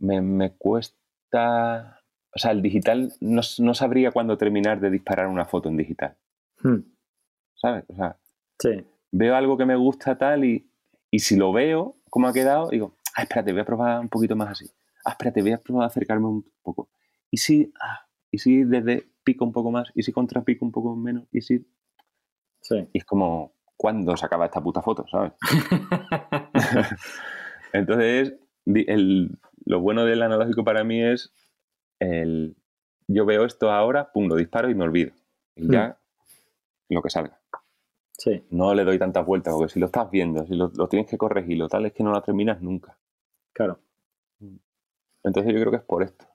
me, 0.00 0.20
me 0.20 0.52
cuesta, 0.52 2.02
o 2.34 2.38
sea, 2.38 2.50
el 2.50 2.60
digital 2.60 3.12
no, 3.20 3.42
no 3.58 3.74
sabría 3.74 4.10
cuándo 4.10 4.36
terminar 4.36 4.80
de 4.80 4.90
disparar 4.90 5.28
una 5.28 5.44
foto 5.44 5.68
en 5.68 5.76
digital, 5.76 6.16
Ujú. 6.58 6.84
¿sabes? 7.54 7.84
O 7.88 7.94
sea, 7.94 8.16
Sí. 8.60 8.84
veo 9.12 9.36
algo 9.36 9.56
que 9.56 9.64
me 9.64 9.76
gusta 9.76 10.18
tal 10.18 10.44
y, 10.44 10.64
Y 11.12 11.20
si 11.20 11.36
lo 11.36 11.52
veo, 11.52 11.94
cómo 12.10 12.26
ha 12.26 12.32
quedado, 12.32 12.68
digo, 12.68 12.94
ah, 13.14 13.22
espérate, 13.22 13.52
voy 13.52 13.60
a 13.62 13.64
probar 13.64 14.00
un 14.00 14.08
poquito 14.08 14.34
más 14.36 14.50
así. 14.50 14.68
Ah, 15.04 15.12
espérate, 15.12 15.40
voy 15.40 15.52
a 15.52 15.58
probar 15.58 15.84
a 15.84 15.86
acercarme 15.86 16.26
un 16.26 16.44
poco. 16.62 16.88
Y 17.30 17.38
si, 17.38 17.72
ah, 17.80 18.06
y 18.30 18.38
si 18.38 18.64
desde 18.64 19.10
pico 19.24 19.44
un 19.44 19.52
poco 19.52 19.70
más, 19.70 19.90
y 19.94 20.02
si 20.02 20.12
contrapico 20.12 20.64
un 20.64 20.72
poco 20.72 20.96
menos, 20.96 21.26
y 21.32 21.40
si... 21.42 21.66
Sí. 22.60 22.88
Y 22.92 22.98
es 22.98 23.04
como, 23.04 23.54
¿cuándo 23.76 24.16
se 24.16 24.26
acaba 24.26 24.46
esta 24.46 24.62
puta 24.62 24.82
foto, 24.82 25.06
sabes? 25.08 25.32
Entonces, 27.72 28.34
el, 28.66 29.38
lo 29.64 29.80
bueno 29.80 30.04
del 30.04 30.22
analógico 30.22 30.64
para 30.64 30.84
mí 30.84 31.02
es 31.02 31.32
el, 32.00 32.56
yo 33.06 33.24
veo 33.26 33.44
esto 33.44 33.70
ahora, 33.70 34.12
pum, 34.12 34.28
lo 34.28 34.36
disparo 34.36 34.70
y 34.70 34.74
me 34.74 34.84
olvido. 34.84 35.12
Y 35.56 35.72
ya 35.72 35.98
lo 36.88 37.02
que 37.02 37.10
salga. 37.10 37.40
Sí. 38.12 38.44
No 38.50 38.74
le 38.74 38.84
doy 38.84 38.98
tantas 38.98 39.24
vueltas, 39.24 39.54
porque 39.54 39.72
si 39.72 39.80
lo 39.80 39.86
estás 39.86 40.10
viendo, 40.10 40.44
si 40.46 40.54
lo, 40.54 40.72
lo 40.74 40.88
tienes 40.88 41.08
que 41.08 41.18
corregir, 41.18 41.58
lo 41.58 41.68
tal 41.68 41.86
es 41.86 41.92
que 41.92 42.02
no 42.02 42.10
lo 42.10 42.20
terminas 42.22 42.60
nunca. 42.60 42.98
Claro. 43.52 43.80
Entonces 45.22 45.52
yo 45.52 45.60
creo 45.60 45.70
que 45.70 45.78
es 45.78 45.82
por 45.82 46.02
esto. 46.02 46.26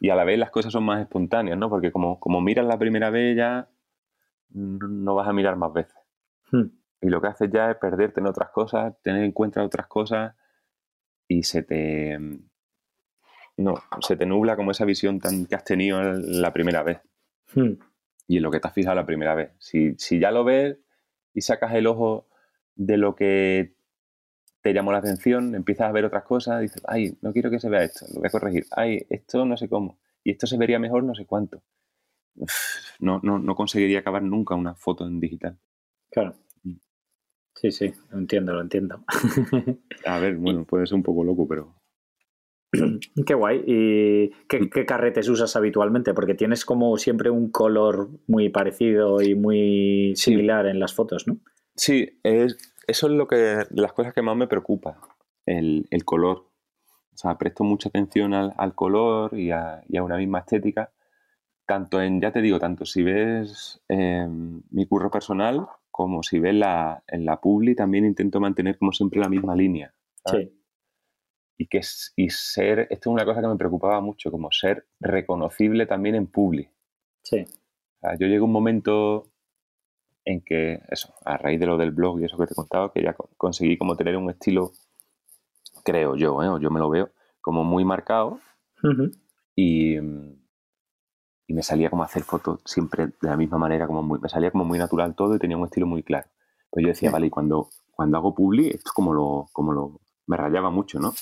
Y 0.00 0.10
a 0.10 0.14
la 0.14 0.24
vez 0.24 0.38
las 0.38 0.50
cosas 0.50 0.72
son 0.72 0.84
más 0.84 1.00
espontáneas, 1.00 1.58
¿no? 1.58 1.68
Porque 1.70 1.92
como, 1.92 2.18
como 2.20 2.40
miras 2.40 2.66
la 2.66 2.78
primera 2.78 3.10
vez 3.10 3.36
ya 3.36 3.68
no 4.50 5.14
vas 5.14 5.28
a 5.28 5.32
mirar 5.32 5.56
más 5.56 5.72
veces. 5.72 5.96
Hmm. 6.50 6.66
Y 7.00 7.08
lo 7.08 7.20
que 7.20 7.28
haces 7.28 7.50
ya 7.52 7.70
es 7.70 7.76
perderte 7.76 8.20
en 8.20 8.26
otras 8.26 8.50
cosas, 8.50 8.94
tener 9.02 9.22
en 9.22 9.32
cuenta 9.32 9.62
otras 9.62 9.86
cosas 9.86 10.34
y 11.28 11.42
se 11.42 11.62
te 11.62 12.18
no, 13.56 13.74
se 14.00 14.16
te 14.16 14.26
nubla 14.26 14.56
como 14.56 14.70
esa 14.70 14.84
visión 14.84 15.18
tan 15.18 15.46
que 15.46 15.54
has 15.54 15.64
tenido 15.64 16.00
la 16.02 16.52
primera 16.52 16.82
vez. 16.82 17.00
Hmm. 17.54 17.72
Y 18.28 18.38
en 18.38 18.42
lo 18.42 18.50
que 18.50 18.60
te 18.60 18.68
has 18.68 18.74
fijado 18.74 18.96
la 18.96 19.06
primera 19.06 19.34
vez. 19.34 19.52
Si, 19.58 19.94
si 19.98 20.18
ya 20.18 20.30
lo 20.30 20.44
ves 20.44 20.78
y 21.32 21.40
sacas 21.42 21.74
el 21.74 21.86
ojo 21.86 22.28
de 22.74 22.96
lo 22.96 23.14
que 23.14 23.75
te 24.66 24.74
llamó 24.74 24.90
la 24.90 24.98
atención, 24.98 25.54
empiezas 25.54 25.88
a 25.88 25.92
ver 25.92 26.04
otras 26.04 26.24
cosas, 26.24 26.60
dices, 26.60 26.82
ay, 26.88 27.16
no 27.22 27.32
quiero 27.32 27.50
que 27.50 27.60
se 27.60 27.68
vea 27.68 27.84
esto, 27.84 28.04
lo 28.12 28.18
voy 28.18 28.26
a 28.26 28.30
corregir, 28.30 28.66
ay, 28.72 29.06
esto 29.10 29.44
no 29.44 29.56
sé 29.56 29.68
cómo, 29.68 30.00
y 30.24 30.32
esto 30.32 30.48
se 30.48 30.56
vería 30.56 30.80
mejor 30.80 31.04
no 31.04 31.14
sé 31.14 31.24
cuánto. 31.24 31.62
Uf, 32.34 32.52
no, 32.98 33.20
no, 33.22 33.38
no 33.38 33.54
conseguiría 33.54 34.00
acabar 34.00 34.24
nunca 34.24 34.56
una 34.56 34.74
foto 34.74 35.06
en 35.06 35.20
digital. 35.20 35.56
Claro. 36.10 36.34
Sí, 37.54 37.70
sí, 37.70 37.92
lo 38.10 38.18
entiendo, 38.18 38.54
lo 38.54 38.60
entiendo. 38.60 39.04
A 40.04 40.18
ver, 40.18 40.34
bueno, 40.34 40.64
puede 40.64 40.86
ser 40.88 40.96
un 40.96 41.04
poco 41.04 41.22
loco, 41.22 41.46
pero... 41.46 41.76
Qué 43.24 43.34
guay. 43.34 43.62
¿Y 43.66 44.30
qué, 44.48 44.68
qué, 44.68 44.84
carretes 44.84 45.28
usas 45.28 45.54
habitualmente? 45.54 46.12
Porque 46.12 46.34
tienes 46.34 46.64
como 46.64 46.98
siempre 46.98 47.30
un 47.30 47.52
color 47.52 48.10
muy 48.26 48.48
parecido 48.48 49.22
y 49.22 49.36
muy 49.36 50.12
similar 50.16 50.64
sí. 50.64 50.72
en 50.72 50.80
las 50.80 50.92
fotos, 50.92 51.28
¿no? 51.28 51.38
Sí, 51.76 52.18
es, 52.22 52.56
eso 52.86 53.06
es 53.06 53.12
lo 53.12 53.26
que 53.26 53.64
las 53.70 53.92
cosas 53.92 54.14
que 54.14 54.22
más 54.22 54.36
me 54.36 54.46
preocupa, 54.46 54.98
el, 55.44 55.86
el 55.90 56.04
color. 56.04 56.48
O 57.14 57.18
sea, 57.18 57.38
presto 57.38 57.64
mucha 57.64 57.88
atención 57.88 58.34
al, 58.34 58.54
al 58.56 58.74
color 58.74 59.38
y 59.38 59.50
a, 59.50 59.82
y 59.88 59.96
a, 59.96 60.02
una 60.02 60.16
misma 60.16 60.40
estética. 60.40 60.92
Tanto 61.66 62.00
en, 62.00 62.20
ya 62.20 62.30
te 62.30 62.42
digo, 62.42 62.58
tanto 62.58 62.84
si 62.84 63.02
ves 63.02 63.80
eh, 63.88 64.26
mi 64.70 64.86
curro 64.86 65.10
personal 65.10 65.66
como 65.90 66.22
si 66.22 66.38
ves 66.38 66.54
la, 66.54 67.02
en 67.08 67.24
la 67.24 67.40
publi, 67.40 67.74
también 67.74 68.04
intento 68.04 68.38
mantener 68.38 68.78
como 68.78 68.92
siempre 68.92 69.18
la 69.18 69.30
misma 69.30 69.56
línea. 69.56 69.94
¿sabes? 70.24 70.48
Sí 70.48 70.56
y 71.58 71.66
que 71.66 71.80
y 72.16 72.30
ser, 72.30 72.80
esto 72.90 73.10
es 73.10 73.14
una 73.14 73.24
cosa 73.24 73.40
que 73.40 73.48
me 73.48 73.56
preocupaba 73.56 74.00
mucho, 74.00 74.30
como 74.30 74.50
ser 74.52 74.86
reconocible 75.00 75.86
también 75.86 76.14
en 76.14 76.26
Publi. 76.26 76.68
Sí. 77.22 77.40
O 77.40 77.98
sea, 78.00 78.16
yo 78.18 78.26
llegué 78.26 78.38
a 78.38 78.44
un 78.44 78.52
momento 78.52 79.32
en 80.26 80.42
que, 80.42 80.82
eso, 80.90 81.14
a 81.24 81.38
raíz 81.38 81.58
de 81.60 81.66
lo 81.66 81.78
del 81.78 81.92
blog 81.92 82.20
y 82.20 82.24
eso 82.24 82.36
que 82.36 82.46
te 82.46 82.52
he 82.52 82.56
contado, 82.56 82.92
que 82.92 83.02
ya 83.02 83.14
conseguí 83.36 83.78
como 83.78 83.96
tener 83.96 84.16
un 84.16 84.28
estilo, 84.28 84.72
creo 85.84 86.16
yo, 86.16 86.42
¿eh? 86.42 86.48
o 86.48 86.58
yo 86.58 86.70
me 86.70 86.80
lo 86.80 86.90
veo, 86.90 87.10
como 87.40 87.62
muy 87.62 87.84
marcado 87.84 88.40
uh 88.82 88.88
-huh. 88.88 89.18
y, 89.54 89.96
y 89.96 91.54
me 91.54 91.62
salía 91.62 91.90
como 91.90 92.02
hacer 92.02 92.24
fotos 92.24 92.60
siempre 92.64 93.06
de 93.06 93.28
la 93.28 93.36
misma 93.36 93.56
manera, 93.56 93.86
como 93.86 94.02
muy, 94.02 94.18
me 94.18 94.28
salía 94.28 94.50
como 94.50 94.64
muy 94.64 94.78
natural 94.78 95.14
todo 95.14 95.36
y 95.36 95.38
tenía 95.38 95.56
un 95.56 95.64
estilo 95.64 95.86
muy 95.86 96.02
claro. 96.02 96.28
Pues 96.70 96.82
yo 96.82 96.88
decía, 96.88 97.12
vale, 97.12 97.28
y 97.28 97.30
cuando, 97.30 97.70
cuando 97.92 98.18
hago 98.18 98.34
Publi, 98.34 98.66
esto 98.68 98.90
es 98.90 98.92
como 98.92 99.14
lo, 99.14 99.46
como 99.52 99.72
lo, 99.72 100.00
me 100.26 100.36
rayaba 100.36 100.70
mucho, 100.70 100.98
¿no? 100.98 101.14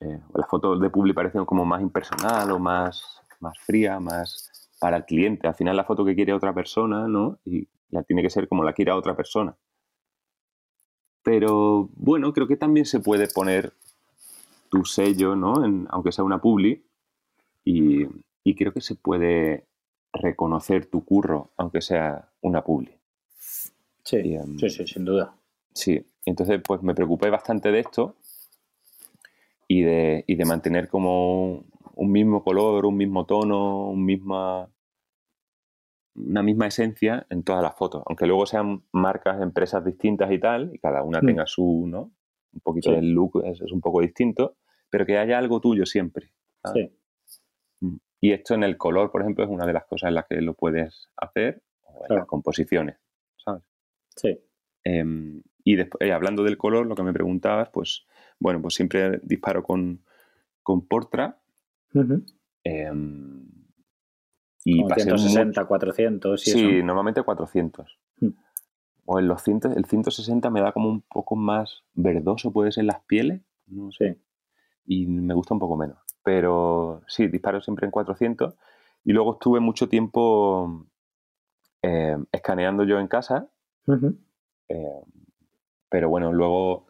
Eh, 0.00 0.20
las 0.34 0.46
fotos 0.46 0.78
de 0.78 0.90
Publi 0.90 1.14
parecen 1.14 1.46
como 1.46 1.64
más 1.64 1.80
impersonal 1.80 2.52
o 2.52 2.58
más, 2.58 3.22
más 3.40 3.58
fría, 3.60 3.98
más 3.98 4.50
para 4.78 4.98
el 4.98 5.04
cliente. 5.06 5.48
Al 5.48 5.54
final 5.54 5.74
la 5.74 5.84
foto 5.84 6.04
que 6.04 6.14
quiere 6.14 6.34
otra 6.34 6.52
persona, 6.52 7.08
¿no? 7.08 7.38
Y 7.46 7.66
la 7.94 8.02
tiene 8.02 8.22
que 8.22 8.30
ser 8.30 8.48
como 8.48 8.64
la 8.64 8.72
quiera 8.72 8.96
otra 8.96 9.16
persona. 9.16 9.56
Pero 11.22 11.88
bueno, 11.94 12.32
creo 12.32 12.46
que 12.46 12.56
también 12.56 12.84
se 12.84 13.00
puede 13.00 13.28
poner 13.28 13.72
tu 14.68 14.84
sello, 14.84 15.36
¿no? 15.36 15.64
En, 15.64 15.86
aunque 15.90 16.12
sea 16.12 16.24
una 16.24 16.40
Publi. 16.40 16.84
Y, 17.64 18.06
y, 18.42 18.54
creo 18.56 18.72
que 18.72 18.82
se 18.82 18.94
puede 18.94 19.64
reconocer 20.12 20.84
tu 20.86 21.02
curro, 21.02 21.50
aunque 21.56 21.80
sea 21.80 22.28
una 22.42 22.62
Publi. 22.62 22.92
Sí, 24.02 24.16
y, 24.22 24.36
um, 24.36 24.58
sí, 24.58 24.68
sí, 24.68 24.86
sin 24.86 25.06
duda. 25.06 25.34
Sí, 25.72 26.04
entonces 26.26 26.60
pues 26.62 26.82
me 26.82 26.94
preocupé 26.94 27.30
bastante 27.30 27.72
de 27.72 27.80
esto 27.80 28.16
y 29.66 29.82
de, 29.82 30.24
y 30.26 30.34
de 30.34 30.44
mantener 30.44 30.88
como 30.88 31.64
un 31.94 32.12
mismo 32.12 32.44
color, 32.44 32.84
un 32.84 32.96
mismo 32.96 33.24
tono, 33.24 33.88
un 33.88 34.04
misma, 34.04 34.68
una 36.16 36.42
misma 36.42 36.66
esencia 36.66 37.26
en 37.30 37.42
todas 37.42 37.62
las 37.62 37.74
fotos, 37.74 38.02
aunque 38.06 38.26
luego 38.26 38.46
sean 38.46 38.84
marcas, 38.92 39.40
empresas 39.42 39.84
distintas 39.84 40.30
y 40.32 40.38
tal, 40.38 40.70
y 40.74 40.78
cada 40.78 41.02
una 41.02 41.20
mm. 41.20 41.26
tenga 41.26 41.46
su, 41.46 41.86
¿no? 41.86 42.12
Un 42.52 42.60
poquito 42.60 42.90
sí. 42.90 42.96
del 42.96 43.10
look 43.10 43.42
es, 43.44 43.60
es, 43.60 43.72
un 43.72 43.80
poco 43.80 44.00
distinto, 44.00 44.56
pero 44.88 45.04
que 45.04 45.18
haya 45.18 45.38
algo 45.38 45.60
tuyo 45.60 45.86
siempre. 45.86 46.32
¿sabes? 46.62 46.90
Sí. 46.90 47.98
Y 48.20 48.32
esto 48.32 48.54
en 48.54 48.62
el 48.62 48.78
color, 48.78 49.10
por 49.10 49.20
ejemplo, 49.20 49.44
es 49.44 49.50
una 49.50 49.66
de 49.66 49.72
las 49.72 49.84
cosas 49.84 50.08
en 50.08 50.14
las 50.14 50.26
que 50.26 50.40
lo 50.40 50.54
puedes 50.54 51.10
hacer, 51.16 51.62
o 51.82 51.90
en 51.90 52.06
claro. 52.06 52.20
las 52.20 52.26
composiciones, 52.26 52.96
¿sabes? 53.36 53.62
Sí. 54.16 54.38
Eh, 54.84 55.04
y 55.64 55.76
después, 55.76 56.06
eh, 56.06 56.12
hablando 56.12 56.44
del 56.44 56.56
color, 56.56 56.86
lo 56.86 56.94
que 56.94 57.02
me 57.02 57.12
preguntabas, 57.12 57.70
pues 57.70 58.06
bueno, 58.38 58.62
pues 58.62 58.74
siempre 58.74 59.18
disparo 59.22 59.62
con, 59.62 60.04
con 60.62 60.86
Portra. 60.86 61.38
Uh 61.94 62.00
-huh. 62.00 62.24
eh, 62.64 62.90
y 64.64 64.82
Como 64.82 64.94
160, 64.94 65.60
mucho... 65.60 65.68
400 65.68 66.46
y 66.46 66.50
Sí, 66.50 66.76
eso. 66.76 66.86
normalmente 66.86 67.22
400. 67.22 67.98
Uh 68.20 68.26
-huh. 68.26 68.34
O 69.06 69.18
en 69.18 69.28
los 69.28 69.42
100, 69.42 69.72
el 69.76 69.84
160 69.84 70.48
me 70.50 70.62
da 70.62 70.72
como 70.72 70.88
un 70.88 71.02
poco 71.02 71.36
más 71.36 71.82
verdoso, 71.92 72.52
puede 72.52 72.72
ser 72.72 72.84
las 72.84 73.02
pieles. 73.04 73.42
No 73.66 73.92
sé. 73.92 74.18
Y 74.86 75.06
me 75.06 75.34
gusta 75.34 75.52
un 75.54 75.60
poco 75.60 75.76
menos. 75.76 75.98
Pero 76.22 77.02
sí, 77.06 77.26
disparo 77.28 77.60
siempre 77.60 77.84
en 77.84 77.90
400. 77.90 78.54
Y 79.04 79.12
luego 79.12 79.34
estuve 79.34 79.60
mucho 79.60 79.88
tiempo 79.90 80.86
eh, 81.82 82.16
escaneando 82.32 82.84
yo 82.84 82.98
en 82.98 83.08
casa. 83.08 83.48
Uh 83.86 83.92
-huh. 83.92 84.16
eh, 84.70 85.02
pero 85.90 86.08
bueno, 86.08 86.32
luego 86.32 86.86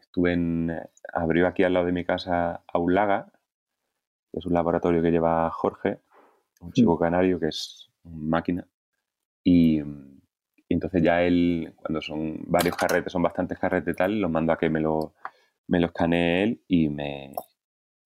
estuve 0.00 0.32
en. 0.32 0.72
Abrió 1.12 1.46
aquí 1.46 1.64
al 1.64 1.74
lado 1.74 1.84
de 1.86 1.92
mi 1.92 2.04
casa 2.06 2.62
Aulaga, 2.72 3.30
que 4.32 4.38
es 4.38 4.46
un 4.46 4.54
laboratorio 4.54 5.02
que 5.02 5.10
lleva 5.10 5.50
Jorge, 5.50 6.00
un 6.60 6.72
chico 6.72 6.96
mm. 6.96 6.98
canario 6.98 7.40
que 7.40 7.48
es 7.48 7.90
máquina. 8.04 8.66
Y, 9.44 9.80
y, 9.80 9.84
entonces 10.68 11.02
ya 11.02 11.22
él, 11.22 11.72
cuando 11.76 12.00
son 12.00 12.42
varios 12.46 12.76
carretes, 12.76 13.12
son 13.12 13.22
bastantes 13.22 13.58
carretes 13.58 13.96
tal, 13.96 14.20
los 14.20 14.30
mando 14.30 14.52
a 14.52 14.58
que 14.58 14.68
me 14.68 14.80
lo, 14.80 15.14
me 15.66 15.80
lo 15.80 15.86
escanee 15.86 16.42
él 16.42 16.62
y, 16.68 16.88
me, 16.88 17.34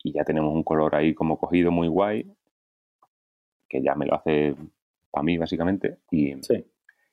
y 0.03 0.12
ya 0.12 0.24
tenemos 0.24 0.55
un 0.55 0.62
color 0.62 0.95
ahí 0.95 1.15
como 1.15 1.39
cogido 1.39 1.70
muy 1.70 1.89
guay, 1.89 2.33
que 3.69 3.83
ya 3.83 3.95
me 3.95 4.07
lo 4.07 4.15
hace 4.15 4.55
para 5.11 5.24
mí 5.24 5.39
básicamente. 5.39 5.99
Y, 6.11 6.35
sí. 6.43 6.65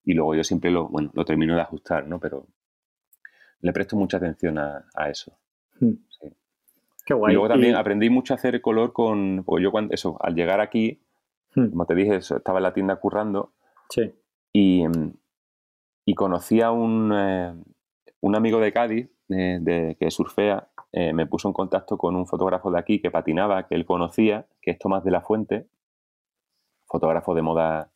y 0.03 0.13
luego 0.13 0.35
yo 0.35 0.43
siempre 0.43 0.71
lo, 0.71 0.87
bueno, 0.87 1.11
lo 1.13 1.25
termino 1.25 1.55
de 1.55 1.61
ajustar, 1.61 2.07
¿no? 2.07 2.19
Pero 2.19 2.47
le 3.61 3.73
presto 3.73 3.95
mucha 3.95 4.17
atención 4.17 4.57
a, 4.57 4.85
a 4.93 5.09
eso. 5.09 5.37
Hmm. 5.79 5.93
Sí. 6.09 6.27
Qué 7.05 7.13
guay. 7.13 7.31
Y 7.31 7.35
luego 7.35 7.49
también 7.49 7.73
y... 7.73 7.77
aprendí 7.77 8.09
mucho 8.09 8.33
a 8.33 8.37
hacer 8.37 8.61
color 8.61 8.93
con. 8.93 9.43
Porque 9.45 9.63
yo, 9.63 9.71
cuando, 9.71 9.93
eso, 9.93 10.17
al 10.21 10.35
llegar 10.35 10.61
aquí, 10.61 11.01
hmm. 11.55 11.69
como 11.69 11.85
te 11.85 11.95
dije, 11.95 12.15
estaba 12.15 12.59
en 12.59 12.63
la 12.63 12.73
tienda 12.73 12.95
currando. 12.97 13.53
Sí. 13.89 14.13
Y, 14.53 14.83
y 16.05 16.15
conocí 16.15 16.61
a 16.61 16.71
un, 16.71 17.11
eh, 17.13 17.53
un 18.21 18.35
amigo 18.35 18.59
de 18.59 18.73
Cádiz, 18.73 19.09
eh, 19.29 19.59
de, 19.61 19.95
que 19.99 20.09
surfea, 20.11 20.69
eh, 20.91 21.13
me 21.13 21.27
puso 21.27 21.47
en 21.47 21.53
contacto 21.53 21.97
con 21.97 22.15
un 22.15 22.25
fotógrafo 22.25 22.71
de 22.71 22.79
aquí 22.79 23.01
que 23.01 23.11
patinaba, 23.11 23.67
que 23.67 23.75
él 23.75 23.85
conocía, 23.85 24.47
que 24.61 24.71
es 24.71 24.79
Tomás 24.79 25.03
de 25.03 25.11
la 25.11 25.21
Fuente, 25.21 25.67
fotógrafo 26.87 27.35
de 27.35 27.41
moda 27.41 27.91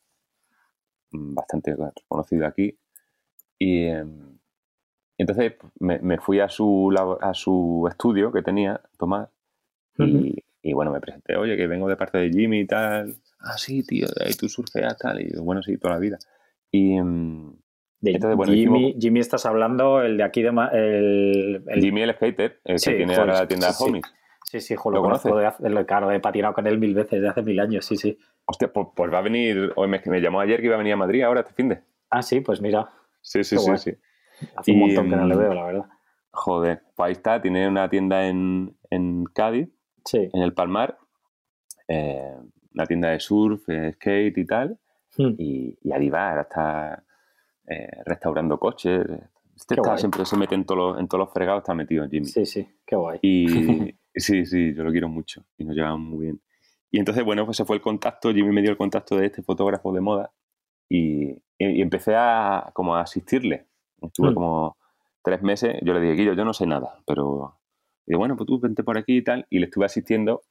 mm, 1.10 1.34
bastante 1.34 1.74
conocido 2.08 2.46
aquí. 2.46 2.78
Y. 3.58 3.86
Em, 3.86 4.34
entonces 5.16 5.54
me, 5.78 5.98
me 6.00 6.18
fui 6.18 6.40
a 6.40 6.48
su, 6.48 6.92
a 7.20 7.34
su 7.34 7.86
estudio 7.88 8.32
que 8.32 8.42
tenía, 8.42 8.80
Tomás, 8.98 9.28
uh 9.98 10.02
-huh. 10.02 10.26
y, 10.26 10.44
y, 10.62 10.72
bueno, 10.72 10.90
me 10.90 11.00
presenté, 11.00 11.36
oye, 11.36 11.56
que 11.56 11.66
vengo 11.66 11.88
de 11.88 11.96
parte 11.96 12.18
de 12.18 12.30
Jimmy 12.30 12.60
y 12.60 12.66
tal. 12.66 13.14
Ah, 13.44 13.58
sí, 13.58 13.84
tío, 13.84 14.06
ahí 14.24 14.32
tú 14.34 14.48
surfeas 14.48 14.96
tal. 14.96 15.20
Y 15.20 15.30
bueno, 15.38 15.62
sí, 15.62 15.76
toda 15.76 15.94
la 15.94 16.00
vida. 16.00 16.18
Y, 16.70 17.00
mm, 17.00 17.56
De 18.00 18.18
Jimmy, 18.46 18.96
Jimmy, 18.98 19.20
estás 19.20 19.46
hablando, 19.46 20.02
el 20.02 20.16
de 20.16 20.24
aquí 20.24 20.42
de... 20.42 20.48
El, 20.72 21.62
Jimmy 21.80 22.02
el 22.02 22.14
skater, 22.14 22.60
el 22.64 22.80
que 22.80 22.94
tiene 22.94 23.14
ahora 23.14 23.34
la 23.34 23.48
tienda 23.48 23.68
de 23.68 23.74
homies. 23.78 24.04
Sí, 24.44 24.60
sí, 24.60 24.74
lo, 24.74 25.02
conozco, 25.02 25.36
de 25.36 25.86
claro, 25.86 26.10
he 26.10 26.20
patinado 26.20 26.54
con 26.54 26.66
él 26.66 26.78
mil 26.78 26.94
veces 26.94 27.20
de 27.20 27.28
hace 27.28 27.42
mil 27.42 27.58
años, 27.58 27.84
sí, 27.86 27.96
sí. 27.96 28.16
Hostia, 28.44 28.72
pues, 28.72 28.88
pues 28.94 29.12
va 29.12 29.18
a 29.18 29.22
venir, 29.22 29.72
hoy 29.74 29.88
me, 29.88 30.00
me, 30.04 30.20
llamó 30.20 30.40
ayer 30.40 30.60
que 30.60 30.66
iba 30.66 30.74
a 30.74 30.78
venir 30.78 30.92
a 30.92 30.96
Madrid 30.96 31.22
ahora 31.22 31.40
este 31.40 31.54
fin 31.54 31.70
de. 31.70 31.82
Ah, 32.10 32.22
sí, 32.22 32.40
pues 32.40 32.60
mira. 32.60 32.90
Sí, 33.20 33.42
sí, 33.42 33.56
sí, 33.56 33.76
sí. 33.78 33.94
Hace 34.54 34.72
un 34.72 34.80
montón 34.80 35.10
que 35.10 35.16
no 35.16 35.26
le 35.26 35.36
veo, 35.36 35.54
la 35.54 35.64
verdad. 35.64 35.86
Joder, 36.30 36.82
pues 36.94 37.06
ahí 37.06 37.12
está, 37.12 37.40
tiene 37.40 37.66
una 37.66 37.88
tienda 37.88 38.28
en, 38.28 38.76
en 38.90 39.24
Cádiz, 39.24 39.68
sí. 40.04 40.28
en 40.32 40.42
el 40.42 40.52
Palmar, 40.52 40.98
eh, 41.88 42.36
una 42.74 42.86
tienda 42.86 43.10
de 43.10 43.20
surf, 43.20 43.68
eh, 43.68 43.92
skate 43.92 44.38
y 44.38 44.44
tal, 44.44 44.78
hmm. 45.16 45.34
y, 45.38 45.78
y 45.82 45.92
ahora 45.92 46.42
está 46.42 47.04
eh, 47.66 48.02
restaurando 48.04 48.58
coches. 48.58 49.06
Este 49.56 49.74
está, 49.76 49.96
siempre 49.96 50.24
se 50.24 50.36
mete 50.36 50.54
en 50.54 50.64
todos, 50.64 50.78
los, 50.78 51.00
en 51.00 51.06
todos 51.06 51.20
los 51.20 51.32
fregados, 51.32 51.62
está 51.62 51.74
metido 51.74 52.08
Jimmy. 52.08 52.26
Sí, 52.26 52.44
sí, 52.44 52.66
qué 52.84 52.96
guay. 52.96 53.18
Y 53.22 53.46
sí, 54.14 54.44
sí, 54.46 54.74
yo 54.74 54.82
lo 54.82 54.90
quiero 54.90 55.08
mucho 55.08 55.44
y 55.56 55.64
nos 55.64 55.76
llevamos 55.76 56.00
muy 56.00 56.26
bien. 56.26 56.40
Y 56.90 56.98
entonces, 56.98 57.24
bueno, 57.24 57.44
pues 57.44 57.56
se 57.56 57.64
fue 57.64 57.76
el 57.76 57.82
contacto, 57.82 58.32
Jimmy 58.32 58.52
me 58.52 58.62
dio 58.62 58.70
el 58.70 58.76
contacto 58.76 59.16
de 59.16 59.26
este 59.26 59.42
fotógrafo 59.42 59.92
de 59.92 60.00
moda 60.00 60.32
y, 60.88 61.30
y 61.58 61.82
empecé 61.82 62.14
a 62.16 62.70
como 62.74 62.96
a 62.96 63.02
asistirle. 63.02 63.66
Estuve 64.00 64.30
hmm. 64.30 64.34
como 64.34 64.76
tres 65.22 65.42
meses, 65.42 65.76
yo 65.82 65.94
le 65.94 66.00
dije, 66.00 66.14
Guillo, 66.14 66.34
yo 66.34 66.44
no 66.44 66.52
sé 66.52 66.66
nada, 66.66 66.98
pero 67.06 67.58
y 68.06 68.14
bueno, 68.14 68.36
pues 68.36 68.46
tú 68.46 68.60
vente 68.60 68.84
por 68.84 68.98
aquí 68.98 69.18
y 69.18 69.24
tal, 69.24 69.46
y 69.50 69.58
le 69.58 69.66
estuve 69.66 69.86
asistiendo, 69.86 70.42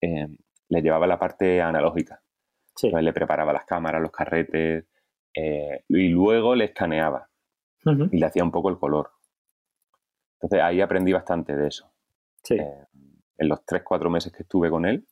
eh, 0.00 0.28
le 0.68 0.82
llevaba 0.82 1.06
la 1.06 1.18
parte 1.18 1.60
analógica. 1.60 2.20
Sí. 2.74 2.92
le 2.92 3.12
preparaba 3.12 3.52
las 3.52 3.64
cámaras, 3.64 4.00
los 4.00 4.12
carretes, 4.12 4.84
eh, 5.34 5.84
y 5.88 6.08
luego 6.08 6.54
le 6.54 6.66
escaneaba 6.66 7.28
y 7.84 8.18
le 8.18 8.26
hacía 8.26 8.44
un 8.44 8.52
poco 8.52 8.68
el 8.68 8.78
color. 8.78 9.10
Entonces 10.34 10.60
ahí 10.62 10.80
aprendí 10.80 11.12
bastante 11.12 11.56
de 11.56 11.68
eso. 11.68 11.90
Eh, 12.50 12.86
en 13.38 13.48
los 13.48 13.64
tres, 13.64 13.82
cuatro 13.82 14.10
meses 14.10 14.32
que 14.32 14.42
estuve 14.42 14.70
con 14.70 14.86
él, 14.86 15.06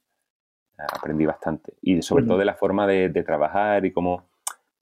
aprendí 0.78 1.26
bastante. 1.26 1.74
Y 1.80 2.02
sobre 2.02 2.24
todo 2.24 2.38
de 2.38 2.44
la 2.44 2.54
forma 2.54 2.86
de, 2.86 3.08
trabajar 3.24 3.84
y 3.84 3.92
cómo 3.92 4.28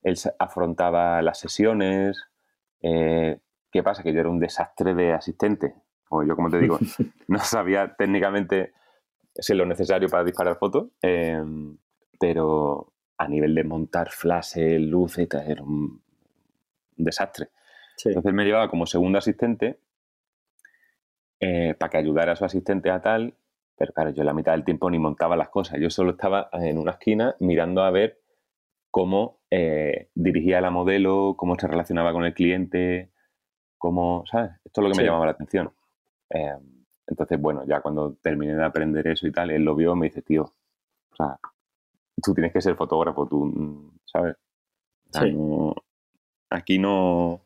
él 0.03 0.19
afrontaba 0.39 1.23
las 1.23 1.39
sesiones. 1.39 2.23
Eh, 2.83 3.39
¿Qué 3.71 3.83
pasa? 3.83 4.03
Que 4.03 4.13
yo 4.13 4.21
era 4.21 4.29
un 4.29 4.39
desastre 4.39 4.95
de 4.95 5.13
asistente. 5.13 5.75
O 6.11 6.23
yo, 6.23 6.37
como 6.37 6.51
te 6.51 6.59
digo, 6.59 6.79
no 7.29 7.39
sabía 7.39 7.95
técnicamente 7.97 8.73
si 9.35 9.55
lo 9.55 9.67
necesario 9.67 10.09
para 10.09 10.25
disparar 10.25 10.57
fotos, 10.57 10.89
pero 12.19 12.93
a 13.17 13.29
nivel 13.29 13.55
de 13.55 13.65
montar 13.65 14.11
flashes, 14.11 14.81
luces, 14.81 15.29
era 15.33 15.63
un, 15.63 16.03
desastre. 16.97 17.49
Entonces 18.05 18.33
me 18.33 18.45
llevaba 18.45 18.69
como 18.69 18.87
segundo 18.87 19.19
asistente 19.19 19.79
eh, 21.41 21.75
para 21.79 21.91
que 21.91 21.99
ayudara 21.99 22.33
a 22.33 22.37
su 22.37 22.45
asistente 22.45 22.91
a 22.91 23.01
tal, 23.01 23.35
pero 23.77 23.93
claro, 23.93 24.11
yo 24.11 24.25
la 24.25 24.35
mitad 24.35 24.53
del 24.53 24.65
tiempo 24.65 24.91
ni 24.91 24.99
montaba 24.99 25.37
las 25.37 25.49
cosas, 25.49 25.79
yo 25.81 25.91
solo 25.91 26.13
estaba 26.13 26.49
en 26.53 26.79
una 26.79 26.93
esquina 26.93 27.37
mirando 27.41 27.83
a 27.83 27.91
ver 27.91 28.21
cómo 28.91 29.41
eh, 29.51 30.09
dirigía 30.15 30.61
la 30.61 30.71
modelo, 30.71 31.35
cómo 31.37 31.57
se 31.59 31.67
relacionaba 31.67 32.13
con 32.13 32.25
el 32.25 32.35
cliente, 32.35 33.11
cómo, 33.79 34.25
¿sabes? 34.31 34.53
Esto 34.65 34.81
es 34.81 34.85
lo 34.85 34.93
que 34.93 34.99
me 34.99 35.05
llamaba 35.05 35.27
la 35.27 35.33
atención. 35.33 35.73
Eh, 36.31 36.57
entonces, 37.07 37.41
bueno, 37.41 37.65
ya 37.67 37.81
cuando 37.81 38.15
terminé 38.15 38.55
de 38.55 38.65
aprender 38.65 39.07
eso 39.09 39.27
y 39.27 39.33
tal, 39.33 39.51
él 39.51 39.63
lo 39.63 39.75
vio 39.75 39.93
y 39.93 39.99
me 39.99 40.07
dice, 40.07 40.23
tío, 40.23 40.43
o 40.43 41.17
sea, 41.17 41.39
tú 42.23 42.35
tienes 42.35 42.53
que 42.53 42.61
ser 42.61 42.77
fotógrafo, 42.77 43.27
tú, 43.27 43.93
¿sabes? 44.05 44.37
aquí 46.51 46.79
no, 46.79 47.43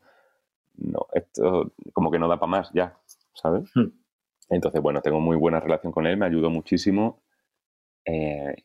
no, 0.75 1.05
esto 1.13 1.71
como 1.93 2.09
que 2.09 2.17
no 2.17 2.27
da 2.27 2.39
para 2.39 2.49
más 2.49 2.71
ya, 2.73 2.97
¿sabes? 3.33 3.69
Hmm. 3.75 3.89
Entonces, 4.49 4.81
bueno, 4.81 5.01
tengo 5.01 5.19
muy 5.19 5.37
buena 5.37 5.59
relación 5.59 5.91
con 5.91 6.07
él, 6.07 6.17
me 6.17 6.25
ayudó 6.25 6.49
muchísimo 6.49 7.21
eh, 8.05 8.63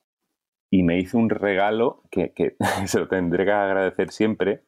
y 0.70 0.82
me 0.82 0.98
hizo 0.98 1.18
un 1.18 1.28
regalo 1.28 2.02
que, 2.10 2.32
se 2.86 2.98
lo 2.98 3.08
tendré 3.08 3.44
que 3.44 3.52
agradecer 3.52 4.10
siempre, 4.10 4.62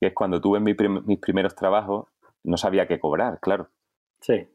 que 0.00 0.08
es 0.08 0.14
cuando 0.14 0.40
tuve 0.40 0.60
mis 0.60 1.18
primeros 1.18 1.54
trabajos, 1.54 2.08
no 2.44 2.56
sabía 2.56 2.86
qué 2.86 2.98
cobrar, 2.98 3.40
claro. 3.40 3.68
Sí. 4.20 4.48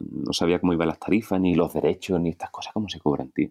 No 0.00 0.32
sabía 0.32 0.58
cómo 0.58 0.72
iban 0.72 0.88
las 0.88 0.98
tarifas, 0.98 1.40
ni 1.40 1.54
los 1.54 1.72
derechos, 1.72 2.20
ni 2.20 2.30
estas 2.30 2.50
cosas, 2.50 2.72
cómo 2.72 2.88
se 2.88 2.98
cobran, 2.98 3.30
tío. 3.30 3.50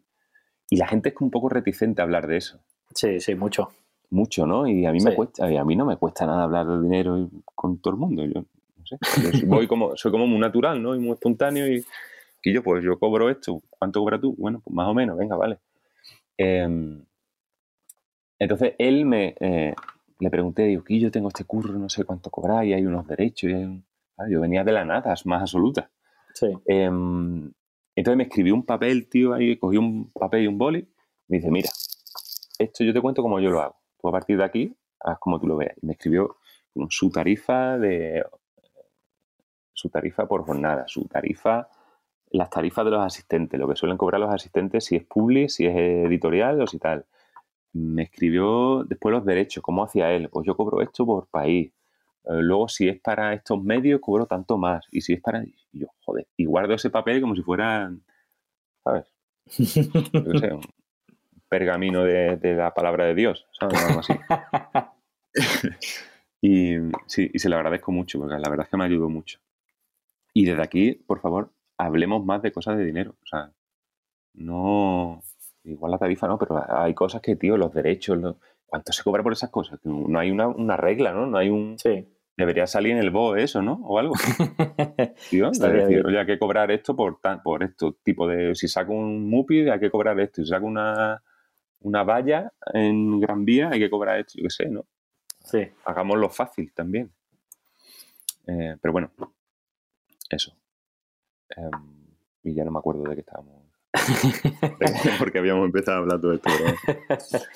Y 0.69 0.77
la 0.77 0.87
gente 0.87 1.09
es 1.09 1.15
un 1.19 1.31
poco 1.31 1.49
reticente 1.49 2.01
a 2.01 2.05
hablar 2.05 2.27
de 2.27 2.37
eso. 2.37 2.59
Sí, 2.93 3.19
sí, 3.19 3.35
mucho. 3.35 3.69
Mucho, 4.09 4.45
¿no? 4.45 4.67
Y 4.67 4.85
a 4.85 4.91
mí 4.91 4.99
me 5.03 5.15
cuesta, 5.15 5.45
a 5.45 5.65
mí 5.65 5.75
no 5.75 5.85
me 5.85 5.97
cuesta 5.97 6.25
nada 6.25 6.43
hablar 6.43 6.67
de 6.67 6.81
dinero 6.81 7.29
con 7.55 7.79
todo 7.79 7.93
el 7.93 7.99
mundo. 7.99 8.25
Yo 8.25 8.41
no 8.41 8.85
sé. 8.85 8.97
voy 9.45 9.67
como, 9.67 9.95
soy 9.95 10.11
como 10.11 10.27
muy 10.27 10.39
natural, 10.39 10.81
¿no? 10.81 10.95
Y 10.95 10.99
muy 10.99 11.11
espontáneo 11.11 11.67
y, 11.67 11.85
y 12.43 12.53
yo, 12.53 12.63
pues 12.63 12.83
yo 12.83 12.99
cobro 12.99 13.29
esto. 13.29 13.61
¿Cuánto 13.69 13.99
cobras 14.01 14.21
tú? 14.21 14.35
Bueno, 14.37 14.61
pues 14.63 14.73
más 14.73 14.87
o 14.87 14.93
menos, 14.93 15.17
venga, 15.17 15.35
vale. 15.35 15.59
Em, 16.37 17.05
entonces 18.39 18.73
él 18.79 19.05
me 19.05 19.35
eh, 19.39 19.75
le 20.21 20.29
pregunté, 20.29 20.63
digo, 20.63 20.83
que 20.83 20.99
yo 20.99 21.11
tengo 21.11 21.29
este 21.29 21.43
curro, 21.43 21.73
no 21.73 21.89
sé 21.89 22.05
cuánto 22.05 22.29
cobrar 22.29 22.63
y 22.63 22.73
hay 22.73 22.85
unos 22.85 23.07
derechos. 23.07 23.49
Y 23.49 23.53
hay 23.53 23.83
yo 24.29 24.39
venía 24.39 24.63
de 24.63 24.71
la 24.71 24.85
nada, 24.85 25.15
más 25.25 25.41
absoluta. 25.41 25.89
Sí. 26.33 26.47
Em, 26.65 27.51
entonces 27.95 28.17
me 28.17 28.23
escribió 28.23 28.55
un 28.55 28.65
papel, 28.65 29.07
tío, 29.09 29.33
ahí 29.33 29.57
cogí 29.57 29.77
un 29.77 30.11
papel 30.11 30.43
y 30.43 30.47
un 30.47 30.57
boli. 30.57 30.87
Me 31.27 31.37
dice, 31.37 31.51
mira, 31.51 31.69
esto 32.59 32.83
yo 32.83 32.93
te 32.93 33.01
cuento 33.01 33.21
como 33.21 33.39
yo 33.39 33.49
lo 33.49 33.61
hago. 33.61 33.75
Tú 33.99 34.07
a 34.07 34.11
partir 34.11 34.37
de 34.37 34.43
aquí, 34.43 34.75
haz 34.99 35.19
como 35.19 35.39
tú 35.39 35.47
lo 35.47 35.57
veas. 35.57 35.75
Y 35.81 35.85
me 35.85 35.93
escribió 35.93 36.37
su 36.89 37.09
tarifa 37.09 37.77
de 37.77 38.23
su 39.73 39.89
tarifa 39.89 40.27
por 40.27 40.45
jornada, 40.45 40.87
su 40.87 41.05
tarifa, 41.05 41.67
las 42.29 42.49
tarifas 42.49 42.85
de 42.85 42.91
los 42.91 43.03
asistentes, 43.03 43.59
lo 43.59 43.67
que 43.67 43.75
suelen 43.75 43.97
cobrar 43.97 44.21
los 44.21 44.33
asistentes, 44.33 44.85
si 44.85 44.95
es 44.95 45.03
public, 45.03 45.49
si 45.49 45.65
es 45.65 45.75
editorial 45.75 46.61
o 46.61 46.67
si 46.67 46.77
tal. 46.77 47.05
Me 47.73 48.03
escribió 48.03 48.83
después 48.83 49.11
los 49.11 49.25
derechos, 49.25 49.63
cómo 49.63 49.83
hacía 49.83 50.11
él. 50.11 50.29
Pues 50.29 50.45
yo 50.45 50.55
cobro 50.55 50.81
esto 50.81 51.05
por 51.05 51.27
país. 51.27 51.71
Eh, 52.25 52.41
luego, 52.41 52.67
si 52.67 52.87
es 52.87 52.99
para 52.99 53.33
estos 53.33 53.61
medios, 53.63 53.99
cobro 54.01 54.25
tanto 54.25 54.57
más. 54.57 54.85
Y 54.91 55.01
si 55.01 55.13
es 55.13 55.21
para. 55.21 55.43
yo, 55.71 55.87
joder. 56.01 56.27
Y 56.37 56.45
guardo 56.45 56.73
ese 56.73 56.89
papel 56.89 57.21
como 57.21 57.35
si 57.35 57.41
fuera. 57.41 57.91
¿Sabes? 58.83 59.05
un 60.51 60.61
pergamino 61.49 62.03
de, 62.03 62.39
la 62.55 62.73
palabra 62.73 63.05
de 63.05 63.15
Dios, 63.15 63.47
¿sabes? 63.59 63.83
Algo 63.83 63.99
así. 63.99 64.13
y 66.41 66.75
sí, 67.07 67.29
y 67.33 67.39
se 67.39 67.49
lo 67.49 67.57
agradezco 67.57 67.91
mucho, 67.91 68.19
porque 68.19 68.39
la 68.39 68.49
verdad 68.49 68.65
es 68.65 68.69
que 68.69 68.77
me 68.77 68.85
ayudó 68.85 69.09
mucho. 69.09 69.39
Y 70.33 70.45
desde 70.45 70.63
aquí, 70.63 70.93
por 70.93 71.19
favor, 71.19 71.51
hablemos 71.77 72.23
más 72.25 72.41
de 72.41 72.51
cosas 72.51 72.77
de 72.77 72.85
dinero. 72.85 73.15
O 73.21 73.25
sea, 73.25 73.51
no. 74.33 75.21
Igual 75.63 75.91
la 75.91 75.97
tarifa 75.99 76.27
no, 76.27 76.39
pero 76.39 76.63
hay 76.69 76.93
cosas 76.93 77.21
que, 77.21 77.35
tío, 77.35 77.57
los 77.57 77.73
derechos, 77.73 78.17
los, 78.17 78.37
¿Cuánto 78.71 78.93
se 78.93 79.03
cobra 79.03 79.21
por 79.21 79.33
esas 79.33 79.49
cosas? 79.49 79.81
No 79.83 80.17
hay 80.17 80.31
una, 80.31 80.77
regla, 80.77 81.11
¿no? 81.11 81.25
No 81.25 81.37
hay 81.37 81.49
un... 81.49 81.77
Sí. 81.77 82.07
Debería 82.37 82.65
salir 82.67 82.93
en 82.93 82.99
el 82.99 83.09
BOE 83.09 83.43
eso, 83.43 83.61
¿no? 83.61 83.81
O 83.83 83.99
algo. 83.99 84.13
Tío, 85.29 85.51
decir, 85.51 86.05
oye, 86.05 86.17
hay 86.17 86.25
que 86.25 86.39
cobrar 86.39 86.71
esto 86.71 86.95
por, 86.95 87.19
por 87.43 87.63
esto. 87.63 87.97
Tipo 88.01 88.25
de, 88.29 88.55
si 88.55 88.69
saco 88.69 88.93
un 88.93 89.29
MUPI, 89.29 89.69
hay 89.69 89.79
que 89.81 89.91
cobrar 89.91 90.17
esto. 90.21 90.41
Si 90.41 90.47
saco 90.47 90.67
una, 90.67 91.21
una 91.81 92.03
valla 92.03 92.53
en 92.73 93.19
Gran 93.19 93.43
Vía, 93.43 93.71
hay 93.73 93.79
que 93.79 93.89
cobrar 93.89 94.19
esto. 94.21 94.35
Yo 94.37 94.43
qué 94.43 94.49
sé, 94.49 94.69
¿no? 94.69 94.85
Sí. 95.43 95.67
Hagámoslo 95.83 96.29
fácil 96.29 96.71
también. 96.73 97.11
Eh, 98.47 98.77
pero 98.81 98.93
bueno, 98.93 99.11
eso. 100.29 100.55
Em, 101.57 102.07
y 102.43 102.53
ya 102.53 102.63
no 102.63 102.71
me 102.71 102.79
acuerdo 102.79 103.03
de 103.03 103.15
qué 103.15 103.19
estábamos. 103.19 103.60
Porque 105.19 105.39
habíamos 105.39 105.65
empezado 105.65 105.99
hablando 105.99 106.29
de 106.29 106.35
esto. 106.35 106.49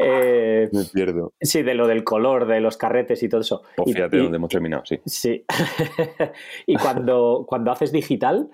Eh, 0.00 0.68
Me 0.70 0.84
pierdo. 0.84 1.32
Sí, 1.40 1.62
de 1.62 1.74
lo 1.74 1.88
del 1.88 2.04
color, 2.04 2.46
de 2.46 2.60
los 2.60 2.76
carretes 2.76 3.20
y 3.24 3.28
todo 3.28 3.40
eso. 3.40 3.62
Pues 3.76 3.92
fíjate 3.92 4.18
dónde 4.18 4.36
hemos 4.36 4.50
terminado, 4.50 4.84
sí. 4.86 5.00
Sí. 5.04 5.44
y 6.68 6.76
cuando, 6.76 7.44
cuando 7.48 7.72
haces 7.72 7.90
digital, 7.90 8.48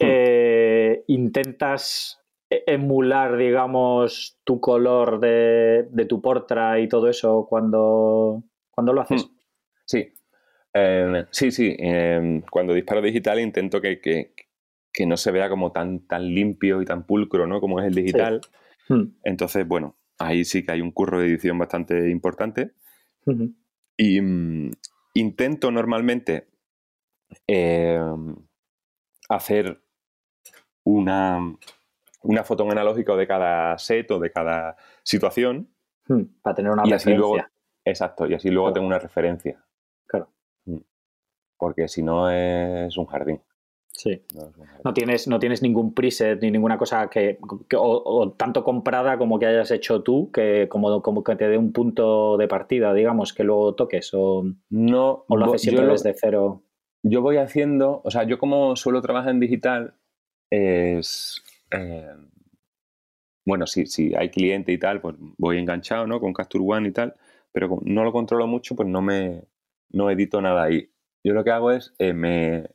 eh, 0.00 1.04
intentas 1.06 2.20
emular, 2.50 3.36
digamos, 3.36 4.40
tu 4.42 4.58
color 4.58 5.20
de, 5.20 5.86
tu 6.08 6.20
portra 6.20 6.80
y 6.80 6.88
todo 6.88 7.08
eso 7.08 7.46
cuando, 7.48 8.42
cuando 8.72 8.92
lo 8.92 9.02
haces. 9.02 9.26
Hmm. 9.26 9.36
Sí. 9.84 10.12
Eh, 10.72 11.24
sí, 11.30 11.52
sí. 11.52 11.76
cuando 12.50 12.74
disparo 12.74 13.00
digital 13.00 13.38
intento 13.38 13.80
que, 13.80 14.00
que, 14.00 14.33
no 15.00 15.16
se 15.16 15.32
vea 15.32 15.48
como 15.48 15.72
tan, 15.72 16.06
tan 16.06 16.22
limpio 16.34 16.80
y 16.80 16.84
tan 16.84 17.04
pulcro, 17.04 17.46
¿no? 17.46 17.60
Como 17.60 17.80
es 17.80 17.86
el 17.86 17.94
digital. 17.94 18.40
Hmm. 18.88 19.16
Entonces, 19.24 19.66
bueno, 19.66 19.96
ahí 20.18 20.44
sí 20.44 20.64
que 20.64 20.72
hay 20.72 20.80
un 20.80 20.92
curro 20.92 21.20
de 21.20 21.26
edición 21.26 21.58
bastante 21.58 22.10
importante. 22.10 22.72
Y 23.96 24.20
mm, 24.20 24.70
intento 25.14 25.70
normalmente 25.70 26.48
em, 27.46 28.36
hacer 29.28 29.82
una, 30.84 31.56
una 32.22 32.44
foto 32.44 32.70
analógica 32.70 33.16
de 33.16 33.26
cada 33.26 33.78
set 33.78 34.10
o 34.10 34.18
de 34.18 34.30
cada 34.30 34.76
situación. 35.02 35.70
Hmm, 36.06 36.24
para 36.42 36.54
tener 36.54 36.72
una 36.72 36.84
referencia. 36.84 37.50
exacto, 37.84 38.26
y 38.26 38.34
así 38.34 38.50
luego 38.50 38.72
tengo 38.72 38.86
una 38.86 38.98
referencia. 38.98 39.64
porque 41.56 41.88
si 41.88 42.02
no 42.02 42.30
es 42.30 42.96
un 42.98 43.06
jardín. 43.06 43.40
Sí. 43.96 44.20
No, 44.84 44.92
tienes, 44.92 45.28
no 45.28 45.38
tienes 45.38 45.62
ningún 45.62 45.94
preset 45.94 46.42
ni 46.42 46.50
ninguna 46.50 46.76
cosa 46.76 47.08
que, 47.08 47.38
o, 47.76 48.34
tanto 48.36 48.64
comprada 48.64 49.16
como 49.18 49.38
que 49.38 49.46
hayas 49.46 49.70
hecho 49.70 50.02
tú, 50.02 50.32
que 50.32 50.68
como, 50.68 51.00
como 51.00 51.22
que 51.22 51.36
te 51.36 51.48
dé 51.48 51.56
un 51.56 51.72
punto 51.72 52.36
de 52.36 52.48
partida, 52.48 52.92
digamos, 52.92 53.32
que 53.32 53.44
luego 53.44 53.74
toques, 53.76 54.10
o, 54.12 54.44
no, 54.70 55.24
o 55.28 55.36
lo 55.36 55.46
haces 55.46 55.62
siempre 55.62 55.86
desde 55.86 56.12
cero. 56.14 56.62
Yo 57.04 57.22
voy 57.22 57.36
haciendo, 57.36 58.00
o 58.04 58.10
sea, 58.10 58.24
yo 58.24 58.38
como 58.38 58.74
suelo 58.74 59.00
trabajar 59.00 59.30
en 59.30 59.40
digital, 59.40 59.94
es. 60.50 61.42
Eh, 61.70 62.14
bueno, 63.46 63.66
si, 63.66 63.86
si 63.86 64.14
hay 64.14 64.30
cliente 64.30 64.72
y 64.72 64.78
tal, 64.78 65.00
pues 65.00 65.14
voy 65.38 65.58
enganchado, 65.58 66.06
¿no? 66.06 66.18
Con 66.18 66.32
Capture 66.32 66.64
One 66.66 66.88
y 66.88 66.92
tal, 66.92 67.14
pero 67.52 67.78
no 67.84 68.02
lo 68.02 68.12
controlo 68.12 68.46
mucho, 68.46 68.74
pues 68.74 68.88
no 68.88 69.02
me 69.02 69.44
no 69.90 70.10
edito 70.10 70.40
nada 70.40 70.64
ahí. 70.64 70.90
Yo 71.22 71.32
lo 71.32 71.44
que 71.44 71.50
hago 71.50 71.70
es, 71.70 71.94
eh, 71.98 72.12
me, 72.12 72.70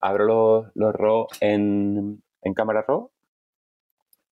abro 0.00 0.26
los, 0.26 0.66
los 0.74 0.94
RAW 0.94 1.26
en, 1.40 2.22
en 2.42 2.54
cámara 2.54 2.84
RAW 2.86 3.10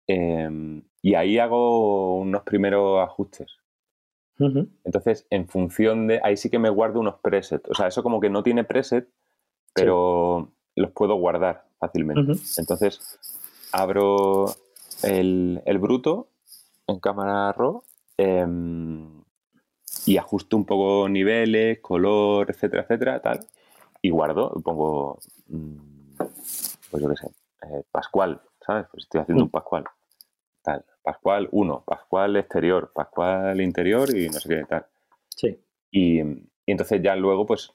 em, 0.07 0.83
y 1.03 1.15
ahí 1.15 1.39
hago 1.39 2.19
unos 2.19 2.43
primeros 2.43 3.03
ajustes. 3.03 3.57
Entonces, 4.37 5.27
en 5.31 5.47
función 5.47 6.09
de. 6.09 6.21
Ahí 6.25 6.37
sí 6.37 6.51
que 6.51 6.59
me 6.59 6.69
guardo 6.69 6.99
unos 6.99 7.21
presets. 7.21 7.71
O 7.71 7.75
sea, 7.75 7.87
eso 7.87 8.03
como 8.03 8.19
que 8.19 8.31
no 8.31 8.43
tiene 8.43 8.65
preset, 8.65 9.09
pero 9.73 10.51
los 10.75 10.91
puedo 10.91 11.15
guardar 11.15 11.69
fácilmente. 11.79 12.33
Entonces, 12.59 13.01
abro 13.71 14.47
el, 15.05 15.63
el, 15.67 15.79
bruto 15.79 16.31
en 16.89 16.99
cámara 16.99 17.53
RAW 17.53 17.85
em, 18.17 19.23
y 20.05 20.17
ajusto 20.17 20.57
un 20.57 20.65
poco 20.65 21.09
niveles, 21.09 21.79
color, 21.79 22.51
etcétera, 22.51 22.83
etcétera, 22.83 23.23
tal 23.23 23.47
y 24.05 24.11
guardo, 24.11 24.51
pongo, 24.63 25.19
mm, 25.49 25.77
pues 26.91 27.03
yo 27.03 27.09
qué 27.09 27.17
sé, 27.17 27.27
eh, 27.63 27.83
Pascual, 27.91 28.39
¿sabes? 28.61 28.85
Pues 28.91 29.05
estoy 29.05 29.23
haciendo 29.23 29.45
un 29.45 29.49
mm. 29.49 29.53
Pascual. 29.53 29.85
Tal. 30.63 30.85
Pascual 31.03 31.49
1, 31.51 31.85
Pascual 31.87 32.37
exterior, 32.37 32.93
Pascual 32.95 33.63
interior 33.63 34.15
y 34.15 34.29
no 34.29 34.35
sé 34.35 34.49
qué 34.51 34.65
tal. 34.67 34.85
Sí. 35.35 35.59
Y, 35.91 36.21
entonces 36.67 37.01
ya 37.03 37.17
luego, 37.17 37.47
pues 37.47 37.73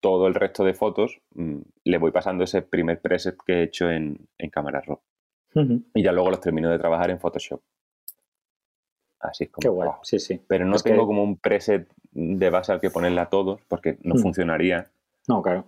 todo 0.00 0.26
el 0.26 0.34
resto 0.34 0.64
de 0.64 0.74
fotos 0.74 1.20
mm, 1.34 1.58
le 1.84 1.98
voy 1.98 2.10
pasando 2.10 2.42
ese 2.42 2.62
primer 2.62 3.00
preset 3.00 3.36
que 3.46 3.60
he 3.60 3.62
hecho 3.62 3.88
en, 3.88 4.18
en 4.38 4.50
cámara 4.50 4.80
RAW. 4.80 5.00
Y 5.94 6.02
ya 6.02 6.10
luego 6.10 6.30
los 6.30 6.40
termino 6.40 6.70
de 6.70 6.78
trabajar 6.80 7.10
en 7.10 7.20
Photoshop. 7.20 7.62
Así 9.20 9.44
es 9.44 9.50
como. 9.50 9.62
Qué 9.62 9.68
guay, 9.68 9.90
sí, 10.02 10.18
sí. 10.18 10.40
Pero 10.48 10.64
no 10.64 10.76
tengo 10.78 11.06
como 11.06 11.22
un 11.22 11.36
preset 11.36 11.88
de 12.10 12.50
base 12.50 12.72
al 12.72 12.80
que 12.80 12.90
ponerle 12.90 13.20
a 13.20 13.26
todos, 13.26 13.60
porque 13.68 13.98
no 14.02 14.16
funcionaría 14.16 14.90
no, 15.28 15.42
claro. 15.42 15.66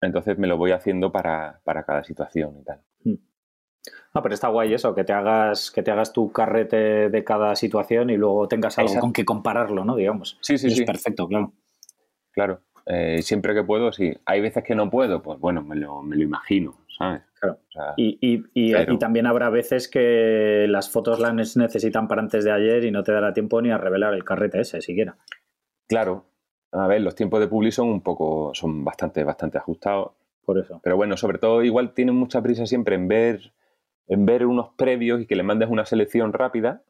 Entonces 0.00 0.38
me 0.38 0.46
lo 0.46 0.56
voy 0.56 0.72
haciendo 0.72 1.12
para, 1.12 1.60
cada 1.64 2.04
situación 2.04 2.58
y 2.60 2.64
tal. 2.64 2.80
No, 4.14 4.22
pero 4.22 4.34
está 4.34 4.48
guay 4.48 4.72
eso, 4.72 4.94
que 4.94 5.04
te 5.04 5.12
hagas, 5.12 5.70
que 5.70 5.82
te 5.82 5.90
hagas 5.90 6.12
tu 6.12 6.32
carrete 6.32 7.10
de 7.10 7.24
cada 7.24 7.54
situación 7.56 8.10
y 8.10 8.16
luego 8.16 8.48
tengas 8.48 8.78
algo 8.78 8.98
con 8.98 9.12
que 9.12 9.24
compararlo, 9.24 9.84
¿no? 9.84 9.96
Digamos. 9.96 10.38
Sí, 10.40 10.56
sí, 10.56 10.70
sí. 10.70 10.82
Es 10.82 10.86
perfecto, 10.86 11.26
claro. 11.26 11.52
Claro. 12.30 12.60
Eh, 12.86 13.22
siempre 13.22 13.54
que 13.54 13.62
puedo, 13.62 13.92
sí. 13.92 14.12
Hay 14.24 14.40
veces 14.40 14.62
que 14.62 14.74
no 14.74 14.88
puedo, 14.88 15.22
pues 15.22 15.38
bueno, 15.38 15.62
me 15.62 15.76
lo, 15.76 16.02
me 16.02 16.16
lo 16.16 16.22
imagino, 16.22 16.78
¿sabes? 16.96 17.22
Claro. 17.40 17.58
y, 17.98 18.18
y, 18.22 18.42
y, 18.54 18.98
también 18.98 19.26
habrá 19.26 19.50
veces 19.50 19.88
que 19.88 20.64
las 20.66 20.88
fotos 20.88 21.18
las 21.20 21.56
necesitan 21.56 22.08
para 22.08 22.22
antes 22.22 22.42
de 22.42 22.52
ayer 22.52 22.84
y 22.84 22.90
no 22.90 23.02
te 23.02 23.12
dará 23.12 23.34
tiempo 23.34 23.60
ni 23.60 23.70
a 23.70 23.76
revelar 23.76 24.14
el 24.14 24.24
carrete 24.24 24.60
ese 24.60 24.80
siquiera. 24.80 25.18
Claro, 25.86 26.24
a 26.74 26.86
ver, 26.86 27.00
los 27.00 27.14
tiempos 27.14 27.40
de 27.40 27.46
Publi 27.46 27.70
son 27.70 27.88
un 27.88 28.00
poco, 28.00 28.50
son 28.54 28.84
bastante, 28.84 29.22
bastante 29.24 29.58
ajustados. 29.58 30.12
Por 30.44 30.58
eso. 30.58 30.80
Pero 30.82 30.96
bueno, 30.96 31.16
sobre 31.16 31.38
todo 31.38 31.62
igual 31.62 31.94
tienen 31.94 32.16
mucha 32.16 32.42
prisa 32.42 32.66
siempre 32.66 32.96
en 32.96 33.08
ver, 33.08 33.52
en 34.08 34.26
ver 34.26 34.44
unos 34.44 34.74
previos 34.76 35.22
y 35.22 35.26
que 35.26 35.36
le 35.36 35.42
mandes 35.42 35.70
una 35.70 35.86
selección 35.86 36.32
rápida. 36.32 36.82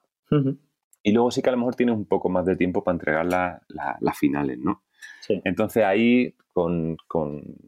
Y 1.05 1.13
luego 1.13 1.31
sí 1.31 1.43
que 1.43 1.51
a 1.51 1.53
lo 1.53 1.59
mejor 1.59 1.77
tienes 1.77 1.95
un 1.95 2.07
poco 2.07 2.29
más 2.29 2.45
de 2.45 2.57
tiempo 2.57 2.83
para 2.83 2.95
entregar 2.95 3.27
las 3.27 4.19
finales, 4.19 4.59
¿no? 4.59 4.83
Sí. 5.21 5.41
Entonces 5.45 5.85
ahí, 5.85 6.35
con, 6.53 6.97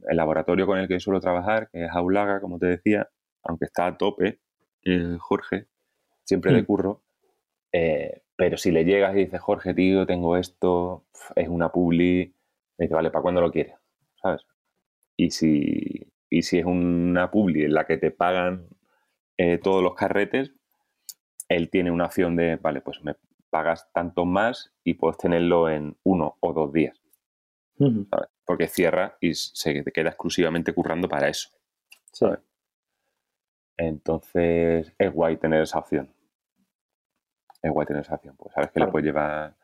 el 0.09 0.17
laboratorio 0.17 0.67
con 0.67 0.79
el 0.79 0.89
que 0.89 0.99
suelo 0.99 1.21
trabajar, 1.21 1.69
que 1.71 1.85
es 1.85 1.91
Aulaga, 1.93 2.41
como 2.41 2.59
te 2.59 2.67
decía, 2.67 3.09
aunque 3.45 3.67
está 3.67 3.87
a 3.87 3.97
tope, 3.97 4.41
eh, 4.85 5.17
Jorge, 5.21 5.67
siempre 6.25 6.53
de 6.53 6.63
mm. 6.63 6.65
curro, 6.65 7.03
eh, 7.79 8.23
pero 8.37 8.57
si 8.57 8.71
le 8.71 8.87
llegas 8.87 9.15
y 9.15 9.27
dices, 9.27 9.39
Jorge, 9.39 9.75
tío, 9.75 10.07
tengo 10.07 10.39
esto, 10.39 11.05
es 11.35 11.47
una 11.47 11.71
publi, 11.71 12.35
me 12.79 12.85
dice, 12.85 12.95
vale, 12.95 13.11
¿para 13.11 13.21
cuándo 13.21 13.43
lo 13.43 13.53
quieres? 13.53 13.75
¿Sabes? 14.23 14.47
Y 15.15 15.31
si, 15.31 16.11
y 16.31 16.43
si 16.43 16.59
es 16.59 16.65
una 16.65 17.31
publi 17.31 17.65
en 17.65 17.75
la 17.75 17.85
que 17.85 17.99
te 17.99 18.11
pagan 18.11 18.67
eh, 19.37 19.59
todos 19.59 19.83
los 19.83 19.95
carretes, 19.95 20.53
él 21.51 21.69
tiene 21.69 21.91
una 21.91 22.07
opción 22.07 22.35
de, 22.35 22.57
vale, 22.57 22.81
pues 22.81 23.05
me 23.05 23.15
pagas 23.51 23.93
tanto 23.93 24.25
más 24.25 24.73
y 24.83 24.95
puedes 24.95 25.19
tenerlo 25.19 25.69
en 25.69 25.99
uno 26.03 26.39
o 26.41 26.55
dos 26.55 26.73
días. 26.73 26.99
¿sabes? 27.79 28.31
Porque 28.47 28.69
cierra 28.69 29.19
y 29.21 29.35
se 29.35 29.83
te 29.83 29.93
queda 29.93 30.09
exclusivamente 30.09 30.73
currando 30.73 31.11
para 31.11 31.29
eso. 31.29 31.51
¿sabes? 32.11 32.41
Entonces 33.77 34.95
es 34.99 35.13
guay 35.13 35.37
tener 35.37 35.61
esa 35.61 35.81
opción 35.81 36.16
es 37.63 37.71
guay 37.71 37.87
tener 37.87 38.03
esa 38.03 38.15
acción. 38.15 38.37
Pues 38.37 38.55
sabes 38.55 38.71
que 38.71 38.81
le 38.81 38.87
puedes 38.89 39.07
llevar 39.07 39.55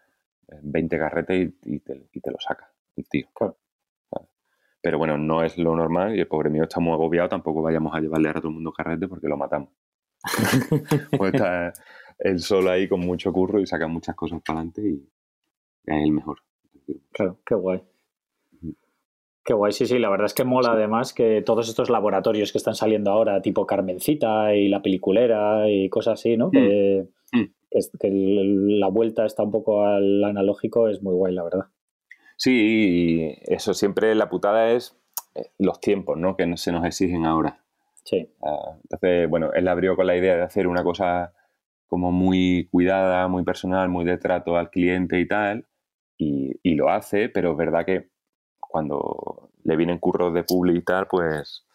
20 0.63 0.99
carretes 0.99 1.53
y, 1.65 1.79
te, 1.81 2.31
lo 2.31 2.39
saca 2.39 2.71
el 2.97 3.09
tío. 3.09 3.29
Pero 4.81 4.99
bueno, 4.99 5.17
no 5.17 5.45
es 5.45 5.59
lo 5.59 5.77
normal 5.77 6.17
y 6.17 6.21
el 6.21 6.27
pobre 6.27 6.51
mío 6.51 6.65
está 6.65 6.81
muy 6.81 6.93
agobiado. 6.93 7.29
Tampoco 7.29 7.63
vayamos 7.63 7.95
a 7.95 8.01
llevarle 8.01 8.31
a 8.31 8.35
todo 8.35 8.49
el 8.49 8.55
mundo 8.55 8.73
carrete 8.73 9.07
porque 9.07 9.29
lo 9.29 9.37
matamos. 9.37 9.71
pues 11.19 11.35
está 11.35 11.73
él 12.19 12.39
solo 12.39 12.71
ahí 12.71 12.89
con 12.89 13.01
mucho 13.01 13.33
curro 13.33 13.61
y 13.61 13.67
saca 13.67 13.87
muchas 13.87 14.15
cosas 14.15 14.41
para 14.45 14.61
adelante 14.61 14.83
y 14.83 15.09
es 15.87 16.05
el 16.05 16.13
mejor. 16.13 16.39
Claro, 17.13 17.39
qué 17.47 17.55
guay. 17.55 17.83
Qué 19.45 19.55
guay, 19.55 19.73
sí, 19.73 19.87
sí, 19.87 19.99
la 19.99 20.09
verdad 20.09 20.27
es 20.27 20.35
que 20.35 20.45
mola 20.45 20.73
además 20.73 21.13
que 21.13 21.43
todos 21.43 21.69
estos 21.69 21.91
laboratorios 21.91 22.53
que 22.53 22.59
están 22.59 22.77
saliendo 22.77 23.11
ahora, 23.11 23.43
tipo 23.43 23.67
Carmencita 23.67 24.55
y 24.55 24.69
la 24.69 24.83
peliculera 24.83 25.69
y 25.69 25.89
cosas 25.89 26.21
así, 26.21 26.37
¿no? 26.37 26.51
Mm. 26.53 27.09
Que, 27.99 28.11
la 28.11 28.89
vuelta 28.89 29.25
está 29.25 29.43
un 29.43 29.51
poco 29.51 29.85
al 29.85 30.23
analógico 30.25 30.89
es 30.89 31.03
muy 31.03 31.15
guay, 31.15 31.35
la 31.35 31.45
verdad. 31.45 31.67
Sí, 32.37 33.37
eso 33.43 33.75
siempre 33.75 34.15
la 34.15 34.29
putada 34.29 34.73
es 34.73 34.97
eh, 35.35 35.51
los 35.59 35.81
tiempos, 35.81 36.19
¿no? 36.19 36.37
Que 36.37 36.57
se 36.57 36.73
nos 36.73 36.85
exigen 36.85 37.25
ahora. 37.25 37.63
Sí. 38.05 38.29
Ah, 38.43 38.77
entonces, 38.83 39.29
bueno, 39.29 39.53
él 39.53 39.69
abrió 39.69 39.97
con 39.97 40.07
la 40.07 40.17
idea 40.17 40.37
de 40.37 40.43
hacer 40.43 40.67
una 40.67 40.83
cosa 40.83 41.33
como 41.87 42.11
muy 42.11 42.69
cuidada, 42.71 43.29
muy 43.29 43.45
personal, 43.45 43.89
muy 43.91 44.05
de 44.05 44.17
trato 44.17 44.57
al 44.57 44.71
cliente 44.71 45.21
y 45.21 45.29
tal, 45.29 45.67
y, 46.17 46.75
lo 46.75 46.89
hace, 46.89 47.29
pero 47.29 47.53
es 47.53 47.57
verdad 47.59 47.85
que 47.85 48.09
cuando 48.59 49.51
le 49.65 49.77
vienen 49.77 49.99
curros 49.99 50.33
de 50.33 50.43
public 50.43 50.77
y 50.77 50.85
tal, 50.85 51.07
pues, 51.07 51.67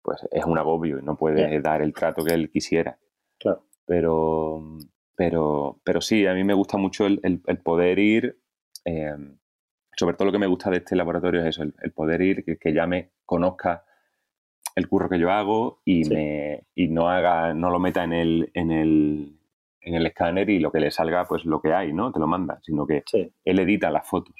pues 0.00 0.26
es 0.30 0.44
un 0.46 0.56
agobio 0.56 0.98
y 0.98 1.02
no 1.02 1.16
puede 1.16 1.60
dar 1.60 1.82
el 1.82 1.92
trato 1.92 2.24
que 2.24 2.32
él 2.32 2.50
quisiera. 2.50 2.98
Claro. 3.38 3.62
Pero, 3.84 4.78
pero, 5.18 5.80
pero 5.82 6.00
sí, 6.00 6.28
a 6.28 6.32
mí 6.32 6.44
me 6.44 6.54
gusta 6.54 6.76
mucho 6.76 7.04
el, 7.04 7.42
poder 7.64 7.98
ir, 7.98 8.38
eh, 8.84 9.16
sobre 9.96 10.14
todo 10.14 10.26
lo 10.26 10.32
que 10.32 10.38
me 10.38 10.46
gusta 10.46 10.70
de 10.70 10.76
este 10.76 10.94
laboratorio 10.94 11.40
es 11.40 11.48
eso, 11.48 11.64
el, 11.64 11.92
poder 11.92 12.22
ir, 12.22 12.44
que, 12.44 12.72
ya 12.72 12.86
me 12.86 13.10
conozca 13.26 13.84
el 14.76 14.88
curro 14.88 15.08
que 15.08 15.18
yo 15.18 15.32
hago 15.32 15.82
y, 15.84 16.08
me, 16.08 16.68
y 16.72 16.86
no 16.86 17.10
haga, 17.10 17.52
no 17.52 17.68
lo 17.68 17.80
meta 17.80 18.04
en 18.04 18.12
el, 18.12 18.50
en 18.54 18.70
el, 18.70 19.40
en 19.80 19.94
el 19.96 20.06
escáner 20.06 20.48
y 20.50 20.60
lo 20.60 20.70
que 20.70 20.78
le 20.78 20.92
salga, 20.92 21.24
pues 21.24 21.44
lo 21.44 21.60
que 21.60 21.74
hay, 21.74 21.92
¿no? 21.92 22.12
Te 22.12 22.20
lo 22.20 22.28
manda, 22.28 22.60
sino 22.62 22.86
que 22.86 23.02
él 23.44 23.58
edita 23.58 23.90
las 23.90 24.08
fotos. 24.08 24.36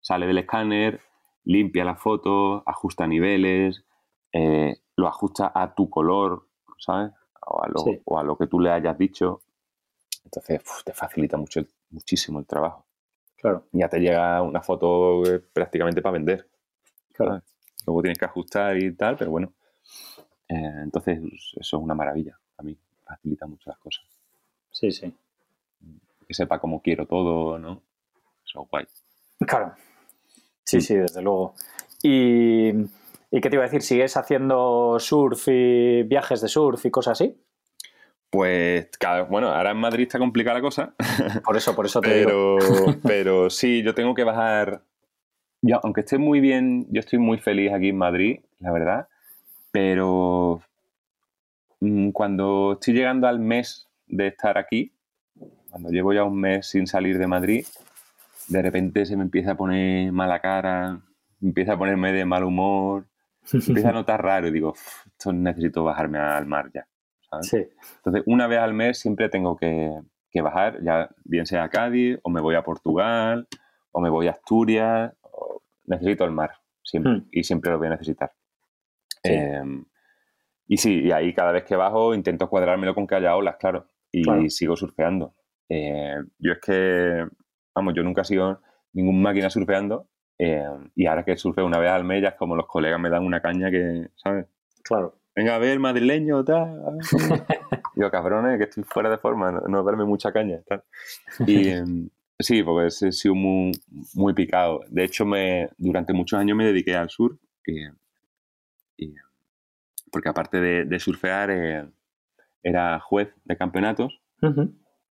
Sale 0.00 0.26
del 0.26 0.38
escáner, 0.38 1.02
limpia 1.44 1.84
las 1.84 2.00
fotos, 2.00 2.62
ajusta 2.64 3.06
niveles, 3.06 3.84
eh, 4.32 4.76
lo 4.96 5.08
ajusta 5.08 5.52
a 5.54 5.74
tu 5.74 5.90
color, 5.90 6.48
¿sabes? 6.78 7.12
O 7.46 7.62
a 7.62 7.68
lo, 7.68 7.84
o 8.04 8.18
a 8.18 8.22
lo 8.22 8.36
que 8.36 8.46
tú 8.46 8.60
le 8.60 8.70
hayas 8.70 8.96
dicho. 8.96 9.42
Entonces 10.24 10.62
te 10.84 10.92
facilita 10.92 11.36
mucho, 11.36 11.64
muchísimo 11.90 12.38
el 12.38 12.46
trabajo. 12.46 12.86
Claro. 13.36 13.66
Ya 13.72 13.88
te 13.88 13.98
llega 13.98 14.40
una 14.42 14.62
foto 14.62 15.24
eh, 15.24 15.40
prácticamente 15.40 16.00
para 16.00 16.12
vender. 16.12 16.48
Claro. 17.12 17.42
Luego 17.86 18.02
tienes 18.02 18.18
que 18.18 18.24
ajustar 18.24 18.76
y 18.78 18.94
tal, 18.94 19.16
pero 19.16 19.30
bueno. 19.30 19.52
Eh, 20.48 20.80
entonces 20.82 21.18
eso 21.20 21.58
es 21.60 21.72
una 21.72 21.94
maravilla. 21.94 22.38
A 22.56 22.62
mí 22.62 22.76
facilita 23.04 23.46
mucho 23.46 23.70
las 23.70 23.78
cosas. 23.78 24.04
Sí, 24.70 24.92
sí. 24.92 25.12
Que 26.26 26.34
sepa 26.34 26.60
cómo 26.60 26.80
quiero 26.80 27.06
todo, 27.06 27.58
¿no? 27.58 27.82
Eso 28.44 28.62
es 28.62 28.70
guay. 28.70 28.86
Claro. 29.40 29.74
Sí, 30.62 30.80
sí, 30.80 30.94
desde 30.94 31.20
luego. 31.20 31.54
Y 32.02 32.72
¿Y 33.32 33.40
qué 33.40 33.50
te 33.50 33.56
iba 33.56 33.64
a 33.64 33.66
decir? 33.66 33.82
¿Sigues 33.82 34.16
haciendo 34.16 34.98
surf 35.00 35.48
y 35.48 36.04
viajes 36.04 36.40
de 36.40 36.48
surf 36.48 36.84
y 36.84 36.90
cosas 36.90 37.20
así? 37.20 37.36
Pues, 38.30 38.88
bueno, 39.28 39.48
ahora 39.48 39.72
en 39.72 39.78
Madrid 39.78 40.04
está 40.04 40.20
complicada 40.20 40.58
la 40.58 40.62
cosa. 40.62 40.94
Por 41.44 41.56
eso, 41.56 41.74
por 41.74 41.86
eso 41.86 42.00
te 42.00 42.08
pero, 42.08 42.56
Pero 43.02 43.50
sí, 43.50 43.82
yo 43.82 43.94
tengo 43.94 44.14
que 44.14 44.24
bajar 44.24 44.82
yo, 45.62 45.78
aunque 45.84 46.00
esté 46.00 46.18
muy 46.18 46.40
bien, 46.40 46.86
yo 46.90 46.98
estoy 46.98 47.20
muy 47.20 47.38
feliz 47.38 47.72
aquí 47.72 47.90
en 47.90 47.96
Madrid, 47.96 48.40
la 48.58 48.72
verdad, 48.72 49.08
pero 49.70 50.60
mm, 51.78 52.10
cuando 52.10 52.72
estoy 52.72 52.94
llegando 52.94 53.28
al 53.28 53.38
mes 53.38 53.88
de 54.08 54.26
estar 54.26 54.58
aquí, 54.58 54.92
cuando 55.70 55.90
llevo 55.90 56.12
ya 56.12 56.24
un 56.24 56.40
mes 56.40 56.66
sin 56.66 56.88
salir 56.88 57.16
de 57.16 57.28
Madrid, 57.28 57.64
de 58.48 58.60
repente 58.60 59.06
se 59.06 59.16
me 59.16 59.22
empieza 59.22 59.52
a 59.52 59.56
poner 59.56 60.10
mala 60.10 60.40
cara, 60.40 61.00
empieza 61.40 61.74
a 61.74 61.78
ponerme 61.78 62.12
de 62.12 62.24
mal 62.24 62.42
humor, 62.42 63.06
empieza 63.52 63.90
a 63.90 63.92
notar 63.92 64.22
raro 64.22 64.48
y 64.48 64.52
digo, 64.52 64.74
esto 65.06 65.32
necesito 65.32 65.84
bajarme 65.84 66.18
al 66.18 66.46
mar 66.46 66.70
ya. 66.72 66.86
Entonces, 67.32 68.22
una 68.26 68.46
vez 68.46 68.58
al 68.58 68.74
mes 68.74 68.98
siempre 68.98 69.28
tengo 69.28 69.56
que, 69.56 70.02
bajar, 70.42 70.82
ya 70.82 71.08
bien 71.24 71.46
sea 71.46 71.64
a 71.64 71.70
Cádiz, 71.70 72.18
o 72.22 72.30
me 72.30 72.40
voy 72.40 72.54
a 72.54 72.62
Portugal, 72.62 73.48
o 73.90 74.00
me 74.00 74.10
voy 74.10 74.28
a 74.28 74.32
Asturias, 74.32 75.12
necesito 75.86 76.24
el 76.24 76.32
mar, 76.32 76.52
siempre, 76.82 77.12
hmm. 77.12 77.28
y 77.30 77.44
siempre 77.44 77.70
lo 77.70 77.78
voy 77.78 77.86
a 77.86 77.90
necesitar. 77.90 78.32
Em, 79.22 79.84
y 80.66 80.76
sí, 80.76 81.02
y 81.04 81.12
ahí 81.12 81.32
cada 81.32 81.52
vez 81.52 81.64
que 81.64 81.76
bajo 81.76 82.14
intento 82.14 82.48
cuadrármelo 82.48 82.94
con 82.94 83.06
que 83.06 83.14
haya 83.14 83.36
olas, 83.36 83.56
claro, 83.56 83.88
y 84.10 84.50
sigo 84.50 84.76
surfeando. 84.76 85.34
Eh, 85.68 86.16
yo 86.38 86.52
es 86.52 86.58
que, 86.60 87.26
vamos, 87.74 87.94
yo 87.94 88.02
nunca 88.02 88.22
he 88.22 88.24
sido 88.26 88.60
ningún 88.92 89.22
máquina 89.22 89.48
surfeando, 89.48 90.08
em, 90.38 90.90
y 90.94 91.06
ahora 91.06 91.24
que 91.24 91.36
surfeo 91.36 91.66
una 91.66 91.78
vez 91.78 91.90
al 91.90 92.04
mes 92.04 92.22
ya 92.22 92.28
es 92.30 92.34
como 92.34 92.56
los 92.56 92.66
colegas 92.66 93.00
me 93.00 93.10
dan 93.10 93.24
una 93.24 93.40
caña 93.40 93.70
que, 93.70 94.08
¿sabes? 94.16 94.46
Claro 94.82 95.22
venga 95.34 95.54
a 95.54 95.58
ver, 95.58 95.78
madrileño, 95.78 96.44
tal. 96.44 96.98
Digo, 97.94 98.10
cabrones, 98.10 98.58
que 98.58 98.64
estoy 98.64 98.84
fuera 98.84 99.10
de 99.10 99.18
forma, 99.18 99.50
no, 99.50 99.82
darme 99.82 100.04
mucha 100.04 100.32
caña. 100.32 100.60
Tal. 100.66 100.82
Y 101.46 101.68
em, 101.68 102.08
sí, 102.38 102.62
porque 102.62 102.86
he 102.86 103.12
sido 103.12 103.34
muy, 103.34 103.72
muy 104.14 104.34
picado. 104.34 104.80
De 104.88 105.04
hecho, 105.04 105.24
me, 105.24 105.68
durante 105.78 106.12
muchos 106.12 106.38
años 106.38 106.56
me 106.56 106.66
dediqué 106.66 106.96
al 106.96 107.10
sur. 107.10 107.38
Y, 107.66 109.14
porque 110.10 110.28
aparte 110.28 110.60
de, 110.60 110.98
surfear, 110.98 111.50
eh, 111.50 111.88
era 112.62 113.00
juez 113.00 113.34
de 113.44 113.56
campeonatos 113.56 114.20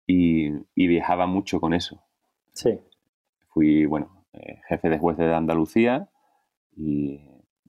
y, 0.07 0.49
y, 0.75 0.87
viajaba 0.87 1.27
mucho 1.27 1.61
con 1.61 1.75
eso. 1.75 2.01
Sí. 2.53 2.79
Fui, 3.49 3.87
bueno, 3.87 4.24
jefe 4.69 4.89
de 4.89 4.99
juez 4.99 5.17
de 5.17 5.33
Andalucía 5.33 6.09
y 6.77 7.21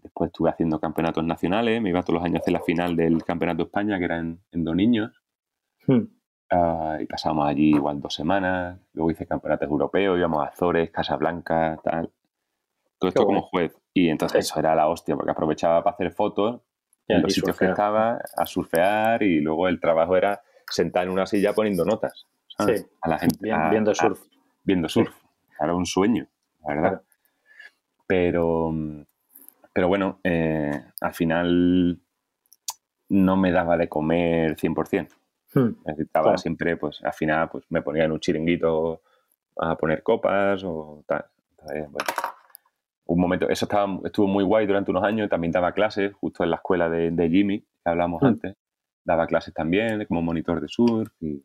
Después 0.06 0.28
estuve 0.28 0.52
haciendo 0.52 0.80
campeonatos 0.80 1.24
nacionales, 1.24 1.82
me 1.82 1.90
iba 1.90 2.04
todos 2.04 2.20
los 2.20 2.24
años 2.24 2.36
a 2.36 2.42
hacer 2.42 2.54
la 2.54 2.60
final 2.60 2.96
del 2.96 3.24
Campeonato 3.24 3.64
de 3.64 3.64
España, 3.64 3.98
que 3.98 4.06
era 4.06 4.20
en, 4.20 4.40
en 4.52 4.64
Doniños. 4.64 5.20
Hmm. 5.88 6.04
Ah, 6.52 7.00
y 7.02 7.08
pasábamos 7.08 7.48
allí 7.48 7.72
igual 7.72 8.00
dos 8.00 8.14
semanas. 8.14 8.80
Luego 8.94 9.10
hice 9.10 9.26
campeonatos 9.26 9.68
europeos, 9.68 10.20
íbamos 10.20 10.44
a 10.44 10.50
Azores, 10.50 10.92
Casablanca, 10.92 11.80
tal. 11.84 12.12
Todo 13.00 13.10
esto 13.10 13.26
como 13.26 13.42
juez. 13.42 13.82
Y 13.96 14.10
entonces 14.10 14.46
eso 14.46 14.60
era 14.60 14.76
la 14.76 14.88
hostia, 14.90 15.16
porque 15.16 15.32
aprovechaba 15.32 15.84
para 15.84 15.96
hacer 15.96 16.12
fotos 16.12 16.62
en 17.08 17.24
los 17.24 17.34
sitios 17.34 17.58
que 17.58 17.66
estaba, 17.66 18.20
a 18.38 18.46
surfear 18.46 19.24
y 19.24 19.42
luego 19.42 19.68
el 19.68 19.80
trabajo 19.80 20.16
era 20.16 20.44
sentar 20.70 21.06
en 21.06 21.14
una 21.14 21.26
silla 21.26 21.54
poniendo 21.54 21.84
notas. 21.84 22.28
Sí. 22.60 22.86
A 23.02 23.10
la 23.10 23.18
gente. 23.18 23.40
viendo 23.72 23.96
surf. 23.96 24.22
viendo 24.64 24.88
surf. 24.88 25.16
Era 25.60 25.74
un 25.74 25.88
sueño, 25.88 26.28
la 26.68 26.76
verdad. 26.76 27.02
Pero 28.08 28.74
pero 29.76 29.90
bueno, 29.90 30.22
eh, 30.24 30.72
al 31.02 31.14
final 31.14 32.00
no 33.10 33.36
me 33.36 33.52
daba 33.52 33.76
de 33.76 33.90
comer 33.90 34.56
100%. 34.56 35.10
Hmm. 35.54 35.70
Necesitaba 35.86 36.38
siempre, 36.38 36.78
pues 36.78 37.04
al 37.04 37.12
final 37.12 37.50
pues 37.50 37.66
me 37.68 37.82
ponía 37.82 38.06
en 38.06 38.14
un 38.14 38.22
chiringuito 38.22 39.02
a 39.58 39.76
poner 39.76 40.02
copas 40.02 40.64
o 40.64 41.04
tal. 41.06 41.26
un 43.08 43.20
momento, 43.20 43.50
eso 43.50 43.66
estaba, 43.66 44.00
estuvo 44.06 44.28
muy 44.28 44.46
guay 44.46 44.66
durante 44.66 44.92
unos 44.92 45.04
años, 45.04 45.30
también 45.30 45.52
daba 45.52 45.74
clases 45.74 46.14
justo 46.14 46.46
en 46.46 46.52
la 46.52 46.56
escuela 46.56 46.90
de, 46.90 47.30
Jimmy, 47.30 47.60
que 47.60 47.90
hablamos 47.90 48.22
hmm. 48.22 48.28
antes, 48.28 48.56
daba 49.04 49.28
clases 49.28 49.54
también 49.54 50.06
como 50.06 50.22
monitor 50.22 50.62
de 50.62 50.70
surf 50.70 51.12
y 51.20 51.44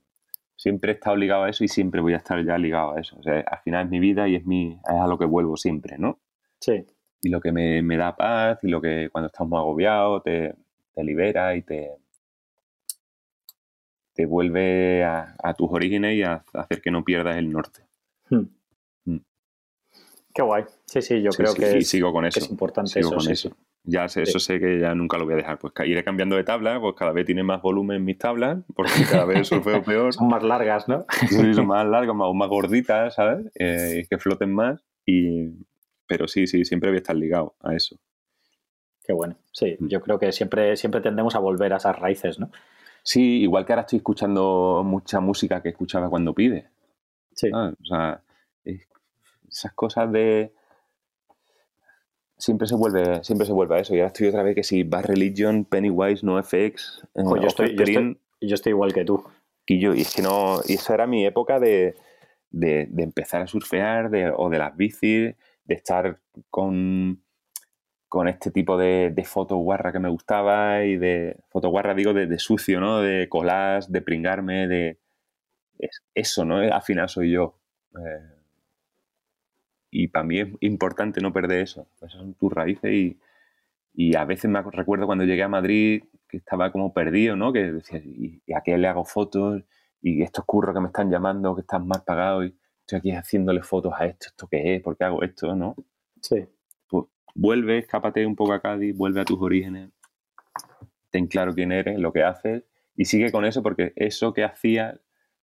siempre 0.61 0.93
he 0.93 0.95
estado 0.95 1.17
ligado 1.17 1.45
a 1.45 1.51
eso 1.51 1.65
y 1.65 1.69
siempre 1.69 2.01
voy 2.01 2.15
a 2.15 2.19
estar 2.19 2.45
ya 2.45 2.59
ligado 2.59 2.97
a 2.97 3.01
eso. 3.01 3.17
O 3.19 3.23
sea, 3.23 3.41
al 3.41 3.59
final 3.61 3.85
es 3.85 3.91
mi 3.91 4.01
vida 4.01 4.29
y 4.29 4.37
es, 4.37 4.45
mi, 4.45 4.73
es 4.73 4.95
a 4.95 5.07
lo 5.07 5.19
que 5.19 5.25
vuelvo 5.25 5.57
siempre, 5.57 5.97
¿no? 5.99 6.19
Sí 6.61 6.85
y 7.23 7.29
lo 7.29 7.41
que 7.41 7.53
me, 7.53 7.97
da 7.97 8.17
paz 8.17 8.59
y 8.63 8.69
lo 8.69 8.81
que 8.81 9.09
cuando 9.11 9.27
estás 9.27 9.47
muy 9.47 9.59
agobiado 9.59 10.23
te, 10.23 10.55
libera 10.97 11.57
y 11.57 11.63
te, 11.63 11.97
te 14.15 14.27
vuelve 14.27 15.03
a, 15.05 15.55
tus 15.57 15.71
orígenes 15.71 16.17
y 16.17 16.23
a, 16.23 16.45
hacer 16.55 16.83
que 16.83 16.91
no 16.91 17.05
pierdas 17.05 17.37
el 17.37 17.51
norte. 17.51 17.87
Hmm. 18.29 18.45
Mm. 19.05 19.19
Qué 20.35 20.43
guay. 20.43 20.65
Sí, 20.85 21.01
sí, 21.01 21.23
yo 21.23 21.31
creo 21.31 21.55
que, 21.55 21.81
sigo 21.83 22.13
con 22.13 22.27
eso. 22.27 22.39
es 22.39 22.51
importante 22.51 23.01
eso. 23.01 23.15
Con 23.15 23.31
eso. 23.31 23.57
Ya 23.83 24.09
sé, 24.09 24.23
eso 24.23 24.39
sé 24.39 24.61
que 24.61 24.79
ya 24.79 24.95
nunca 24.95 25.17
lo 25.17 25.25
voy 25.25 25.35
a 25.35 25.37
dejar. 25.39 25.59
Pues 25.59 25.73
iré 25.87 26.05
cambiando 26.05 26.37
de 26.37 26.45
tabla, 26.45 26.79
pues 26.81 26.95
cada 26.97 27.13
vez 27.13 27.25
tiene 27.25 27.43
más 27.43 27.63
volumen 27.63 28.05
mis 28.05 28.19
tablas, 28.19 28.59
porque 28.75 28.93
cada 29.11 29.25
vez 29.25 29.49
surfeo 29.49 29.83
peor. 29.83 30.13
son 30.15 30.29
más 30.29 30.43
largas, 30.43 30.87
¿no? 30.89 31.07
sí, 31.29 31.55
son 31.55 31.67
más 31.67 31.87
largas, 31.87 32.15
más, 32.15 32.29
más 32.35 32.49
gorditas, 32.49 33.15
¿sabes? 33.15 33.47
Eh, 33.59 34.07
que 34.09 34.19
floten 34.19 34.53
más. 34.53 34.85
Y, 35.07 35.49
pero 36.07 36.29
sí, 36.29 36.47
sí, 36.47 36.65
siempre 36.65 36.91
voy 36.91 36.97
a 36.97 37.01
estar 37.01 37.17
ligado 37.17 37.57
a 37.61 37.75
eso. 37.75 37.97
Qué 39.03 39.15
bueno. 39.15 39.37
Sí, 39.53 39.77
mm. 39.79 39.89
yo 39.89 40.01
creo 40.03 40.19
que 40.19 40.31
siempre, 40.33 40.77
siempre 40.77 41.01
tendemos 41.01 41.35
a 41.35 41.39
volver 41.39 41.73
a 41.73 41.79
esas 41.79 41.99
raíces, 41.99 42.39
¿no? 42.39 42.51
Sí, 43.03 43.41
igual 43.41 43.65
que 43.65 43.73
ahora 43.73 43.83
estoy 43.83 43.99
escuchando 43.99 44.83
mucha 44.85 45.21
música 45.21 45.63
que 45.63 45.71
escuchaba 45.71 46.11
cuando 46.11 46.35
pide. 46.35 46.69
Sí. 47.35 47.49
Ah, 47.55 47.73
o 47.73 47.85
sea, 47.85 48.23
esas 49.49 49.73
cosas 49.73 50.13
de 50.13 50.53
siempre 52.41 52.67
se 52.67 52.75
vuelve 52.75 53.23
siempre 53.23 53.47
se 53.47 53.53
vuelve 53.53 53.77
a 53.77 53.79
eso 53.81 53.95
y 53.95 53.99
ahora 53.99 54.09
estoy 54.09 54.29
otra 54.29 54.43
vez 54.43 54.55
que 54.55 54.65
si 54.65 54.83
Bad 54.83 55.05
Religion 55.07 55.65
Pennywise 55.65 56.27
no 56.27 56.43
FX 56.43 57.03
eh, 57.15 57.23
yo, 57.25 57.47
estoy, 57.47 57.77
yo, 58.41 58.55
estoy, 58.55 58.71
igual 58.71 58.93
que 58.93 59.05
tú 59.05 59.23
y 59.67 59.79
yo 59.79 59.95
y 59.95 60.01
es 60.01 60.15
que 60.15 60.23
no 60.23 60.61
y 60.67 60.75
esa 60.75 60.95
era 60.95 61.07
mi 61.07 61.25
época 61.25 61.61
de, 61.61 61.95
de, 62.51 62.89
empezar 62.99 63.43
a 63.43 63.47
surfear 63.47 64.11
de, 64.11 64.33
o 64.37 64.51
de 64.51 64.59
las 64.59 64.77
bicis 64.77 65.35
de 65.65 65.75
estar 65.75 66.19
con, 66.51 67.23
con 68.09 68.27
este 68.27 68.51
tipo 68.51 68.77
de, 68.77 69.13
de 69.15 69.25
foto 69.25 69.57
guarra 69.57 69.93
que 69.93 70.01
me 70.01 70.09
gustaba 70.09 70.83
y 70.85 70.97
de 70.97 71.37
foto 71.49 71.69
guarra, 71.69 71.95
digo, 71.95 72.13
de, 72.13 72.39
sucio, 72.39 72.81
¿no? 72.81 73.01
De 73.01 73.29
collage, 73.29 73.87
de 73.89 74.03
pringarme, 74.03 74.67
de... 74.67 74.99
eso, 76.13 76.45
¿no? 76.45 76.57
Al 76.57 76.83
final 76.83 77.09
soy 77.09 77.31
yo. 77.31 77.61
Eh, 77.95 78.40
y 79.91 80.09
para 80.09 80.25
mí 80.25 80.41
es 80.41 80.49
importante 80.61 81.21
no 81.21 81.33
perder 81.33 81.61
eso. 81.61 81.87
Esas 81.97 82.13
son 82.13 82.35
tus 82.35 82.53
raíces 82.53 82.93
y, 82.93 83.19
y 83.95 84.17
a 84.17 84.25
veces 84.25 84.51
me 84.51 84.63
recuerdo 84.63 85.07
cuando 85.07 85.25
llegué 85.25 85.43
a 85.43 85.49
Madrid 85.49 86.05
que 86.29 86.37
estaba 86.37 86.71
como 86.73 86.93
perdido, 86.93 87.37
¿no? 87.37 87.53
Que 87.53 87.73
decía, 87.73 88.01
¿y, 88.05 88.41
a 88.55 88.63
qué 88.63 88.79
le 88.79 88.89
hago 88.89 89.05
fotos? 89.05 89.63
Y 90.01 90.23
estos 90.23 90.45
curros 90.45 90.75
que 90.75 90.81
me 90.81 90.87
están 90.87 91.11
llamando, 91.11 91.55
que 91.55 91.63
están 91.63 91.87
mal 91.87 92.03
pagados. 92.07 92.47
Y, 92.47 92.57
estoy 92.81 92.99
aquí 92.99 93.11
haciéndole 93.13 93.63
fotos 93.63 93.93
a 93.97 94.07
esto, 94.07 94.27
¿esto 94.29 94.49
qué 94.49 94.77
es? 94.77 94.83
¿Por 94.83 94.97
qué 94.97 95.05
hago 95.05 95.23
esto? 95.23 95.55
¿No? 95.55 95.77
Sí. 96.21 96.47
Pues 96.89 97.07
vuelve, 97.35 97.79
escápate 97.79 98.27
un 98.27 98.35
poco 98.35 98.53
a 98.53 98.61
Cádiz, 98.61 98.97
vuelve 98.97 99.21
a 99.21 99.25
tus 99.25 99.41
orígenes, 99.41 99.91
ten 101.11 101.27
claro 101.27 101.55
quién 101.55 101.73
eres, 101.73 101.99
lo 101.99 102.13
que 102.13 102.25
haces 102.25 102.65
y 102.97 103.07
sigue 103.07 103.33
con 103.33 103.45
eso 103.45 103.63
porque 103.63 103.93
eso 103.97 104.33
que 104.33 104.45
hacías 104.45 104.95
es 104.95 105.01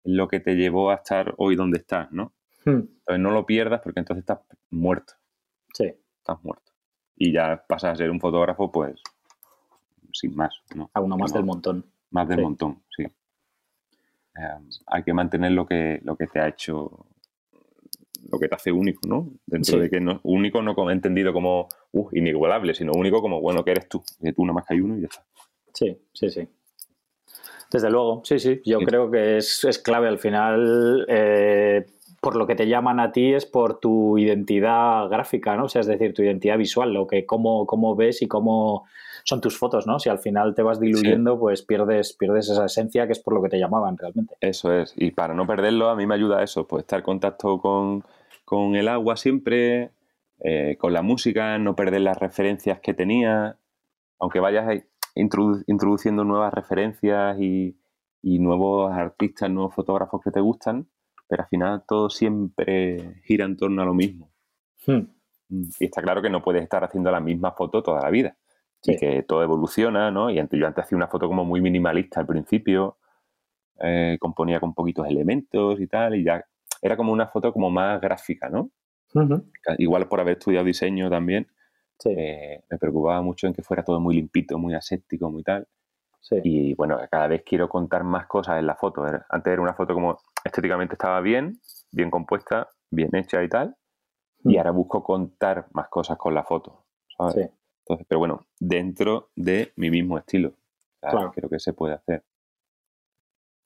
lo 0.04 0.28
que 0.28 0.40
te 0.40 0.54
llevó 0.54 0.90
a 0.90 0.96
estar 0.96 1.34
hoy 1.38 1.56
donde 1.56 1.78
estás, 1.78 2.10
¿no? 2.12 2.32
Hmm. 2.64 2.88
Entonces 2.98 3.20
no 3.20 3.30
lo 3.30 3.46
pierdas 3.46 3.80
porque 3.82 4.00
entonces 4.00 4.22
estás 4.22 4.40
muerto. 4.70 5.14
Sí. 5.72 5.92
Estás 6.18 6.42
muerto. 6.42 6.72
Y 7.16 7.32
ya 7.32 7.64
pasas 7.66 7.92
a 7.92 7.96
ser 7.96 8.10
un 8.10 8.20
fotógrafo, 8.20 8.72
pues, 8.72 9.00
sin 10.12 10.34
más, 10.34 10.62
¿no? 10.74 10.90
A 10.94 11.00
uno 11.00 11.16
más 11.16 11.32
del 11.32 11.44
montón. 11.44 11.84
Más 12.10 12.28
del 12.28 12.42
montón, 12.42 12.82
sí. 12.96 13.04
Eh, 13.04 14.58
hay 14.86 15.02
que 15.02 15.12
mantener 15.12 15.52
lo 15.52 15.66
que, 15.66 16.00
lo 16.02 16.16
que 16.16 16.26
te 16.26 16.40
ha 16.40 16.48
hecho 16.48 17.06
lo 18.30 18.38
que 18.38 18.48
te 18.48 18.54
hace 18.54 18.72
único, 18.72 19.06
¿no? 19.06 19.30
Dentro 19.46 19.78
de 19.78 19.90
que 19.90 20.00
no, 20.00 20.20
único 20.22 20.62
no 20.62 20.90
entendido 20.90 21.32
como 21.32 21.68
uh, 21.92 22.08
inigualable, 22.12 22.74
sino 22.74 22.92
único 22.92 23.20
como, 23.20 23.40
bueno, 23.40 23.64
que 23.64 23.72
eres 23.72 23.88
tú, 23.88 24.02
que 24.20 24.32
tú 24.32 24.44
nada 24.44 24.54
más 24.54 24.66
que 24.66 24.74
hay 24.74 24.80
uno 24.80 24.96
y 24.96 25.02
ya 25.02 25.06
está. 25.06 25.24
Sí, 25.72 25.98
sí, 26.12 26.30
sí. 26.30 26.48
Desde 27.70 27.90
luego, 27.90 28.22
sí, 28.24 28.38
sí. 28.38 28.60
Yo 28.64 28.78
creo 28.80 29.10
que 29.10 29.38
es, 29.38 29.64
es, 29.64 29.78
clave 29.78 30.08
al 30.08 30.18
final. 30.18 31.06
Eh, 31.08 31.84
por 32.24 32.36
lo 32.36 32.46
que 32.46 32.54
te 32.54 32.66
llaman 32.66 33.00
a 33.00 33.12
ti 33.12 33.34
es 33.34 33.44
por 33.44 33.80
tu 33.80 34.16
identidad 34.16 35.10
gráfica, 35.10 35.56
¿no? 35.56 35.64
O 35.64 35.68
sea, 35.68 35.82
es 35.82 35.86
decir, 35.86 36.14
tu 36.14 36.22
identidad 36.22 36.56
visual, 36.56 36.90
lo 36.90 37.06
que 37.06 37.26
cómo, 37.26 37.66
cómo 37.66 37.94
ves 37.96 38.22
y 38.22 38.28
cómo 38.28 38.86
son 39.24 39.42
tus 39.42 39.58
fotos, 39.58 39.86
¿no? 39.86 39.98
Si 39.98 40.08
al 40.08 40.18
final 40.18 40.54
te 40.54 40.62
vas 40.62 40.80
diluyendo, 40.80 41.38
pues 41.38 41.60
pierdes, 41.60 42.14
pierdes 42.14 42.48
esa 42.48 42.64
esencia 42.64 43.06
que 43.06 43.12
es 43.12 43.18
por 43.18 43.34
lo 43.34 43.42
que 43.42 43.50
te 43.50 43.58
llamaban 43.58 43.98
realmente. 43.98 44.36
Eso 44.40 44.72
es. 44.72 44.94
Y 44.96 45.10
para 45.10 45.34
no 45.34 45.46
perderlo, 45.46 45.90
a 45.90 45.96
mí 45.96 46.06
me 46.06 46.14
ayuda 46.14 46.42
eso, 46.42 46.66
pues 46.66 46.84
estar 46.84 47.00
en 47.00 47.04
contacto 47.04 47.60
con, 47.60 48.74
el 48.74 48.88
agua 48.88 49.18
siempre, 49.18 49.90
eh, 50.40 50.78
con 50.78 50.94
la 50.94 51.02
música, 51.02 51.58
no 51.58 51.76
perder 51.76 52.00
las 52.00 52.18
referencias 52.18 52.80
que 52.80 52.94
tenía, 52.94 53.58
aunque 54.18 54.40
vayas 54.40 54.82
introduciendo 55.14 56.24
nuevas 56.24 56.54
referencias 56.54 57.38
y, 57.38 57.76
y 58.22 58.38
nuevos 58.38 58.90
artistas, 58.94 59.50
nuevos 59.50 59.74
fotógrafos 59.74 60.22
que 60.24 60.30
te 60.30 60.40
gustan, 60.40 60.86
pero 61.28 61.42
al 61.42 61.48
final 61.48 61.84
todo 61.86 62.10
siempre 62.10 63.20
gira 63.24 63.44
en 63.44 63.56
torno 63.56 63.82
a 63.82 63.84
lo 63.84 63.94
mismo. 63.94 64.30
Hmm. 64.86 65.06
Mm. 65.48 65.64
Y 65.78 65.84
está 65.84 66.02
claro 66.02 66.22
que 66.22 66.30
no 66.30 66.42
puedes 66.42 66.62
estar 66.62 66.84
haciendo 66.84 67.10
la 67.10 67.20
misma 67.20 67.52
foto 67.52 67.82
toda 67.82 68.02
la 68.02 68.10
vida. 68.10 68.36
Y 68.86 68.98
que 68.98 69.22
todo 69.22 69.42
evoluciona, 69.42 70.10
¿no? 70.10 70.28
Y 70.28 70.38
antes, 70.38 70.60
yo 70.60 70.66
antes 70.66 70.84
hacía 70.84 70.96
una 70.96 71.08
foto 71.08 71.26
como 71.26 71.42
muy 71.46 71.62
minimalista 71.62 72.20
al 72.20 72.26
principio, 72.26 72.98
eh, 73.80 74.18
componía 74.20 74.60
con 74.60 74.74
poquitos 74.74 75.08
elementos 75.08 75.80
y 75.80 75.86
tal, 75.86 76.16
y 76.16 76.24
ya 76.24 76.44
era 76.82 76.94
como 76.94 77.10
una 77.10 77.28
foto 77.28 77.50
como 77.50 77.70
más 77.70 77.98
gráfica, 77.98 78.50
¿no? 78.50 78.70
Igual 79.78 80.06
por 80.06 80.20
haber 80.20 80.36
estudiado 80.36 80.66
diseño 80.66 81.08
también, 81.08 81.46
eh, 82.04 82.62
me 82.68 82.76
preocupaba 82.78 83.22
mucho 83.22 83.46
en 83.46 83.54
que 83.54 83.62
fuera 83.62 83.82
todo 83.82 84.00
muy 84.00 84.16
limpito, 84.16 84.58
muy 84.58 84.74
aséptico, 84.74 85.30
muy 85.30 85.42
tal. 85.42 85.66
Y 86.42 86.74
bueno, 86.74 86.98
cada 87.10 87.26
vez 87.28 87.42
quiero 87.44 87.68
contar 87.68 88.04
más 88.04 88.26
cosas 88.26 88.58
en 88.58 88.66
la 88.66 88.74
foto. 88.74 89.04
Antes 89.28 89.52
era 89.52 89.62
una 89.62 89.74
foto 89.74 89.94
como 89.94 90.18
estéticamente 90.44 90.94
estaba 90.94 91.20
bien, 91.20 91.58
bien 91.90 92.10
compuesta, 92.10 92.68
bien 92.90 93.14
hecha 93.14 93.42
y 93.42 93.48
tal. 93.48 93.76
Y 94.44 94.58
ahora 94.58 94.72
busco 94.72 95.02
contar 95.02 95.68
más 95.72 95.88
cosas 95.88 96.18
con 96.18 96.34
la 96.34 96.44
foto. 96.44 96.84
¿sabes? 97.16 97.50
Entonces, 97.80 98.06
pero 98.08 98.18
bueno, 98.18 98.46
dentro 98.58 99.30
de 99.36 99.72
mi 99.76 99.90
mismo 99.90 100.18
estilo. 100.18 100.54
Claro. 101.00 101.32
Creo 101.34 101.50
que 101.50 101.58
se 101.58 101.72
puede 101.72 101.94
hacer. 101.94 102.24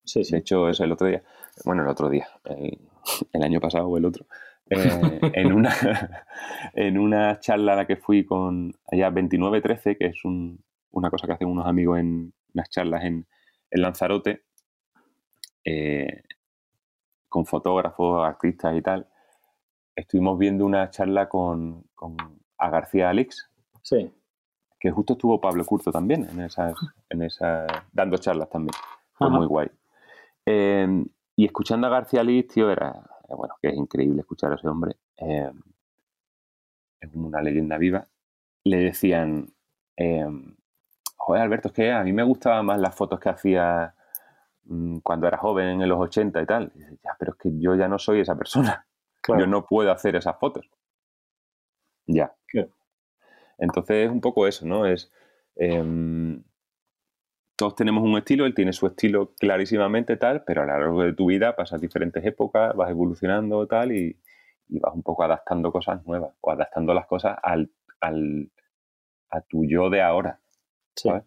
Sí, 0.04 0.24
sí. 0.24 0.32
De 0.32 0.38
hecho, 0.38 0.68
eso 0.68 0.84
el 0.84 0.92
otro 0.92 1.06
día, 1.06 1.22
bueno, 1.64 1.82
el 1.82 1.88
otro 1.88 2.08
día, 2.08 2.26
el, 2.44 2.78
año 3.42 3.60
pasado 3.60 3.86
o 3.86 3.96
el 3.96 4.06
otro, 4.06 4.26
eh, 4.70 5.20
en, 5.34 5.52
una, 5.52 5.70
en 6.74 6.98
una 6.98 7.38
charla 7.40 7.74
a 7.74 7.76
la 7.76 7.86
que 7.86 7.96
fui 7.96 8.24
con 8.24 8.72
allá 8.90 9.10
2913, 9.10 9.96
que 9.96 10.06
es 10.06 10.24
una 10.24 11.10
cosa 11.10 11.26
que 11.26 11.34
hacen 11.34 11.48
unos 11.48 11.66
amigos 11.66 11.98
en 11.98 12.32
unas 12.54 12.70
charlas 12.70 13.04
en, 13.04 13.26
Lanzarote, 13.70 14.44
eh, 15.62 16.22
con 17.38 17.46
fotógrafos, 17.46 18.26
artistas 18.26 18.76
y 18.76 18.82
tal, 18.82 19.06
estuvimos 19.94 20.36
viendo 20.36 20.66
una 20.66 20.90
charla 20.90 21.28
con, 21.28 21.84
a 22.58 22.68
García 22.68 23.10
Alex. 23.10 23.48
Sí. 23.80 24.12
Que 24.80 24.90
justo 24.90 25.12
estuvo 25.12 25.40
Pablo 25.40 25.64
Curto 25.64 25.92
también 25.92 26.28
en 26.28 26.40
esas, 26.40 26.74
en 27.08 27.22
esa 27.22 27.64
dando 27.92 28.18
charlas 28.18 28.50
también. 28.50 28.74
Fue 29.12 29.30
muy 29.30 29.46
guay. 29.46 29.70
Em, 30.44 31.06
y 31.36 31.44
escuchando 31.44 31.86
a 31.86 31.90
García 31.90 32.22
Alex, 32.22 32.54
tío, 32.54 32.72
era, 32.72 33.08
bueno, 33.28 33.54
que 33.62 33.68
es 33.68 33.76
increíble 33.76 34.22
escuchar 34.22 34.50
a 34.50 34.56
ese 34.56 34.66
hombre. 34.66 34.96
Em, 35.16 35.62
es 36.98 37.14
una 37.14 37.40
leyenda 37.40 37.78
viva. 37.78 38.08
Le 38.64 38.78
decían, 38.78 39.48
em, 39.94 40.56
joder, 41.16 41.42
Alberto, 41.42 41.68
es 41.68 41.74
que 41.74 41.92
a 41.92 42.02
mí 42.02 42.12
me 42.12 42.24
gustaban 42.24 42.66
más 42.66 42.80
las 42.80 42.96
fotos 42.96 43.20
que 43.20 43.28
hacía 43.28 43.94
cuando 45.02 45.26
era 45.26 45.38
joven 45.38 45.80
en 45.80 45.88
los 45.88 45.98
80 45.98 46.42
y 46.42 46.46
tal. 46.46 46.72
Y 46.74 46.78
dice, 46.78 46.98
ya, 47.02 47.16
pero 47.18 47.32
es 47.32 47.38
que 47.38 47.50
yo 47.58 47.74
ya 47.74 47.88
no 47.88 47.98
soy 47.98 48.20
esa 48.20 48.36
persona. 48.36 48.84
Yo 49.28 49.46
no 49.46 49.66
puedo 49.66 49.92
hacer 49.92 50.16
esas 50.16 50.38
fotos. 50.38 50.70
Ya. 52.06 52.34
Entonces 53.58 54.06
es 54.06 54.10
un 54.10 54.22
poco 54.22 54.46
eso, 54.46 54.64
¿no? 54.64 54.86
Es. 54.86 55.12
Em, 55.56 56.42
todos 57.58 57.74
tenemos 57.74 58.04
un 58.04 58.16
estilo, 58.16 58.46
él 58.46 58.54
tiene 58.54 58.72
su 58.72 58.86
estilo 58.86 59.34
clarísimamente 59.34 60.16
tal, 60.16 60.44
pero 60.44 60.62
a 60.62 60.64
lo 60.64 60.78
largo 60.78 61.02
de 61.02 61.12
tu 61.12 61.26
vida 61.26 61.56
pasas 61.56 61.80
diferentes 61.80 62.24
épocas, 62.24 62.74
vas 62.76 62.88
evolucionando 62.88 63.66
tal 63.66 63.90
y, 63.90 64.16
vas 64.68 64.94
un 64.94 65.02
poco 65.02 65.24
adaptando 65.24 65.72
cosas 65.72 66.06
nuevas 66.06 66.32
o 66.40 66.52
adaptando 66.52 66.94
las 66.94 67.06
cosas 67.06 67.36
al, 67.42 67.68
a 68.00 69.40
tu 69.40 69.64
yo 69.64 69.90
de 69.90 70.02
ahora. 70.02 70.38
¿sabes? 70.94 71.24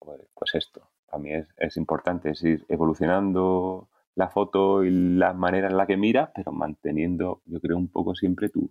Pues, 0.00 0.20
pues, 0.34 0.54
esto, 0.56 0.89
para 1.10 1.22
mí 1.22 1.32
es, 1.34 1.48
es 1.56 1.76
importante, 1.76 2.30
es 2.30 2.42
ir 2.42 2.64
evolucionando 2.68 3.88
la 4.14 4.28
foto 4.28 4.84
y 4.84 4.90
la 4.90 5.32
manera 5.32 5.68
en 5.68 5.76
la 5.76 5.86
que 5.86 5.96
miras, 5.96 6.30
pero 6.34 6.52
manteniendo, 6.52 7.42
yo 7.46 7.60
creo, 7.60 7.76
un 7.76 7.88
poco 7.88 8.14
siempre 8.14 8.48
tu, 8.48 8.70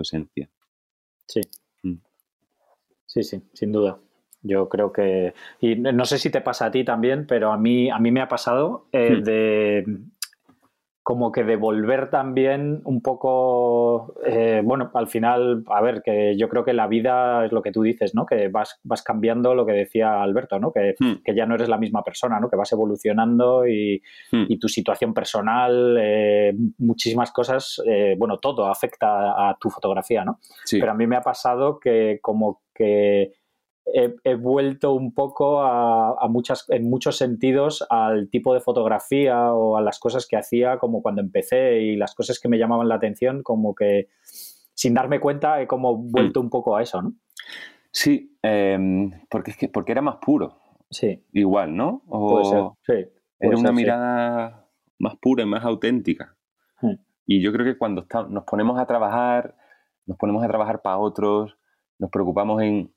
esencia. 0.00 0.48
Sí. 1.26 1.40
Mm. 1.82 1.96
Sí, 3.06 3.22
sí, 3.22 3.42
sin 3.52 3.72
duda. 3.72 3.98
Yo 4.42 4.68
creo 4.68 4.92
que. 4.92 5.34
Y 5.60 5.76
no 5.76 6.04
sé 6.04 6.18
si 6.18 6.30
te 6.30 6.40
pasa 6.40 6.66
a 6.66 6.70
ti 6.70 6.84
también, 6.84 7.26
pero 7.26 7.52
a 7.52 7.58
mí, 7.58 7.90
a 7.90 7.98
mí 7.98 8.12
me 8.12 8.20
ha 8.20 8.28
pasado 8.28 8.86
eh, 8.92 9.16
hmm. 9.16 9.22
de 9.24 9.84
como 11.08 11.32
que 11.32 11.42
devolver 11.42 12.10
también 12.10 12.82
un 12.84 13.00
poco, 13.00 14.14
eh, 14.26 14.60
bueno, 14.62 14.90
al 14.92 15.08
final, 15.08 15.64
a 15.68 15.80
ver, 15.80 16.02
que 16.04 16.36
yo 16.36 16.50
creo 16.50 16.66
que 16.66 16.74
la 16.74 16.86
vida 16.86 17.46
es 17.46 17.52
lo 17.52 17.62
que 17.62 17.72
tú 17.72 17.80
dices, 17.80 18.14
¿no? 18.14 18.26
Que 18.26 18.48
vas, 18.48 18.78
vas 18.84 19.02
cambiando 19.02 19.54
lo 19.54 19.64
que 19.64 19.72
decía 19.72 20.22
Alberto, 20.22 20.58
¿no? 20.58 20.70
Que, 20.70 20.96
hmm. 20.98 21.22
que 21.24 21.34
ya 21.34 21.46
no 21.46 21.54
eres 21.54 21.70
la 21.70 21.78
misma 21.78 22.02
persona, 22.02 22.38
¿no? 22.38 22.50
Que 22.50 22.56
vas 22.56 22.70
evolucionando 22.72 23.66
y, 23.66 24.02
hmm. 24.32 24.44
y 24.50 24.58
tu 24.58 24.68
situación 24.68 25.14
personal, 25.14 25.96
eh, 25.98 26.54
muchísimas 26.76 27.32
cosas, 27.32 27.80
eh, 27.86 28.14
bueno, 28.18 28.36
todo 28.36 28.66
afecta 28.66 29.48
a 29.48 29.56
tu 29.58 29.70
fotografía, 29.70 30.26
¿no? 30.26 30.40
Pero 30.70 30.90
a 30.90 30.94
mí 30.94 31.06
me 31.06 31.16
ha 31.16 31.22
pasado 31.22 31.80
que 31.80 32.18
como 32.20 32.60
que 32.74 33.32
he, 33.94 34.34
vuelto 34.34 34.92
un 34.92 35.12
poco 35.12 35.60
a, 35.62 36.26
muchas, 36.28 36.64
en 36.68 36.88
muchos 36.88 37.16
sentidos 37.16 37.86
al 37.90 38.28
tipo 38.30 38.54
de 38.54 38.60
fotografía 38.60 39.52
o 39.52 39.76
a 39.76 39.82
las 39.82 39.98
cosas 39.98 40.26
que 40.26 40.36
hacía 40.36 40.78
como 40.78 41.02
cuando 41.02 41.20
empecé 41.20 41.80
y 41.80 41.96
las 41.96 42.14
cosas 42.14 42.38
que 42.38 42.48
me 42.48 42.58
llamaban 42.58 42.88
la 42.88 42.96
atención, 42.96 43.42
como 43.42 43.74
que 43.74 44.08
sin 44.74 44.94
darme 44.94 45.20
cuenta 45.20 45.60
he 45.60 45.66
como 45.66 45.96
vuelto 45.96 46.40
un 46.40 46.50
poco 46.50 46.76
a 46.76 46.82
eso, 46.82 47.02
¿no? 47.02 47.14
Sí, 47.90 48.36
em, 48.42 49.10
porque, 49.30 49.52
es 49.52 49.56
que, 49.56 49.68
porque 49.68 49.92
era 49.92 50.02
más 50.02 50.16
puro. 50.16 50.58
Sí. 50.90 51.24
Igual, 51.32 51.76
¿no? 51.76 52.02
puede 52.08 52.44
ser, 52.44 52.64
sí. 52.86 53.10
era 53.40 53.58
una 53.58 53.72
mirada 53.72 54.68
más 54.98 55.16
pura 55.16 55.42
y 55.42 55.46
más 55.46 55.64
auténtica. 55.64 56.36
Hmm. 56.80 56.94
Y 57.26 57.42
yo 57.42 57.52
creo 57.52 57.64
que 57.64 57.76
cuando 57.76 58.06
nos 58.30 58.44
ponemos 58.44 58.78
a 58.78 58.86
trabajar, 58.86 59.56
nos 60.06 60.16
ponemos 60.16 60.42
a 60.44 60.48
trabajar 60.48 60.80
para 60.80 60.98
otros, 60.98 61.58
nos 61.98 62.10
preocupamos 62.10 62.62
en, 62.62 62.92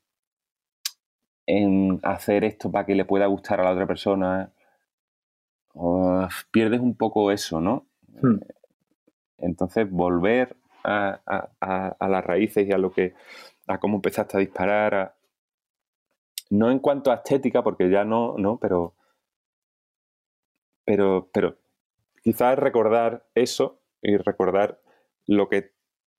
en 1.46 2.00
hacer 2.02 2.44
esto 2.44 2.70
para 2.70 2.86
que 2.86 2.94
le 2.94 3.04
pueda 3.04 3.26
gustar 3.26 3.60
a 3.60 3.64
la 3.64 3.72
otra 3.72 3.86
persona, 3.86 4.52
pierdes 6.50 6.80
un 6.80 6.96
poco 6.96 7.30
eso, 7.30 7.60
¿no? 7.60 7.86
Hmm. 8.20 8.40
Entonces, 9.38 9.90
volver 9.90 10.56
a, 10.84 11.20
las 12.00 12.24
raíces 12.24 12.68
y 12.68 12.72
a 12.72 12.78
lo 12.78 12.92
que, 12.92 13.14
a 13.66 13.78
cómo 13.78 13.96
empezaste 13.96 14.36
a 14.36 14.40
disparar, 14.40 15.14
no 16.50 16.70
en 16.70 16.78
cuanto 16.78 17.10
a 17.10 17.16
estética, 17.16 17.62
porque 17.62 17.90
ya 17.90 18.04
no, 18.04 18.36
no, 18.38 18.58
pero, 18.58 18.94
pero, 20.84 21.28
pero 21.32 21.56
quizás 22.22 22.58
recordar 22.58 23.26
eso 23.34 23.80
y 24.02 24.16
recordar 24.16 24.80
lo 25.26 25.48
que 25.48 25.72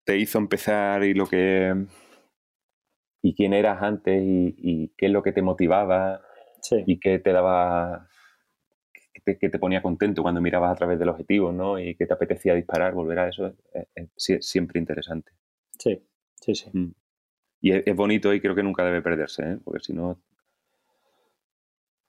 te 0.03 0.17
hizo 0.17 0.37
empezar 0.37 1.03
y 1.03 1.13
lo 1.13 1.27
que 1.27 1.85
y 3.23 3.33
quién 3.33 3.53
eras 3.53 3.81
antes 3.81 4.21
y, 4.21 4.89
qué 4.97 5.07
es 5.07 5.11
lo 5.11 5.23
que 5.23 5.31
te 5.31 5.41
motivaba 5.41 6.21
y 6.85 6.99
qué 6.99 7.19
te 7.19 7.31
daba, 7.31 8.09
qué 9.25 9.49
te, 9.49 9.59
ponía 9.59 9.81
contento 9.81 10.21
cuando 10.21 10.41
mirabas 10.41 10.71
a 10.71 10.75
través 10.75 10.99
del 10.99 11.07
objetivo, 11.07 11.53
¿no? 11.53 11.79
Y 11.79 11.95
qué 11.95 12.05
te 12.05 12.13
apetecía 12.13 12.53
disparar, 12.53 12.93
volver 12.93 13.19
a 13.19 13.29
eso, 13.29 13.55
es, 13.95 14.45
siempre 14.45 14.77
interesante. 14.77 15.31
Sí, 15.79 16.05
sí, 16.35 16.53
sí. 16.53 16.69
Mm. 16.73 16.93
Y 17.61 17.71
es, 17.71 17.95
bonito 17.95 18.33
y 18.33 18.41
creo 18.41 18.55
que 18.55 18.63
nunca 18.63 18.83
debe 18.83 19.01
perderse, 19.01 19.53
¿eh? 19.53 19.57
porque 19.63 19.79
si 19.79 19.93
no, 19.93 20.19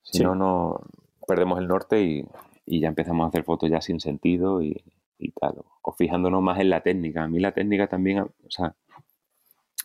si 0.03 0.21
no, 0.21 0.35
no 0.35 0.81
perdemos 1.29 1.61
el 1.61 1.69
norte 1.69 2.03
y, 2.03 2.27
ya 2.67 2.89
empezamos 2.89 3.25
a 3.25 3.29
hacer 3.29 3.45
fotos 3.45 3.71
ya 3.71 3.81
sin 3.81 4.01
sentido 4.01 4.63
y, 4.63 4.83
y 5.17 5.31
tal. 5.31 5.63
O 5.83 5.93
fijándonos 5.93 6.43
más 6.43 6.59
en 6.59 6.71
la 6.71 6.81
técnica. 6.81 7.23
A 7.23 7.29
mí 7.29 7.39
la 7.39 7.53
técnica 7.53 7.87
también, 7.87 8.19
o 8.21 8.33
sea, 8.49 8.75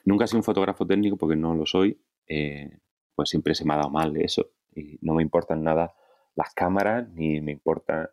Nunca 0.10 0.26
he 0.26 0.28
sido 0.28 0.40
un 0.40 0.44
fotógrafo 0.44 0.88
técnico 0.88 1.18
porque 1.18 1.36
no 1.36 1.54
lo 1.54 1.68
soy, 1.68 2.02
eh, 2.26 2.80
pues 3.14 3.30
siempre 3.30 3.54
se 3.54 3.64
me 3.64 3.76
ha 3.76 3.78
dado 3.78 3.92
mal 3.92 4.18
eso 4.18 4.50
y 4.76 4.98
no 5.02 5.14
me 5.14 5.22
importan 5.22 5.64
nada 5.64 5.94
las 6.36 6.52
cámaras 6.56 7.08
ni 7.10 7.40
me 7.42 7.52
importa 7.52 8.10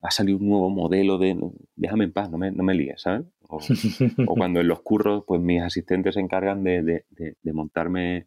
ha 0.00 0.10
salido 0.10 0.38
un 0.38 0.48
nuevo 0.48 0.70
modelo 0.70 1.18
de 1.18 1.38
déjame 1.76 2.04
en 2.04 2.14
paz, 2.14 2.30
no 2.30 2.38
me, 2.38 2.50
no 2.50 2.64
me 2.64 2.72
líes, 2.72 3.02
¿sabes? 3.02 3.26
O, 3.42 3.58
cuando 4.38 4.60
en 4.60 4.68
los 4.68 4.80
curros, 4.80 5.24
pues 5.26 5.38
mis 5.42 5.60
asistentes 5.60 6.14
se 6.14 6.20
encargan 6.20 6.64
de, 6.64 7.04
montarme 7.52 8.26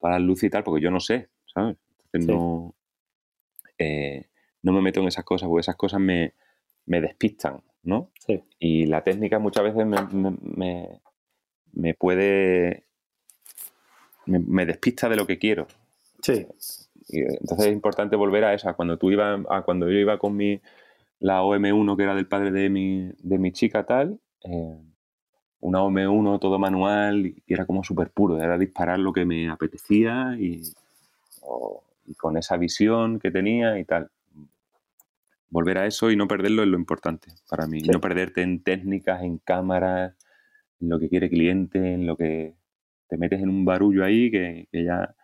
para 0.00 0.18
la 0.18 0.24
luz 0.26 0.42
y 0.42 0.50
tal, 0.50 0.64
porque 0.64 0.82
yo 0.82 0.90
no 0.90 0.98
sé, 0.98 1.30
¿sabes? 1.46 1.76
Entonces 2.12 2.28
no, 2.28 2.74
eh, 3.78 4.26
no 4.62 4.72
me 4.72 4.82
meto 4.82 5.00
en 5.00 5.06
esas 5.06 5.24
cosas, 5.24 5.48
porque 5.48 5.60
esas 5.60 5.76
cosas 5.76 6.00
me, 6.00 6.34
despistan, 6.84 7.62
¿no? 7.84 8.10
Y 8.58 8.86
la 8.86 9.04
técnica 9.04 9.38
muchas 9.38 9.62
veces 9.62 9.86
me, 9.86 10.36
me 10.42 11.00
puede. 11.98 12.84
Me, 14.26 14.64
despista 14.64 15.08
de 15.08 15.16
lo 15.16 15.26
que 15.26 15.38
quiero. 15.38 15.66
Sí. 16.22 16.46
entonces 17.08 17.66
es 17.66 17.72
importante 17.72 18.16
volver 18.16 18.44
a 18.44 18.54
esa. 18.54 18.74
Cuando 18.74 18.96
tú 18.96 19.10
ibas, 19.10 19.40
a 19.50 19.62
cuando 19.62 19.90
yo 19.90 19.98
iba 19.98 20.18
con 20.18 20.36
mi 20.36 20.60
la 21.20 21.42
OM1 21.42 21.96
que 21.96 22.02
era 22.02 22.14
del 22.14 22.26
padre 22.26 22.50
de 22.50 22.68
mi, 22.68 23.10
de 23.22 23.38
mi 23.38 23.52
chica 23.52 23.84
tal, 23.84 24.20
eh, 24.44 24.78
una 25.60 25.80
OM1 25.80 26.38
todo 26.38 26.58
manual 26.58 27.26
y 27.26 27.42
era 27.46 27.64
como 27.64 27.82
súper 27.82 28.10
puro, 28.10 28.40
era 28.40 28.58
disparar 28.58 28.98
lo 28.98 29.12
que 29.12 29.24
me 29.24 29.48
apetecía 29.48 30.36
y, 30.38 30.62
con 32.18 32.36
esa 32.36 32.58
visión 32.58 33.18
que 33.18 33.30
tenía 33.30 33.78
y 33.78 33.84
tal. 33.84 34.10
Volver 35.48 35.78
a 35.78 35.86
eso 35.86 36.10
y 36.10 36.16
no 36.16 36.28
perderlo 36.28 36.62
es 36.62 36.68
lo 36.68 36.76
importante 36.76 37.28
para 37.48 37.66
mí. 37.66 37.80
No 37.80 38.00
perderte 38.00 38.42
en 38.42 38.62
técnicas, 38.62 39.22
en 39.22 39.38
cámaras, 39.38 40.14
lo 40.88 40.98
que 40.98 41.08
quiere 41.08 41.28
cliente, 41.28 41.78
en 41.78 42.06
lo 42.06 42.16
que 42.16 42.54
te 43.08 43.16
metes 43.16 43.40
en 43.40 43.48
un 43.48 43.64
barullo 43.64 44.04
ahí 44.04 44.30
que, 44.30 44.68
ya 44.72 45.14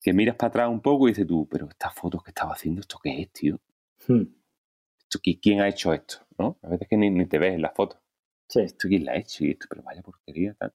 que 0.00 0.12
miras 0.12 0.36
para 0.36 0.48
atrás 0.48 0.68
un 0.68 0.80
poco 0.80 1.08
y 1.08 1.12
dices 1.12 1.26
tú, 1.26 1.48
pero 1.50 1.68
estas 1.68 1.94
fotos 1.94 2.22
que 2.22 2.30
estaba 2.30 2.52
haciendo, 2.52 2.80
¿esto 2.80 2.98
qué 3.02 3.20
es, 3.20 3.32
tío? 3.32 3.58
Hmm. 4.06 4.22
¿Quién 5.42 5.60
ha 5.60 5.68
hecho 5.68 5.92
esto? 5.92 6.18
¿no? 6.38 6.58
A 6.62 6.68
veces 6.68 6.86
que 6.88 6.96
ni, 6.96 7.26
te 7.26 7.38
ves 7.38 7.54
en 7.54 7.62
las 7.62 7.74
fotos. 7.74 8.00
Sí. 8.48 8.60
¿Esto 8.60 8.88
quién 8.88 9.04
la 9.04 9.12
ha 9.12 9.16
hecho? 9.16 9.44
Y 9.44 9.50
esto, 9.50 9.66
pero 9.68 9.82
vaya 9.82 10.02
porquería, 10.02 10.54
tal. 10.54 10.72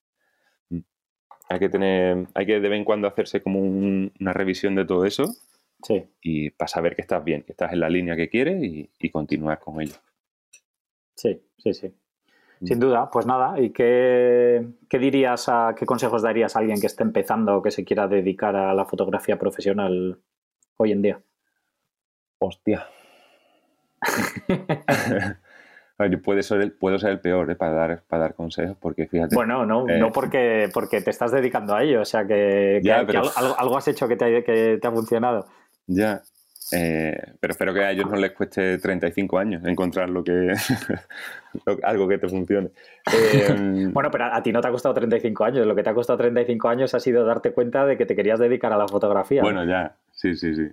Hmm. 0.69 0.81
Hay 1.49 1.59
que 1.59 1.69
tener, 1.69 2.27
hay 2.33 2.45
que 2.45 2.59
de 2.59 2.69
vez 2.69 2.77
en 2.77 2.85
cuando 2.85 3.07
hacerse 3.07 3.41
como 3.41 3.61
una 3.61 4.33
revisión 4.33 4.75
de 4.75 4.85
todo 4.85 5.05
eso. 5.05 5.33
Sí. 5.81 6.03
Y 6.21 6.49
para 6.51 6.67
saber 6.67 6.95
que 6.95 7.01
estás 7.01 7.23
bien, 7.23 7.43
que 7.43 7.53
estás 7.53 7.73
en 7.73 7.79
la 7.79 7.89
línea 7.89 8.15
que 8.15 8.29
quieres 8.29 8.61
y 8.63 9.09
continuar 9.09 9.59
con 9.59 9.81
ello. 9.81 9.95
Sí, 11.15 11.41
sí, 11.57 11.73
sí. 11.73 11.93
Sin 12.65 12.79
duda, 12.79 13.09
pues 13.11 13.25
nada, 13.25 13.59
¿y 13.59 13.71
qué, 13.71 14.65
dirías, 14.89 15.49
a, 15.49 15.75
qué 15.77 15.85
consejos 15.85 16.21
darías 16.21 16.55
a 16.55 16.59
alguien 16.59 16.79
que 16.79 16.87
esté 16.87 17.03
empezando 17.03 17.57
o 17.57 17.61
que 17.61 17.71
se 17.71 17.83
quiera 17.83 18.07
dedicar 18.07 18.55
a 18.55 18.73
la 18.73 18.85
fotografía 18.85 19.37
profesional 19.37 20.19
hoy 20.77 20.91
en 20.91 21.01
día? 21.01 21.21
Hostia. 22.39 22.87
puede 26.23 26.43
ser 26.43 26.61
el, 26.61 26.71
puedo 26.71 26.99
ser 26.99 27.11
el 27.11 27.19
peor 27.19 27.49
¿eh? 27.51 27.55
para, 27.55 27.73
dar, 27.73 28.03
para 28.07 28.23
dar 28.23 28.35
consejos, 28.35 28.77
porque 28.79 29.07
fíjate. 29.07 29.35
Bueno, 29.35 29.65
no, 29.65 29.87
eh, 29.87 29.99
no 29.99 30.11
porque, 30.11 30.69
porque 30.73 31.01
te 31.01 31.09
estás 31.11 31.31
dedicando 31.31 31.75
a 31.75 31.83
ello, 31.83 32.01
o 32.01 32.05
sea 32.05 32.25
que, 32.25 32.81
algo, 33.57 33.77
has 33.77 33.87
hecho 33.87 34.07
que 34.07 34.15
te, 34.15 34.43
que 34.43 34.79
te 34.81 34.87
ha 34.87 34.91
funcionado. 34.91 35.45
Ya, 35.87 36.21
eh, 36.75 37.35
pero 37.39 37.51
espero 37.51 37.73
que 37.73 37.81
a 37.81 37.91
ellos 37.91 38.09
no 38.09 38.15
les 38.15 38.31
cueste 38.31 38.79
35 38.79 39.37
años 39.37 39.63
encontrar 39.65 40.09
lo 40.09 40.23
que 40.23 40.53
algo 41.83 42.07
que 42.07 42.17
te 42.17 42.27
funcione. 42.27 42.71
Eh, 43.13 43.89
bueno, 43.93 44.09
pero 44.09 44.25
a, 44.25 44.41
ti 44.41 44.51
no 44.51 44.59
te 44.61 44.67
ha 44.69 44.71
costado 44.71 44.95
35 44.95 45.43
años. 45.43 45.67
Lo 45.67 45.75
que 45.75 45.83
te 45.83 45.89
ha 45.89 45.93
costado 45.93 46.17
35 46.17 46.69
años 46.69 46.93
ha 46.95 46.99
sido 46.99 47.25
darte 47.25 47.51
cuenta 47.51 47.85
de 47.85 47.97
que 47.97 48.05
te 48.05 48.15
querías 48.15 48.39
dedicar 48.39 48.73
a 48.73 48.77
la 48.77 48.87
fotografía. 48.87 49.41
Bueno, 49.43 49.65
ya, 49.65 49.97
sí, 50.11 50.35
sí, 50.35 50.55
sí. 50.55 50.67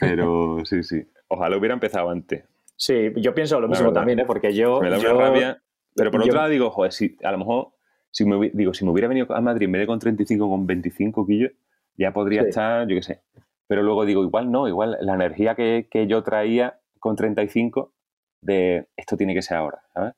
Pero 0.00 0.58
sí, 0.64 0.82
sí. 0.82 1.06
Ojalá 1.28 1.56
hubiera 1.56 1.74
empezado 1.74 2.10
antes. 2.10 2.44
Sí, 2.76 3.12
yo 3.16 3.34
pienso 3.34 3.58
lo 3.58 3.68
mismo 3.68 3.92
también, 3.92 4.18
¿eh? 4.18 4.24
porque 4.26 4.52
yo. 4.52 4.80
Me 4.80 4.90
da 4.90 4.98
una 4.98 5.12
rabia. 5.14 5.62
Pero 5.94 6.10
por 6.10 6.20
otro 6.20 6.34
lado 6.34 6.48
digo, 6.50 6.70
joder, 6.70 6.92
si, 6.92 7.16
a 7.24 7.32
lo 7.32 7.38
mejor, 7.38 7.68
si 8.10 8.26
me, 8.26 8.50
digo, 8.52 8.74
si 8.74 8.84
me 8.84 8.90
hubiera 8.90 9.08
venido 9.08 9.34
a 9.34 9.40
Madrid 9.40 9.64
en 9.64 9.72
vez 9.72 9.80
de 9.80 9.86
con 9.86 9.98
35, 9.98 10.46
con 10.46 10.66
25 10.66 11.26
kilos, 11.26 11.52
ya 11.96 12.12
podría 12.12 12.42
estar, 12.42 12.86
yo 12.86 12.96
qué 12.96 13.02
sé, 13.02 13.20
pero 13.66 13.82
luego 13.82 14.04
digo, 14.04 14.22
igual 14.22 14.50
no, 14.50 14.68
igual 14.68 14.96
la 15.00 15.14
energía 15.14 15.54
que, 15.54 16.06
yo 16.08 16.22
traía 16.22 16.78
con 16.98 17.16
35 17.16 17.92
de 18.40 18.86
esto 18.96 19.16
tiene 19.16 19.34
que 19.34 19.42
ser 19.42 19.58
ahora, 19.58 19.82
¿sabes? 19.92 20.14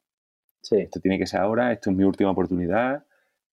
Sí. 0.61 0.77
Esto 0.77 1.01
tiene 1.01 1.19
que 1.19 1.27
ser 1.27 1.41
ahora, 1.41 1.73
esto 1.73 1.91
es 1.91 1.97
mi 1.97 2.05
última 2.05 2.31
oportunidad, 2.31 3.05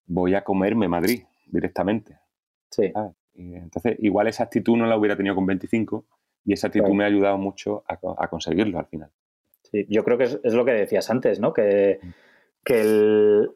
voy 0.06 0.36
a 0.36 0.44
comerme 0.44 0.88
Madrid 0.88 1.24
directamente. 1.48 2.20
Sí. 2.70 2.92
entonces, 3.36 3.96
igual 4.00 4.28
esa 4.28 4.44
actitud 4.44 4.76
no 4.76 4.86
la 4.86 4.98
hubiera 4.98 5.16
tenido 5.16 5.36
con 5.36 5.46
25 5.46 6.06
y 6.46 6.54
esa 6.54 6.68
actitud 6.68 6.94
me 6.94 7.04
ha 7.04 7.08
ayudado 7.08 7.38
mucho 7.38 7.84
a, 7.88 8.28
conseguirlo 8.28 8.80
al 8.80 8.86
final. 8.88 9.10
Sí, 9.64 9.86
yo 9.90 10.04
creo 10.04 10.18
que 10.18 10.26
es, 10.26 10.54
lo 10.54 10.66
que 10.66 10.72
decías 10.72 11.10
antes, 11.10 11.40
¿no? 11.40 11.54
Que, 11.54 12.00
mm. 12.02 12.10
que 12.64 12.82
el, 12.82 13.52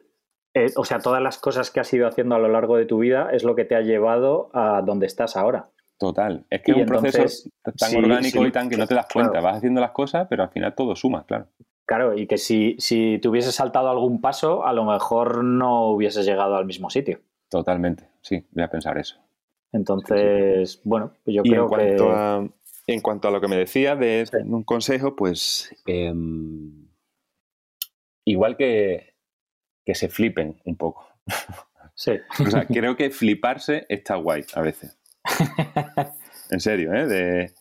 eh, 0.54 0.70
o 0.76 0.84
sea, 0.84 0.98
todas 0.98 1.22
las 1.22 1.38
cosas 1.38 1.70
que 1.70 1.80
has 1.80 1.92
ido 1.92 2.08
haciendo 2.08 2.34
a 2.34 2.38
lo 2.38 2.48
largo 2.48 2.76
de 2.76 2.86
tu 2.86 2.98
vida 2.98 3.30
es 3.32 3.44
lo 3.44 3.54
que 3.54 3.64
te 3.64 3.76
ha 3.76 3.82
llevado 3.82 4.50
a 4.52 4.82
donde 4.82 5.06
estás 5.06 5.36
ahora. 5.36 5.68
Total. 6.00 6.46
Es 6.48 6.62
que 6.62 6.72
es 6.72 6.78
un 6.78 6.86
proceso 6.86 7.50
tan 7.76 7.96
orgánico 7.96 8.46
y 8.46 8.50
tan 8.50 8.70
que 8.70 8.78
no 8.78 8.86
te 8.86 8.94
das 8.94 9.06
cuenta. 9.12 9.38
Vas 9.42 9.58
haciendo 9.58 9.82
las 9.82 9.90
cosas, 9.90 10.26
pero 10.30 10.42
al 10.42 10.48
final 10.48 10.74
todo 10.74 10.96
suma, 10.96 11.26
claro. 11.26 11.48
Claro, 11.84 12.16
y 12.16 12.26
que 12.26 12.38
si, 12.38 12.74
si 12.78 13.18
te 13.20 13.28
hubieses 13.28 13.54
saltado 13.54 13.90
algún 13.90 14.22
paso, 14.22 14.64
a 14.64 14.72
lo 14.72 14.86
mejor 14.86 15.44
no 15.44 15.90
hubieses 15.90 16.24
llegado 16.24 16.56
al 16.56 16.64
mismo 16.64 16.88
sitio. 16.88 17.20
Totalmente, 17.50 18.08
sí, 18.22 18.46
voy 18.52 18.64
a 18.64 18.70
pensar 18.70 18.96
eso. 18.96 19.18
Entonces, 19.72 20.80
bueno, 20.84 21.12
yo 21.26 21.42
creo 21.42 21.64
en 21.64 21.68
cuanto 21.68 22.06
que... 22.06 22.12
A, 22.14 22.48
en 22.86 23.00
cuanto 23.02 23.28
a 23.28 23.30
lo 23.30 23.42
que 23.42 23.48
me 23.48 23.56
decía 23.56 23.94
de 23.94 24.24
un 24.46 24.64
consejo, 24.64 25.14
pues 25.14 25.70
em, 25.84 26.88
igual 28.24 28.56
que, 28.56 29.16
que 29.84 29.94
se 29.94 30.08
flipen 30.08 30.62
un 30.64 30.76
poco. 30.76 31.06
Sí. 31.94 32.12
o 32.46 32.50
sea, 32.50 32.64
creo 32.66 32.96
que 32.96 33.10
fliparse 33.10 33.84
está 33.90 34.14
guay 34.14 34.46
a 34.54 34.62
veces. 34.62 34.99
en 36.50 36.60
serio, 36.60 36.94
¿eh? 36.94 37.06
De, 37.06 37.54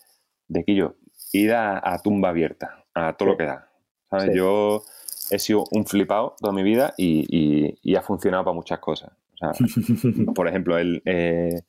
de 0.47 0.75
yo 0.75 0.95
ir 1.33 1.53
a, 1.53 1.99
tumba 2.03 2.29
abierta, 2.29 2.85
a 2.93 3.13
todo 3.13 3.29
lo 3.29 3.37
que 3.37 3.45
da. 3.45 3.69
¿Sabes? 4.09 4.35
Yo 4.35 4.83
he 5.29 5.39
sido 5.39 5.65
un 5.71 5.85
flipado 5.85 6.35
toda 6.39 6.53
mi 6.53 6.63
vida 6.63 6.93
y, 6.97 7.95
ha 7.95 8.01
funcionado 8.01 8.43
para 8.43 8.55
muchas 8.55 8.79
cosas. 8.79 9.11
por 10.35 10.47
ejemplo, 10.47 10.77
el, 10.77 11.01
eh, 11.05 11.61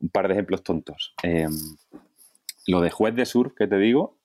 un 0.00 0.08
par 0.08 0.28
de 0.28 0.34
ejemplos 0.34 0.62
tontos. 0.62 1.14
Em, 1.22 1.50
lo 2.66 2.80
de 2.80 2.90
juez 2.90 3.14
de 3.14 3.26
surf 3.26 3.54
que 3.54 3.66
te 3.66 3.76
digo, 3.76 4.16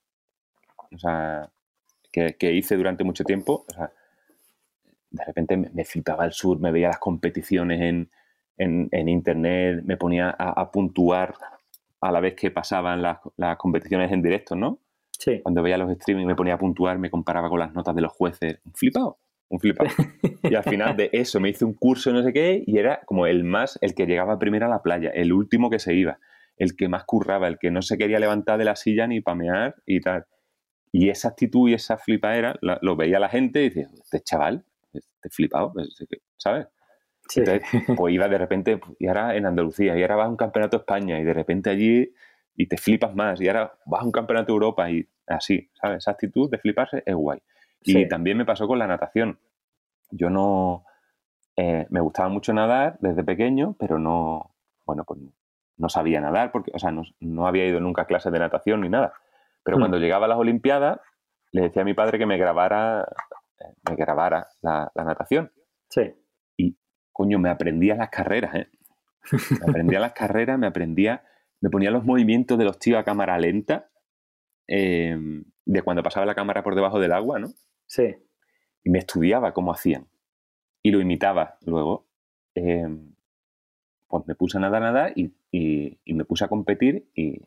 o 0.91 0.97
sea, 0.97 1.49
que, 2.11 2.53
hice 2.53 2.77
durante 2.77 3.03
mucho 3.03 3.23
tiempo, 3.23 3.65
o 3.67 3.73
sea, 3.73 3.91
de 5.09 5.25
repente 5.25 5.57
me, 5.57 5.85
flipaba 5.85 6.25
el 6.25 6.33
surf, 6.33 6.59
me 6.59 6.71
veía 6.71 6.89
las 6.89 6.99
competiciones 6.99 7.81
en, 7.81 8.09
en, 8.57 9.09
internet, 9.09 9.83
me 9.85 9.97
ponía 9.97 10.29
a, 10.29 10.71
puntuar 10.71 11.35
a 12.01 12.11
la 12.11 12.19
vez 12.19 12.35
que 12.35 12.51
pasaban 12.51 13.01
las, 13.01 13.19
competiciones 13.57 14.11
en 14.11 14.21
directo, 14.21 14.55
¿no? 14.55 14.79
Sí. 15.11 15.41
Cuando 15.41 15.61
veía 15.61 15.77
los 15.77 15.89
streaming 15.91 16.25
me 16.25 16.35
ponía 16.35 16.55
a 16.55 16.57
puntuar, 16.57 16.99
me 16.99 17.09
comparaba 17.09 17.49
con 17.49 17.59
las 17.59 17.73
notas 17.73 17.95
de 17.95 18.01
los 18.01 18.11
jueces. 18.11 18.59
Un 18.65 18.73
flipado, 18.73 19.17
un 19.49 19.59
flipado. 19.59 19.89
y 20.43 20.55
al 20.55 20.63
final 20.63 20.95
de 20.97 21.09
eso 21.13 21.39
me 21.39 21.49
hice 21.49 21.65
un 21.65 21.73
curso 21.73 22.11
no 22.11 22.21
sé 22.21 22.33
qué 22.33 22.63
y 22.65 22.77
era 22.77 23.01
como 23.05 23.25
el 23.25 23.43
más, 23.43 23.79
el 23.81 23.95
que 23.95 24.05
llegaba 24.05 24.39
primero 24.39 24.65
a 24.65 24.69
la 24.69 24.81
playa, 24.81 25.09
el 25.09 25.31
último 25.31 25.69
que 25.69 25.79
se 25.79 25.93
iba, 25.93 26.19
el 26.57 26.75
que 26.75 26.89
más 26.89 27.05
curraba, 27.05 27.47
el 27.47 27.57
que 27.57 27.71
no 27.71 27.81
se 27.81 27.97
quería 27.97 28.19
levantar 28.19 28.57
de 28.57 28.65
la 28.65 28.75
silla 28.75 29.07
ni 29.07 29.21
pamear 29.21 29.75
y 29.85 30.01
tal. 30.01 30.25
Y 30.91 31.09
esa 31.09 31.29
actitud 31.29 31.69
y 31.69 31.73
esa 31.73 31.97
flipadera 31.97 32.57
lo 32.61 32.95
veía 32.95 33.19
la 33.19 33.27
gente 33.27 33.61
y 33.61 33.69
decía, 33.69 33.89
este 34.01 34.21
chaval, 34.21 34.63
este 34.93 35.29
flipado, 35.29 35.73
¿sabes? 36.37 36.67
Pues 37.97 38.13
iba 38.13 38.27
de 38.27 38.37
repente, 38.37 38.79
y 38.99 39.07
ahora 39.07 39.35
en 39.35 39.45
Andalucía, 39.45 39.97
y 39.97 40.01
ahora 40.01 40.15
vas 40.15 40.27
a 40.27 40.29
un 40.29 40.37
campeonato 40.37 40.77
de 40.77 40.81
España, 40.81 41.19
y 41.19 41.23
de 41.23 41.33
repente 41.33 41.69
allí, 41.69 42.13
y 42.55 42.67
te 42.67 42.77
flipas 42.77 43.15
más, 43.15 43.41
y 43.41 43.47
ahora 43.47 43.73
vas 43.85 44.01
a 44.01 44.05
un 44.05 44.11
campeonato 44.11 44.47
de 44.47 44.53
Europa, 44.53 44.89
y 44.89 45.07
así, 45.27 45.69
¿sabes? 45.73 45.97
Esa 45.99 46.11
actitud 46.11 46.49
de 46.49 46.57
fliparse 46.57 47.03
es 47.05 47.15
guay. 47.15 47.39
Y 47.81 48.07
también 48.07 48.37
me 48.37 48.45
pasó 48.45 48.67
con 48.67 48.79
la 48.79 48.87
natación. 48.87 49.39
Yo 50.09 50.31
no, 50.31 50.85
eh, 51.55 51.85
me 51.89 51.99
gustaba 51.99 52.29
mucho 52.29 52.51
nadar 52.51 52.97
desde 52.99 53.23
pequeño, 53.23 53.75
pero 53.77 53.99
no, 53.99 54.55
bueno, 54.85 55.03
pues 55.03 55.19
no 55.77 55.89
sabía 55.89 56.19
nadar, 56.19 56.51
porque, 56.51 56.71
o 56.73 56.79
sea, 56.79 56.91
no, 56.91 57.47
había 57.47 57.67
ido 57.67 57.79
nunca 57.79 58.03
a 58.03 58.07
clases 58.07 58.31
de 58.31 58.39
natación 58.39 58.81
ni 58.81 58.89
nada. 58.89 59.13
Pero 59.63 59.77
hmm. 59.77 59.81
cuando 59.81 59.97
llegaba 59.99 60.25
a 60.25 60.29
las 60.29 60.39
Olimpiadas, 60.39 60.99
le 61.51 61.63
decía 61.63 61.83
a 61.83 61.85
mi 61.85 61.93
padre 61.93 62.17
que 62.17 62.25
me 62.25 62.37
grabara, 62.37 63.07
eh, 63.59 63.73
me 63.87 63.95
grabara 63.95 64.47
la, 64.61 64.91
la 64.95 65.03
natación. 65.03 65.51
Sí 65.89 66.13
coño, 67.15 67.39
me 67.39 67.49
aprendía 67.49 67.95
las 67.95 68.09
carreras, 68.09 68.53
¿eh? 68.55 68.67
Me 69.31 69.69
aprendía 69.69 70.01
las 70.01 70.11
carreras, 70.21 70.59
me 70.59 70.67
aprendía, 70.67 71.23
me 71.61 71.69
ponía 71.69 71.89
los 71.89 72.03
movimientos 72.03 72.57
de 72.57 72.65
los 72.65 72.77
tíos 72.77 72.99
a 72.99 73.05
cámara 73.05 73.39
lenta, 73.39 73.89
em, 74.67 75.45
de 75.63 75.81
cuando 75.81 76.03
pasaba 76.03 76.25
la 76.25 76.35
cámara 76.35 76.61
por 76.61 76.75
debajo 76.75 76.99
del 76.99 77.13
agua, 77.13 77.39
¿no? 77.39 77.53
Sí. 77.85 78.17
Y 78.83 78.89
me 78.89 78.99
estudiaba 78.99 79.53
cómo 79.53 79.71
hacían. 79.71 80.09
Y 80.83 80.91
lo 80.91 80.99
imitaba 80.99 81.57
luego. 81.65 82.05
Em, 82.53 83.15
pues 84.07 84.27
me 84.27 84.35
puse 84.35 84.57
a 84.57 84.59
nadar, 84.61 84.81
nadar 84.81 85.13
y, 85.15 85.33
y, 85.51 86.13
me 86.13 86.25
puse 86.25 86.43
a 86.43 86.49
competir 86.49 87.09
y, 87.15 87.39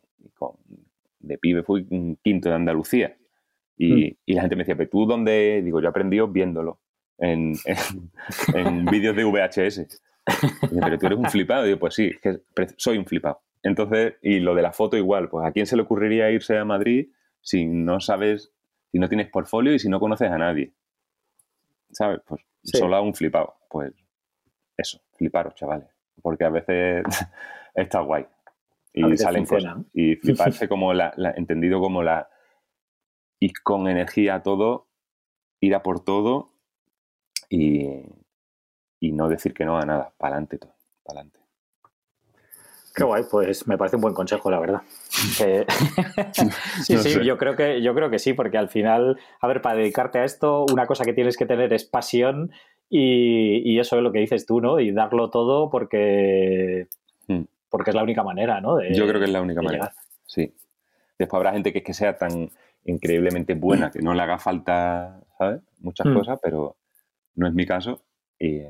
de 1.19 1.37
pibe 1.37 1.61
fui 1.61 1.85
un 1.91 2.15
quinto 2.23 2.49
de 2.49 2.55
Andalucía. 2.55 3.17
Y, 3.77 3.93
mm. 3.93 4.17
y, 4.25 4.33
la 4.33 4.41
gente 4.41 4.55
me 4.55 4.63
decía, 4.63 4.75
¿pero 4.75 4.89
tú 4.89 5.05
dónde? 5.05 5.61
Digo, 5.63 5.79
yo 5.79 5.89
aprendí 5.89 6.19
viéndolo 6.21 6.79
en, 7.19 7.53
en, 8.53 8.85
vídeos 8.85 9.15
de 9.15 9.23
VHS. 9.23 10.01
pero 10.81 10.97
tú 10.97 11.05
eres 11.07 11.19
un 11.19 11.29
flipado. 11.29 11.67
Y 11.67 11.71
yo, 11.71 11.79
pues 11.79 11.95
sí, 11.95 12.11
que 12.21 12.39
soy 12.77 12.97
un 12.97 13.05
flipado. 13.05 13.41
Entonces, 13.63 14.15
y 14.21 14.39
lo 14.39 14.55
de 14.55 14.61
la 14.61 14.71
foto 14.71 14.97
igual, 14.97 15.29
pues 15.29 15.45
¿a 15.45 15.51
quién 15.51 15.65
se 15.65 15.75
le 15.75 15.81
ocurriría 15.81 16.31
irse 16.31 16.57
a 16.57 16.65
Madrid 16.65 17.09
si 17.41 17.65
no 17.65 17.99
sabes, 17.99 18.51
si 18.91 18.99
no 18.99 19.09
tienes 19.09 19.29
portfolio 19.29 19.73
y 19.73 19.79
si 19.79 19.89
no 19.89 19.99
conoces 19.99 20.29
a 20.31 20.37
nadie? 20.37 20.73
¿Sabes? 21.91 22.21
Pues 22.25 22.41
solo 22.63 22.95
a 22.95 23.01
un 23.01 23.13
flipado. 23.13 23.55
Pues 23.69 23.93
eso, 24.77 25.01
fliparos, 25.17 25.55
chavales. 25.55 25.89
Porque 26.21 26.45
a 26.45 26.49
veces 26.49 27.03
está 27.73 27.99
guay. 28.01 28.25
Y 28.93 29.17
salen 29.17 29.45
cosas. 29.45 29.77
Y 29.93 30.15
fliparse 30.15 30.67
como 30.67 30.93
la, 30.93 31.13
entendido 31.35 31.79
como 31.79 32.01
la 32.01 32.29
ir 33.39 33.53
con 33.63 33.87
energía 33.87 34.35
a 34.35 34.43
todo, 34.43 34.87
ir 35.59 35.75
a 35.75 35.83
por 35.83 36.03
todo 36.03 36.51
y, 37.49 38.03
no 39.01 39.27
decir 39.27 39.53
que 39.53 39.65
no 39.65 39.77
a 39.77 39.85
nada, 39.85 40.13
para 40.17 40.35
adelante 40.35 40.57
todo, 40.57 40.73
para 41.03 41.21
adelante. 41.21 41.39
Qué 42.93 43.03
guay, 43.03 43.23
pues 43.29 43.67
me 43.67 43.77
parece 43.77 43.95
un 43.95 44.01
buen 44.01 44.13
consejo, 44.13 44.51
la 44.51 44.59
verdad. 44.59 44.81
Eh, 45.41 45.65
sí, 46.83 46.97
sí, 46.97 47.23
yo 47.23 47.37
creo 47.37 47.55
que 47.55 47.81
yo 47.81 47.93
creo 47.93 48.09
que 48.09 48.19
sí, 48.19 48.33
porque 48.33 48.57
al 48.57 48.69
final, 48.69 49.19
a 49.39 49.47
ver, 49.47 49.61
para 49.61 49.77
dedicarte 49.77 50.19
a 50.19 50.25
esto, 50.25 50.65
una 50.71 50.85
cosa 50.85 51.05
que 51.05 51.13
tienes 51.13 51.37
que 51.37 51.45
tener 51.45 51.71
es 51.71 51.85
pasión 51.85 52.51
y, 52.89 53.79
eso 53.79 53.97
es 53.97 54.03
lo 54.03 54.11
que 54.11 54.19
dices 54.19 54.45
tú, 54.45 54.59
¿no? 54.59 54.79
Y 54.79 54.91
darlo 54.91 55.29
todo 55.29 55.69
porque, 55.69 56.87
hmm. 57.27 57.43
porque 57.69 57.91
es 57.91 57.95
la 57.95 58.03
única 58.03 58.23
manera, 58.23 58.59
¿no? 58.59 58.81
Yo 58.91 59.07
creo 59.07 59.19
que 59.19 59.25
es 59.25 59.31
la 59.31 59.41
única 59.41 59.61
manera. 59.61 59.93
Sí. 60.25 60.53
Después 61.17 61.37
habrá 61.37 61.53
gente 61.53 61.71
que 61.71 61.79
es 61.79 61.85
que 61.85 61.93
sea 61.93 62.17
tan 62.17 62.49
increíblemente 62.85 63.53
buena 63.53 63.91
que 63.91 63.99
no 63.99 64.13
le 64.13 64.21
haga 64.21 64.39
falta, 64.39 65.21
¿sabes? 65.37 65.61
Muchas 65.79 66.07
hmm. 66.07 66.13
cosas, 66.15 66.39
pero 66.41 66.78
no 67.35 67.47
es 67.47 67.53
mi 67.53 67.65
caso. 67.65 68.05
Y 68.37 68.61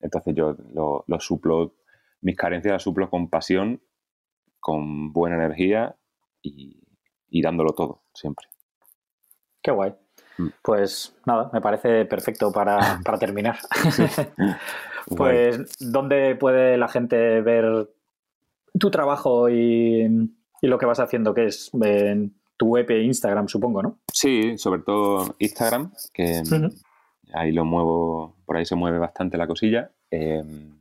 entonces 0.00 0.34
yo 0.34 0.56
lo, 0.72 1.04
lo 1.06 1.20
suplo, 1.20 1.76
mis 2.20 2.36
carencias 2.36 2.72
las 2.72 2.82
suplo 2.82 3.10
con 3.10 3.28
pasión, 3.28 3.82
con 4.60 5.12
buena 5.12 5.36
energía 5.36 5.96
y, 6.42 6.82
y 7.28 7.42
dándolo 7.42 7.72
todo, 7.72 8.04
siempre. 8.14 8.46
Qué 9.62 9.70
guay. 9.70 9.94
Mm. 10.38 10.48
Pues 10.62 11.16
nada, 11.26 11.50
me 11.52 11.60
parece 11.60 12.04
perfecto 12.04 12.52
para, 12.52 13.00
terminar. 13.18 13.58
pues, 15.16 15.76
¿dónde 15.80 16.36
puede 16.36 16.76
la 16.76 16.88
gente 16.88 17.40
ver 17.40 17.90
tu 18.78 18.90
trabajo 18.90 19.48
y, 19.48 20.30
lo 20.62 20.78
que 20.78 20.86
vas 20.86 21.00
haciendo, 21.00 21.34
que 21.34 21.46
es 21.46 21.70
en 21.74 22.40
tu 22.56 22.68
web 22.68 22.90
e 22.90 23.02
Instagram, 23.02 23.48
supongo, 23.48 23.82
¿no? 23.82 23.98
Sí, 24.10 24.56
sobre 24.56 24.80
todo 24.80 25.34
Instagram, 25.38 25.92
que 26.14 26.42
ahí 27.34 27.52
lo 27.52 27.64
muevo, 27.64 28.36
por 28.44 28.56
ahí 28.56 28.64
se 28.64 28.76
mueve 28.76 28.98
bastante 28.98 29.36
la 29.36 29.46
cosilla. 29.46 29.90
Em, 30.10 30.76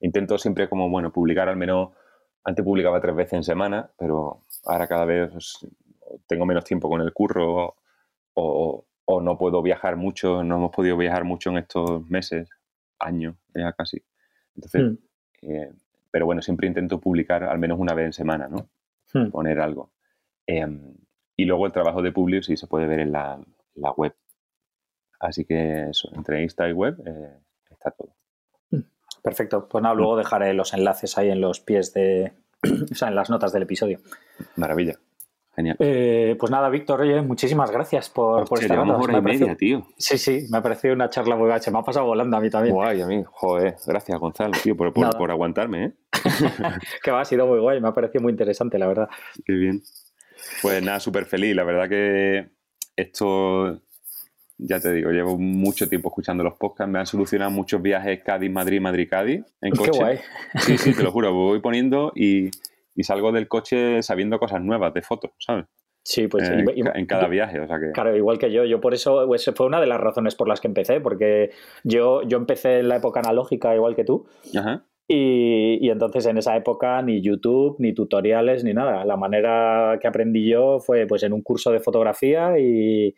intento 0.00 0.38
siempre 0.38 0.68
como, 0.68 0.88
bueno, 0.88 1.12
publicar 1.12 1.48
al 1.48 1.56
menos, 1.56 1.90
antes 2.44 2.64
publicaba 2.64 3.00
tres 3.00 3.14
veces 3.14 3.34
en 3.34 3.44
semana, 3.44 3.90
pero 3.98 4.40
ahora 4.64 4.86
cada 4.86 5.04
vez 5.04 5.30
tengo 6.26 6.46
menos 6.46 6.64
tiempo 6.64 6.88
con 6.88 7.00
el 7.00 7.12
curro 7.12 7.76
o, 8.34 8.84
no 9.20 9.36
puedo 9.36 9.60
viajar 9.60 9.96
mucho, 9.96 10.42
no 10.42 10.56
hemos 10.56 10.70
podido 10.70 10.96
viajar 10.96 11.24
mucho 11.24 11.50
en 11.50 11.58
estos 11.58 12.08
meses, 12.08 12.48
años 12.98 13.36
ya 13.54 13.72
casi. 13.74 14.02
Entonces, 14.54 14.82
hmm. 14.82 15.50
eh, 15.50 15.72
pero 16.10 16.24
bueno, 16.24 16.40
siempre 16.40 16.66
intento 16.66 16.98
publicar 16.98 17.44
al 17.44 17.58
menos 17.58 17.78
una 17.78 17.92
vez 17.92 18.06
en 18.06 18.12
semana, 18.14 18.48
¿no? 18.48 18.70
Hmm. 19.12 19.30
Poner 19.30 19.60
algo. 19.60 19.92
Em, 20.46 20.94
y 21.36 21.44
luego 21.44 21.66
el 21.66 21.72
trabajo 21.72 22.02
de 22.02 22.12
Publius 22.12 22.46
sí 22.46 22.56
se 22.56 22.66
puede 22.66 22.86
ver 22.86 23.00
en 23.00 23.12
la, 23.12 23.38
web. 23.96 24.14
Así 25.22 25.44
que 25.44 25.90
eso, 25.90 26.10
entre 26.14 26.42
Insta 26.42 26.68
y 26.68 26.72
web 26.72 27.00
eh, 27.06 27.38
está 27.70 27.92
todo. 27.92 28.12
Hmm. 28.70 28.82
Perfecto. 29.22 29.68
Pues 29.68 29.82
nada, 29.82 29.94
luego 29.94 30.16
dejaré 30.16 30.52
los 30.52 30.74
enlaces 30.74 31.16
ahí 31.16 31.30
en 31.30 31.40
los 31.40 31.60
pies 31.60 31.94
de, 31.94 32.32
o 32.90 32.94
sea, 32.94 33.08
en 33.08 33.14
las 33.14 33.30
notas 33.30 33.52
del 33.52 33.62
episodio. 33.62 34.00
Maravilla. 34.56 34.98
Genial. 35.54 35.76
Eh, 35.78 36.34
pues 36.40 36.50
nada, 36.50 36.70
Víctor, 36.70 37.02
oye, 37.02 37.20
muchísimas 37.20 37.70
gracias 37.70 38.08
por, 38.08 38.48
por 38.48 38.58
estar 38.58 38.78
hora 38.78 39.18
y 39.18 39.20
media, 39.20 39.54
tío. 39.54 39.86
Sí, 39.98 40.16
sí, 40.16 40.46
me 40.50 40.58
ha 40.58 40.62
parecido 40.62 40.94
una 40.94 41.10
charla 41.10 41.36
muy 41.36 41.46
gacha. 41.46 41.70
Me 41.70 41.78
ha 41.78 41.82
pasado 41.82 42.06
volando 42.06 42.38
a 42.38 42.40
mí 42.40 42.48
también. 42.48 42.74
Guay, 42.74 43.02
a 43.02 43.06
mí. 43.06 43.22
Joder, 43.30 43.76
gracias, 43.86 44.18
Gonzalo, 44.18 44.52
tío, 44.62 44.74
por, 44.76 44.92
por, 44.92 45.30
aguantarme, 45.30 45.84
¿eh? 45.84 45.92
que 47.04 47.10
va, 47.10 47.20
ha 47.20 47.24
sido 47.26 47.46
muy 47.46 47.60
guay. 47.60 47.82
Me 47.82 47.88
ha 47.88 47.92
parecido 47.92 48.22
muy 48.22 48.32
interesante, 48.32 48.78
la 48.78 48.86
verdad. 48.86 49.08
Qué 49.44 49.52
bien. 49.52 49.82
Pues 50.62 50.82
nada, 50.82 50.98
súper 51.00 51.26
feliz. 51.26 51.54
La 51.54 51.64
verdad 51.64 51.86
que 51.86 52.48
esto, 52.96 53.82
ya 54.58 54.80
te 54.80 54.92
digo, 54.92 55.10
llevo 55.10 55.38
mucho 55.38 55.88
tiempo 55.88 56.08
escuchando 56.08 56.44
los 56.44 56.54
podcasts. 56.54 56.90
Me 56.90 56.98
han 56.98 57.06
solucionado 57.06 57.50
muchos 57.50 57.82
viajes 57.82 58.20
Cádiz-Madrid, 58.24 58.80
Madrid-Cádiz 58.80 59.44
en 59.60 59.70
coche. 59.72 59.90
Qué 59.92 59.98
guay. 59.98 60.18
Sí, 60.60 60.78
sí, 60.78 60.94
te 60.94 61.02
lo 61.02 61.10
juro. 61.10 61.32
Voy 61.32 61.60
poniendo 61.60 62.12
y 62.14 62.50
y 62.94 63.04
salgo 63.04 63.32
del 63.32 63.48
coche 63.48 64.02
sabiendo 64.02 64.38
cosas 64.38 64.62
nuevas 64.62 64.92
de 64.94 65.02
fotos, 65.02 65.30
¿sabes? 65.38 65.66
Sí, 66.04 66.26
pues 66.26 66.48
eh, 66.48 66.64
en 66.76 67.06
cada 67.06 67.28
viaje, 67.28 67.60
o 67.60 67.66
sea 67.66 67.78
que... 67.78 67.92
Claro, 67.92 68.16
igual 68.16 68.38
que 68.38 68.50
yo, 68.50 68.64
yo 68.64 68.80
por 68.80 68.92
eso, 68.92 69.24
pues, 69.28 69.48
fue 69.54 69.66
una 69.66 69.80
de 69.80 69.86
las 69.86 70.00
razones 70.00 70.34
por 70.34 70.48
las 70.48 70.60
que 70.60 70.66
empecé, 70.66 71.00
porque 71.00 71.50
yo, 71.84 72.22
yo 72.22 72.38
empecé 72.38 72.80
en 72.80 72.88
la 72.88 72.96
época 72.96 73.20
analógica 73.20 73.74
igual 73.74 73.94
que 73.94 74.04
tú, 74.04 74.26
Ajá. 74.56 74.84
Y, 75.08 75.78
y, 75.84 75.90
entonces 75.90 76.24
en 76.26 76.38
esa 76.38 76.56
época 76.56 77.02
ni 77.02 77.20
YouTube, 77.20 77.76
ni 77.80 77.92
tutoriales, 77.92 78.64
ni 78.64 78.72
nada. 78.72 79.04
La 79.04 79.16
manera 79.16 79.98
que 80.00 80.06
aprendí 80.06 80.48
yo 80.48 80.78
fue 80.78 81.06
pues 81.06 81.22
en 81.24 81.32
un 81.32 81.42
curso 81.42 81.70
de 81.70 81.80
fotografía 81.80 82.58
y, 82.58 83.14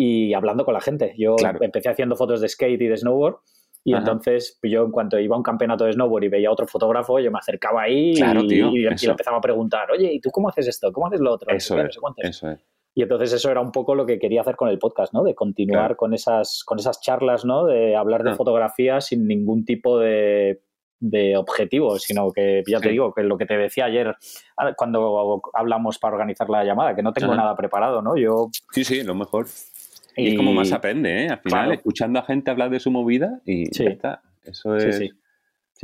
y 0.00 0.32
hablando 0.32 0.64
con 0.64 0.72
la 0.72 0.80
gente. 0.80 1.14
Yo 1.18 1.36
empecé 1.60 1.90
haciendo 1.90 2.16
fotos 2.16 2.40
de 2.40 2.48
skate 2.48 2.80
y 2.80 2.86
de 2.86 2.96
snowboard 2.96 3.36
y 3.84 3.94
entonces 3.94 4.58
pues, 4.60 4.72
yo 4.72 4.84
en 4.84 4.90
cuanto 4.90 5.18
iba 5.18 5.34
a 5.34 5.38
un 5.38 5.42
campeonato 5.42 5.84
de 5.84 5.92
snowboard 5.92 6.24
y 6.24 6.28
veía 6.28 6.50
otro 6.50 6.66
fotógrafo, 6.66 7.18
yo 7.18 7.30
me 7.30 7.38
acercaba 7.38 7.82
ahí 7.82 8.12
y, 8.12 8.22
le 8.22 8.88
empezaba 8.88 9.36
a 9.36 9.40
preguntar, 9.40 9.90
oye, 9.90 10.12
¿y 10.12 10.20
tú 10.20 10.30
cómo 10.30 10.48
haces 10.48 10.68
esto? 10.68 10.90
¿Cómo 10.90 11.06
haces 11.06 11.20
lo 11.20 11.32
otro? 11.32 11.54
Eso, 11.54 11.78
es, 11.80 11.98
eso 12.18 12.50
es. 12.50 12.58
Y 12.94 13.02
entonces 13.02 13.32
eso 13.32 13.50
era 13.50 13.60
un 13.60 13.72
poco 13.72 13.94
lo 13.94 14.04
que 14.06 14.18
quería 14.18 14.40
hacer 14.40 14.56
con 14.56 14.68
el 14.68 14.78
podcast, 14.78 15.12
¿no? 15.12 15.22
De 15.22 15.34
continuar 15.34 15.96
con, 15.96 16.12
esas, 16.12 16.64
con 16.64 16.78
esas 16.78 17.00
charlas, 17.00 17.44
¿no? 17.44 17.66
De 17.66 17.94
hablar 17.94 18.24
de 18.24 18.30
ah. 18.30 18.34
fotografía 18.34 19.00
sin 19.00 19.26
ningún 19.28 19.64
tipo 19.64 19.98
de, 19.98 20.62
de 20.98 21.36
objetivo, 21.36 21.98
sino 21.98 22.30
que 22.30 22.62
ya 22.66 22.80
te 22.80 22.90
digo, 22.90 23.14
que 23.14 23.22
lo 23.22 23.38
que 23.38 23.46
te 23.46 23.56
decía 23.56 23.86
ayer 23.86 24.16
ah, 24.56 24.74
cuando 24.76 25.40
hablamos 25.54 25.98
para 25.98 26.14
organizar 26.14 26.50
la 26.50 26.64
llamada, 26.64 26.94
que 26.94 27.02
no 27.02 27.12
tengo 27.12 27.34
nada 27.34 27.56
preparado, 27.56 28.02
¿no? 28.02 28.16
Yo... 28.16 28.48
Sí, 28.72 28.84
sí, 28.84 29.02
lo 29.02 29.14
mejor. 29.14 29.46
Y, 30.16 30.30
es 30.30 30.36
como 30.36 30.52
más 30.52 30.72
aprende, 30.72 31.24
¿eh? 31.24 31.28
Al 31.28 31.38
final, 31.38 31.72
escuchando 31.72 32.18
a 32.18 32.22
gente 32.22 32.50
hablar 32.50 32.70
de 32.70 32.80
su 32.80 32.90
movida 32.90 33.40
y 33.44 33.70
ya 33.70 33.90
está. 33.90 34.22
Eso 34.44 34.76
es. 34.76 34.96
Sí, 34.96 35.06
sí. 35.06 35.12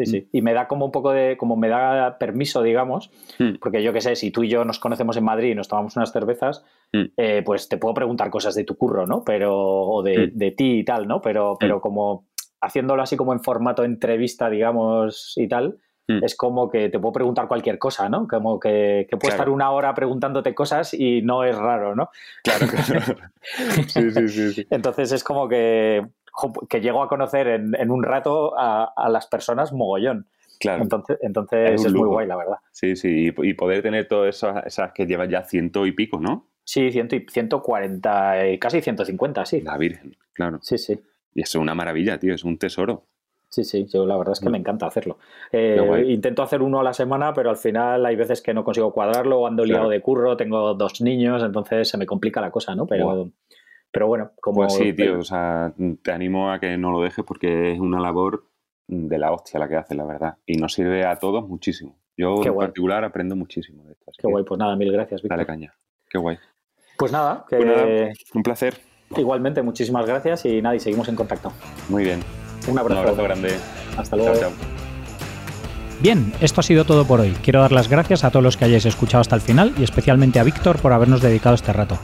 Sí, 0.05 0.28
Y 0.31 0.43
me 0.43 0.53
da 0.53 0.69
como 0.69 0.85
un 0.85 0.93
poco 0.93 1.11
de, 1.12 1.39
como 1.39 1.57
me 1.57 1.69
da 1.69 2.19
permiso, 2.19 2.62
digamos, 2.62 3.11
hmm. 3.39 3.55
porque 3.61 3.82
yo 3.82 3.94
qué 3.94 4.03
sé, 4.03 4.15
si 4.15 4.31
tú 4.31 4.43
y 4.43 4.48
yo 4.51 4.62
nos 4.66 4.78
conocemos 4.78 5.16
en 5.16 5.24
Madrid 5.24 5.53
y 5.53 5.55
nos 5.55 5.69
tomamos 5.69 5.97
unas 5.97 6.12
cervezas, 6.12 6.62
hmm. 6.93 7.05
eh, 7.16 7.43
pues 7.43 7.70
te 7.70 7.78
puedo 7.78 7.94
preguntar 7.94 8.28
cosas 8.28 8.55
de 8.55 8.65
tu 8.65 8.77
curro, 8.77 9.07
¿no? 9.07 9.24
Pero, 9.24 9.57
o 9.57 10.03
de, 10.03 10.31
de 10.35 10.51
ti 10.51 10.81
y 10.81 10.85
tal, 10.85 11.09
¿no? 11.09 11.23
Pero, 11.23 11.57
pero 11.59 11.81
como 11.81 12.27
haciéndolo 12.61 13.03
así 13.03 13.16
como 13.16 13.32
en 13.32 13.40
formato 13.40 13.85
entrevista, 13.85 14.51
digamos, 14.51 15.32
y 15.36 15.48
tal, 15.48 15.78
Hmm. 16.09 16.23
Es 16.23 16.37
como 16.37 16.70
que 16.70 16.89
te 16.89 17.01
puedo 17.01 17.12
preguntar 17.12 17.49
cualquier 17.49 17.78
cosa, 17.78 18.09
¿no? 18.09 18.28
Como 18.28 18.61
que, 18.61 19.07
que 19.11 19.16
puedo 19.16 19.33
estar 19.33 19.49
una 19.49 19.70
hora 19.73 19.93
preguntándote 19.95 20.55
cosas 20.55 20.95
y 20.95 21.23
no 21.23 21.43
es 21.43 21.57
raro, 21.57 21.97
¿no? 21.97 22.11
Claro, 22.45 22.66
sí, 23.89 24.11
sí, 24.11 24.53
sí, 24.53 24.66
Entonces 24.70 25.11
es 25.11 25.24
como 25.24 25.49
que, 25.49 26.07
que 26.69 26.81
llego 26.81 27.03
a 27.03 27.09
conocer 27.09 27.49
en, 27.49 27.91
un 27.91 28.05
rato 28.05 28.55
a, 28.57 29.09
las 29.09 29.27
personas 29.27 29.73
mogollón. 29.73 30.27
Claro. 30.61 30.85
Entonces, 30.85 31.19
entonces 31.20 31.85
es, 31.85 31.93
muy 31.93 32.09
guay, 32.09 32.27
la 32.27 32.37
verdad. 32.37 32.57
Sí, 32.70 32.97
sí, 32.97 33.33
y, 33.37 33.55
poder 33.55 33.83
tener 33.83 34.07
todas 34.07 34.37
esas, 34.37 34.65
esas 34.65 34.93
que 34.93 35.07
llevan 35.07 35.28
ya 35.28 35.43
ciento 35.43 35.87
y 35.87 35.93
pico, 35.93 36.20
¿no? 36.20 36.47
Sí, 36.65 36.91
ciento 36.93 37.16
y, 37.16 37.27
140, 37.28 38.35
casi 38.61 38.81
150, 38.81 39.45
sí. 39.45 39.61
La 39.61 39.77
Virgen, 39.77 40.16
claro. 40.33 40.59
Sí, 40.62 40.78
sí. 40.78 40.99
Y 41.35 41.43
es 41.43 41.55
una 41.57 41.74
maravilla, 41.74 42.19
tío, 42.19 42.35
es 42.35 42.45
un 42.45 42.59
tesoro. 42.59 43.05
Sí, 43.57 43.65
sí, 43.65 43.87
yo 43.87 44.05
la 44.05 44.19
verdad 44.19 44.33
es 44.33 44.41
que 44.41 44.51
me 44.51 44.59
encanta 44.59 44.87
hacerlo. 44.87 45.16
Eh, 45.51 46.05
intento 46.09 46.43
hacer 46.43 46.61
uno 46.61 46.81
a 46.81 46.83
la 46.83 46.93
semana, 46.93 47.33
pero 47.33 47.49
al 47.49 47.57
final 47.57 48.05
hay 48.05 48.15
veces 48.15 48.43
que 48.43 48.53
no 48.53 48.62
consigo 48.62 48.93
cuadrarlo, 48.93 49.41
o 49.41 49.47
ando 49.47 49.65
liado 49.65 49.89
de 49.89 50.03
curro, 50.03 50.37
tengo 50.37 50.74
dos 50.74 51.01
niños, 51.01 51.43
entonces 51.43 51.89
se 51.89 51.97
me 51.97 52.05
complica 52.05 52.43
la 52.43 52.51
cosa, 52.51 52.74
¿no? 52.74 52.87
Pero, 52.87 53.31
pero 53.91 54.09
bueno, 54.09 54.33
como... 54.43 54.57
Pues 54.59 54.74
sí, 54.74 54.93
tío, 54.93 55.20
o 55.20 55.23
sea, 55.23 55.73
te 56.03 56.12
animo 56.12 56.53
a 56.53 56.61
que 56.61 56.77
no 56.77 56.91
lo 56.91 57.01
dejes 57.01 57.24
porque 57.24 57.73
es 57.73 57.81
una 57.81 57.99
labor 57.99 58.45
de 58.89 59.19
la 59.19 59.33
hostia 59.33 59.59
la 59.59 59.69
que 59.69 59.77
haces, 59.77 59.97
la 59.97 60.05
verdad. 60.05 60.37
Y 60.45 60.59
nos 60.59 60.74
sirve 60.74 61.07
a 61.07 61.16
todos 61.16 61.49
muchísimo. 61.49 61.97
Yo 62.15 62.45
en 62.45 62.55
particular 62.55 63.05
aprendo 63.05 63.37
muchísimo 63.37 63.85
de 63.85 63.93
esto. 63.93 64.12
Qué 64.19 64.28
guay, 64.28 64.45
pues 64.45 64.59
nada, 64.59 64.77
mil 64.77 64.93
gracias, 64.93 65.23
Víctor. 65.23 65.39
Dale 65.39 65.47
caña. 65.47 65.74
Qué 66.11 66.19
guay. 66.19 66.37
Pues 66.99 67.11
nada, 67.11 67.47
pues 67.49 67.65
nada, 67.65 68.12
un 68.35 68.43
placer. 68.43 68.74
Igualmente, 69.16 69.62
muchísimas 69.62 70.05
gracias 70.05 70.45
y 70.45 70.61
nada, 70.61 70.77
y 70.77 70.81
seguimos 70.81 71.09
en 71.09 71.16
contacto. 71.16 71.53
Muy 71.89 72.05
bien. 72.05 72.20
Un 72.66 72.78
abrazo. 72.78 73.22
grande. 73.22 73.56
Hasta 73.97 74.16
luego. 74.16 74.52
Bien, 76.01 76.32
esto 76.40 76.60
ha 76.60 76.64
sido 76.64 76.84
todo 76.84 77.06
por 77.06 77.20
hoy. 77.20 77.34
Quiero 77.43 77.60
dar 77.60 77.72
las 77.72 77.88
gracias 77.88 78.24
a 78.24 78.30
todos 78.30 78.43
los 78.43 78.56
que 78.56 78.66
hayáis 78.66 78.84
escuchado 78.84 79.22
hasta 79.22 79.34
el 79.34 79.40
final 79.40 79.72
y 79.78 79.82
especialmente 79.82 80.38
a 80.38 80.44
Víctor 80.44 80.78
por 80.78 80.93
habernos 80.93 81.22
dedicado 81.22 81.55
este 81.55 81.72
rato. 81.72 81.98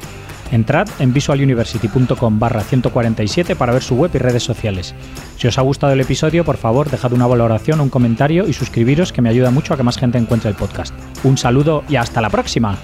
Entrad 0.51 0.89
en 0.99 1.13
visualuniversity.com 1.15 2.39
barra 2.39 2.63
147 2.63 3.57
para 3.57 3.73
ver 3.73 3.83
su 3.83 3.95
web 3.95 4.11
y 4.15 4.19
redes 4.19 4.43
sociales. 4.43 4.95
Si 5.39 5.47
os 5.49 5.57
ha 5.59 5.63
gustado 5.63 5.93
el 5.95 6.01
episodio, 6.01 6.45
por 6.45 6.59
favor, 6.59 6.91
dejad 6.91 7.13
una 7.13 7.27
valoración, 7.27 7.81
un 7.81 7.89
comentario 7.89 8.47
y 8.47 8.53
suscribiros 8.53 9.13
que 9.13 9.23
me 9.23 9.31
ayuda 9.31 9.51
mucho 9.51 9.73
a 9.73 9.77
que 9.79 9.83
más 9.83 9.97
gente 9.97 10.19
encuentre 10.19 10.51
el 10.51 10.57
podcast. 10.57 10.95
Un 11.25 11.39
saludo 11.39 11.85
y 11.89 11.97
hasta 11.97 12.21
la 12.21 12.29
próxima. 12.29 12.77